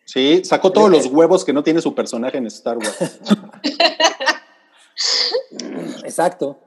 Sí, 0.05 0.43
sacó 0.45 0.71
todos 0.71 0.91
los 0.91 1.07
huevos 1.07 1.45
que 1.45 1.53
no 1.53 1.63
tiene 1.63 1.81
su 1.81 1.95
personaje 1.95 2.37
en 2.37 2.47
Star 2.47 2.77
Wars. 2.77 3.21
Exacto. 6.05 6.59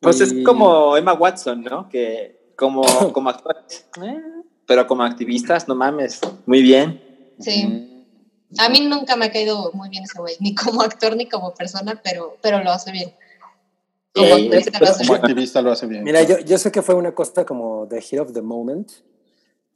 Pues 0.00 0.20
es 0.20 0.34
como 0.44 0.96
Emma 0.96 1.14
Watson, 1.14 1.62
¿no? 1.62 1.88
Que 1.88 2.52
como, 2.56 2.82
como 3.12 3.30
actores, 3.30 3.86
eh, 4.02 4.22
pero 4.66 4.86
como 4.86 5.02
activistas, 5.02 5.68
no 5.68 5.74
mames, 5.74 6.20
muy 6.46 6.62
bien. 6.62 7.02
Sí. 7.38 7.92
A 8.58 8.68
mí 8.68 8.80
nunca 8.80 9.16
me 9.16 9.26
ha 9.26 9.32
caído 9.32 9.70
muy 9.72 9.88
bien 9.88 10.04
ese 10.04 10.18
güey, 10.18 10.36
ni 10.40 10.54
como 10.54 10.80
actor 10.82 11.16
ni 11.16 11.28
como 11.28 11.52
persona, 11.54 12.00
pero, 12.02 12.36
pero 12.40 12.62
lo 12.62 12.70
hace 12.70 12.92
bien. 12.92 13.14
Como 14.16 14.34
Sí, 14.36 14.48
activista 14.48 14.78
lo 14.80 14.86
hace 14.86 14.98
Como 14.98 15.12
bien. 15.12 15.24
activista 15.24 15.62
lo 15.62 15.70
hace 15.72 15.86
bien. 15.86 16.04
Mira, 16.04 16.22
yo, 16.22 16.38
yo 16.38 16.58
sé 16.58 16.72
que 16.72 16.82
fue 16.82 16.94
una 16.94 17.14
cosa 17.14 17.44
como 17.44 17.86
the 17.88 18.00
hit 18.00 18.18
of 18.20 18.32
the 18.32 18.42
moment, 18.42 18.90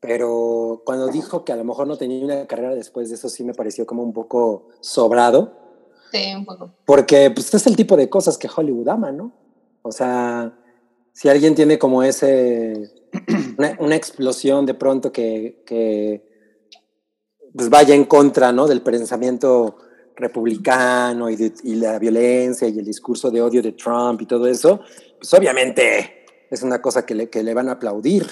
pero 0.01 0.83
cuando 0.85 1.09
dijo 1.09 1.45
que 1.45 1.53
a 1.53 1.57
lo 1.57 1.65
mejor 1.65 1.87
no 1.87 1.97
tenía 1.99 2.25
una 2.25 2.47
carrera 2.47 2.75
después 2.75 3.09
de 3.11 3.17
eso, 3.17 3.29
sí 3.29 3.45
me 3.45 3.53
pareció 3.55 3.85
como 3.87 4.03
un 4.03 4.13
poco 4.13 4.69
sobrado, 4.81 5.53
Sí, 6.11 6.35
un 6.35 6.45
poco. 6.47 6.73
porque 6.87 7.31
pues 7.31 7.53
es 7.55 7.67
el 7.67 7.77
tipo 7.77 7.97
de 7.97 8.09
cosas 8.09 8.39
que 8.39 8.49
Hollywood 8.55 8.89
ama, 8.89 9.13
¿no? 9.13 9.33
O 9.83 9.93
sea, 9.93 10.57
si 11.13 11.29
alguien 11.29 11.55
tiene 11.55 11.79
como 11.79 12.03
ese, 12.03 12.91
una, 13.59 13.77
una 13.79 13.95
explosión 13.95 14.65
de 14.67 14.75
pronto 14.75 15.13
que, 15.13 15.63
que 15.67 16.27
pues 17.55 17.69
vaya 17.69 17.95
en 17.95 18.05
contra, 18.05 18.53
¿no? 18.53 18.67
Del 18.67 18.81
pensamiento 18.81 19.77
republicano 20.17 21.31
y, 21.31 21.37
de- 21.37 21.53
y 21.65 21.75
la 21.77 21.99
violencia 21.99 22.69
y 22.69 22.79
el 22.79 22.85
discurso 22.85 23.31
de 23.31 23.41
odio 23.43 23.63
de 23.63 23.73
Trump 23.73 24.21
y 24.23 24.27
todo 24.27 24.47
eso, 24.47 24.81
pues 25.19 25.33
obviamente 25.35 26.25
es 26.51 26.63
una 26.63 26.81
cosa 26.83 27.05
que 27.07 27.15
le, 27.15 27.29
que 27.31 27.43
le 27.43 27.55
van 27.55 27.69
a 27.69 27.73
aplaudir. 27.73 28.27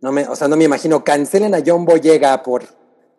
No 0.00 0.12
me, 0.12 0.26
o 0.28 0.36
sea, 0.36 0.46
no 0.48 0.56
me 0.56 0.64
imagino, 0.64 1.02
cancelen 1.02 1.54
a 1.54 1.62
John 1.64 1.84
Boyega 1.84 2.42
por 2.42 2.62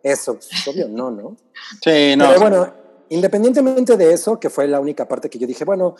eso. 0.02 0.34
Pues, 0.34 0.48
obvio, 0.68 0.88
no, 0.88 1.10
¿no? 1.10 1.36
Sí, 1.84 2.14
no. 2.16 2.28
Pero 2.28 2.40
bueno, 2.40 2.74
independientemente 3.10 3.96
de 3.96 4.12
eso, 4.14 4.40
que 4.40 4.48
fue 4.48 4.66
la 4.66 4.80
única 4.80 5.06
parte 5.06 5.28
que 5.28 5.38
yo 5.38 5.46
dije, 5.46 5.64
bueno, 5.64 5.96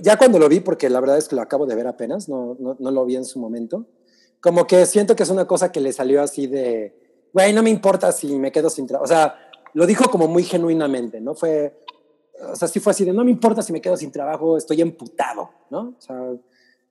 ya 0.00 0.16
cuando 0.16 0.38
lo 0.38 0.48
vi, 0.48 0.60
porque 0.60 0.88
la 0.88 1.00
verdad 1.00 1.18
es 1.18 1.28
que 1.28 1.36
lo 1.36 1.42
acabo 1.42 1.66
de 1.66 1.74
ver 1.74 1.86
apenas, 1.86 2.28
no, 2.28 2.56
no, 2.58 2.76
no 2.78 2.90
lo 2.90 3.04
vi 3.04 3.16
en 3.16 3.24
su 3.26 3.38
momento, 3.38 3.84
como 4.40 4.66
que 4.66 4.86
siento 4.86 5.14
que 5.14 5.22
es 5.24 5.28
una 5.28 5.46
cosa 5.46 5.70
que 5.70 5.80
le 5.80 5.92
salió 5.92 6.22
así 6.22 6.46
de, 6.46 6.96
güey, 7.32 7.52
no 7.52 7.62
me 7.62 7.70
importa 7.70 8.10
si 8.10 8.34
me 8.38 8.50
quedo 8.50 8.70
sin 8.70 8.86
trabajo. 8.86 9.04
O 9.04 9.08
sea, 9.08 9.34
lo 9.74 9.86
dijo 9.86 10.10
como 10.10 10.28
muy 10.28 10.44
genuinamente, 10.44 11.20
¿no? 11.20 11.34
Fue, 11.34 11.72
o 12.50 12.56
sea, 12.56 12.68
sí 12.68 12.80
fue 12.80 12.90
así 12.90 13.04
de, 13.04 13.12
no 13.12 13.24
me 13.24 13.30
importa 13.30 13.62
si 13.62 13.72
me 13.72 13.80
quedo 13.80 13.96
sin 13.96 14.10
trabajo, 14.10 14.56
estoy 14.56 14.80
emputado, 14.80 15.50
¿no? 15.70 15.94
O 15.98 16.00
sea, 16.00 16.16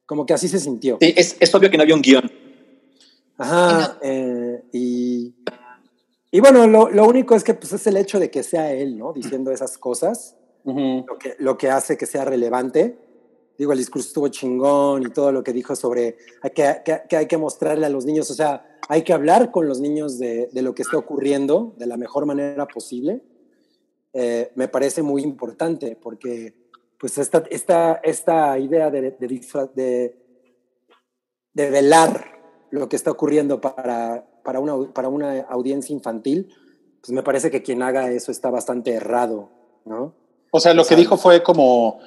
como 0.06 0.26
que 0.26 0.34
así 0.34 0.48
se 0.48 0.60
sintió. 0.60 0.98
Sí, 1.00 1.14
es, 1.16 1.38
es 1.40 1.56
obvio 1.56 1.70
que 1.70 1.78
no 1.78 1.84
había 1.84 1.96
un 1.96 2.02
guion. 2.02 2.32
Ajá, 3.38 3.98
eh, 4.02 4.64
y, 4.72 5.34
y 6.32 6.40
bueno, 6.40 6.68
lo, 6.68 6.90
lo 6.90 7.08
único 7.08 7.36
es 7.36 7.44
que 7.44 7.54
pues, 7.54 7.74
es 7.74 7.88
el 7.88 7.98
hecho 7.98 8.20
de 8.20 8.30
que 8.30 8.44
sea 8.44 8.72
él, 8.72 8.98
¿no? 8.98 9.14
Diciendo 9.14 9.52
esas 9.52 9.78
cosas, 9.78 10.36
Ujú. 10.64 11.06
lo 11.08 11.18
que, 11.18 11.36
lo 11.40 11.58
que 11.58 11.70
hace 11.70 11.98
que 11.98 12.06
sea 12.06 12.26
relevante. 12.26 12.98
Digo, 13.58 13.74
el 13.74 13.78
discurso 13.78 14.08
estuvo 14.08 14.28
chingón 14.30 15.04
y 15.04 15.10
todo 15.10 15.32
lo 15.32 15.44
que 15.44 15.54
dijo 15.54 15.76
sobre 15.76 16.18
que, 16.56 16.82
que- 16.84 17.02
que 17.08 17.18
hay 17.18 17.28
que 17.28 17.38
mostrarle 17.38 17.86
a 17.86 17.90
los 17.90 18.06
niños, 18.06 18.30
o 18.32 18.34
sea, 18.34 18.66
hay 18.90 19.04
que 19.04 19.14
hablar 19.14 19.52
con 19.52 19.68
los 19.68 19.80
niños 19.80 20.18
de, 20.18 20.48
de 20.52 20.62
lo 20.62 20.74
que 20.74 20.82
está 20.82 20.98
ocurriendo 20.98 21.74
de 21.78 21.86
la 21.86 21.98
mejor 21.98 22.26
manera 22.26 22.68
posible. 22.68 23.22
Eh, 24.14 24.52
me 24.56 24.68
parece 24.68 25.02
muy 25.04 25.22
importante 25.22 25.96
porque 26.02 26.54
pues 27.00 27.18
esta, 27.18 27.44
esta, 27.50 28.00
esta 28.04 28.60
idea 28.60 28.92
de, 28.92 29.12
de, 29.12 30.16
de, 31.54 31.70
velar 31.70 32.40
lo 32.72 32.90
que 32.90 32.96
está 32.96 33.12
ocurriendo 33.12 33.62
para, 33.62 34.26
para, 34.44 34.60
una, 34.60 34.92
para 34.94 35.08
una 35.10 35.42
audiencia 35.42 35.94
infantil, 35.94 36.54
pues 37.02 37.12
me 37.12 37.24
parece 37.24 37.50
que 37.50 37.64
quien 37.64 37.82
haga 37.82 38.12
eso 38.12 38.32
está 38.32 38.50
bastante 38.50 38.92
errado, 38.94 39.50
¿no? 39.86 40.14
O 40.52 40.60
sea, 40.60 40.74
lo 40.74 40.84
que 40.84 40.94
Exacto. 40.96 41.02
dijo 41.02 41.18
fue 41.18 41.42
como 41.42 42.00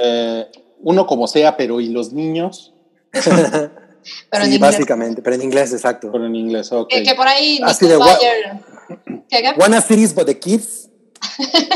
eh, 0.00 0.46
uno 0.80 1.06
como 1.06 1.26
sea, 1.28 1.56
pero 1.56 1.80
¿y 1.80 1.88
los 1.88 2.12
niños? 2.12 2.74
Pero 3.12 4.44
en 4.44 4.50
sí, 4.50 4.54
inglés. 4.56 4.60
básicamente, 4.60 5.22
pero 5.22 5.36
en 5.36 5.42
inglés, 5.42 5.72
exacto. 5.72 6.10
Pero 6.12 6.26
en 6.26 6.34
inglés, 6.36 6.70
ok. 6.72 6.88
Que, 6.88 7.02
que 7.02 7.14
por 7.14 7.26
ahí 7.28 7.60
Así 7.62 7.86
de 7.86 7.96
Bayer. 7.96 8.60
¿Qué, 9.28 9.42
qué? 9.42 9.52
Wanna 9.58 9.80
cities 9.82 10.14
but 10.14 10.26
the 10.26 10.38
kids. 10.38 10.88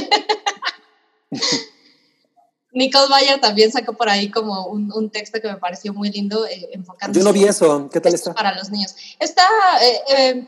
Nicole 2.75 3.09
Bayer 3.11 3.39
también 3.41 3.71
sacó 3.71 3.93
por 3.93 4.09
ahí 4.09 4.31
como 4.31 4.67
un, 4.67 4.91
un 4.95 5.11
texto 5.11 5.41
que 5.43 5.49
me 5.49 5.57
pareció 5.59 5.93
muy 5.93 6.11
lindo, 6.11 6.47
eh, 6.47 6.71
enfocando. 6.73 7.19
Yo 7.19 7.25
no 7.25 7.33
vi 7.33 7.45
eso. 7.45 7.91
¿Qué 7.93 8.01
tal 8.01 8.15
está? 8.15 8.33
para 8.33 8.55
los 8.55 8.71
niños. 8.71 8.95
Está. 9.19 9.43
eh, 9.83 10.01
eh, 10.17 10.47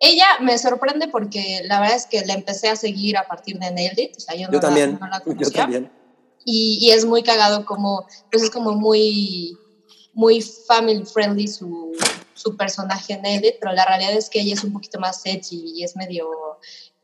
ella 0.00 0.26
me 0.40 0.56
sorprende 0.58 1.08
porque 1.08 1.62
la 1.64 1.80
verdad 1.80 1.96
es 1.96 2.06
que 2.06 2.24
la 2.24 2.34
empecé 2.34 2.68
a 2.68 2.76
seguir 2.76 3.16
a 3.16 3.26
partir 3.26 3.58
de 3.58 3.72
Nailed 3.72 3.98
It. 3.98 4.16
O 4.16 4.20
sea, 4.20 4.36
yo, 4.36 4.46
no 4.46 4.52
Yo 4.52 4.58
la- 4.58 4.60
también. 4.60 4.98
no 5.00 5.06
la 5.08 5.22
Yo 5.36 5.50
también. 5.50 5.90
Y, 6.44 6.78
y 6.80 6.90
es 6.90 7.04
muy 7.04 7.22
cagado 7.22 7.64
como, 7.64 8.06
pues 8.30 8.42
es 8.42 8.50
como 8.50 8.72
muy, 8.72 9.56
muy 10.14 10.42
family 10.42 11.04
friendly 11.04 11.46
su, 11.46 11.92
su 12.34 12.56
personaje 12.56 13.14
en 13.14 13.26
Edit, 13.26 13.56
pero 13.60 13.72
la 13.72 13.84
realidad 13.84 14.12
es 14.14 14.30
que 14.30 14.40
ella 14.40 14.54
es 14.54 14.64
un 14.64 14.72
poquito 14.72 14.98
más 14.98 15.24
edgy 15.24 15.74
y 15.76 15.84
es 15.84 15.96
medio 15.96 16.28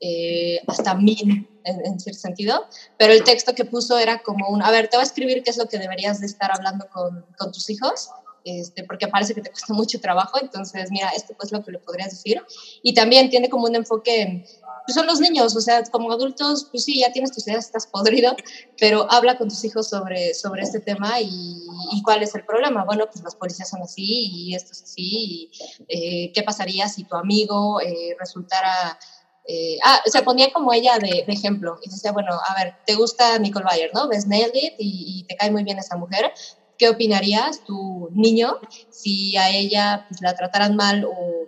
eh, 0.01 0.61
hasta 0.67 0.95
mean 0.95 1.49
en, 1.65 1.87
en 1.87 2.01
cierto 2.01 2.21
sentido, 2.21 2.67
pero 2.99 3.13
el 3.13 3.25
texto 3.25 3.55
que 3.55 3.65
puso 3.65 3.99
era 3.99 4.23
como 4.23 4.49
un, 4.49 4.63
a 4.63 4.71
ver, 4.71 4.89
te 4.89 4.97
voy 4.97 5.03
a 5.03 5.07
escribir 5.07 5.43
qué 5.43 5.51
es 5.51 5.57
lo 5.57 5.67
que 5.67 5.79
deberías 5.79 6.21
de 6.21 6.27
estar 6.27 6.51
hablando 6.53 6.87
con, 6.93 7.25
con 7.39 7.53
tus 7.53 7.71
hijos, 7.71 8.11
este, 8.45 8.85
porque 8.85 9.09
parece 9.09 9.35
que 9.35 9.41
te 9.41 9.51
cuesta 9.51 9.73
mucho 9.73 9.99
trabajo, 10.01 10.39
entonces 10.41 10.91
mira, 10.91 11.09
esto 11.11 11.35
pues 11.37 11.51
lo 11.51 11.65
que 11.65 11.73
le 11.73 11.79
podrías 11.79 12.11
decir. 12.11 12.43
Y 12.83 12.93
también 12.93 13.31
tiene 13.31 13.49
como 13.49 13.65
un 13.65 13.75
enfoque, 13.75 14.23
en, 14.23 14.45
pues 14.87 14.95
son 14.95 15.07
los 15.07 15.19
niños, 15.19 15.57
o 15.57 15.61
sea, 15.61 15.83
como 15.85 16.13
adultos, 16.13 16.69
pues 16.71 16.85
sí, 16.85 17.01
ya 17.01 17.11
tienes 17.11 17.33
tus 17.33 17.49
ideas, 17.49 17.65
estás 17.65 17.87
podrido, 17.87 18.37
pero 18.79 19.11
habla 19.11 19.39
con 19.39 19.49
tus 19.49 19.65
hijos 19.65 19.89
sobre, 19.89 20.35
sobre 20.35 20.63
este 20.63 20.81
tema 20.81 21.21
y, 21.21 21.57
y 21.93 22.03
cuál 22.03 22.23
es 22.23 22.35
el 22.35 22.45
problema. 22.45 22.85
Bueno, 22.85 23.07
pues 23.11 23.25
los 23.25 23.35
policías 23.35 23.71
son 23.71 23.81
así 23.83 24.29
y 24.33 24.55
esto 24.55 24.73
es 24.73 24.83
así, 24.83 25.11
y 25.11 25.51
eh, 25.89 26.33
qué 26.35 26.43
pasaría 26.43 26.89
si 26.89 27.05
tu 27.05 27.17
amigo 27.17 27.81
eh, 27.81 28.15
resultara... 28.19 28.99
eh, 29.47 29.79
ah, 29.85 30.01
se 30.07 30.23
ponía 30.23 30.53
como 30.53 30.73
ella 30.73 30.99
de, 30.99 31.25
de 31.27 31.33
ejemplo 31.33 31.79
y 31.83 31.91
decía, 31.91 32.13
bueno, 32.13 32.33
a 32.33 32.55
ver, 32.63 32.75
te 32.87 32.95
gusta 32.95 33.39
Nicole 33.39 33.65
Bayer, 33.65 33.91
¿no? 33.95 34.09
Ves 34.09 34.27
Nailed 34.27 34.55
It 34.55 34.75
y, 34.79 35.21
y 35.21 35.25
te 35.25 35.37
cae 35.37 35.51
muy 35.51 35.65
bien 35.65 35.79
esa 35.79 35.97
mujer. 35.97 36.33
¿Qué 36.79 36.89
opinarías 36.89 37.65
tu 37.65 38.09
niño 38.13 38.59
si 38.91 39.37
a 39.37 39.51
ella 39.51 40.07
pues, 40.09 40.21
la 40.21 40.35
trataran 40.35 40.77
mal 40.77 41.05
o, 41.05 41.47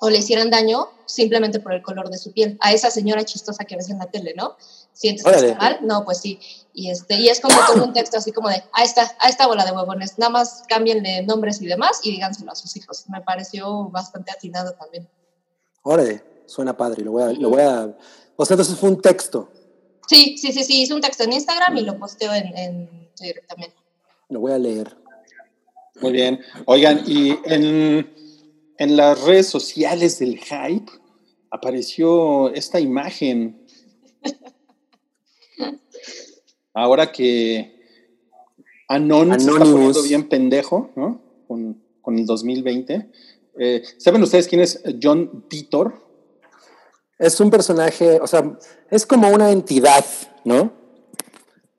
o 0.00 0.10
le 0.10 0.18
hicieran 0.18 0.50
daño 0.50 0.88
simplemente 1.06 1.60
por 1.60 1.72
el 1.72 1.82
color 1.82 2.10
de 2.10 2.18
su 2.18 2.32
piel? 2.32 2.58
A 2.60 2.72
esa 2.72 2.90
señora 2.90 3.24
chistosa 3.24 3.64
que 3.64 3.76
ves 3.76 3.88
en 3.90 3.98
la 3.98 4.10
tele, 4.10 4.34
¿no? 4.36 4.56
¿Sientes 4.92 5.24
que 5.24 5.30
está 5.30 5.54
mal? 5.56 5.78
No, 5.82 6.04
pues 6.04 6.18
sí. 6.18 6.38
Y, 6.74 6.90
este, 6.90 7.16
y 7.16 7.28
es 7.28 7.40
como 7.40 7.56
todo 7.66 7.84
un 7.84 7.92
texto 7.92 8.18
así 8.18 8.32
como 8.32 8.48
de, 8.48 8.62
a 8.72 8.84
esta, 8.84 9.16
a 9.20 9.28
esta 9.28 9.46
bola 9.46 9.64
de 9.64 9.72
huevones, 9.72 10.18
nada 10.18 10.30
más 10.30 10.64
cámbienle 10.68 11.22
nombres 11.22 11.60
y 11.62 11.66
demás 11.66 12.00
y 12.02 12.10
díganselo 12.10 12.52
a 12.52 12.54
sus 12.54 12.76
hijos. 12.76 13.04
Me 13.08 13.20
pareció 13.22 13.88
bastante 13.90 14.30
atinado 14.32 14.72
también. 14.74 15.08
Órale, 15.82 16.22
suena 16.46 16.76
padre. 16.76 17.02
Lo 17.02 17.12
voy 17.12 17.22
a, 17.22 17.32
lo 17.32 17.50
voy 17.50 17.62
a. 17.62 17.96
O 18.36 18.44
sea, 18.44 18.54
entonces 18.54 18.78
fue 18.78 18.90
un 18.90 19.00
texto. 19.00 19.50
Sí, 20.08 20.36
sí, 20.36 20.52
sí, 20.52 20.64
sí, 20.64 20.82
hice 20.82 20.94
un 20.94 21.00
texto 21.00 21.24
en 21.24 21.32
Instagram 21.32 21.76
y 21.76 21.82
lo 21.82 21.98
posteo 21.98 22.32
en, 22.34 22.56
en 22.56 23.10
Twitter 23.16 23.44
también. 23.48 23.72
Lo 24.32 24.40
voy 24.40 24.52
a 24.52 24.58
leer. 24.58 24.96
Muy 26.00 26.12
bien. 26.12 26.40
Oigan, 26.64 27.02
y 27.06 27.36
en, 27.44 28.10
en 28.78 28.96
las 28.96 29.22
redes 29.24 29.46
sociales 29.46 30.18
del 30.20 30.38
hype 30.38 30.90
apareció 31.50 32.50
esta 32.54 32.80
imagen. 32.80 33.66
Ahora 36.72 37.12
que 37.12 37.78
Anon 38.88 39.38
se 39.38 39.50
está 39.50 39.64
poniendo 39.64 40.02
bien 40.02 40.26
pendejo, 40.30 40.90
¿no? 40.96 41.20
Con, 41.46 41.82
con 42.00 42.18
el 42.18 42.24
2020. 42.24 43.10
Eh, 43.58 43.82
¿Saben 43.98 44.22
ustedes 44.22 44.48
quién 44.48 44.62
es 44.62 44.82
John 45.02 45.44
Titor? 45.50 46.00
Es 47.18 47.38
un 47.38 47.50
personaje, 47.50 48.18
o 48.18 48.26
sea, 48.26 48.58
es 48.90 49.04
como 49.04 49.28
una 49.28 49.50
entidad, 49.50 50.06
¿no? 50.46 50.72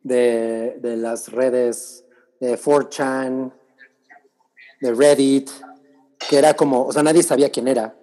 De, 0.04 0.78
de 0.80 0.98
las 0.98 1.32
redes 1.32 2.03
de 2.44 2.60
4chan, 2.60 3.54
de 4.82 4.94
Reddit, 4.94 5.50
que 6.30 6.38
era 6.38 6.54
como, 6.56 6.86
o 6.86 6.92
sea, 6.92 7.02
nadie 7.02 7.24
sabía 7.24 7.50
quién 7.50 7.68
era. 7.68 7.96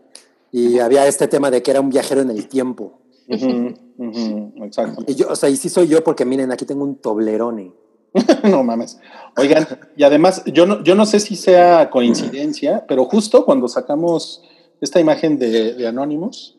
Y 0.51 0.79
había 0.79 1.07
este 1.07 1.29
tema 1.29 1.51
de 1.51 1.63
que 1.63 1.71
era 1.71 1.81
un 1.81 1.91
viajero 1.91 2.23
en 2.23 2.31
el 2.31 2.49
tiempo. 2.49 3.01
Ujú, 3.29 4.55
exacto. 4.65 5.05
Y 5.07 5.15
yo, 5.15 5.29
o 5.29 5.37
sea, 5.37 5.49
y 5.49 5.57
sí 5.57 5.69
soy 5.69 5.89
yo 5.89 6.03
porque 6.03 6.25
miren, 6.25 6.51
aquí 6.51 6.65
tengo 6.65 6.85
un 6.85 6.97
toblerone. 6.97 7.73
No 8.43 8.65
mames. 8.65 8.99
Oigan, 9.37 9.69
y 9.97 10.03
además, 10.03 10.43
yo 10.47 10.67
no, 10.67 10.83
yo 10.83 10.95
no 10.95 11.07
sé 11.07 11.21
si 11.21 11.37
sea 11.37 11.91
coincidencia, 11.91 12.85
pero 12.89 13.05
justo 13.05 13.45
cuando 13.45 13.69
sacamos 13.69 14.43
esta 14.81 14.99
imagen 14.99 15.39
de, 15.39 15.75
de 15.75 15.87
Anonymous, 15.87 16.57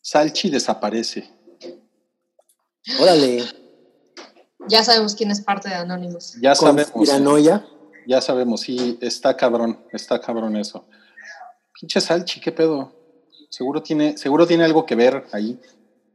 Salchi 0.00 0.50
desaparece. 0.50 1.30
Órale, 3.00 3.44
Ya 4.66 4.82
sabemos 4.82 5.14
quién 5.14 5.30
es 5.30 5.40
parte 5.40 5.68
de 5.68 5.76
Anonymous. 5.76 6.34
Ya 6.40 6.54
sabemos. 6.54 6.90
conspiranoia. 6.90 7.66
Ya 8.06 8.20
sabemos, 8.20 8.62
sí, 8.62 8.98
está 9.02 9.36
cabrón, 9.36 9.78
está 9.92 10.20
cabrón 10.20 10.56
eso. 10.56 10.86
Pinche 11.78 12.00
Salchi, 12.00 12.40
¿qué 12.40 12.52
pedo? 12.52 12.92
Seguro 13.50 13.82
tiene, 13.82 14.16
seguro 14.16 14.46
tiene 14.46 14.64
algo 14.64 14.86
que 14.86 14.94
ver 14.94 15.26
ahí. 15.32 15.60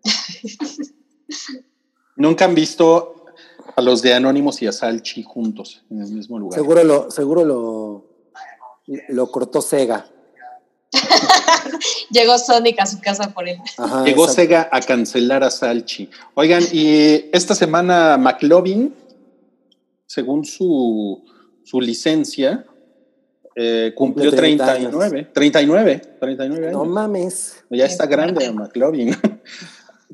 Nunca 2.15 2.45
han 2.45 2.55
visto 2.55 3.25
a 3.75 3.81
los 3.81 4.01
de 4.01 4.13
Anonymous 4.13 4.61
y 4.61 4.67
a 4.67 4.71
Salchi 4.71 5.23
juntos 5.23 5.83
en 5.89 6.01
el 6.01 6.11
mismo 6.11 6.39
lugar. 6.39 6.59
Seguro 6.59 6.83
lo, 6.83 7.11
seguro 7.11 7.45
lo, 7.45 8.05
lo 9.09 9.31
cortó 9.31 9.61
Sega. 9.61 10.07
Llegó 12.11 12.37
Sonic 12.37 12.79
a 12.79 12.85
su 12.85 12.99
casa 13.01 13.33
por 13.33 13.47
él. 13.47 13.57
Ajá, 13.77 14.03
Llegó 14.03 14.23
exacto. 14.23 14.41
Sega 14.41 14.69
a 14.71 14.79
cancelar 14.81 15.43
a 15.43 15.49
Salchi. 15.49 16.09
Oigan, 16.35 16.63
y 16.71 17.29
esta 17.33 17.55
semana 17.55 18.17
McLovin, 18.17 18.93
según 20.05 20.45
su, 20.45 21.23
su 21.63 21.81
licencia, 21.81 22.65
eh, 23.55 23.93
cumplió 23.95 24.29
Cumple 24.31 24.37
30 24.37 24.65
39. 24.65 25.29
39, 25.33 26.01
39 26.19 26.67
años. 26.67 26.77
No 26.77 26.85
mames. 26.85 27.63
ya 27.69 27.85
está 27.85 28.05
grande 28.05 28.51
McLovin. 28.51 29.15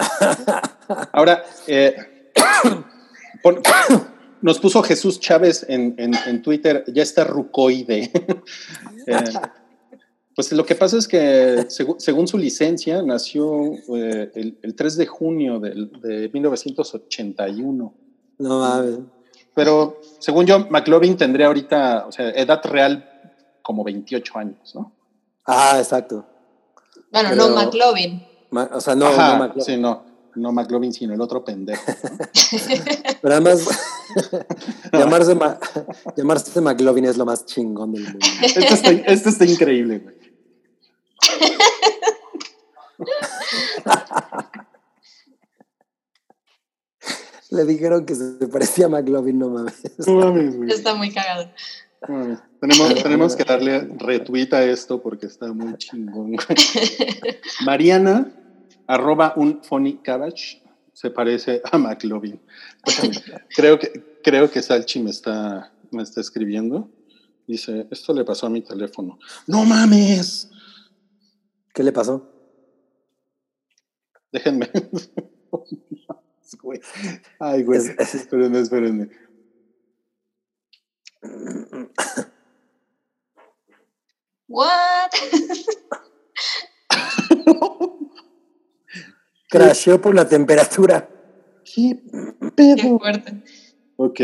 Ahora, 1.12 1.44
eh, 1.66 1.96
pon- 3.42 3.60
nos 4.42 4.58
puso 4.58 4.82
Jesús 4.82 5.20
Chávez 5.20 5.64
en, 5.68 5.94
en- 5.98 6.14
en 6.26 6.42
Twitter, 6.42 6.84
ya 6.88 7.02
está 7.02 7.24
rucoide. 7.24 8.10
Eh, 9.04 9.14
pues 10.34 10.50
lo 10.52 10.64
que 10.64 10.74
pasa 10.74 10.96
es 10.96 11.06
que 11.08 11.66
según 11.68 12.26
su 12.28 12.38
licencia 12.38 13.02
nació 13.02 13.72
eh, 13.94 14.30
el, 14.34 14.58
el 14.62 14.74
3 14.74 14.96
de 14.96 15.06
junio 15.06 15.60
del- 15.60 15.90
de 16.00 16.30
1981. 16.32 17.94
No 18.38 18.58
mames. 18.58 18.98
Pero 19.54 20.00
según 20.18 20.46
yo, 20.46 20.60
McLovin 20.70 21.16
tendría 21.16 21.46
ahorita, 21.48 22.06
o 22.08 22.12
sea, 22.12 22.30
edad 22.30 22.60
real 22.64 23.08
como 23.62 23.84
28 23.84 24.38
años, 24.38 24.74
¿no? 24.74 24.92
Ah, 25.46 25.74
exacto. 25.78 26.24
Bueno, 27.10 27.30
Pero- 27.32 27.48
no 27.48 27.54
McLovin. 27.54 28.26
Ma- 28.50 28.70
o 28.72 28.80
sea, 28.80 28.94
no, 28.94 29.06
Ajá, 29.06 29.32
no 29.34 29.38
McLovin. 29.44 29.64
sí, 29.64 29.76
no, 29.76 30.04
no 30.34 30.52
McLovin, 30.52 30.92
sino 30.92 31.14
el 31.14 31.20
otro 31.20 31.44
pendejo. 31.44 31.82
¿no? 31.90 32.18
Pero 33.22 33.34
además, 33.34 33.66
llamarse, 34.92 35.34
Ma- 35.34 35.58
llamarse 36.16 36.60
McLovin 36.60 37.04
es 37.06 37.16
lo 37.16 37.24
más 37.24 37.46
chingón 37.46 37.92
del 37.92 38.04
mundo. 38.04 38.18
Esto 38.42 38.60
está, 38.60 38.90
esto 38.90 39.28
está 39.28 39.44
increíble, 39.44 39.98
güey. 39.98 40.16
Le 47.50 47.64
dijeron 47.66 48.06
que 48.06 48.14
se 48.14 48.48
parecía 48.48 48.86
a 48.86 48.88
McLovin, 48.88 49.38
no 49.38 49.50
mames. 49.50 49.82
No 50.06 50.14
mames, 50.14 50.56
güey. 50.56 50.70
Está 50.70 50.94
muy 50.94 51.10
cagado. 51.12 51.50
No 52.08 52.14
mames. 52.16 52.38
Tenemos, 52.60 53.02
tenemos 53.02 53.36
que 53.36 53.44
darle 53.44 53.80
retweet 53.98 54.48
a 54.52 54.64
esto 54.64 55.02
porque 55.02 55.26
está 55.26 55.52
muy 55.52 55.76
chingón. 55.76 56.32
güey. 56.32 56.38
Mariana, 57.66 58.32
arroba 58.86 59.34
un 59.36 59.62
funny 59.62 59.98
cabbage, 59.98 60.62
se 60.92 61.10
parece 61.10 61.62
a 61.70 61.78
McLovin. 61.78 62.40
Creo 63.54 63.78
que, 63.78 64.18
creo 64.22 64.50
que 64.50 64.62
Salchi 64.62 65.00
me 65.00 65.10
está, 65.10 65.72
me 65.90 66.02
está 66.02 66.20
escribiendo. 66.20 66.90
Dice, 67.46 67.86
esto 67.90 68.12
le 68.14 68.24
pasó 68.24 68.46
a 68.46 68.50
mi 68.50 68.62
teléfono. 68.62 69.18
¡No 69.46 69.64
mames! 69.64 70.50
¿Qué 71.74 71.82
le 71.82 71.92
pasó? 71.92 72.28
Déjenme. 74.32 74.70
Güey. 76.62 76.80
Ay, 77.40 77.62
güey. 77.62 77.78
Es- 77.78 77.88
es- 77.98 78.14
Espérenme, 78.14 78.58
espérenme. 78.60 79.08
¿What? 84.48 85.10
Crasheó 89.52 90.00
por 90.00 90.14
la 90.14 90.26
temperatura. 90.26 91.06
¿Qué 91.62 92.02
Qué 92.02 92.50
pedo? 92.52 92.98
fuerte. 92.98 93.44
Ok. 93.96 94.20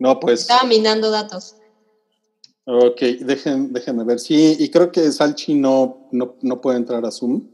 No, 0.00 0.18
pues. 0.18 0.40
Estaba 0.40 0.64
minando 0.64 1.12
datos. 1.12 1.54
Ok, 2.64 3.00
dejen, 3.20 3.72
déjenme 3.72 4.02
ver. 4.02 4.18
Sí, 4.18 4.56
y 4.58 4.68
creo 4.68 4.90
que 4.90 5.12
Salchi 5.12 5.54
no, 5.54 6.08
no, 6.10 6.34
no 6.42 6.60
puede 6.60 6.78
entrar 6.78 7.06
a 7.06 7.12
Zoom. 7.12 7.52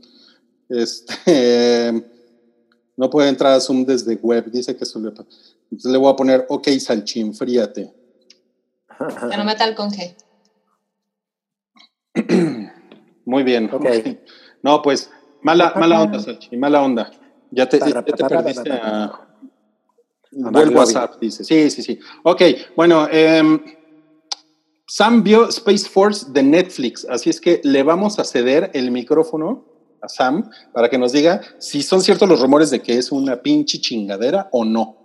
Este, 0.70 1.92
no 2.96 3.10
puede 3.10 3.28
entrar 3.28 3.52
a 3.52 3.60
Zoom 3.60 3.84
desde 3.84 4.14
web. 4.14 4.50
Dice 4.50 4.74
que 4.74 4.84
eso 4.84 4.98
le. 4.98 5.08
Entonces 5.08 5.92
le 5.92 5.98
voy 5.98 6.10
a 6.10 6.16
poner, 6.16 6.46
ok, 6.48 6.68
Salchi, 6.80 7.20
enfríate. 7.20 7.92
Que 9.28 9.36
no 9.36 9.44
meta 9.44 9.66
el 9.66 9.74
conge. 9.74 10.16
Muy 13.26 13.42
bien. 13.42 13.68
Ok. 13.70 13.84
ok. 13.84 14.16
No, 14.64 14.80
pues, 14.80 15.10
mala, 15.42 15.72
mala 15.76 16.02
onda, 16.02 16.20
Salchi, 16.20 16.56
mala 16.56 16.82
onda. 16.82 17.10
Ya 17.50 17.68
te, 17.68 17.78
ya 17.78 18.02
te 18.02 18.12
perdiste 18.12 18.72
a... 18.72 19.28
WhatsApp, 20.32 21.20
dice. 21.20 21.44
Sí, 21.44 21.70
sí, 21.70 21.82
sí. 21.82 21.98
Ok, 22.22 22.42
bueno, 22.74 23.06
em, 23.10 23.60
Sam 24.86 25.22
vio 25.22 25.48
Space 25.48 25.88
Force 25.88 26.26
de 26.30 26.42
Netflix, 26.42 27.06
así 27.08 27.30
es 27.30 27.40
que 27.40 27.60
le 27.64 27.82
vamos 27.82 28.18
a 28.18 28.24
ceder 28.24 28.70
el 28.74 28.90
micrófono 28.90 29.66
a 30.00 30.08
Sam 30.08 30.50
para 30.72 30.88
que 30.88 30.98
nos 30.98 31.12
diga 31.12 31.40
si 31.58 31.82
son 31.82 32.02
ciertos 32.02 32.28
los 32.28 32.40
rumores 32.40 32.70
de 32.70 32.80
que 32.80 32.98
es 32.98 33.12
una 33.12 33.42
pinche 33.42 33.80
chingadera 33.80 34.48
o 34.52 34.64
no. 34.64 34.96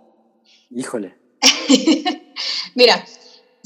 Híjole. 0.70 1.16
Mira, 2.74 3.04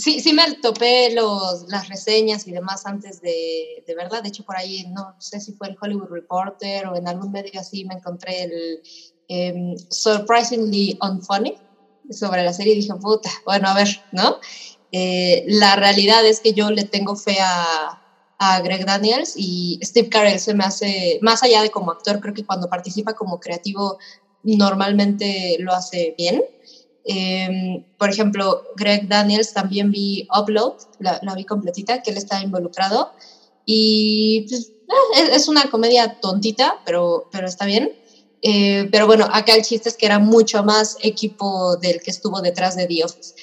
sí, 0.02 0.20
sí 0.20 0.32
me 0.32 0.42
topé 0.60 1.12
los, 1.14 1.64
las 1.68 1.88
reseñas 1.88 2.46
y 2.46 2.52
demás 2.52 2.84
antes 2.86 3.20
de, 3.20 3.84
de 3.86 3.94
verdad. 3.94 4.22
De 4.22 4.28
hecho, 4.28 4.44
por 4.44 4.56
ahí, 4.56 4.84
no 4.88 5.14
sé 5.18 5.40
si 5.40 5.52
fue 5.52 5.68
el 5.68 5.76
Hollywood 5.80 6.08
Reporter 6.10 6.86
o 6.88 6.96
en 6.96 7.06
algún 7.06 7.30
medio 7.30 7.60
así, 7.60 7.84
me 7.84 7.94
encontré 7.94 8.44
el 8.44 8.82
em, 9.28 9.76
Surprisingly 9.90 10.98
Unfunny 11.00 11.54
sobre 12.10 12.42
la 12.42 12.52
serie 12.52 12.72
y 12.72 12.76
dije, 12.76 12.94
puta, 13.00 13.30
bueno, 13.44 13.68
a 13.68 13.74
ver, 13.74 13.88
¿no? 14.10 14.38
Eh, 14.90 15.44
la 15.46 15.76
realidad 15.76 16.26
es 16.26 16.40
que 16.40 16.52
yo 16.52 16.70
le 16.70 16.84
tengo 16.84 17.14
fe 17.14 17.38
a, 17.40 18.02
a 18.38 18.60
Greg 18.60 18.84
Daniels 18.84 19.34
y 19.36 19.78
Steve 19.82 20.08
Carell 20.08 20.40
se 20.40 20.52
me 20.54 20.64
hace, 20.64 21.18
más 21.22 21.42
allá 21.44 21.62
de 21.62 21.70
como 21.70 21.92
actor, 21.92 22.18
creo 22.20 22.34
que 22.34 22.44
cuando 22.44 22.68
participa 22.68 23.14
como 23.14 23.38
creativo 23.38 23.98
normalmente 24.42 25.56
lo 25.60 25.72
hace 25.72 26.14
bien. 26.18 26.42
Eh, 27.04 27.84
por 27.98 28.10
ejemplo, 28.10 28.62
Greg 28.76 29.08
Daniels 29.08 29.52
también 29.52 29.90
vi 29.90 30.28
Upload, 30.36 30.74
la, 30.98 31.18
la 31.22 31.34
vi 31.34 31.44
completita, 31.44 32.02
que 32.02 32.10
él 32.10 32.16
está 32.16 32.40
involucrado. 32.42 33.12
Y 33.64 34.46
pues, 34.48 34.72
eh, 35.16 35.30
es, 35.32 35.48
una 35.48 35.70
comedia 35.70 36.20
tontita, 36.20 36.80
pero, 36.84 37.28
pero 37.32 37.46
está 37.46 37.66
bien. 37.66 37.92
Eh, 38.42 38.88
pero 38.90 39.06
bueno, 39.06 39.28
acá 39.30 39.54
el 39.54 39.62
chiste 39.62 39.88
es 39.88 39.96
que 39.96 40.06
era 40.06 40.18
mucho 40.18 40.64
más 40.64 40.96
equipo 41.00 41.76
del 41.76 42.00
que 42.02 42.10
estuvo 42.10 42.40
detrás 42.40 42.76
de 42.76 42.86
The 42.86 43.04
Office. 43.04 43.34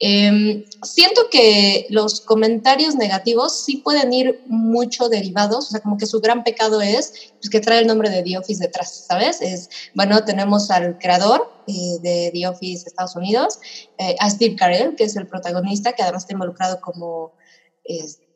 Eh, 0.00 0.64
siento 0.84 1.22
que 1.28 1.86
los 1.90 2.20
comentarios 2.20 2.94
negativos 2.94 3.64
sí 3.64 3.78
pueden 3.78 4.12
ir 4.12 4.40
mucho 4.46 5.08
derivados, 5.08 5.66
o 5.66 5.70
sea, 5.70 5.80
como 5.80 5.96
que 5.98 6.06
su 6.06 6.20
gran 6.20 6.44
pecado 6.44 6.80
es 6.80 7.32
pues, 7.40 7.50
que 7.50 7.60
trae 7.60 7.80
el 7.80 7.88
nombre 7.88 8.08
de 8.08 8.22
The 8.22 8.38
Office 8.38 8.62
detrás, 8.62 9.06
¿sabes? 9.08 9.42
Es, 9.42 9.68
bueno, 9.94 10.24
tenemos 10.24 10.70
al 10.70 10.98
creador 10.98 11.50
eh, 11.66 11.98
de 12.00 12.30
The 12.32 12.46
Office 12.46 12.86
Estados 12.86 13.16
Unidos, 13.16 13.58
eh, 13.98 14.14
a 14.20 14.30
Steve 14.30 14.54
Carell, 14.54 14.94
que 14.94 15.04
es 15.04 15.16
el 15.16 15.26
protagonista, 15.26 15.92
que 15.92 16.02
además 16.02 16.22
está 16.22 16.34
involucrado 16.34 16.80
como, 16.80 17.32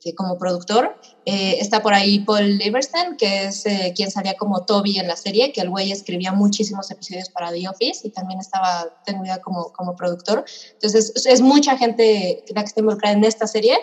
este, 0.02 0.14
como 0.14 0.36
productor. 0.36 0.96
Eh, 1.24 1.58
está 1.60 1.80
por 1.82 1.94
ahí 1.94 2.20
Paul 2.20 2.58
Lieberstein, 2.58 3.16
que 3.16 3.44
es 3.44 3.64
eh, 3.66 3.92
quien 3.94 4.10
salía 4.10 4.34
como 4.34 4.64
Toby 4.64 4.98
en 4.98 5.06
la 5.06 5.16
serie, 5.16 5.52
que 5.52 5.60
el 5.60 5.70
güey 5.70 5.92
escribía 5.92 6.32
muchísimos 6.32 6.90
episodios 6.90 7.28
para 7.30 7.52
The 7.52 7.68
Office 7.68 8.06
y 8.06 8.10
también 8.10 8.40
estaba, 8.40 8.88
tengo 9.04 9.24
idea, 9.24 9.38
como, 9.38 9.72
como 9.72 9.94
productor. 9.94 10.44
Entonces, 10.72 11.12
es, 11.14 11.26
es 11.26 11.40
mucha 11.40 11.76
gente 11.76 12.44
la 12.52 12.62
que 12.62 12.66
está 12.66 12.80
involucrada 12.80 13.16
en 13.16 13.24
esta 13.24 13.46
serie 13.46 13.76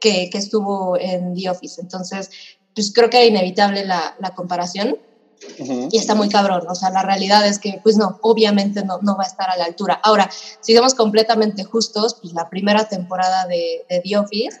que, 0.00 0.28
que 0.30 0.38
estuvo 0.38 0.98
en 0.98 1.34
The 1.34 1.50
Office. 1.50 1.80
Entonces, 1.80 2.30
pues 2.74 2.92
creo 2.92 3.08
que 3.08 3.22
es 3.22 3.28
inevitable 3.28 3.84
la, 3.84 4.16
la 4.18 4.34
comparación 4.34 4.98
y 5.58 5.96
está 5.96 6.14
muy 6.14 6.28
cabrón. 6.28 6.66
O 6.68 6.74
sea, 6.74 6.90
la 6.90 7.02
realidad 7.02 7.46
es 7.46 7.58
que, 7.58 7.80
pues 7.82 7.96
no, 7.96 8.18
obviamente 8.22 8.84
no, 8.84 8.98
no 9.00 9.16
va 9.16 9.24
a 9.24 9.26
estar 9.26 9.48
a 9.48 9.56
la 9.56 9.64
altura. 9.64 10.00
Ahora, 10.02 10.28
si 10.60 10.74
somos 10.74 10.94
completamente 10.94 11.64
justos, 11.64 12.16
pues 12.20 12.34
la 12.34 12.50
primera 12.50 12.88
temporada 12.88 13.46
de, 13.46 13.86
de 13.88 14.00
The 14.00 14.18
Office, 14.18 14.60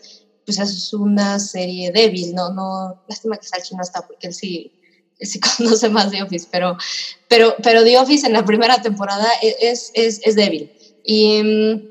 pues 0.56 0.68
es 0.68 0.92
una 0.92 1.38
serie 1.38 1.92
débil, 1.92 2.34
¿no? 2.34 2.52
no 2.52 3.02
lástima 3.08 3.36
que 3.36 3.46
Salchi 3.46 3.76
no 3.76 3.82
está, 3.82 4.04
porque 4.06 4.26
él 4.26 4.34
sí, 4.34 4.72
él 5.18 5.28
sí 5.28 5.38
conoce 5.56 5.88
más 5.88 6.10
The 6.10 6.22
Office, 6.22 6.48
pero, 6.50 6.76
pero, 7.28 7.54
pero 7.62 7.84
The 7.84 7.98
Office 7.98 8.26
en 8.26 8.32
la 8.32 8.44
primera 8.44 8.82
temporada 8.82 9.28
e, 9.42 9.56
es, 9.60 9.92
es, 9.94 10.20
es 10.24 10.34
débil. 10.34 10.72
Y 11.04 11.42
mm, 11.42 11.89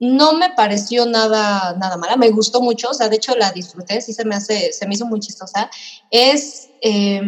no 0.00 0.34
me 0.34 0.50
pareció 0.50 1.06
nada, 1.06 1.74
nada 1.78 1.96
mala, 1.96 2.16
me 2.16 2.30
gustó 2.30 2.60
mucho, 2.60 2.90
o 2.90 2.94
sea, 2.94 3.08
de 3.08 3.16
hecho 3.16 3.34
la 3.36 3.52
disfruté, 3.52 4.00
sí 4.00 4.12
se 4.12 4.24
me, 4.24 4.34
hace, 4.34 4.72
se 4.72 4.86
me 4.86 4.94
hizo 4.94 5.06
muy 5.06 5.20
chistosa. 5.20 5.70
Es, 6.10 6.68
eh, 6.82 7.20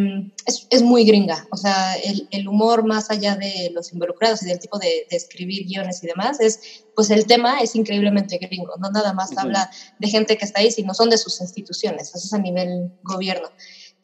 es, 0.44 0.66
es, 0.68 0.82
muy 0.82 1.04
gringa, 1.04 1.46
o 1.50 1.56
sea, 1.56 1.94
el, 1.96 2.28
el, 2.30 2.46
humor 2.46 2.84
más 2.84 3.10
allá 3.10 3.36
de 3.36 3.70
los 3.72 3.92
involucrados 3.92 4.42
y 4.42 4.46
del 4.46 4.58
tipo 4.58 4.78
de, 4.78 5.06
de, 5.08 5.16
escribir 5.16 5.66
guiones 5.66 6.02
y 6.02 6.06
demás, 6.08 6.40
es, 6.40 6.84
pues 6.94 7.10
el 7.10 7.26
tema 7.26 7.60
es 7.60 7.74
increíblemente 7.74 8.36
gringo, 8.38 8.74
no 8.78 8.90
nada 8.90 9.14
más 9.14 9.30
uh 9.30 9.34
-huh. 9.34 9.40
habla 9.42 9.70
de 9.98 10.08
gente 10.08 10.36
que 10.36 10.44
está 10.44 10.60
ahí, 10.60 10.70
sino 10.70 10.92
son 10.92 11.08
de 11.08 11.18
sus 11.18 11.40
instituciones, 11.40 12.08
eso 12.14 12.26
es 12.26 12.32
a 12.32 12.38
nivel 12.38 12.92
gobierno. 13.02 13.48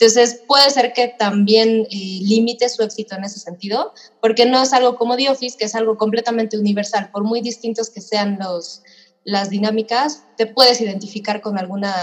Entonces, 0.02 0.42
puede 0.48 0.68
ser 0.70 0.92
que 0.94 1.14
también 1.16 1.86
eh, 1.88 2.18
limite 2.22 2.68
su 2.68 2.82
éxito 2.82 3.14
en 3.14 3.22
ese 3.22 3.38
sentido, 3.38 3.94
porque 4.20 4.46
no 4.46 4.60
es 4.60 4.72
algo 4.72 4.96
como 4.96 5.16
The 5.16 5.30
Office, 5.30 5.56
que 5.56 5.66
es 5.66 5.76
algo 5.76 5.96
completamente 5.96 6.58
universal. 6.58 7.10
Por 7.12 7.22
muy 7.22 7.40
distintos 7.40 7.88
que 7.88 8.00
sean 8.00 8.36
los, 8.40 8.82
las 9.22 9.48
dinámicas, 9.48 10.24
te 10.36 10.46
puedes 10.46 10.80
identificar 10.80 11.40
con 11.40 11.56
alguna 11.56 11.94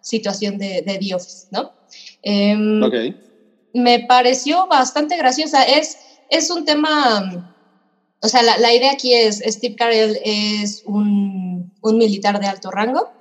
situación 0.00 0.58
de, 0.58 0.82
de 0.82 0.98
The 0.98 1.14
Office, 1.14 1.46
¿no? 1.52 1.70
Eh, 2.24 2.56
okay. 2.84 3.16
Me 3.72 4.00
pareció 4.00 4.66
bastante 4.66 5.16
graciosa. 5.16 5.62
Es, 5.62 5.98
es 6.28 6.50
un 6.50 6.64
tema, 6.64 7.54
o 8.22 8.26
sea, 8.26 8.42
la, 8.42 8.58
la 8.58 8.74
idea 8.74 8.90
aquí 8.90 9.14
es, 9.14 9.40
Steve 9.46 9.76
Carell 9.76 10.18
es 10.24 10.82
un, 10.84 11.72
un 11.80 11.96
militar 11.96 12.40
de 12.40 12.48
alto 12.48 12.72
rango, 12.72 13.12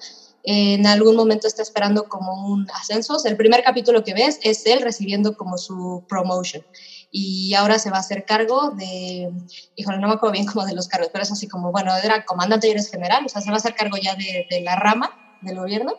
en 0.48 0.86
algún 0.86 1.16
momento 1.16 1.48
está 1.48 1.62
esperando 1.64 2.08
como 2.08 2.48
un 2.48 2.68
ascenso. 2.72 3.16
O 3.16 3.20
sea, 3.20 3.32
el 3.32 3.38
primer 3.38 3.64
capítulo 3.64 4.04
que 4.04 4.14
ves 4.14 4.38
es 4.42 4.66
él 4.66 4.82
recibiendo 4.82 5.36
como 5.36 5.58
su 5.58 6.04
promotion. 6.08 6.64
Y 7.10 7.54
ahora 7.56 7.80
se 7.80 7.90
va 7.90 7.98
a 7.98 8.02
hacer 8.02 8.26
cargo 8.26 8.72
de, 8.72 9.32
híjole, 9.76 9.98
no 10.00 10.08
me 10.08 10.14
acuerdo 10.14 10.34
bien 10.34 10.46
como 10.46 10.66
de 10.66 10.74
los 10.74 10.88
cargos, 10.88 11.10
pero 11.12 11.24
es 11.24 11.32
así 11.32 11.48
como, 11.48 11.72
bueno, 11.72 11.96
era 11.96 12.24
comandante 12.26 12.68
y 12.68 12.72
eres 12.72 12.90
general, 12.90 13.24
o 13.26 13.30
sea, 13.30 13.42
se 13.42 13.50
va 13.50 13.56
a 13.56 13.58
hacer 13.58 13.74
cargo 13.74 13.98
ya 13.98 14.16
de, 14.16 14.46
de 14.50 14.62
la 14.62 14.76
rama 14.76 15.10
del 15.42 15.58
gobierno. 15.58 15.94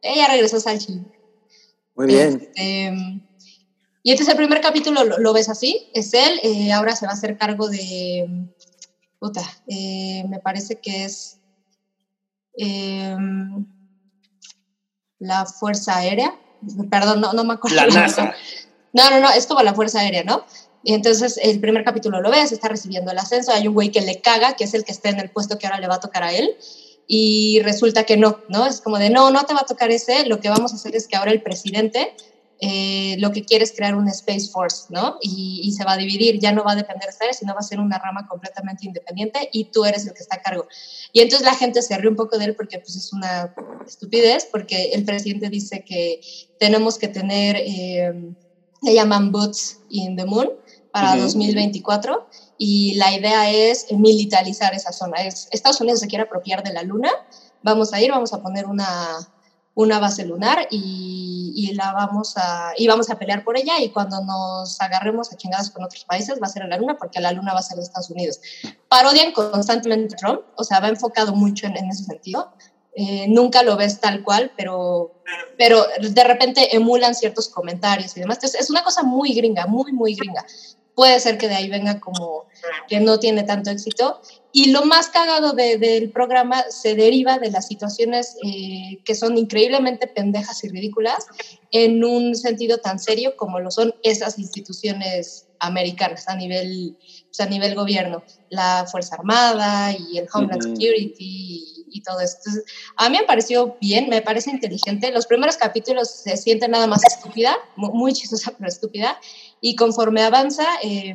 Ella 0.00 0.28
regresó 0.28 0.56
a 0.56 0.60
Salchi. 0.60 1.02
Muy 1.94 2.06
bien. 2.06 2.40
Este, 2.40 2.92
y 4.04 4.10
entonces 4.10 4.32
el 4.32 4.36
primer 4.36 4.60
capítulo 4.60 5.04
lo, 5.04 5.18
lo 5.18 5.32
ves 5.32 5.48
así, 5.48 5.90
es 5.94 6.14
él, 6.14 6.40
eh, 6.42 6.72
ahora 6.72 6.96
se 6.96 7.06
va 7.06 7.12
a 7.12 7.14
hacer 7.14 7.36
cargo 7.36 7.68
de, 7.68 8.48
puta, 9.18 9.42
eh, 9.66 10.24
me 10.28 10.40
parece 10.40 10.76
que 10.80 11.04
es... 11.04 11.38
Eh, 12.56 13.16
la 15.22 15.46
Fuerza 15.46 15.96
Aérea, 15.98 16.34
perdón, 16.90 17.20
no, 17.20 17.32
no 17.32 17.44
me 17.44 17.54
acuerdo. 17.54 17.76
La 17.76 17.86
NASA. 17.86 18.34
No, 18.94 19.08
no, 19.08 19.20
no, 19.20 19.30
es 19.30 19.46
como 19.46 19.62
la 19.62 19.72
Fuerza 19.72 20.00
Aérea, 20.00 20.22
¿no? 20.22 20.44
Y 20.84 20.92
entonces 20.92 21.40
el 21.42 21.60
primer 21.60 21.82
capítulo 21.82 22.20
lo 22.20 22.30
ves, 22.30 22.52
está 22.52 22.68
recibiendo 22.68 23.10
el 23.10 23.16
ascenso, 23.16 23.50
hay 23.50 23.66
un 23.66 23.72
güey 23.72 23.90
que 23.90 24.02
le 24.02 24.20
caga, 24.20 24.54
que 24.54 24.64
es 24.64 24.74
el 24.74 24.84
que 24.84 24.92
está 24.92 25.08
en 25.08 25.18
el 25.18 25.30
puesto 25.30 25.58
que 25.58 25.66
ahora 25.66 25.80
le 25.80 25.88
va 25.88 25.94
a 25.94 26.00
tocar 26.00 26.22
a 26.22 26.30
él, 26.34 26.54
y 27.06 27.62
resulta 27.62 28.04
que 28.04 28.18
no, 28.18 28.40
¿no? 28.50 28.66
Es 28.66 28.82
como 28.82 28.98
de, 28.98 29.08
no, 29.08 29.30
no 29.30 29.44
te 29.44 29.54
va 29.54 29.60
a 29.60 29.64
tocar 29.64 29.90
ese, 29.90 30.26
lo 30.26 30.40
que 30.40 30.50
vamos 30.50 30.74
a 30.74 30.76
hacer 30.76 30.94
es 30.94 31.08
que 31.08 31.16
ahora 31.16 31.30
el 31.30 31.40
presidente 31.40 32.14
eh, 32.64 33.16
lo 33.18 33.32
que 33.32 33.44
quiere 33.44 33.64
es 33.64 33.72
crear 33.72 33.96
un 33.96 34.06
Space 34.06 34.48
Force, 34.48 34.84
¿no? 34.88 35.16
Y, 35.20 35.74
se 35.76 35.82
va 35.82 35.94
a 35.94 35.96
dividir, 35.96 36.38
ya 36.38 36.52
no 36.52 36.62
va 36.62 36.72
a 36.72 36.76
depender 36.76 37.06
de 37.06 37.10
ustedes, 37.10 37.38
sino 37.38 37.54
va 37.54 37.58
a 37.58 37.64
ser 37.64 37.80
una 37.80 37.98
rama 37.98 38.28
completamente 38.28 38.86
independiente 38.86 39.48
y 39.52 39.64
tú 39.64 39.84
eres 39.84 40.06
el 40.06 40.12
que 40.12 40.20
está 40.20 40.36
a 40.36 40.42
cargo. 40.42 40.68
Y 41.12 41.22
entonces 41.22 41.44
la 41.44 41.56
gente 41.56 41.82
se 41.82 41.98
ríe 41.98 42.08
un 42.08 42.14
poco 42.14 42.38
de 42.38 42.44
él 42.44 42.54
porque 42.54 42.78
pues 42.78 42.94
es 42.94 43.12
una 43.12 43.52
estupidez, 43.84 44.44
porque 44.44 44.92
el 44.92 45.04
presidente 45.04 45.48
dice 45.48 45.84
que 45.84 46.20
tenemos 46.60 46.98
que 46.98 47.08
tener, 47.08 47.56
eh, 47.56 48.32
le 48.82 48.94
llaman 48.94 49.32
boots 49.32 49.80
in 49.90 50.14
the 50.14 50.24
moon 50.24 50.48
para 50.92 51.16
2024 51.16 52.28
y 52.58 52.94
la 52.94 53.12
idea 53.12 53.50
es 53.50 53.90
militarizar 53.90 54.72
esa 54.72 54.92
zona. 54.92 55.16
Es, 55.24 55.48
Estados 55.50 55.80
Unidos 55.80 55.98
se 55.98 56.06
quiere 56.06 56.22
apropiar 56.22 56.62
de 56.62 56.72
la 56.72 56.84
luna, 56.84 57.10
vamos 57.64 57.92
a 57.92 58.00
ir, 58.00 58.12
vamos 58.12 58.32
a 58.32 58.40
poner 58.40 58.66
una, 58.66 59.18
una 59.74 59.98
base 59.98 60.26
lunar 60.26 60.68
y, 60.70 61.52
y, 61.56 61.74
la 61.74 61.92
vamos 61.92 62.34
a, 62.36 62.72
y 62.76 62.86
vamos 62.86 63.10
a 63.10 63.18
pelear 63.18 63.42
por 63.42 63.56
ella 63.56 63.80
y 63.80 63.90
cuando 63.90 64.22
nos 64.22 64.80
agarremos 64.80 65.32
a 65.32 65.36
chingadas 65.36 65.70
con 65.70 65.82
otros 65.82 66.04
países 66.04 66.38
va 66.42 66.46
a 66.46 66.50
ser 66.50 66.62
en 66.62 66.70
la 66.70 66.76
luna 66.76 66.96
porque 66.98 67.20
la 67.20 67.32
luna 67.32 67.54
va 67.54 67.60
a 67.60 67.62
ser 67.62 67.78
de 67.78 67.84
Estados 67.84 68.10
Unidos. 68.10 68.40
Parodian 68.88 69.32
constantemente 69.32 70.16
Trump, 70.16 70.42
o 70.56 70.64
sea, 70.64 70.80
va 70.80 70.88
enfocado 70.88 71.34
mucho 71.34 71.66
en, 71.66 71.76
en 71.76 71.88
ese 71.88 72.04
sentido. 72.04 72.52
Eh, 72.94 73.26
nunca 73.28 73.62
lo 73.62 73.76
ves 73.76 74.00
tal 74.00 74.22
cual, 74.22 74.52
pero, 74.54 75.22
pero 75.56 75.86
de 75.98 76.24
repente 76.24 76.76
emulan 76.76 77.14
ciertos 77.14 77.48
comentarios 77.48 78.14
y 78.16 78.20
demás. 78.20 78.36
Entonces, 78.36 78.60
es 78.60 78.70
una 78.70 78.84
cosa 78.84 79.02
muy 79.02 79.32
gringa, 79.32 79.66
muy, 79.66 79.92
muy 79.92 80.14
gringa. 80.14 80.44
Puede 80.94 81.18
ser 81.20 81.38
que 81.38 81.48
de 81.48 81.54
ahí 81.54 81.70
venga 81.70 82.00
como 82.00 82.44
que 82.88 83.00
no 83.00 83.18
tiene 83.18 83.44
tanto 83.44 83.70
éxito. 83.70 84.20
Y 84.52 84.70
lo 84.70 84.84
más 84.84 85.08
cagado 85.08 85.54
del 85.54 86.10
programa 86.10 86.62
se 86.68 86.94
deriva 86.94 87.38
de 87.38 87.50
las 87.50 87.66
situaciones 87.66 88.36
eh, 88.44 89.00
que 89.04 89.14
son 89.14 89.38
increíblemente 89.38 90.06
pendejas 90.06 90.62
y 90.64 90.68
ridículas 90.68 91.26
en 91.70 92.04
un 92.04 92.34
sentido 92.36 92.76
tan 92.76 92.98
serio 92.98 93.34
como 93.36 93.60
lo 93.60 93.70
son 93.70 93.94
esas 94.02 94.38
instituciones 94.38 95.46
americanas 95.58 96.28
a 96.28 96.36
nivel, 96.36 96.98
pues, 97.26 97.40
a 97.40 97.46
nivel 97.46 97.74
gobierno, 97.74 98.22
la 98.50 98.86
Fuerza 98.90 99.14
Armada 99.14 99.92
y 99.92 100.18
el 100.18 100.28
Homeland 100.32 100.62
Security 100.62 101.84
y, 101.88 102.02
todo 102.02 102.20
esto. 102.20 102.50
a 102.96 103.08
mí 103.08 103.18
me 103.18 103.24
pareció 103.24 103.76
bien, 103.80 104.08
me 104.08 104.22
parece 104.22 104.50
inteligente. 104.50 105.12
Los 105.12 105.26
primeros 105.26 105.56
capítulos 105.56 106.10
se 106.10 106.36
sienten 106.36 106.72
nada 106.72 106.86
más 106.86 107.02
estúpida, 107.04 107.56
muy 107.76 108.12
chistosa 108.12 108.52
pero 108.58 108.68
estúpida, 108.68 109.18
y 109.62 109.76
conforme 109.76 110.22
avanza... 110.22 110.66
Eh, 110.82 111.14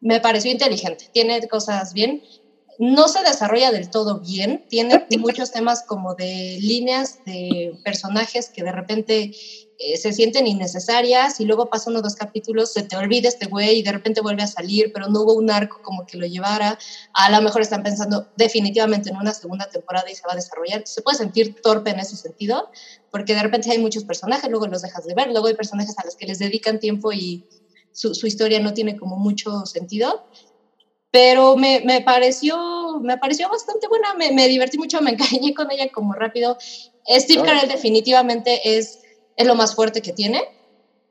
me 0.00 0.20
pareció 0.20 0.50
inteligente, 0.50 1.10
tiene 1.12 1.46
cosas 1.48 1.92
bien. 1.92 2.22
No 2.78 3.08
se 3.08 3.24
desarrolla 3.24 3.72
del 3.72 3.90
todo 3.90 4.20
bien, 4.20 4.64
tiene 4.68 5.04
muchos 5.18 5.50
temas 5.50 5.82
como 5.84 6.14
de 6.14 6.58
líneas 6.60 7.20
de 7.24 7.72
personajes 7.82 8.50
que 8.54 8.62
de 8.62 8.70
repente 8.70 9.32
eh, 9.78 9.96
se 9.96 10.12
sienten 10.12 10.46
innecesarias 10.46 11.40
y 11.40 11.44
luego 11.44 11.68
pasan 11.70 11.94
unos 11.94 12.04
dos 12.04 12.14
capítulos, 12.14 12.72
se 12.72 12.84
te 12.84 12.96
olvida 12.96 13.28
este 13.28 13.46
güey 13.46 13.80
y 13.80 13.82
de 13.82 13.90
repente 13.90 14.20
vuelve 14.20 14.44
a 14.44 14.46
salir, 14.46 14.92
pero 14.94 15.08
no 15.08 15.22
hubo 15.22 15.34
un 15.34 15.50
arco 15.50 15.80
como 15.82 16.06
que 16.06 16.18
lo 16.18 16.26
llevara. 16.26 16.78
A 17.14 17.30
lo 17.30 17.42
mejor 17.42 17.62
están 17.62 17.82
pensando 17.82 18.28
definitivamente 18.36 19.10
en 19.10 19.16
una 19.16 19.34
segunda 19.34 19.66
temporada 19.66 20.08
y 20.08 20.14
se 20.14 20.22
va 20.28 20.34
a 20.34 20.36
desarrollar. 20.36 20.82
Se 20.84 21.02
puede 21.02 21.18
sentir 21.18 21.56
torpe 21.60 21.90
en 21.90 21.98
ese 21.98 22.16
sentido, 22.16 22.68
porque 23.10 23.34
de 23.34 23.42
repente 23.42 23.72
hay 23.72 23.78
muchos 23.78 24.04
personajes, 24.04 24.48
luego 24.50 24.68
los 24.68 24.82
dejas 24.82 25.04
de 25.04 25.14
ver, 25.14 25.28
luego 25.32 25.48
hay 25.48 25.54
personajes 25.54 25.98
a 25.98 26.04
los 26.04 26.14
que 26.14 26.26
les 26.26 26.38
dedican 26.38 26.78
tiempo 26.78 27.12
y 27.12 27.44
su, 27.92 28.26
historia 28.26 28.60
no 28.60 28.72
tiene 28.72 28.96
como 28.96 29.16
mucho 29.16 29.66
sentido. 29.66 30.24
Pero 31.10 31.56
me, 31.56 31.80
me 31.80 32.02
pareció, 32.02 33.00
me 33.00 33.16
pareció 33.16 33.48
bastante 33.48 33.88
buena, 33.88 34.14
me, 34.14 34.32
me, 34.32 34.46
divertí 34.48 34.76
mucho, 34.78 35.00
me 35.00 35.12
encariñé 35.12 35.54
con 35.54 35.70
ella 35.70 35.88
como 35.90 36.12
rápido. 36.12 36.56
Steve 37.08 37.42
Carell 37.42 37.68
definitivamente 37.68 38.76
es, 38.76 39.00
es 39.36 39.46
lo 39.46 39.54
más 39.54 39.74
fuerte 39.74 40.02
que 40.02 40.12
tiene. 40.12 40.42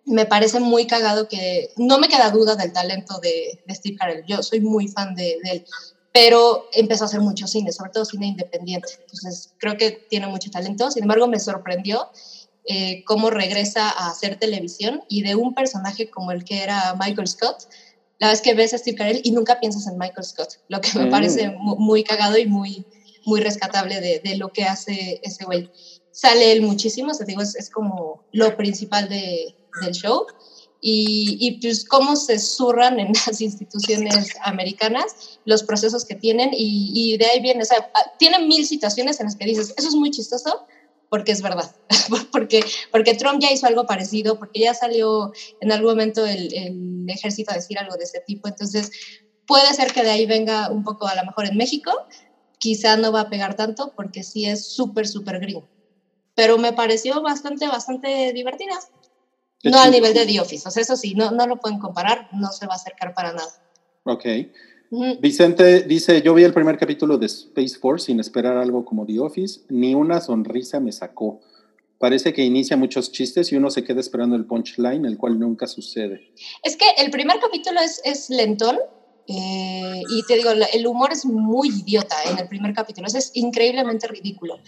Me 0.05 0.25
parece 0.25 0.59
muy 0.59 0.87
cagado 0.87 1.27
que 1.27 1.69
no 1.77 1.97
me 1.97 2.07
queda 2.07 2.29
duda 2.29 2.55
del 2.55 2.71
talento 2.71 3.19
de, 3.19 3.59
de 3.65 3.75
Steve 3.75 3.97
Carell. 3.97 4.23
Yo 4.27 4.43
soy 4.43 4.61
muy 4.61 4.87
fan 4.87 5.15
de, 5.15 5.37
de 5.43 5.51
él 5.51 5.65
pero 6.17 6.67
empezó 6.73 7.03
a 7.03 7.07
hacer 7.07 7.21
mucho 7.21 7.45
cine, 7.45 7.71
sobre 7.71 7.91
todo 7.91 8.03
cine 8.03 8.25
independiente. 8.25 8.89
Entonces, 9.01 9.53
creo 9.59 9.77
que 9.77 10.03
tiene 10.09 10.25
mucho 10.25 10.49
talento. 10.49 10.89
Sin 10.89 11.03
embargo, 11.03 11.27
me 11.27 11.39
sorprendió 11.39 12.09
eh, 12.65 13.03
cómo 13.05 13.29
regresa 13.29 13.87
a 13.91 14.09
hacer 14.09 14.39
televisión 14.39 15.03
y 15.07 15.21
de 15.21 15.35
un 15.35 15.53
personaje 15.53 16.09
como 16.09 16.31
el 16.31 16.43
que 16.43 16.63
era 16.63 16.95
Michael 16.99 17.27
Scott, 17.27 17.65
la 18.19 18.29
vez 18.29 18.41
que 18.41 18.53
ves 18.53 18.73
a 18.73 18.77
Steve 18.77 18.97
Carell 18.97 19.21
y 19.23 19.31
nunca 19.31 19.59
piensas 19.59 19.87
en 19.87 19.97
Michael 19.97 20.25
Scott, 20.25 20.59
lo 20.69 20.81
que 20.81 20.97
me 20.97 21.05
mm. 21.05 21.11
parece 21.11 21.49
muy, 21.59 22.03
cagado 22.03 22.37
y 22.37 22.47
muy, 22.47 22.85
muy 23.25 23.41
rescatable 23.41 24.01
de, 24.01 24.19
de, 24.19 24.37
lo 24.37 24.51
que 24.51 24.63
hace 24.63 25.19
ese 25.23 25.45
güey. 25.45 25.69
Sale 26.11 26.51
él 26.51 26.63
muchísimo, 26.63 27.15
te 27.15 27.25
digo, 27.25 27.41
es, 27.41 27.55
es 27.55 27.69
como 27.69 28.23
lo 28.31 28.57
principal 28.57 29.07
de, 29.07 29.55
del 29.81 29.93
show. 29.93 30.25
Y, 30.79 31.37
y, 31.39 31.59
pues 31.59 31.85
cómo 31.85 32.15
se 32.15 32.37
zurran 32.37 32.99
en 32.99 33.07
las 33.27 33.41
instituciones 33.41 34.29
americanas, 34.43 35.39
los 35.45 35.63
procesos 35.63 36.05
que 36.05 36.15
tienen 36.15 36.51
y, 36.53 36.91
y 36.93 37.17
de 37.17 37.25
ahí 37.25 37.41
viene, 37.41 37.63
o 37.63 37.65
sea, 37.65 37.91
tienen 38.19 38.47
mil 38.47 38.65
situaciones 38.65 39.19
en 39.19 39.25
las 39.25 39.35
que 39.35 39.45
dices, 39.45 39.73
eso 39.75 39.87
es 39.87 39.95
muy 39.95 40.11
chistoso, 40.11 40.65
porque 41.09 41.31
es 41.31 41.41
verdad, 41.41 41.71
porque, 42.31 42.63
porque 42.91 43.15
Trump 43.15 43.39
ya 43.41 43.51
hizo 43.51 43.67
algo 43.67 43.85
parecido, 43.85 44.37
porque 44.37 44.61
ya 44.61 44.73
salió 44.73 45.31
en 45.59 45.71
algún 45.71 45.91
momento 45.91 46.25
el, 46.25 46.53
el, 46.53 47.05
ejército 47.09 47.51
a 47.51 47.55
decir 47.55 47.79
algo 47.79 47.95
de 47.95 48.03
ese 48.03 48.19
tipo, 48.25 48.47
entonces 48.47 48.89
puede 49.45 49.73
ser 49.73 49.93
que 49.93 50.03
de 50.03 50.11
ahí 50.11 50.25
venga 50.25 50.69
un 50.69 50.83
poco 50.83 51.07
a 51.07 51.15
lo 51.15 51.23
mejor 51.23 51.45
en 51.45 51.57
México, 51.57 51.91
quizá 52.59 52.97
no 52.97 53.11
va 53.11 53.21
a 53.21 53.29
pegar 53.29 53.55
tanto 53.55 53.93
porque 53.95 54.23
sí 54.23 54.45
es 54.45 54.67
súper, 54.67 55.07
súper 55.07 55.39
gringo, 55.39 55.69
pero 56.35 56.57
me 56.57 56.73
pareció 56.73 57.21
bastante, 57.21 57.67
bastante 57.67 58.33
divertida. 58.33 58.77
no 59.63 59.79
al 59.79 59.91
nivel 59.91 60.13
de 60.13 60.25
The 60.25 60.41
Office, 60.41 60.67
o 60.67 60.71
sea, 60.71 60.81
eso 60.81 60.97
sí, 60.97 61.13
no, 61.15 61.31
no 61.31 61.47
lo 61.47 61.57
pueden 61.57 61.79
comparar, 61.79 62.27
no 62.31 62.51
se 62.51 62.67
va 62.67 62.73
a 62.73 62.77
acercar 62.77 63.13
para 63.13 63.31
nada. 63.31 63.51
Ok. 64.03 64.25
Vicente 65.19 65.83
dice, 65.83 66.21
yo 66.21 66.33
vi 66.33 66.43
el 66.43 66.53
primer 66.53 66.77
capítulo 66.77 67.17
de 67.17 67.25
Space 67.25 67.77
Force 67.77 68.05
sin 68.05 68.19
esperar 68.19 68.57
algo 68.57 68.85
como 68.85 69.05
The 69.05 69.19
Office, 69.19 69.61
ni 69.69 69.93
una 69.95 70.21
sonrisa 70.21 70.79
me 70.79 70.91
sacó. 70.91 71.39
Parece 71.99 72.31
que 72.31 72.43
inicia 72.43 72.77
muchos 72.77 73.11
chistes 73.11 73.51
y 73.51 73.55
uno 73.55 73.71
se 73.71 73.83
queda 73.83 73.99
esperando 73.99 74.35
el 74.35 74.45
punchline, 74.45 75.05
el 75.05 75.17
cual 75.17 75.39
nunca 75.39 75.67
sucede. 75.67 76.31
Es 76.63 76.77
que 76.77 76.85
el 76.99 77.09
primer 77.09 77.39
capítulo 77.39 77.81
es, 77.81 78.01
es 78.05 78.29
lentón 78.29 78.77
eh, 79.29 80.03
y 80.09 80.23
te 80.23 80.35
digo, 80.35 80.51
el 80.51 80.87
humor 80.87 81.11
es 81.11 81.25
muy 81.25 81.67
idiota 81.67 82.15
en 82.31 82.39
el 82.39 82.47
primer 82.47 82.73
capítulo, 82.73 83.07
es 83.07 83.31
increíblemente 83.33 84.07
ridículo, 84.07 84.59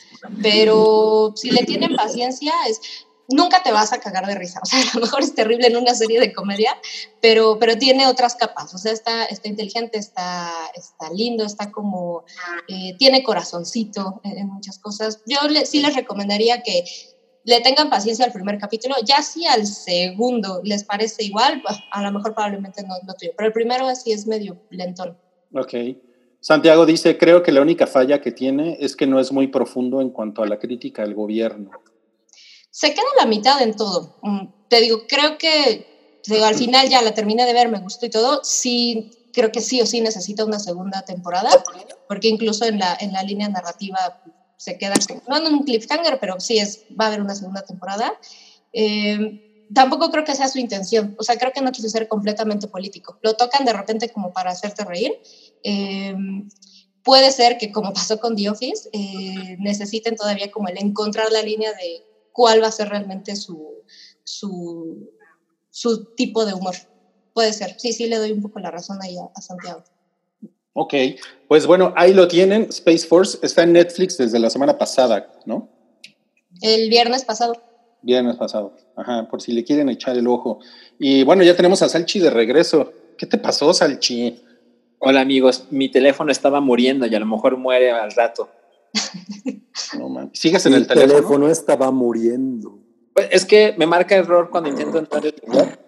pero 0.41 1.31
si 1.37 1.49
le 1.51 1.63
tienen 1.63 1.95
paciencia, 1.95 2.51
es, 2.67 2.81
nunca 3.29 3.61
te 3.63 3.71
vas 3.71 3.93
a 3.93 3.99
cagar 3.99 4.25
de 4.25 4.35
risa. 4.35 4.59
O 4.63 4.65
sea, 4.65 4.79
a 4.79 4.95
lo 4.95 5.01
mejor 5.01 5.21
es 5.21 5.33
terrible 5.33 5.67
en 5.67 5.77
una 5.77 5.93
serie 5.95 6.19
de 6.19 6.33
comedia, 6.33 6.75
pero, 7.21 7.57
pero 7.59 7.77
tiene 7.77 8.07
otras 8.07 8.35
capas. 8.35 8.73
O 8.73 8.77
sea, 8.77 8.91
está, 8.91 9.25
está 9.25 9.47
inteligente, 9.47 9.97
está, 9.97 10.51
está 10.75 11.09
lindo, 11.13 11.45
está 11.45 11.71
como, 11.71 12.23
eh, 12.67 12.95
tiene 12.97 13.23
corazoncito 13.23 14.21
en, 14.23 14.47
muchas 14.47 14.79
cosas. 14.79 15.21
Yo 15.25 15.37
sí 15.65 15.81
les 15.81 15.95
recomendaría 15.95 16.61
que 16.61 16.83
le 17.45 17.61
tengan 17.61 17.89
paciencia 17.89 18.25
al 18.25 18.31
primer 18.31 18.57
capítulo. 18.59 18.95
Ya 19.05 19.21
si 19.21 19.45
al 19.45 19.65
segundo 19.65 20.61
les 20.63 20.83
parece 20.83 21.23
igual, 21.23 21.61
pues, 21.65 21.77
a 21.91 22.03
lo 22.03 22.11
mejor 22.11 22.33
probablemente 22.33 22.83
no 22.83 22.95
lo 23.07 23.13
tuyo. 23.13 23.31
Pero 23.35 23.47
el 23.47 23.53
primero 23.53 23.87
así 23.87 24.11
es 24.11 24.27
medio 24.27 24.57
lentón. 24.69 25.17
Ok. 25.53 25.73
Santiago 26.41 26.85
dice, 26.85 27.17
creo 27.17 27.43
que 27.43 27.51
la 27.51 27.61
única 27.61 27.85
falla 27.85 28.21
que 28.21 28.31
tiene 28.31 28.77
es 28.79 28.95
que 28.95 29.07
no 29.07 29.19
es 29.19 29.31
muy 29.31 29.47
profundo 29.47 29.99
en 29.99 30.09
cuanto 30.09 30.41
a 30.41 30.47
la 30.47 30.57
crítica 30.57 31.03
al 31.03 31.13
gobierno 31.13 31.71
se 32.71 32.93
queda 32.93 33.05
la 33.17 33.25
mitad 33.25 33.61
en 33.61 33.75
todo. 33.75 34.19
Mm, 34.21 34.47
te 34.69 34.81
digo, 34.81 35.07
creo 35.07 35.37
que 35.37 35.87
al 36.43 36.55
final 36.55 36.89
ya 36.89 37.01
la 37.01 37.13
terminé 37.13 37.45
de 37.45 37.53
ver, 37.53 37.69
me 37.69 37.79
gustó 37.79 38.05
y 38.05 38.09
todo. 38.09 38.41
Sí, 38.43 39.11
creo 39.33 39.51
que 39.51 39.61
sí 39.61 39.81
o 39.81 39.85
sí 39.85 40.01
necesita 40.01 40.45
una 40.45 40.59
segunda 40.59 41.03
temporada, 41.03 41.49
porque 42.07 42.27
incluso 42.27 42.65
en 42.65 42.79
la, 42.79 42.97
en 42.99 43.13
la 43.13 43.23
línea 43.23 43.49
narrativa 43.49 44.21
se 44.57 44.77
queda, 44.77 44.95
no 45.27 45.37
en 45.37 45.53
un 45.53 45.63
cliffhanger, 45.63 46.19
pero 46.19 46.39
sí 46.39 46.59
es, 46.59 46.85
va 46.99 47.05
a 47.05 47.07
haber 47.07 47.21
una 47.21 47.35
segunda 47.35 47.61
temporada. 47.61 48.11
Eh, 48.73 49.67
tampoco 49.73 50.11
creo 50.11 50.25
que 50.25 50.35
sea 50.35 50.49
su 50.49 50.59
intención, 50.59 51.15
o 51.17 51.23
sea, 51.23 51.37
creo 51.37 51.51
que 51.53 51.61
no 51.61 51.71
quiso 51.71 51.89
ser 51.89 52.07
completamente 52.07 52.67
político. 52.67 53.17
Lo 53.21 53.35
tocan 53.35 53.65
de 53.65 53.73
repente 53.73 54.09
como 54.09 54.33
para 54.33 54.51
hacerte 54.51 54.83
reír. 54.83 55.13
Eh, 55.63 56.15
puede 57.03 57.31
ser 57.31 57.57
que, 57.57 57.71
como 57.71 57.93
pasó 57.93 58.19
con 58.19 58.35
The 58.35 58.49
Office, 58.49 58.89
eh, 58.91 59.55
necesiten 59.59 60.15
todavía 60.15 60.51
como 60.51 60.67
el 60.67 60.77
encontrar 60.77 61.31
la 61.31 61.41
línea 61.41 61.71
de 61.73 62.03
cuál 62.39 62.63
va 62.63 62.67
a 62.67 62.71
ser 62.71 62.87
realmente 62.87 63.35
su, 63.35 63.83
su, 64.23 65.11
su 65.69 66.05
tipo 66.15 66.45
de 66.45 66.53
humor. 66.53 66.73
Puede 67.33 67.51
ser. 67.51 67.77
Sí, 67.77 67.91
sí, 67.91 68.07
le 68.07 68.15
doy 68.15 68.31
un 68.31 68.41
poco 68.41 68.59
la 68.59 68.71
razón 68.71 68.97
ahí 69.01 69.17
a, 69.17 69.41
Santiago. 69.41 69.83
Ok, 70.71 70.93
pues 71.49 71.67
bueno, 71.67 71.93
ahí 71.97 72.13
lo 72.13 72.29
tienen. 72.29 72.67
Space 72.69 73.05
Force 73.05 73.39
está 73.41 73.63
en 73.63 73.73
Netflix 73.73 74.17
desde 74.17 74.39
la 74.39 74.49
semana 74.49 74.77
pasada, 74.77 75.29
¿no? 75.45 75.67
El 76.61 76.89
viernes 76.89 77.25
pasado. 77.25 77.61
Viernes 78.03 78.37
pasado, 78.37 78.73
ajá, 78.95 79.27
por 79.29 79.41
si 79.41 79.51
le 79.51 79.65
quieren 79.65 79.89
echar 79.89 80.17
el 80.17 80.25
ojo. 80.25 80.59
Y 80.97 81.25
bueno, 81.25 81.43
ya 81.43 81.57
tenemos 81.57 81.81
a 81.81 81.89
Salchi 81.89 82.19
de 82.19 82.29
regreso. 82.29 82.93
¿Qué 83.17 83.25
te 83.25 83.37
pasó, 83.37 83.73
Salchi? 83.73 84.41
Hola 84.99 85.19
amigos, 85.19 85.65
mi 85.71 85.89
teléfono 85.89 86.31
estaba 86.31 86.61
muriendo 86.61 87.05
y 87.05 87.13
a 87.13 87.19
lo 87.19 87.25
mejor 87.25 87.57
muere 87.57 87.91
al 87.91 88.11
rato. 88.13 88.47
No, 89.97 90.29
¿Sigues 90.33 90.65
en 90.65 90.73
el, 90.73 90.87
teléfono? 90.87 91.47
estaba 91.47 91.91
muriendo. 91.91 92.79
Pues 93.13 93.27
es 93.31 93.45
que 93.45 93.75
me 93.77 93.85
marca 93.85 94.15
error 94.15 94.49
cuando 94.49 94.69
intento 94.69 94.97
entrar 94.97 95.25
en 95.25 95.33
el. 95.33 95.79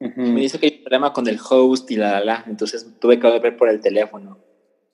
Ujú. 0.00 0.20
Me 0.20 0.40
dice 0.40 0.58
que 0.58 0.66
hay 0.66 0.76
un 0.78 0.82
problema 0.84 1.12
con 1.12 1.28
el 1.28 1.38
host 1.38 1.90
y 1.90 1.96
la, 1.96 2.12
la, 2.12 2.24
la. 2.24 2.44
Entonces 2.46 2.86
tuve 2.98 3.18
que 3.18 3.38
ver 3.38 3.56
por 3.56 3.68
el 3.68 3.80
teléfono. 3.80 4.38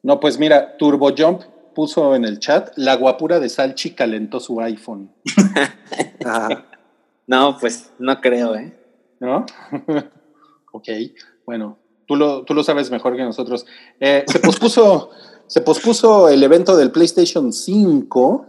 No, 0.02 0.20
pues 0.20 0.38
mira, 0.38 0.76
TurboJump 0.76 1.42
puso 1.74 2.14
en 2.14 2.24
el 2.24 2.38
chat, 2.38 2.70
la 2.76 2.96
guapura 2.96 3.38
de 3.38 3.50
Salchi 3.50 3.90
calentó 3.90 4.40
su 4.40 4.60
iPhone, 4.60 5.12
Ajá. 6.24 6.64
No, 7.26 7.58
pues 7.58 7.90
no 7.98 8.20
creo, 8.20 8.54
¿eh? 8.54 8.72
¿no? 9.18 9.44
ok, 10.72 10.88
bueno, 11.44 11.76
tú 12.06 12.14
lo, 12.14 12.44
tú 12.44 12.54
lo 12.54 12.62
sabes 12.62 12.90
mejor 12.90 13.16
que 13.16 13.24
nosotros. 13.24 13.66
Eh, 13.98 14.24
se 14.28 14.38
pospuso, 14.38 15.10
se 15.46 15.60
pospuso 15.60 16.28
el 16.28 16.42
evento 16.42 16.76
del 16.76 16.90
PlayStation 16.90 17.52
5. 17.52 18.46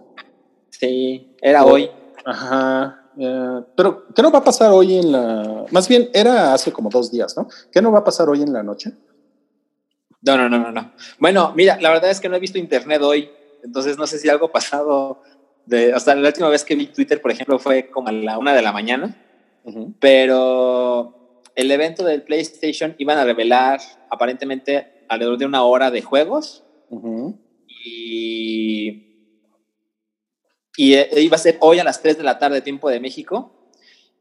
Sí, 0.69 1.35
era 1.41 1.65
hoy. 1.65 1.89
Ajá. 2.25 3.09
eh, 3.17 3.61
pero, 3.75 4.05
¿qué 4.13 4.21
no 4.21 4.31
va 4.31 4.39
a 4.39 4.43
pasar 4.43 4.71
hoy 4.71 4.97
en 4.97 5.11
la. 5.11 5.65
Más 5.71 5.87
bien, 5.87 6.09
era 6.13 6.53
hace 6.53 6.71
como 6.71 6.89
dos 6.89 7.11
días, 7.11 7.35
¿no? 7.37 7.47
¿Qué 7.71 7.81
no 7.81 7.91
va 7.91 7.99
a 7.99 8.03
pasar 8.03 8.29
hoy 8.29 8.41
en 8.41 8.53
la 8.53 8.63
noche? 8.63 8.91
No, 10.21 10.37
no, 10.37 10.49
no, 10.49 10.57
no, 10.59 10.71
no. 10.71 10.91
Bueno, 11.19 11.53
mira, 11.55 11.79
la 11.79 11.89
verdad 11.89 12.09
es 12.09 12.19
que 12.19 12.27
no 12.29 12.35
he 12.35 12.39
visto 12.39 12.57
internet 12.57 13.01
hoy, 13.01 13.29
entonces 13.63 13.97
no 13.97 14.07
sé 14.07 14.17
si 14.17 14.29
algo 14.29 14.51
pasado 14.51 15.21
de, 15.65 15.97
sea, 15.99 16.15
la 16.15 16.27
última 16.27 16.49
vez 16.49 16.63
que 16.63 16.75
vi 16.75 16.87
Twitter, 16.87 17.21
por 17.21 17.31
ejemplo, 17.31 17.59
fue 17.59 17.89
como 17.89 18.09
a 18.09 18.11
la 18.11 18.37
una 18.37 18.53
de 18.53 18.61
la 18.61 18.71
mañana, 18.71 19.15
pero 19.99 21.41
el 21.55 21.69
evento 21.69 22.03
del 22.03 22.23
PlayStation 22.23 22.95
iban 22.97 23.17
a 23.17 23.25
revelar 23.25 23.79
aparentemente 24.09 25.03
alrededor 25.07 25.37
de 25.37 25.45
una 25.45 25.63
hora 25.63 25.91
de 25.91 26.01
juegos 26.01 26.63
Y, 30.77 30.93
eh, 30.93 31.21
iba 31.21 31.35
a 31.35 31.39
ser 31.39 31.57
hoy 31.59 31.79
a 31.79 31.83
las 31.83 32.01
3 32.01 32.17
de 32.17 32.23
la 32.23 32.37
tarde, 32.39 32.61
tiempo 32.61 32.89
de 32.89 32.99
México, 32.99 33.51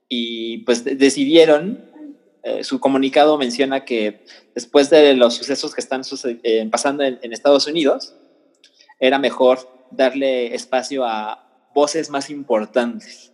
y 0.08 0.58
pues 0.58 0.84
de- 0.84 0.94
decidieron, 0.96 1.84
eh, 2.42 2.64
su 2.64 2.80
comunicado 2.80 3.36
menciona 3.38 3.84
que 3.84 4.24
después 4.54 4.88
de 4.90 5.14
los 5.14 5.34
sucesos 5.34 5.74
que 5.74 5.80
están 5.80 6.02
eh, 6.42 6.68
pasando 6.70 7.04
en, 7.04 7.32
Estados 7.32 7.66
Unidos, 7.66 8.14
era 8.98 9.18
mejor 9.18 9.58
darle 9.90 10.54
espacio 10.54 11.04
a 11.04 11.68
voces 11.74 12.08
más 12.08 12.30
importantes. 12.30 13.32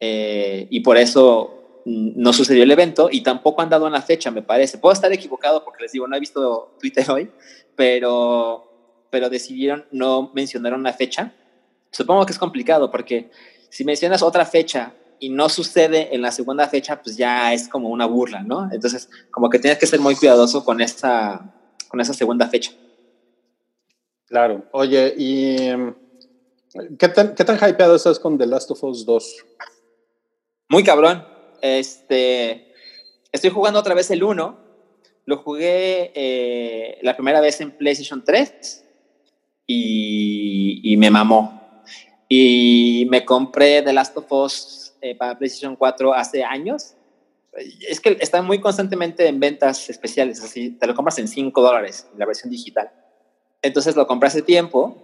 Y 0.00 0.80
por 0.80 0.96
eso 0.96 1.57
no 1.84 2.32
sucedió 2.32 2.62
el 2.62 2.70
evento 2.70 3.08
y 3.10 3.22
tampoco 3.22 3.62
han 3.62 3.70
dado 3.70 3.86
una 3.86 4.02
fecha, 4.02 4.30
me 4.30 4.42
parece. 4.42 4.78
Puedo 4.78 4.92
estar 4.92 5.12
equivocado 5.12 5.64
porque 5.64 5.82
les 5.82 5.92
digo, 5.92 6.06
no 6.06 6.16
he 6.16 6.20
visto 6.20 6.76
Twitter 6.80 7.10
hoy, 7.10 7.30
pero, 7.76 9.06
pero 9.10 9.30
decidieron 9.30 9.84
no 9.90 10.30
mencionar 10.34 10.74
una 10.74 10.92
fecha. 10.92 11.32
Supongo 11.90 12.26
que 12.26 12.32
es 12.32 12.38
complicado 12.38 12.90
porque 12.90 13.30
si 13.70 13.84
mencionas 13.84 14.22
otra 14.22 14.44
fecha 14.44 14.94
y 15.20 15.30
no 15.30 15.48
sucede 15.48 16.14
en 16.14 16.22
la 16.22 16.30
segunda 16.30 16.68
fecha, 16.68 17.02
pues 17.02 17.16
ya 17.16 17.52
es 17.52 17.68
como 17.68 17.88
una 17.88 18.06
burla, 18.06 18.42
¿no? 18.42 18.68
Entonces, 18.72 19.08
como 19.30 19.50
que 19.50 19.58
tienes 19.58 19.78
que 19.78 19.86
ser 19.86 20.00
muy 20.00 20.14
cuidadoso 20.14 20.64
con 20.64 20.80
esa, 20.80 21.54
con 21.88 22.00
esa 22.00 22.14
segunda 22.14 22.48
fecha. 22.48 22.72
Claro. 24.26 24.64
Oye, 24.72 25.14
¿y 25.16 25.56
em, 25.56 25.94
qué 26.98 27.08
tan, 27.08 27.34
qué 27.34 27.44
tan 27.44 27.56
hypeado 27.56 27.96
estás 27.96 28.18
con 28.18 28.38
The 28.38 28.46
Last 28.46 28.70
of 28.70 28.84
Us 28.84 29.04
2? 29.04 29.44
Muy 30.68 30.84
cabrón. 30.84 31.37
Este, 31.60 32.72
estoy 33.32 33.50
jugando 33.50 33.80
otra 33.80 33.94
vez 33.94 34.10
el 34.10 34.22
1. 34.22 34.58
Lo 35.26 35.36
jugué 35.38 36.12
eh, 36.14 36.98
la 37.02 37.14
primera 37.14 37.40
vez 37.40 37.60
en 37.60 37.72
PlayStation 37.72 38.24
3 38.24 38.84
y, 39.66 40.94
me 40.98 41.10
mamó. 41.10 41.82
Y 42.28 43.06
me 43.10 43.24
compré 43.24 43.82
The 43.82 43.92
Last 43.92 44.16
of 44.16 44.30
Us 44.32 44.94
eh, 45.00 45.14
para 45.14 45.36
PlayStation 45.36 45.76
4 45.76 46.14
hace 46.14 46.44
años. 46.44 46.94
Es 47.88 48.00
que 48.00 48.16
están 48.20 48.46
muy 48.46 48.60
constantemente 48.60 49.26
en 49.26 49.40
ventas 49.40 49.90
especiales, 49.90 50.42
así 50.42 50.70
te 50.70 50.86
lo 50.86 50.94
compras 50.94 51.18
en 51.18 51.26
5 51.26 51.60
dólares, 51.60 52.06
la 52.16 52.24
versión 52.24 52.50
digital. 52.50 52.90
Entonces 53.62 53.96
lo 53.96 54.06
compré 54.06 54.28
hace 54.28 54.42
tiempo 54.42 54.96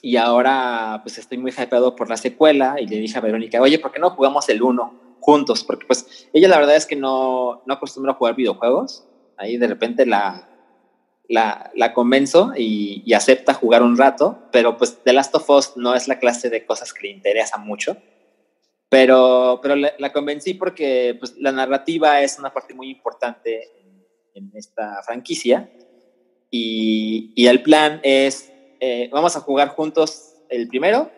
y 0.00 0.16
ahora 0.16 1.00
pues 1.02 1.18
estoy 1.18 1.36
muy 1.36 1.50
hypeado 1.50 1.94
por 1.94 2.08
la 2.08 2.16
secuela 2.16 2.76
y 2.80 2.86
le 2.86 2.96
dije 2.96 3.18
a 3.18 3.20
Verónica, 3.20 3.60
oye, 3.60 3.78
¿por 3.78 3.92
qué 3.92 3.98
no 3.98 4.10
jugamos 4.10 4.48
el 4.48 4.62
1 4.62 5.03
juntos? 5.24 5.64
Porque 5.64 5.86
pues 5.86 6.28
ella 6.34 6.48
la 6.48 6.58
verdad 6.58 6.76
es 6.76 6.86
que 6.86 6.96
no, 6.96 7.62
no 7.66 7.74
acostumbra 7.74 8.12
a 8.12 8.16
jugar 8.16 8.36
videojuegos. 8.36 9.04
Ahí 9.38 9.56
de 9.56 9.66
repente 9.66 10.04
la, 10.04 10.48
la, 11.28 11.70
la 11.74 11.94
convenzo 11.94 12.52
y, 12.56 13.02
y, 13.06 13.14
acepta 13.14 13.54
jugar 13.54 13.82
un 13.82 13.96
rato, 13.96 14.38
pero 14.52 14.76
pues 14.76 14.98
The 15.02 15.14
Last 15.14 15.34
of 15.34 15.48
Us 15.48 15.76
no 15.76 15.94
es 15.94 16.08
la 16.08 16.18
clase 16.18 16.50
de 16.50 16.66
cosas 16.66 16.92
que 16.92 17.06
le 17.06 17.14
interesa 17.14 17.56
mucho. 17.56 17.96
Pero, 18.90 19.58
pero 19.62 19.74
la, 19.74 20.12
convencí 20.12 20.54
porque 20.54 21.16
pues, 21.18 21.34
la 21.38 21.50
narrativa 21.50 22.20
es 22.20 22.38
una 22.38 22.52
parte 22.52 22.74
muy 22.74 22.90
importante 22.90 23.70
en, 23.80 24.06
en 24.34 24.50
esta 24.54 25.02
franquicia 25.02 25.68
y, 26.50 27.32
y, 27.34 27.46
el 27.46 27.62
plan 27.62 27.98
es, 28.04 28.52
eh, 28.78 29.08
vamos 29.10 29.34
a 29.36 29.40
jugar 29.40 29.68
juntos 29.68 30.34
el 30.50 30.68
primero 30.68 31.10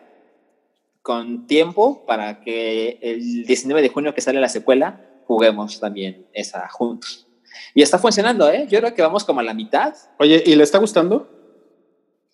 con 1.07 1.47
tiempo 1.47 2.05
para 2.05 2.41
que 2.41 2.99
el 3.01 3.45
19 3.45 3.81
de 3.81 3.87
junio 3.87 4.13
que 4.13 4.19
sale 4.19 4.41
la 4.41 4.49
secuela 4.49 5.05
juguemos 5.25 5.79
también 5.79 6.27
esa 6.33 6.67
juntos. 6.67 7.25
Y 7.73 7.81
está 7.81 7.97
funcionando, 7.97 8.51
¿eh? 8.51 8.67
Yo 8.69 8.79
creo 8.79 8.93
que 8.93 9.01
vamos 9.01 9.23
como 9.23 9.39
a 9.39 9.43
la 9.43 9.53
mitad. 9.53 9.95
Oye, 10.19 10.43
¿y 10.45 10.53
le 10.55 10.63
está 10.65 10.79
gustando? 10.79 11.29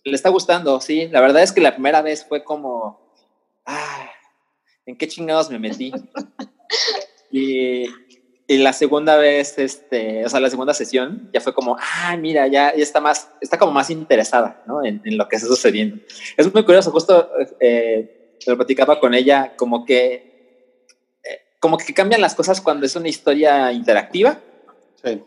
Le 0.04 0.16
está 0.16 0.30
gustando, 0.30 0.82
sí. 0.82 1.08
La 1.10 1.22
verdad 1.22 1.44
es 1.44 1.52
que 1.52 1.62
la 1.62 1.74
primera 1.74 2.02
vez 2.02 2.26
fue 2.26 2.44
como, 2.44 3.14
ah, 3.68 4.10
¿en 4.88 4.98
qué 4.98 5.08
chingados 5.08 5.52
me 5.52 5.60
metí? 5.60 5.92
y, 7.32 7.84
y, 8.48 8.58
la 8.58 8.74
segunda 8.74 9.18
vez, 9.18 9.60
este, 9.60 10.26
o 10.26 10.30
sea, 10.30 10.40
la 10.40 10.50
segunda 10.50 10.74
sesión, 10.74 11.30
ya 11.32 11.42
fue 11.42 11.54
como, 11.54 11.78
ah, 11.80 12.18
mira, 12.18 12.48
ya, 12.48 12.76
ya 12.76 12.82
está 12.82 13.00
más, 13.00 13.30
está 13.40 13.60
como 13.60 13.72
más 13.72 13.92
interesada, 13.92 14.64
¿no? 14.66 14.84
En, 14.84 15.00
en, 15.06 15.16
lo 15.16 15.28
que 15.28 15.36
está 15.36 15.48
sucediendo. 15.48 15.98
Es 16.38 16.52
muy 16.52 16.66
curioso, 16.66 16.90
justo 16.90 17.30
eh, 17.60 18.23
lo 18.52 18.58
platicaba 18.58 19.00
con 19.00 19.14
ella, 19.14 19.56
como 19.56 19.86
que, 19.86 20.86
eh, 21.24 21.42
como 21.60 21.78
que 21.78 21.94
cambian 21.94 22.22
las 22.22 22.36
cosas 22.36 22.62
cuando 22.62 22.86
es 22.86 22.96
una 22.96 23.10
historia 23.10 23.72
interactiva. 23.72 24.40
Sí. 25.04 25.22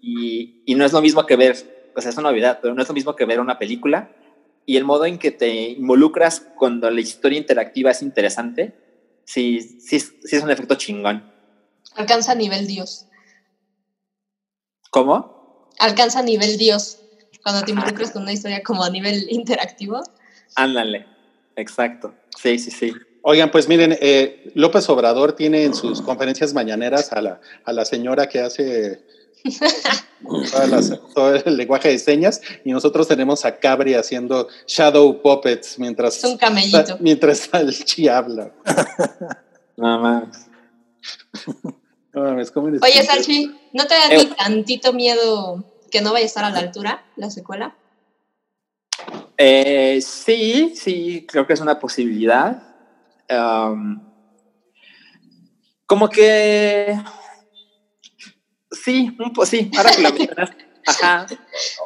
Y, 0.00 0.62
y, 0.66 0.74
no 0.74 0.84
es 0.84 0.92
lo 0.92 1.02
mismo 1.02 1.26
que 1.26 1.36
ver, 1.36 1.92
o 1.94 2.00
sea, 2.00 2.10
es 2.10 2.16
una 2.16 2.30
novedad, 2.30 2.58
pero 2.62 2.74
no 2.74 2.82
es 2.82 2.88
lo 2.88 2.94
mismo 2.94 3.14
que 3.14 3.24
ver 3.24 3.40
una 3.40 3.58
película. 3.58 4.10
Y 4.64 4.76
el 4.76 4.84
modo 4.84 5.04
en 5.04 5.18
que 5.18 5.30
te 5.30 5.70
involucras 5.70 6.40
cuando 6.56 6.90
la 6.90 7.00
historia 7.00 7.38
interactiva 7.38 7.90
es 7.90 8.02
interesante, 8.02 8.74
sí, 9.24 9.60
sí, 9.60 10.00
sí 10.00 10.36
es 10.36 10.42
un 10.42 10.50
efecto 10.50 10.74
chingón. 10.74 11.30
Alcanza 11.94 12.34
nivel 12.34 12.66
Dios. 12.66 13.06
¿Cómo? 14.90 15.70
Alcanza 15.78 16.22
nivel 16.22 16.58
Dios. 16.58 16.98
Cuando 17.42 17.62
te 17.62 17.70
involucras 17.70 18.10
con 18.10 18.22
una 18.22 18.32
historia 18.32 18.62
como 18.62 18.82
a 18.82 18.90
nivel 18.90 19.26
interactivo. 19.30 20.02
Ándale, 20.56 21.06
exacto. 21.56 22.14
Sí, 22.36 22.58
sí, 22.58 22.70
sí. 22.70 22.92
Oigan, 23.22 23.50
pues 23.50 23.68
miren, 23.68 23.98
eh, 24.00 24.52
López 24.54 24.88
Obrador 24.88 25.32
tiene 25.32 25.64
en 25.64 25.74
sus 25.74 26.00
conferencias 26.00 26.54
mañaneras 26.54 27.12
a 27.12 27.20
la, 27.20 27.40
a 27.64 27.72
la 27.72 27.84
señora 27.84 28.28
que 28.28 28.38
hace 28.38 29.02
las, 30.70 30.92
todo 31.14 31.34
el 31.34 31.56
lenguaje 31.56 31.88
de 31.88 31.98
señas 31.98 32.40
y 32.64 32.70
nosotros 32.70 33.08
tenemos 33.08 33.44
a 33.44 33.58
Cabri 33.58 33.94
haciendo 33.94 34.48
shadow 34.66 35.20
puppets 35.22 35.78
mientras, 35.78 36.18
es 36.18 36.24
un 36.24 36.36
camellito. 36.36 36.98
mientras 37.00 37.38
Salchi 37.38 38.08
habla. 38.08 38.52
Nada 39.76 39.98
más. 39.98 40.46
No 42.12 42.22
mames, 42.22 42.50
¿cómo 42.50 42.68
eres 42.68 42.80
Oye, 42.82 43.04
Salchi, 43.04 43.54
¿no 43.72 43.86
te 43.86 43.94
da 43.94 44.06
eh, 44.10 44.18
ni 44.18 44.26
tantito 44.34 44.92
miedo 44.92 45.64
que 45.90 46.00
no 46.00 46.12
vaya 46.12 46.24
a 46.24 46.26
estar 46.26 46.44
a 46.44 46.50
la 46.50 46.60
altura 46.60 47.04
la 47.16 47.30
secuela? 47.30 47.76
Eh, 49.38 50.00
sí, 50.00 50.72
sí, 50.74 51.26
creo 51.28 51.46
que 51.46 51.52
es 51.52 51.60
una 51.60 51.78
posibilidad. 51.78 52.62
Um, 53.28 54.00
como 55.86 56.08
que 56.08 56.98
sí, 58.70 59.14
un 59.18 59.32
po 59.32 59.44
sí, 59.44 59.70
ahora 59.76 59.90
que 59.90 60.02
lo 60.02 60.12
mencionas, 60.12 60.50
ajá. 60.86 61.26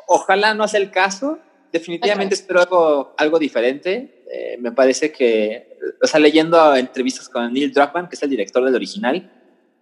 Ojalá 0.07 0.55
no 0.55 0.67
sea 0.69 0.81
el 0.81 0.91
caso. 0.91 1.39
Definitivamente 1.73 2.35
okay. 2.35 2.43
espero 2.43 2.61
algo, 2.61 3.15
algo 3.17 3.39
diferente. 3.39 4.25
Eh, 4.31 4.57
me 4.59 4.73
parece 4.73 5.13
que, 5.13 5.79
o 6.03 6.07
sea, 6.07 6.21
leyendo 6.21 6.75
entrevistas 6.77 7.29
con 7.29 7.53
Neil 7.53 7.73
Druckmann, 7.73 8.09
que 8.09 8.17
es 8.17 8.23
el 8.23 8.31
director 8.31 8.65
del 8.65 8.75
original 8.75 9.31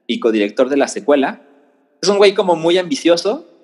y 0.07 0.20
codirector 0.20 0.69
de 0.69 0.77
la 0.77 0.89
secuela, 0.89 1.43
es 2.01 2.09
un 2.09 2.19
güey 2.19 2.35
como 2.35 2.57
muy 2.57 2.78
ambicioso 2.78 3.57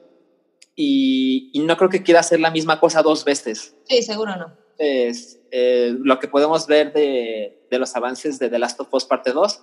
y, 0.76 1.50
y, 1.52 1.60
no 1.60 1.76
creo 1.76 1.88
que 1.88 2.02
quiera 2.02 2.20
hacer 2.20 2.40
la 2.40 2.50
misma 2.50 2.80
cosa 2.80 3.02
dos 3.02 3.24
veces. 3.24 3.74
Sí, 3.84 4.02
seguro 4.02 4.36
no. 4.36 4.52
Es, 4.78 5.40
eh, 5.50 5.94
lo 6.00 6.18
que 6.18 6.26
podemos 6.26 6.66
ver 6.66 6.92
de, 6.92 7.66
de, 7.70 7.78
los 7.78 7.94
avances 7.94 8.38
de 8.38 8.48
The 8.48 8.58
Last 8.58 8.80
of 8.80 8.92
Us 8.92 9.04
parte 9.04 9.32
2 9.32 9.62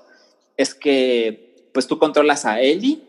es 0.55 0.73
que 0.73 1.69
pues 1.73 1.87
tú 1.87 1.99
controlas 1.99 2.45
a 2.45 2.61
Ellie, 2.61 3.01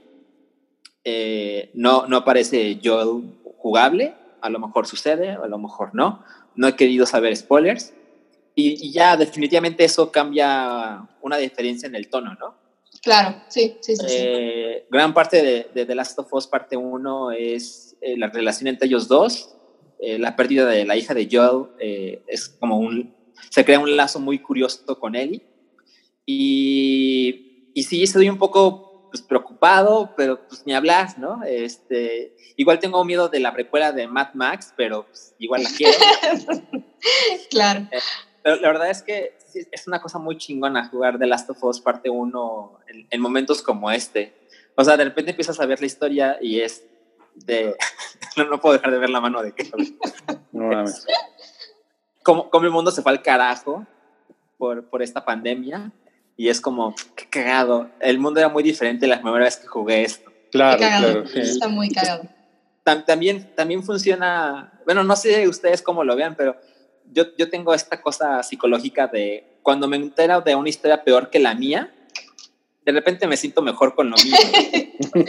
eh, 1.04 1.70
no, 1.74 2.06
no 2.06 2.18
aparece 2.18 2.80
Joel 2.82 3.22
jugable, 3.56 4.14
a 4.40 4.50
lo 4.50 4.58
mejor 4.58 4.86
sucede, 4.86 5.30
a 5.30 5.46
lo 5.46 5.58
mejor 5.58 5.94
no, 5.94 6.24
no 6.54 6.68
he 6.68 6.76
querido 6.76 7.06
saber 7.06 7.36
spoilers, 7.36 7.92
Y, 8.54 8.86
y 8.86 8.92
ya 8.92 9.16
definitivamente 9.16 9.84
eso 9.84 10.12
cambia 10.12 11.08
una 11.22 11.36
diferencia 11.38 11.86
en 11.86 11.94
el 11.94 12.08
tono, 12.08 12.34
¿no? 12.34 12.54
Claro, 13.02 13.42
sí, 13.48 13.78
sí, 13.80 13.96
sí. 13.96 14.08
sí. 14.08 14.14
Eh, 14.16 14.86
gran 14.90 15.12
parte 15.14 15.42
de, 15.42 15.70
de 15.74 15.86
The 15.86 15.94
Last 15.94 16.18
of 16.18 16.32
Us 16.32 16.46
parte 16.46 16.76
1 16.76 17.32
es 17.32 17.91
eh, 18.02 18.16
la 18.18 18.28
relación 18.28 18.66
entre 18.66 18.88
ellos 18.88 19.08
dos. 19.08 19.56
Eh, 20.00 20.18
la 20.18 20.34
pérdida 20.34 20.66
de 20.66 20.84
la 20.84 20.96
hija 20.96 21.14
de 21.14 21.28
Joel 21.30 21.68
eh, 21.78 22.22
es 22.26 22.48
como 22.48 22.76
un... 22.76 23.14
Se 23.50 23.64
crea 23.64 23.78
un 23.78 23.96
lazo 23.96 24.18
muy 24.18 24.40
curioso 24.40 24.98
con 24.98 25.14
Ellie. 25.14 25.42
Y, 26.26 27.70
y 27.74 27.82
sí, 27.84 28.02
estoy 28.02 28.28
un 28.28 28.38
poco 28.38 29.08
pues, 29.10 29.22
preocupado, 29.22 30.14
pero 30.16 30.46
pues 30.48 30.64
ni 30.66 30.74
hablar, 30.74 31.16
¿no? 31.18 31.44
Este, 31.44 32.34
igual 32.56 32.80
tengo 32.80 33.04
miedo 33.04 33.28
de 33.28 33.38
la 33.38 33.52
precuela 33.52 33.92
de 33.92 34.08
Mad 34.08 34.34
Max, 34.34 34.74
pero 34.76 35.06
pues, 35.06 35.34
igual 35.38 35.62
la 35.62 35.70
quiero. 35.70 35.92
claro. 37.50 37.88
Pero 38.42 38.56
la 38.56 38.68
verdad 38.68 38.90
es 38.90 39.02
que 39.02 39.38
es 39.70 39.86
una 39.86 40.02
cosa 40.02 40.18
muy 40.18 40.36
chingona 40.36 40.88
jugar 40.88 41.18
The 41.18 41.26
Last 41.26 41.50
of 41.50 41.62
Us 41.62 41.80
parte 41.80 42.10
1 42.10 42.80
en, 42.88 43.06
en, 43.08 43.20
momentos 43.20 43.62
como 43.62 43.90
este. 43.92 44.34
O 44.74 44.82
sea, 44.82 44.96
de 44.96 45.04
repente 45.04 45.30
empiezas 45.30 45.60
a 45.60 45.66
ver 45.66 45.80
la 45.80 45.86
historia 45.86 46.38
y 46.40 46.60
es 46.60 46.84
de... 47.34 47.76
no, 48.36 48.44
no 48.44 48.60
puedo 48.60 48.74
dejar 48.74 48.90
de 48.92 48.98
ver 48.98 49.10
la 49.10 49.20
mano 49.20 49.42
de 49.42 49.52
que... 49.52 49.70
No 50.52 50.68
mames. 50.68 51.06
Cómo, 52.22 52.50
cómo 52.50 52.66
el 52.66 52.72
mundo 52.72 52.90
se 52.90 53.02
fue 53.02 53.12
al 53.12 53.22
carajo 53.22 53.86
por, 54.58 54.84
por 54.88 55.02
esta 55.02 55.24
pandemia 55.24 55.90
y 56.36 56.48
es 56.48 56.60
como, 56.60 56.94
qué 57.16 57.28
cagado. 57.28 57.90
El 58.00 58.18
mundo 58.18 58.40
era 58.40 58.48
muy 58.48 58.62
diferente 58.62 59.06
la 59.06 59.20
primera 59.20 59.44
vez 59.44 59.56
que 59.56 59.66
jugué 59.66 60.02
esto. 60.02 60.30
Claro, 60.50 60.78
Qué 60.78 60.84
cagado. 60.84 61.12
claro. 61.12 61.26
sí. 61.28 61.40
Está 61.40 61.68
muy 61.68 61.90
cagado. 61.90 62.22
Tam- 62.84 63.04
también, 63.04 63.54
también 63.54 63.82
funciona, 63.82 64.72
bueno, 64.84 65.04
no 65.04 65.14
sé 65.16 65.46
ustedes 65.48 65.82
cómo 65.82 66.04
lo 66.04 66.16
vean, 66.16 66.34
pero 66.36 66.56
yo, 67.12 67.26
yo 67.36 67.48
tengo 67.50 67.74
esta 67.74 68.00
cosa 68.00 68.42
psicológica 68.42 69.06
de 69.06 69.58
cuando 69.62 69.86
me 69.88 69.96
entero 69.96 70.40
de 70.40 70.54
una 70.54 70.68
historia 70.68 71.04
peor 71.04 71.30
que 71.30 71.38
la 71.38 71.54
mía, 71.54 71.92
de 72.84 72.92
repente 72.92 73.26
me 73.26 73.36
siento 73.36 73.62
mejor 73.62 73.94
con 73.94 74.10
lo 74.10 74.16
mío. 74.16 74.36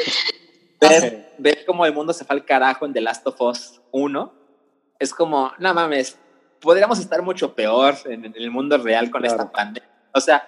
ver, 0.89 1.33
ver 1.37 1.65
cómo 1.65 1.85
el 1.85 1.93
mundo 1.93 2.13
se 2.13 2.25
fue 2.25 2.35
al 2.35 2.45
carajo 2.45 2.85
en 2.85 2.93
The 2.93 3.01
Last 3.01 3.25
of 3.27 3.39
Us 3.41 3.81
1, 3.91 4.33
es 4.99 5.13
como, 5.13 5.51
no 5.59 5.73
mames, 5.73 6.17
podríamos 6.61 6.99
estar 6.99 7.21
mucho 7.21 7.55
peor 7.55 7.95
en, 8.05 8.25
en 8.25 8.33
el 8.35 8.51
mundo 8.51 8.77
real 8.77 9.11
con 9.11 9.21
Claro. 9.21 9.35
esta 9.35 9.51
pandemia. 9.51 9.89
O 10.13 10.21
sea, 10.21 10.47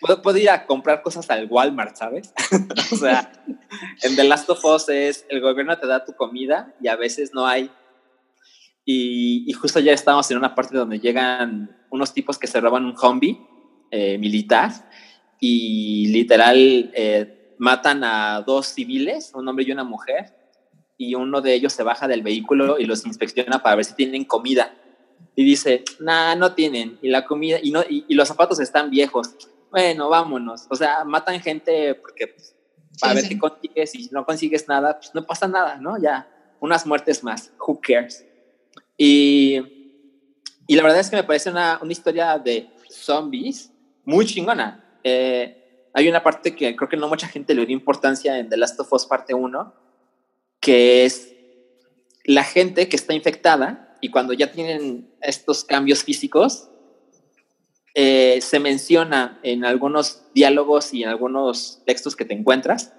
puedo, 0.00 0.20
puedo 0.20 0.36
ir 0.38 0.50
a 0.50 0.66
comprar 0.66 1.02
cosas 1.02 1.28
al 1.30 1.46
Walmart, 1.50 1.96
¿sabes? 1.96 2.32
o 2.92 2.96
sea, 2.96 3.32
en 4.02 4.16
The 4.16 4.24
Last 4.24 4.50
of 4.50 4.64
Us 4.64 4.88
es 4.88 5.24
el 5.28 5.40
gobierno 5.40 5.78
te 5.78 5.86
da 5.86 6.04
tu 6.04 6.12
comida 6.14 6.74
y 6.80 6.88
a 6.88 6.96
veces 6.96 7.32
no 7.32 7.46
hay. 7.46 7.70
Y, 8.84 9.44
y 9.48 9.52
justo 9.54 9.80
ya 9.80 9.92
estamos 9.92 10.30
en 10.30 10.36
una 10.36 10.54
parte 10.54 10.76
donde 10.76 10.98
llegan 11.00 11.74
unos 11.90 12.12
tipos 12.12 12.38
que 12.38 12.46
se 12.46 12.60
roban 12.60 12.84
un 12.84 12.98
zombie 12.98 13.40
eh, 13.90 14.18
militar 14.18 14.70
y 15.40 16.08
literal 16.08 16.90
eh, 16.94 17.43
matan 17.58 18.04
a 18.04 18.42
dos 18.42 18.66
civiles, 18.66 19.32
un 19.34 19.48
hombre 19.48 19.64
y 19.66 19.72
una 19.72 19.84
mujer, 19.84 20.34
y 20.96 21.14
uno 21.14 21.40
de 21.40 21.54
ellos 21.54 21.72
se 21.72 21.82
baja 21.82 22.06
del 22.06 22.22
vehículo 22.22 22.78
y 22.78 22.84
los 22.84 23.04
inspecciona 23.06 23.62
para 23.62 23.76
ver 23.76 23.84
si 23.84 23.94
tienen 23.94 24.24
comida. 24.24 24.74
Y 25.36 25.44
dice, 25.44 25.84
nah, 25.98 26.34
no 26.36 26.54
tienen. 26.54 26.98
Y 27.02 27.08
la 27.08 27.24
comida, 27.24 27.58
y, 27.60 27.70
no, 27.72 27.82
y, 27.82 28.04
y 28.06 28.14
los 28.14 28.28
zapatos 28.28 28.60
están 28.60 28.90
viejos. 28.90 29.34
Bueno, 29.70 30.08
vámonos. 30.08 30.66
O 30.70 30.76
sea, 30.76 31.04
matan 31.04 31.40
gente 31.40 31.96
porque 31.96 32.28
pues, 32.28 32.54
para 33.00 33.12
Sí, 33.12 33.16
ver 33.16 33.24
sí. 33.24 33.28
qué 33.30 33.38
consigues 33.40 33.94
y 33.96 34.04
si 34.04 34.10
no 34.14 34.24
consigues 34.24 34.68
nada, 34.68 34.98
pues 34.98 35.12
no 35.14 35.26
pasa 35.26 35.48
nada, 35.48 35.76
¿no? 35.76 36.00
Ya, 36.00 36.28
unas 36.60 36.86
muertes 36.86 37.24
más. 37.24 37.52
Who 37.58 37.80
cares? 37.80 38.24
Y, 38.96 39.56
y 40.68 40.76
la 40.76 40.82
verdad 40.84 41.00
es 41.00 41.10
que 41.10 41.16
me 41.16 41.24
parece 41.24 41.50
una, 41.50 41.80
una 41.82 41.90
historia 41.90 42.38
de 42.38 42.70
zombies 42.88 43.72
muy 44.04 44.24
chingona. 44.26 44.98
Eh, 45.02 45.63
hay 45.94 46.08
una 46.08 46.22
parte 46.22 46.54
que 46.54 46.74
creo 46.74 46.88
que 46.88 46.96
no 46.96 47.08
mucha 47.08 47.28
gente 47.28 47.54
le 47.54 47.64
dio 47.64 47.74
importancia 47.74 48.38
en 48.38 48.48
The 48.48 48.56
Last 48.56 48.78
of 48.80 48.92
Us 48.92 49.06
parte 49.06 49.32
1, 49.32 49.72
que 50.60 51.04
es 51.04 51.32
la 52.24 52.42
gente 52.42 52.88
que 52.88 52.96
está 52.96 53.14
infectada 53.14 53.96
y 54.00 54.10
cuando 54.10 54.32
ya 54.32 54.50
tienen 54.50 55.14
estos 55.20 55.64
cambios 55.64 56.02
físicos, 56.02 56.68
eh, 57.94 58.40
se 58.42 58.58
menciona 58.58 59.38
en 59.44 59.64
algunos 59.64 60.22
diálogos 60.34 60.92
y 60.92 61.04
en 61.04 61.10
algunos 61.10 61.80
textos 61.86 62.16
que 62.16 62.24
te 62.24 62.34
encuentras 62.34 62.92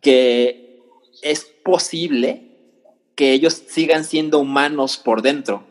que 0.00 0.82
es 1.22 1.44
posible 1.64 2.42
que 3.14 3.32
ellos 3.32 3.62
sigan 3.68 4.04
siendo 4.04 4.40
humanos 4.40 4.96
por 4.98 5.22
dentro. 5.22 5.64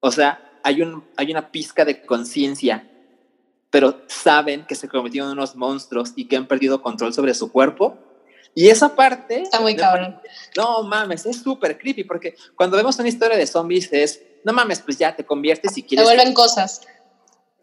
O 0.00 0.10
sea, 0.10 0.58
hay, 0.62 0.82
un, 0.82 1.04
hay 1.16 1.30
una 1.30 1.50
pizca 1.50 1.84
de 1.84 2.02
conciencia, 2.02 2.91
pero 3.72 4.02
saben 4.06 4.66
que 4.66 4.74
se 4.74 4.86
convirtieron 4.86 5.30
en 5.30 5.38
unos 5.38 5.56
monstruos 5.56 6.12
y 6.14 6.28
que 6.28 6.36
han 6.36 6.46
perdido 6.46 6.82
control 6.82 7.14
sobre 7.14 7.32
su 7.32 7.50
cuerpo. 7.50 7.96
Y 8.54 8.68
esa 8.68 8.94
parte... 8.94 9.40
Está 9.40 9.60
muy 9.60 9.74
cabrón. 9.74 10.20
no 10.58 10.82
mames, 10.82 11.24
es 11.24 11.38
súper 11.42 11.78
creepy 11.78 12.04
porque 12.04 12.36
cuando 12.54 12.76
vemos 12.76 12.98
una 12.98 13.08
historia 13.08 13.34
de 13.34 13.46
zombies 13.46 13.90
es, 13.90 14.22
no 14.44 14.52
mames, 14.52 14.80
pues 14.80 14.98
ya 14.98 15.16
te 15.16 15.24
conviertes 15.24 15.78
y 15.78 15.82
Te 15.82 15.88
quieres... 15.88 16.04
vuelven 16.06 16.34
cosas. 16.34 16.82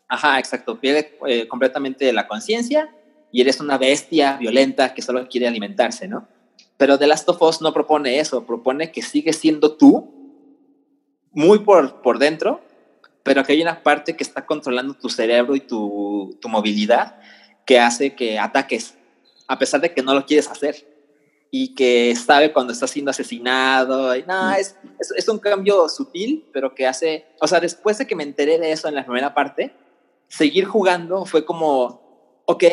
Ajá, 0.07 0.39
exacto, 0.39 0.79
pierde 0.79 1.15
eh, 1.27 1.47
completamente 1.47 2.11
la 2.11 2.27
conciencia 2.27 2.89
y 3.31 3.41
eres 3.41 3.59
una 3.59 3.77
bestia 3.77 4.35
violenta 4.37 4.95
que 4.95 5.03
solo 5.03 5.27
quiere 5.29 5.47
alimentarse, 5.47 6.07
¿no? 6.07 6.27
Pero 6.77 6.97
The 6.97 7.05
Last 7.05 7.29
of 7.29 7.39
Us 7.43 7.61
no 7.61 7.71
propone 7.71 8.19
eso, 8.19 8.47
propone 8.47 8.91
que 8.91 9.03
sigues 9.03 9.35
siendo 9.35 9.77
tú, 9.77 10.11
muy 11.33 11.59
por, 11.59 12.01
por 12.01 12.17
dentro, 12.17 12.61
pero 13.23 13.43
que 13.43 13.53
hay 13.53 13.61
una 13.61 13.83
parte 13.83 14.15
que 14.15 14.23
está 14.23 14.45
controlando 14.45 14.93
tu 14.93 15.09
cerebro 15.09 15.55
y 15.55 15.61
tu, 15.61 16.37
tu 16.41 16.49
movilidad 16.49 17.19
que 17.65 17.79
hace 17.79 18.15
que 18.15 18.39
ataques, 18.39 18.95
a 19.47 19.59
pesar 19.59 19.81
de 19.81 19.93
que 19.93 20.01
no 20.01 20.13
lo 20.13 20.25
quieres 20.25 20.47
hacer 20.47 20.87
y 21.51 21.75
que 21.75 22.15
sabe 22.15 22.51
cuando 22.51 22.73
estás 22.73 22.91
siendo 22.91 23.11
asesinado. 23.11 24.15
Y, 24.15 24.23
no, 24.23 24.53
es, 24.53 24.75
es, 24.99 25.11
es 25.15 25.27
un 25.29 25.39
cambio 25.39 25.87
sutil, 25.89 26.47
pero 26.53 26.73
que 26.73 26.87
hace, 26.87 27.25
o 27.41 27.47
sea, 27.47 27.59
después 27.59 27.97
de 27.97 28.07
que 28.07 28.15
me 28.15 28.23
enteré 28.23 28.57
de 28.59 28.71
eso 28.71 28.87
en 28.87 28.95
la 28.95 29.05
primera 29.05 29.33
parte, 29.33 29.73
seguir 30.27 30.65
jugando 30.65 31.25
fue 31.25 31.45
como, 31.45 32.41
ok, 32.45 32.63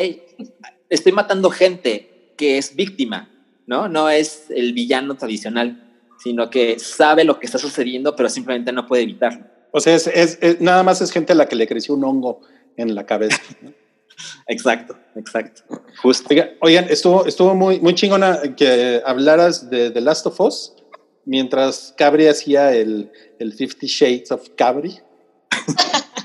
estoy 0.89 1.11
matando 1.11 1.49
gente 1.49 2.33
que 2.37 2.57
es 2.57 2.75
víctima, 2.75 3.29
¿no? 3.65 3.89
No 3.89 4.09
es 4.09 4.49
el 4.49 4.73
villano 4.73 5.15
tradicional, 5.15 5.83
sino 6.19 6.49
que 6.49 6.79
sabe 6.79 7.23
lo 7.23 7.39
que 7.39 7.45
está 7.45 7.57
sucediendo, 7.57 8.15
pero 8.15 8.29
simplemente 8.29 8.71
no 8.71 8.87
puede 8.87 9.03
evitarlo. 9.03 9.45
O 9.77 9.79
sea, 9.79 9.95
es, 9.95 10.07
es- 10.07 10.37
es- 10.41 10.61
nada 10.61 10.83
más 10.83 11.01
es 11.01 11.11
gente 11.11 11.33
a 11.33 11.35
la 11.35 11.47
que 11.47 11.55
le 11.55 11.67
creció 11.67 11.93
un 11.95 12.03
hongo 12.03 12.41
en 12.75 12.93
la 12.95 13.05
cabeza. 13.05 13.39
Exacto, 14.47 14.97
exacto. 15.15 15.61
Justo. 16.01 16.27
Oiga- 16.31 16.49
oigan, 16.61 16.85
estuvo, 16.89 17.27
estuvo 17.27 17.53
muy, 17.53 17.79
muy 17.79 17.93
chingona 17.93 18.55
que 18.55 18.99
hablaras 19.05 19.69
de 19.69 19.91
The 19.91 20.01
Last 20.01 20.25
of 20.25 20.39
Us 20.41 20.73
mientras 21.25 21.93
Cabri 21.95 22.25
hacía 22.27 22.73
el, 22.73 23.11
el 23.37 23.53
Fifty 23.53 23.85
Shades 23.85 24.31
of 24.31 24.49
Cabri. 24.57 24.99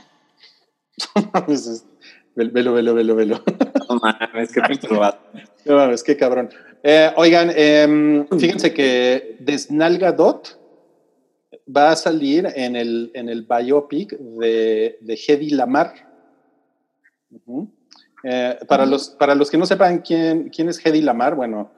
Velo, 2.34 2.72
velo, 2.72 2.94
velo, 2.94 3.14
velo. 3.14 3.42
No 3.90 3.96
mames, 3.96 4.52
qué 4.52 4.62
perturbado. 4.62 5.18
No 5.66 5.76
mames, 5.76 6.02
qué 6.02 6.16
cabrón. 6.16 6.48
Eh, 6.82 7.10
oigan, 7.16 7.52
em, 7.54 8.26
fíjense 8.38 8.72
que 8.72 9.36
Desnalga 9.40 10.12
Dot 10.12 10.58
va 11.66 11.90
a 11.92 11.96
salir 11.96 12.48
en 12.54 12.76
el, 12.76 13.10
en 13.14 13.28
el 13.28 13.42
biopic 13.42 14.12
de, 14.18 14.98
de 15.00 15.20
Hedy 15.26 15.50
Lamar. 15.50 15.92
Eh, 18.24 18.58
para, 18.68 18.86
los, 18.86 19.10
para 19.10 19.34
los 19.34 19.50
que 19.50 19.58
no 19.58 19.66
sepan 19.66 20.00
quién, 20.00 20.48
quién 20.50 20.68
es 20.68 20.84
Hedy 20.84 21.00
Lamar, 21.00 21.34
bueno, 21.34 21.70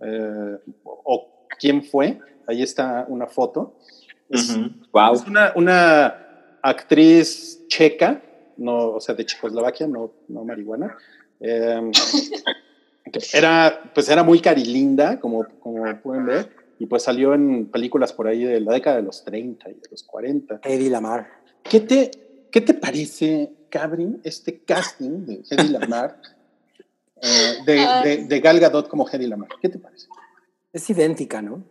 eh, 0.00 0.56
o 0.84 1.46
quién 1.58 1.82
fue, 1.82 2.18
ahí 2.46 2.62
está 2.62 3.04
una 3.08 3.26
foto. 3.26 3.76
Es, 4.28 4.56
Wow. 4.92 5.14
es 5.14 5.26
una, 5.26 5.52
una 5.56 6.58
actriz 6.62 7.66
checa, 7.68 8.22
no, 8.56 8.90
o 8.92 9.00
sea, 9.00 9.14
de 9.14 9.24
Checoslovaquia, 9.24 9.86
no, 9.86 10.12
no 10.28 10.44
marihuana. 10.44 10.96
eh, 11.40 11.90
era, 13.32 13.90
pues 13.94 14.08
era 14.08 14.22
muy 14.22 14.40
carilinda, 14.40 15.18
como, 15.18 15.46
como 15.60 15.84
pueden 16.00 16.26
ver, 16.26 16.50
y 16.80 16.86
pues 16.86 17.02
salió 17.02 17.34
en 17.34 17.66
películas 17.66 18.14
por 18.14 18.26
ahí 18.26 18.42
de 18.42 18.58
la 18.58 18.72
década 18.72 18.96
de 18.96 19.02
los 19.02 19.22
30 19.22 19.68
y 19.68 19.74
de 19.74 19.88
los 19.90 20.02
40. 20.02 20.62
Eddie 20.64 20.88
Lamar. 20.88 21.28
¿Qué 21.62 21.80
te, 21.80 22.10
qué 22.50 22.62
te 22.62 22.72
parece, 22.72 23.52
Cabri, 23.68 24.18
este 24.24 24.60
casting 24.60 25.26
de 25.26 25.42
Hedy 25.50 25.68
Lamar, 25.68 26.18
eh, 27.22 27.58
de, 27.66 27.86
de, 28.02 28.24
de 28.24 28.40
Gal 28.40 28.58
Gadot 28.58 28.88
como 28.88 29.06
Hedy 29.06 29.26
Lamar? 29.26 29.50
¿Qué 29.60 29.68
te 29.68 29.78
parece? 29.78 30.06
Es 30.72 30.88
idéntica, 30.88 31.42
¿no? 31.42 31.62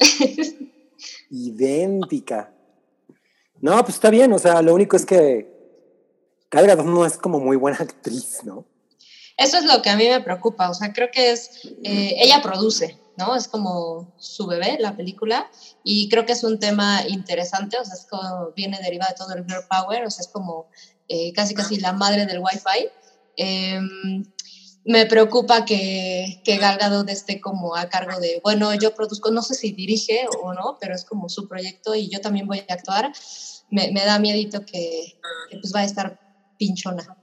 idéntica. 1.30 2.52
No, 3.60 3.80
pues 3.82 3.94
está 3.94 4.10
bien, 4.10 4.32
o 4.32 4.40
sea, 4.40 4.60
lo 4.62 4.74
único 4.74 4.96
es 4.96 5.06
que 5.06 5.48
Gal 6.50 6.66
Gadot 6.66 6.86
no 6.86 7.06
es 7.06 7.18
como 7.18 7.38
muy 7.38 7.56
buena 7.56 7.78
actriz, 7.78 8.40
¿no? 8.44 8.64
Eso 9.36 9.58
es 9.58 9.64
lo 9.64 9.82
que 9.82 9.90
a 9.90 9.96
mí 9.96 10.08
me 10.08 10.20
preocupa. 10.20 10.70
O 10.70 10.74
sea, 10.74 10.92
creo 10.92 11.10
que 11.12 11.32
es. 11.32 11.50
eh, 11.82 12.14
ella 12.18 12.40
produce. 12.42 12.98
¿no? 13.16 13.36
Es 13.36 13.48
como 13.48 14.12
su 14.18 14.46
bebé, 14.46 14.76
la 14.80 14.96
película, 14.96 15.50
y 15.82 16.08
creo 16.08 16.26
que 16.26 16.32
es 16.32 16.44
un 16.44 16.58
tema 16.58 17.06
interesante, 17.06 17.78
o 17.78 17.84
sea, 17.84 17.94
es 17.94 18.06
como, 18.06 18.52
viene 18.56 18.80
derivado 18.82 19.10
de 19.10 19.16
todo 19.16 19.34
el 19.34 19.44
girl 19.44 19.64
power, 19.68 20.04
o 20.04 20.10
sea, 20.10 20.22
es 20.22 20.28
como 20.28 20.66
eh, 21.08 21.32
casi 21.32 21.54
casi 21.54 21.78
la 21.78 21.92
madre 21.92 22.26
del 22.26 22.40
wifi. 22.40 22.88
Em, 23.36 24.24
me 24.86 25.06
preocupa 25.06 25.64
que, 25.64 26.42
que 26.44 26.58
Gal 26.58 26.76
Gadot 26.76 27.08
esté 27.08 27.40
como 27.40 27.74
a 27.74 27.88
cargo 27.88 28.20
de, 28.20 28.40
bueno, 28.44 28.74
yo 28.74 28.94
produzco, 28.94 29.30
no 29.30 29.42
sé 29.42 29.54
si 29.54 29.72
dirige 29.72 30.26
o 30.42 30.52
no, 30.52 30.76
pero 30.80 30.94
es 30.94 31.04
como 31.04 31.28
su 31.28 31.48
proyecto 31.48 31.94
y 31.94 32.10
yo 32.10 32.20
también 32.20 32.46
voy 32.46 32.62
a 32.68 32.74
actuar. 32.74 33.10
Me, 33.70 33.90
me 33.92 34.04
da 34.04 34.18
miedito 34.18 34.64
que, 34.66 35.18
que 35.50 35.58
pues 35.58 35.72
va 35.74 35.80
a 35.80 35.84
estar 35.84 36.20
pinchona. 36.58 37.16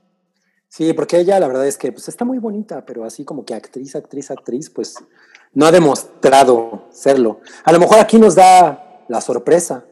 Sí, 0.72 0.94
porque 0.94 1.20
ella 1.20 1.38
la 1.38 1.50
verdad 1.50 1.68
es 1.68 1.78
que 1.78 1.92
pues, 1.92 2.08
está 2.08 2.24
muy 2.24 2.38
bonita, 2.38 2.86
pero 2.86 3.04
así 3.04 3.26
como 3.26 3.44
que 3.44 3.54
actriz, 3.54 3.94
actriz, 3.94 4.32
actriz, 4.32 4.70
pues 4.70 4.96
no 5.54 5.66
ha 5.66 5.72
demostrado 5.72 6.88
serlo. 6.92 7.42
A 7.66 7.74
lo 7.74 7.80
mejor 7.82 8.00
aquí 8.00 8.18
nos 8.18 8.36
da 8.36 9.04
la 9.10 9.20
sorpresa. 9.20 9.84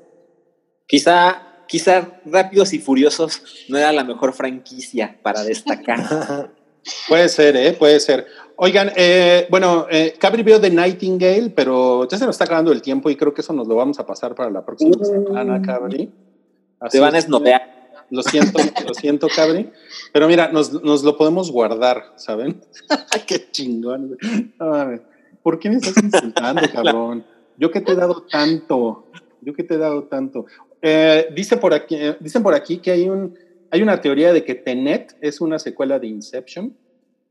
Quizá, 0.88 1.66
quizá 1.68 2.22
Rápidos 2.24 2.72
y 2.72 2.80
Furiosos 2.80 3.44
no 3.68 3.78
era 3.78 3.92
la 3.92 4.06
mejor 4.06 4.32
franquicia 4.32 5.20
para 5.22 5.44
destacar. 5.44 6.54
puede 7.10 7.28
ser, 7.28 7.58
¿eh? 7.58 7.74
Puede 7.74 8.00
ser. 8.00 8.26
Oigan, 8.56 8.90
eh, 8.96 9.48
bueno, 9.50 9.86
eh, 9.92 10.16
Cabri 10.18 10.44
vio 10.44 10.62
The 10.62 10.70
Nightingale, 10.70 11.50
pero 11.50 12.08
ya 12.08 12.18
se 12.18 12.26
nos 12.26 12.36
está 12.36 12.46
acabando 12.46 12.72
el 12.72 12.82
tiempo 12.82 13.10
y 13.10 13.18
creo 13.18 13.34
que 13.34 13.42
eso 13.42 13.52
nos 13.52 13.68
lo 13.68 13.76
vamos 13.76 14.00
a 14.00 14.06
pasar 14.06 14.34
para 14.34 14.50
la 14.50 14.66
próxima 14.66 14.96
Uh. 14.98 15.04
semana, 15.04 15.62
Cabri. 15.62 16.10
Así 16.80 16.98
Te 16.98 17.02
van 17.02 17.16
a 17.16 17.18
es. 17.18 17.28
Lo 18.12 18.24
siento, 18.24 18.60
lo 18.88 18.94
siento, 18.94 19.28
Cabri. 19.34 19.70
Pero 20.12 20.28
mira, 20.28 20.52
nos, 20.52 20.72
nos 20.84 21.04
lo 21.04 21.18
podemos 21.18 21.52
guardar, 21.52 22.14
¿saben? 22.16 22.62
Qué 23.28 23.50
chingón. 23.52 24.18
¿Por 25.44 25.60
qué 25.60 25.70
me 25.70 25.76
estás 25.76 26.04
insultando, 26.04 26.62
cabrón? 26.74 27.26
Yo 27.58 27.72
que 27.72 27.82
te 27.82 27.92
he 27.92 27.96
dado 27.96 28.24
tanto. 28.30 29.06
Yo 29.42 29.54
que 29.54 29.64
te 29.64 29.76
he 29.76 29.78
dado 29.78 30.04
tanto. 30.04 30.46
Eh, 30.82 31.28
dice 31.34 31.58
por 31.58 31.74
aquí, 31.74 31.96
eh, 31.96 32.16
dicen 32.20 32.42
por 32.42 32.54
aquí 32.54 32.78
que 32.78 32.92
hay, 32.92 33.10
un, 33.10 33.38
hay 33.70 33.82
una 33.82 34.02
teoría 34.02 34.34
de 34.34 34.44
que 34.44 34.56
Tenet 34.56 35.16
es 35.22 35.42
una 35.42 35.60
secuela 35.60 36.00
de 36.00 36.08
Inception. 36.08 36.76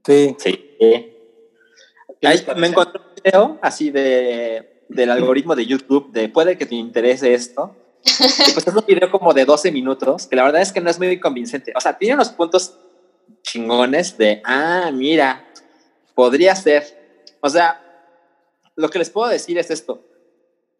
Sí. 0.04 0.36
Sí. 0.38 0.74
¿Qué 0.78 2.26
Ahí 2.26 2.38
me 2.56 2.66
encontré 2.66 3.00
un 3.00 3.22
video 3.22 3.58
así 3.62 3.90
de, 3.90 4.82
del 4.88 5.10
algoritmo 5.10 5.54
de 5.54 5.66
YouTube 5.66 6.12
de 6.12 6.28
puede 6.28 6.56
que 6.58 6.66
te 6.66 6.74
interese 6.74 7.34
esto. 7.34 7.74
Pues 8.54 8.66
es 8.66 8.74
un 8.74 8.84
video 8.86 9.10
como 9.10 9.32
de 9.32 9.44
12 9.44 9.72
minutos, 9.72 10.26
que 10.26 10.36
la 10.36 10.44
verdad 10.44 10.62
es 10.62 10.72
que 10.72 10.80
no 10.80 10.90
es 10.90 10.98
muy 10.98 11.18
convincente. 11.20 11.72
O 11.76 11.80
sea, 11.80 11.96
tiene 11.98 12.14
unos 12.14 12.30
puntos 12.30 12.74
chingones 13.42 14.16
de, 14.18 14.42
ah, 14.44 14.90
mira, 14.92 15.48
podría 16.14 16.54
ser. 16.54 16.84
O 17.40 17.48
sea, 17.48 17.80
lo 18.76 18.90
que 18.90 18.98
les 18.98 19.10
puedo 19.10 19.28
decir 19.28 19.58
es 19.58 19.70
esto. 19.70 20.04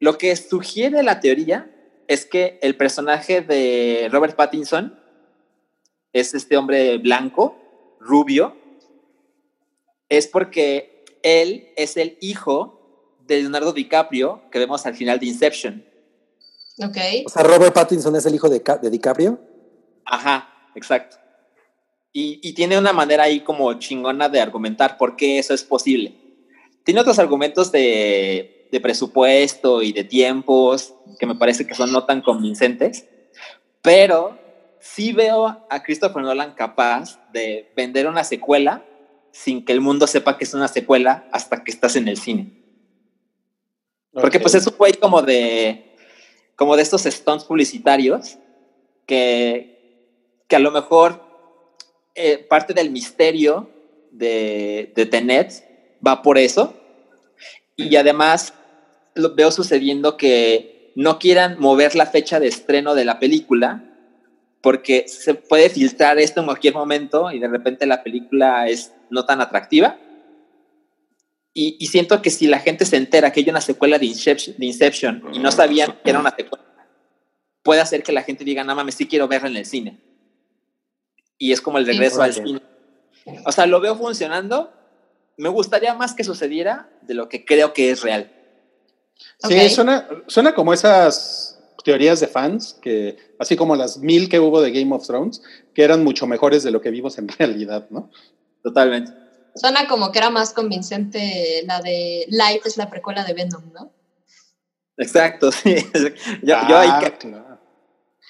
Lo 0.01 0.19
que 0.19 0.35
sugiere 0.37 1.03
la 1.03 1.21
teoría 1.21 1.71
es 2.07 2.25
que 2.25 2.59
el 2.63 2.77
personaje 2.77 3.41
de 3.41 4.09
Robert 4.11 4.37
Pattinson 4.37 4.99
es 6.13 6.35
este 6.35 6.57
hombre 6.57 6.99
blanco, 6.99 7.57
rubio, 8.01 8.57
es 10.09 10.27
porque 10.27 11.05
él 11.23 11.69
es 11.77 11.97
el 11.97 12.17
hijo 12.21 13.19
de 13.27 13.41
Leonardo 13.41 13.73
DiCaprio 13.73 14.43
que 14.51 14.59
vemos 14.59 14.87
al 14.87 14.95
final 14.95 15.19
de 15.19 15.27
Inception. 15.27 15.85
Ok. 16.81 16.97
O 17.27 17.29
sea, 17.29 17.43
Robert 17.43 17.75
Pattinson 17.75 18.15
es 18.17 18.27
el 18.27 18.35
hijo 18.35 18.49
de, 18.49 18.63
de 18.83 18.91
DiCaprio. 18.91 19.41
Ajá, 20.05 20.49
exacto. 20.75 21.17
Y, 22.13 22.41
y 22.43 22.53
tiene 22.55 22.79
una 22.79 22.93
manera 22.93 23.25
ahí 23.25 23.41
como 23.41 23.73
chingona 23.75 24.29
de 24.29 24.41
argumentar 24.41 24.97
por 24.97 25.17
qué 25.17 25.39
eso 25.39 25.55
es 25.55 25.63
posible. 25.63 26.15
Tiene 26.85 27.01
otros 27.01 27.19
argumentos 27.19 27.71
de, 27.71 28.69
de 28.73 28.81
presupuesto 28.81 29.83
y 29.83 29.93
de 29.93 30.05
tiempos 30.05 30.95
que 31.19 31.27
me 31.27 31.35
parece 31.35 31.67
que 31.67 31.75
son 31.75 31.93
no 31.93 32.05
tan 32.05 32.23
convincentes, 32.23 33.07
pero 33.83 34.39
sí 34.81 35.13
veo 35.13 35.67
a 35.69 35.83
Christopher 35.83 36.23
Nolan 36.23 36.55
capaz 36.55 37.21
de 37.33 37.73
vender 37.77 38.07
una 38.07 38.25
secuela 38.25 38.85
sin 39.33 39.65
que 39.65 39.73
el 39.73 39.81
mundo 39.81 40.07
sepa 40.07 40.39
que 40.39 40.45
es 40.45 40.55
una 40.55 40.69
secuela 40.69 41.29
hasta 41.33 41.63
que 41.63 41.71
estás 41.71 41.97
en 41.97 42.09
el 42.09 42.17
cine. 42.17 42.53
Porque 44.13 44.39
Ok. 44.39 44.43
pues 44.43 44.55
es 44.55 44.67
un 44.67 44.77
güey 44.77 44.95
como 44.95 45.23
de, 45.23 45.88
como 46.59 46.75
de 46.75 46.83
estos 46.83 47.05
stunts 47.05 47.45
publicitarios 47.45 48.37
que, 49.07 50.11
que 50.49 50.57
a 50.57 50.59
lo 50.59 50.73
mejor 50.73 51.23
eh, 52.17 52.39
parte 52.39 52.75
del 52.75 52.91
misterio 52.91 53.71
de, 54.11 54.93
de 54.97 55.07
Tenet 55.07 55.53
va 56.05 56.21
por 56.21 56.37
eso. 56.37 56.75
Y 57.77 57.95
además 57.95 58.55
lo 59.15 59.37
veo 59.37 59.53
sucediendo 59.53 60.17
que 60.17 60.93
no 60.97 61.21
quieran 61.21 61.61
mover 61.61 61.95
la 61.95 62.07
fecha 62.07 62.41
de 62.41 62.49
estreno 62.49 62.97
de 62.97 63.05
la 63.05 63.21
película 63.21 63.85
porque 64.61 65.07
se 65.07 65.35
puede 65.35 65.71
filtrar 65.71 66.19
esto 66.19 66.41
en 66.41 66.47
cualquier 66.47 66.75
momento 66.75 67.31
y 67.31 67.39
de 67.39 67.47
repente 67.47 67.87
la 67.87 68.03
película 68.03 68.67
es 68.67 68.93
no 69.11 69.25
tan 69.25 69.41
atractiva. 69.41 69.97
Y, 71.55 71.77
y 71.81 71.87
siento 71.87 72.23
que 72.23 72.31
si 72.31 72.47
la 72.47 72.61
gente 72.61 72.85
se 72.85 72.97
entera 72.97 73.33
que 73.33 73.41
hay 73.41 73.51
una 73.51 73.61
secuela 73.61 73.99
de 73.99 74.07
Inception, 74.07 74.57
de 74.59 74.67
Inception 74.67 75.23
y 75.33 75.39
no 75.39 75.51
sabían 75.51 75.99
que 76.05 76.11
era 76.11 76.21
una 76.21 76.35
secuela, 76.35 76.65
puede 77.63 77.81
hacer 77.81 78.03
que 78.03 78.13
la 78.13 78.23
gente 78.23 78.45
diga, 78.45 78.65
no 78.65 78.75
mames, 78.75 78.95
sí 78.95 79.07
quiero 79.07 79.29
verla 79.29 79.49
en 79.49 79.57
el 79.57 79.67
cine. 79.67 80.01
Y 81.37 81.53
es 81.53 81.61
como 81.61 81.79
el 81.79 81.87
regreso 81.87 82.23
al 82.23 82.33
cine. 82.33 82.63
O 83.45 83.53
sea, 83.53 83.67
lo 83.67 83.81
veo 83.81 83.97
funcionando. 83.97 84.73
Me 85.37 85.49
gustaría 85.49 85.95
más 85.95 86.15
que 86.15 86.25
sucediera 86.25 86.89
de 87.03 87.15
lo 87.15 87.29
que 87.29 87.45
creo 87.45 87.73
que 87.73 87.91
es 87.91 88.03
real. 88.03 88.33
Sí, 89.39 89.69
suena, 89.71 90.09
suena 90.27 90.55
como 90.55 90.73
esas 90.73 91.61
teorías 91.85 92.21
de 92.21 92.27
fans, 92.27 92.79
que 92.81 93.17
así 93.39 93.57
como 93.57 93.77
las 93.77 93.99
mil 93.99 94.29
que 94.29 94.41
hubo 94.41 94.61
de 94.61 94.71
Game 94.71 94.95
of 94.95 95.07
Thrones, 95.07 95.43
que 95.75 95.83
eran 95.83 96.03
mucho 96.03 96.27
mejores 96.27 96.63
de 96.63 96.71
lo 96.71 96.81
que 96.81 96.91
vimos 96.91 97.19
en 97.19 97.29
realidad, 97.39 97.87
¿no? 97.91 98.11
Totalmente. 98.63 99.13
Suena 99.55 99.87
como 99.89 100.13
que 100.13 100.19
era 100.19 100.31
más 100.31 100.53
convincente 100.53 101.63
la 101.67 101.81
de 101.81 102.27
Life 102.29 102.63
es 102.67 102.77
la 102.77 102.89
precuela 102.91 103.25
de 103.25 103.35
Venom, 103.35 103.73
¿no? 103.73 103.93
Exacto, 104.97 105.53
sí. 105.53 105.77
Yo, 106.43 106.57
yo 106.69 106.79
ahí 106.79 106.89
Ah, 106.91 107.15
claro. 107.19 107.61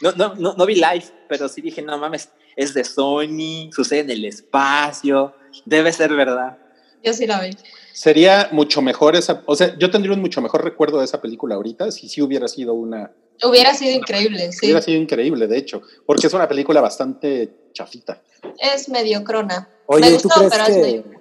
no, 0.00 0.12
no, 0.12 0.34
no, 0.34 0.54
no 0.54 0.66
vi 0.66 0.74
live, 0.76 1.04
pero 1.28 1.48
sí 1.48 1.60
dije, 1.62 1.82
no 1.82 1.96
mames, 1.98 2.30
es 2.56 2.74
de 2.74 2.84
Sony, 2.84 3.70
sucede 3.72 4.00
en 4.00 4.10
el 4.10 4.24
espacio, 4.24 5.34
debe 5.64 5.92
ser 5.92 6.12
verdad. 6.14 6.58
Yo 7.02 7.12
sí 7.12 7.26
la 7.26 7.40
vi. 7.40 7.50
Sería 7.92 8.48
mucho 8.52 8.82
mejor 8.82 9.16
esa, 9.16 9.42
o 9.46 9.56
sea, 9.56 9.76
yo 9.78 9.90
tendría 9.90 10.14
un 10.14 10.20
mucho 10.20 10.40
mejor 10.40 10.62
recuerdo 10.64 10.98
de 10.98 11.04
esa 11.04 11.20
película 11.20 11.54
ahorita 11.56 11.90
si 11.90 12.08
sí 12.08 12.20
hubiera 12.22 12.46
sido 12.48 12.74
una, 12.74 13.12
Hubiera 13.42 13.72
sido 13.74 13.92
increíble, 13.96 14.50
sí. 14.52 14.66
hubiera 14.66 14.82
sido 14.82 15.00
increíble, 15.00 15.46
de 15.46 15.58
hecho, 15.58 15.82
porque 16.06 16.26
es 16.26 16.34
una 16.34 16.48
película 16.48 16.80
bastante 16.80 17.70
chafita. 17.72 18.20
Es 18.58 18.88
medio 18.88 19.22
crona. 19.22 19.68
Oye, 19.90 20.10
Me 20.10 20.18
¿tú 20.18 20.28
gustó, 20.28 20.40
crees 20.40 20.52
pero 20.52 20.64
es 20.64 20.76
medio 20.76 21.04
que 21.04 21.18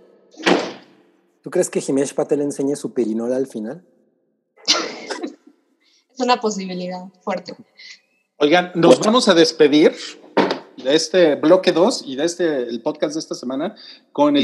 ¿Tú 1.42 1.50
crees 1.50 1.70
que 1.70 1.80
Himesh 1.80 2.14
Patel 2.14 2.42
enseñe 2.42 2.76
su 2.76 2.94
pirinola 2.94 3.38
al 3.38 3.48
final? 3.48 3.86
Es 6.14 6.24
una 6.24 6.42
posibilidad 6.42 7.06
fuerte. 7.22 7.56
Oigan, 8.38 8.72
nos 8.74 9.00
vamos 9.00 9.30
a 9.30 9.36
despedir 9.36 9.94
de 10.84 10.96
este 10.96 11.36
bloque 11.36 11.72
2 11.72 12.04
y 12.08 12.16
de 12.16 12.26
este 12.26 12.64
el 12.64 12.82
podcast 12.82 13.14
de 13.14 13.20
esta 13.20 13.36
semana 13.36 13.76
con 14.12 14.36
el 14.36 14.44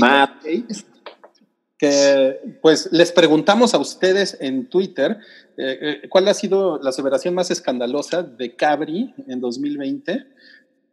que 1.80 2.40
pues 2.62 2.90
les 2.92 3.12
preguntamos 3.12 3.74
a 3.74 3.80
ustedes 3.80 4.38
en 4.40 4.70
Twitter 4.70 5.18
eh, 5.58 6.00
eh, 6.04 6.10
cuál 6.10 6.28
ha 6.28 6.34
sido 6.34 6.78
la 6.78 6.92
aseveración 6.92 7.34
más 7.34 7.52
escandalosa 7.52 8.24
de 8.24 8.56
Cabri 8.56 9.14
en 9.28 9.42
2020. 9.42 10.26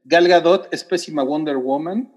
Gal 0.05 0.27
Gadot 0.27 0.66
es 0.73 0.82
pésima 0.82 1.23
Wonder 1.23 1.59
Woman, 1.59 2.11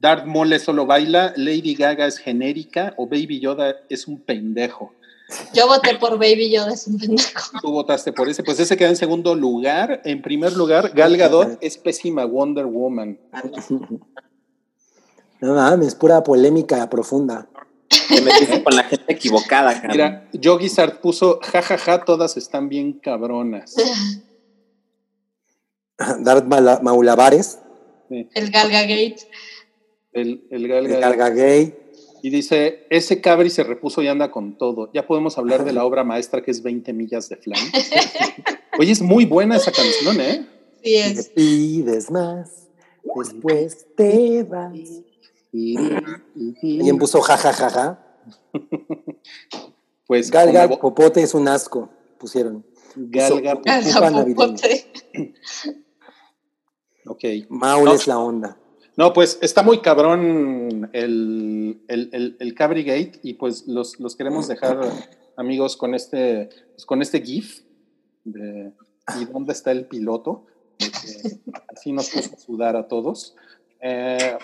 Darth 0.00 0.26
Mole 0.26 0.58
solo 0.58 0.86
baila, 0.86 1.32
Lady 1.36 1.74
Gaga 1.74 2.06
es 2.06 2.18
genérica 2.18 2.94
o 2.96 3.06
Baby 3.06 3.40
Yoda 3.40 3.76
es 3.88 4.06
un 4.06 4.20
pendejo. 4.20 4.92
Yo 5.52 5.66
voté 5.66 5.96
por 5.96 6.12
Baby 6.12 6.52
Yoda, 6.52 6.72
es 6.72 6.86
un 6.86 6.98
pendejo. 6.98 7.58
Tú 7.60 7.72
votaste 7.72 8.12
por 8.12 8.28
ese, 8.28 8.42
pues 8.42 8.60
ese 8.60 8.76
queda 8.76 8.90
en 8.90 8.96
segundo 8.96 9.34
lugar. 9.34 10.00
En 10.04 10.22
primer 10.22 10.52
lugar, 10.52 10.92
Gal 10.94 11.16
Gadot 11.16 11.58
es 11.60 11.76
pésima 11.78 12.24
Wonder 12.24 12.66
Woman. 12.66 13.18
No 15.40 15.54
mames, 15.54 15.94
pura 15.94 16.24
polémica 16.24 16.90
profunda. 16.90 17.46
Te 18.08 18.20
metiste 18.20 18.64
con 18.64 18.74
la 18.74 18.82
gente 18.82 19.12
equivocada, 19.12 19.72
cabrón. 19.72 19.90
Mira, 19.92 20.28
Yogi 20.32 20.68
Sart 20.68 21.00
puso, 21.00 21.38
jajaja, 21.40 22.04
todas 22.04 22.36
están 22.36 22.68
bien 22.68 22.94
cabronas. 22.94 23.76
Darth 26.20 26.46
Maulavares, 26.82 27.60
El 28.10 28.50
Galga 28.50 28.82
Gate. 28.82 29.28
El, 30.18 30.44
el 30.50 30.68
Gal 30.68 31.34
gay. 31.34 31.74
Y 32.22 32.30
dice, 32.30 32.86
ese 32.90 33.20
cabri 33.20 33.48
se 33.48 33.62
repuso 33.62 34.02
y 34.02 34.08
anda 34.08 34.30
con 34.32 34.58
todo. 34.58 34.90
Ya 34.92 35.06
podemos 35.06 35.38
hablar 35.38 35.64
de 35.64 35.72
la 35.72 35.84
obra 35.86 36.02
maestra 36.04 36.42
que 36.42 36.50
es 36.50 36.62
20 36.62 36.92
millas 36.92 37.28
de 37.28 37.36
flan. 37.36 37.60
Oye, 38.78 38.92
es 38.92 39.00
muy 39.02 39.24
buena 39.24 39.56
esa 39.56 39.72
canción, 39.72 40.20
¿eh? 40.20 40.46
Sí 40.84 40.94
me 40.94 41.06
es. 41.06 41.28
pides 41.30 42.10
más, 42.10 42.68
después 43.16 43.86
te 43.96 44.44
vas. 44.44 44.78
Y 45.52 45.76
Alguien 45.76 46.98
puso 46.98 47.20
jajajaja. 47.20 47.98
pues... 50.06 50.30
Galga 50.30 50.68
Popote 50.68 51.22
es 51.22 51.34
un 51.34 51.48
asco, 51.48 51.88
pusieron. 52.18 52.64
Galga, 52.94 53.60
Puso-. 53.60 54.34
Popote. 54.34 54.86
ok. 57.06 57.24
Maul 57.48 57.84
No. 57.86 57.94
es 57.94 58.06
la 58.06 58.18
onda. 58.18 58.56
No, 58.98 59.12
pues 59.12 59.38
está 59.42 59.62
muy 59.62 59.78
cabrón 59.78 60.90
el, 60.92 61.80
el, 61.86 62.36
el, 62.40 62.54
Cabrigate 62.54 63.20
y 63.22 63.34
pues 63.34 63.68
los, 63.68 64.00
los 64.00 64.16
queremos 64.16 64.48
dejar, 64.48 64.80
amigos, 65.36 65.76
con 65.76 65.94
este, 65.94 66.48
pues, 66.72 66.84
con 66.84 67.00
este 67.00 67.22
GIF 67.22 67.60
de 68.24 68.72
¿y 69.20 69.24
dónde 69.26 69.52
está 69.52 69.70
el 69.70 69.86
piloto? 69.86 70.46
Así 71.68 71.92
nos 71.92 72.10
puso 72.10 72.36
sudar 72.38 72.74
a 72.74 72.88
todos. 72.88 73.36
Eh, 73.80 74.36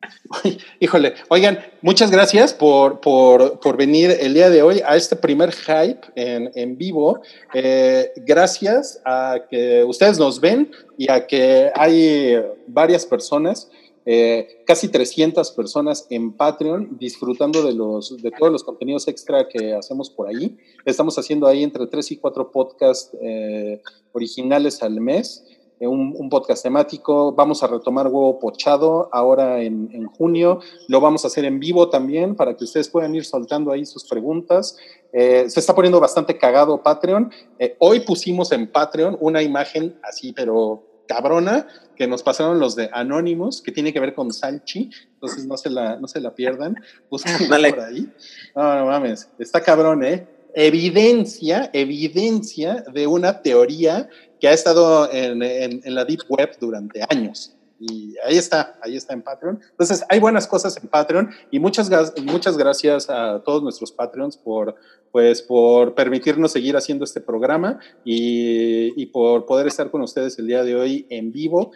híjole, 0.80 1.14
oigan, 1.28 1.58
muchas 1.82 2.10
gracias 2.10 2.54
por, 2.54 3.00
por, 3.00 3.58
por 3.60 3.76
venir 3.76 4.16
el 4.20 4.34
día 4.34 4.50
de 4.50 4.62
hoy 4.62 4.80
a 4.86 4.96
este 4.96 5.16
primer 5.16 5.52
hype 5.52 6.00
en, 6.14 6.50
en 6.54 6.76
vivo. 6.76 7.20
Eh, 7.54 8.12
gracias 8.16 9.00
a 9.04 9.40
que 9.50 9.84
ustedes 9.84 10.18
nos 10.18 10.40
ven 10.40 10.70
y 10.96 11.10
a 11.10 11.26
que 11.26 11.70
hay 11.74 12.36
varias 12.66 13.06
personas, 13.06 13.70
eh, 14.06 14.62
casi 14.66 14.88
300 14.88 15.50
personas 15.50 16.06
en 16.10 16.32
Patreon 16.32 16.96
disfrutando 16.98 17.62
de, 17.62 17.74
los, 17.74 18.22
de 18.22 18.30
todos 18.30 18.52
los 18.52 18.64
contenidos 18.64 19.08
extra 19.08 19.48
que 19.48 19.74
hacemos 19.74 20.08
por 20.10 20.28
ahí. 20.28 20.56
Estamos 20.84 21.18
haciendo 21.18 21.46
ahí 21.46 21.62
entre 21.62 21.86
3 21.86 22.12
y 22.12 22.16
4 22.16 22.50
podcasts 22.50 23.10
eh, 23.20 23.82
originales 24.12 24.82
al 24.82 25.00
mes. 25.00 25.44
Eh, 25.80 25.86
Un, 25.86 26.14
un, 26.16 26.28
podcast 26.28 26.62
temático. 26.62 27.32
Vamos 27.32 27.62
a 27.62 27.66
retomar 27.66 28.06
Huevo 28.06 28.38
Pochado 28.38 29.08
ahora 29.12 29.62
en, 29.62 29.90
en, 29.92 30.06
junio. 30.06 30.60
Lo 30.88 31.00
vamos 31.00 31.24
a 31.24 31.28
hacer 31.28 31.44
en 31.44 31.60
vivo 31.60 31.88
también 31.88 32.34
para 32.34 32.56
que 32.56 32.64
ustedes 32.64 32.88
puedan 32.88 33.14
ir 33.14 33.24
soltando 33.24 33.72
ahí 33.72 33.86
sus 33.86 34.04
preguntas. 34.04 34.76
Eh, 35.12 35.48
se 35.48 35.60
está 35.60 35.74
poniendo 35.74 36.00
bastante 36.00 36.36
cagado 36.36 36.82
Patreon. 36.82 37.30
Eh, 37.58 37.76
hoy 37.78 38.00
pusimos 38.00 38.52
en 38.52 38.66
Patreon 38.66 39.16
una 39.20 39.42
imagen 39.42 39.98
así, 40.02 40.32
pero 40.32 40.84
cabrona, 41.06 41.66
que 41.96 42.06
nos 42.06 42.22
pasaron 42.22 42.60
los 42.60 42.76
de 42.76 42.90
Anonymous, 42.92 43.62
que 43.62 43.72
tiene 43.72 43.92
que 43.92 44.00
ver 44.00 44.14
con 44.14 44.32
Salchi. 44.32 44.90
Entonces 45.14 45.46
no 45.46 45.56
se 45.56 45.70
la, 45.70 45.96
no 45.98 46.06
se 46.06 46.20
la 46.20 46.34
pierdan. 46.34 46.76
Busquen 47.10 47.48
por 47.48 47.80
ahí. 47.80 48.12
No, 48.54 48.74
no 48.76 48.86
mames. 48.86 49.28
Está 49.38 49.62
cabrón, 49.62 50.04
¿eh? 50.04 50.26
Evidencia, 50.54 51.70
evidencia 51.72 52.84
de 52.92 53.06
una 53.06 53.42
teoría 53.42 54.08
que 54.40 54.48
ha 54.48 54.52
estado 54.52 55.10
en, 55.12 55.42
en, 55.42 55.80
en, 55.84 55.94
la 55.94 56.04
Deep 56.04 56.20
Web 56.28 56.56
durante 56.60 57.02
años. 57.08 57.54
Y 57.80 58.16
ahí 58.26 58.36
está, 58.36 58.76
ahí 58.82 58.96
está 58.96 59.14
en 59.14 59.22
Patreon. 59.22 59.60
Entonces, 59.70 60.04
hay 60.08 60.18
buenas 60.18 60.48
cosas 60.48 60.76
en 60.76 60.88
Patreon 60.88 61.30
y 61.50 61.60
muchas, 61.60 61.90
muchas 62.22 62.56
gracias 62.56 63.08
a 63.08 63.40
todos 63.44 63.62
nuestros 63.62 63.92
Patreons 63.92 64.36
por, 64.36 64.74
pues, 65.12 65.42
por 65.42 65.94
permitirnos 65.94 66.50
seguir 66.50 66.76
haciendo 66.76 67.04
este 67.04 67.20
programa 67.20 67.78
y, 68.04 69.00
y 69.00 69.06
por 69.06 69.46
poder 69.46 69.68
estar 69.68 69.90
con 69.90 70.02
ustedes 70.02 70.38
el 70.38 70.48
día 70.48 70.64
de 70.64 70.74
hoy 70.74 71.06
en 71.08 71.30
vivo. 71.30 71.70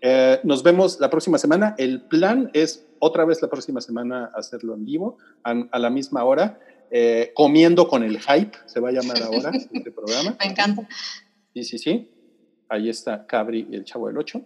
Eh, 0.00 0.40
nos 0.42 0.64
vemos 0.64 0.98
la 0.98 1.10
próxima 1.10 1.38
semana. 1.38 1.76
El 1.78 2.02
plan 2.02 2.50
es 2.52 2.84
otra 2.98 3.24
vez 3.24 3.40
la 3.40 3.48
próxima 3.48 3.80
semana 3.80 4.32
hacerlo 4.34 4.74
en 4.74 4.84
vivo 4.84 5.18
a, 5.44 5.54
a 5.70 5.78
la 5.78 5.90
misma 5.90 6.24
hora. 6.24 6.58
Eh, 6.90 7.32
comiendo 7.34 7.88
con 7.88 8.04
el 8.04 8.20
hype, 8.20 8.56
se 8.66 8.78
va 8.78 8.90
a 8.90 8.92
llamar 8.92 9.20
ahora 9.22 9.50
este 9.72 9.90
programa. 9.90 10.36
Me 10.38 10.46
encanta. 10.46 10.88
Sí, 11.56 11.64
sí, 11.64 11.78
sí. 11.78 12.10
Ahí 12.68 12.90
está 12.90 13.26
Cabri 13.26 13.66
y 13.70 13.76
el 13.76 13.86
Chavo 13.86 14.08
del 14.08 14.18
8. 14.18 14.42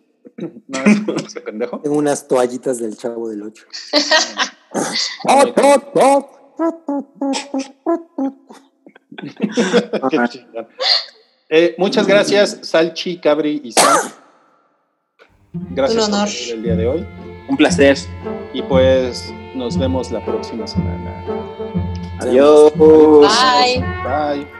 No, 0.69 0.79
ese 1.17 1.41
pendejo. 1.41 1.81
Tengo 1.81 1.99
unas 1.99 2.29
toallitas 2.29 2.79
del 2.79 2.97
Chavo 2.97 3.29
del 3.29 3.43
8. 3.43 3.67
eh, 11.49 11.75
muchas 11.79 12.07
gracias, 12.07 12.61
Salchi, 12.63 13.19
Cabri 13.19 13.61
y 13.65 13.73
Sam. 13.73 14.13
Gracias 15.71 16.09
por 16.09 16.29
el 16.29 16.63
día 16.63 16.77
de 16.77 16.87
hoy. 16.87 17.05
Un 17.49 17.57
placer. 17.57 17.99
Y 18.55 18.63
pues 18.63 19.35
nos 19.57 19.77
vemos 19.77 20.13
la 20.13 20.25
próxima 20.25 20.69
semana. 20.69 21.25
Adiós. 22.21 22.73
Bye. 22.77 23.81
Bye. 24.05 24.60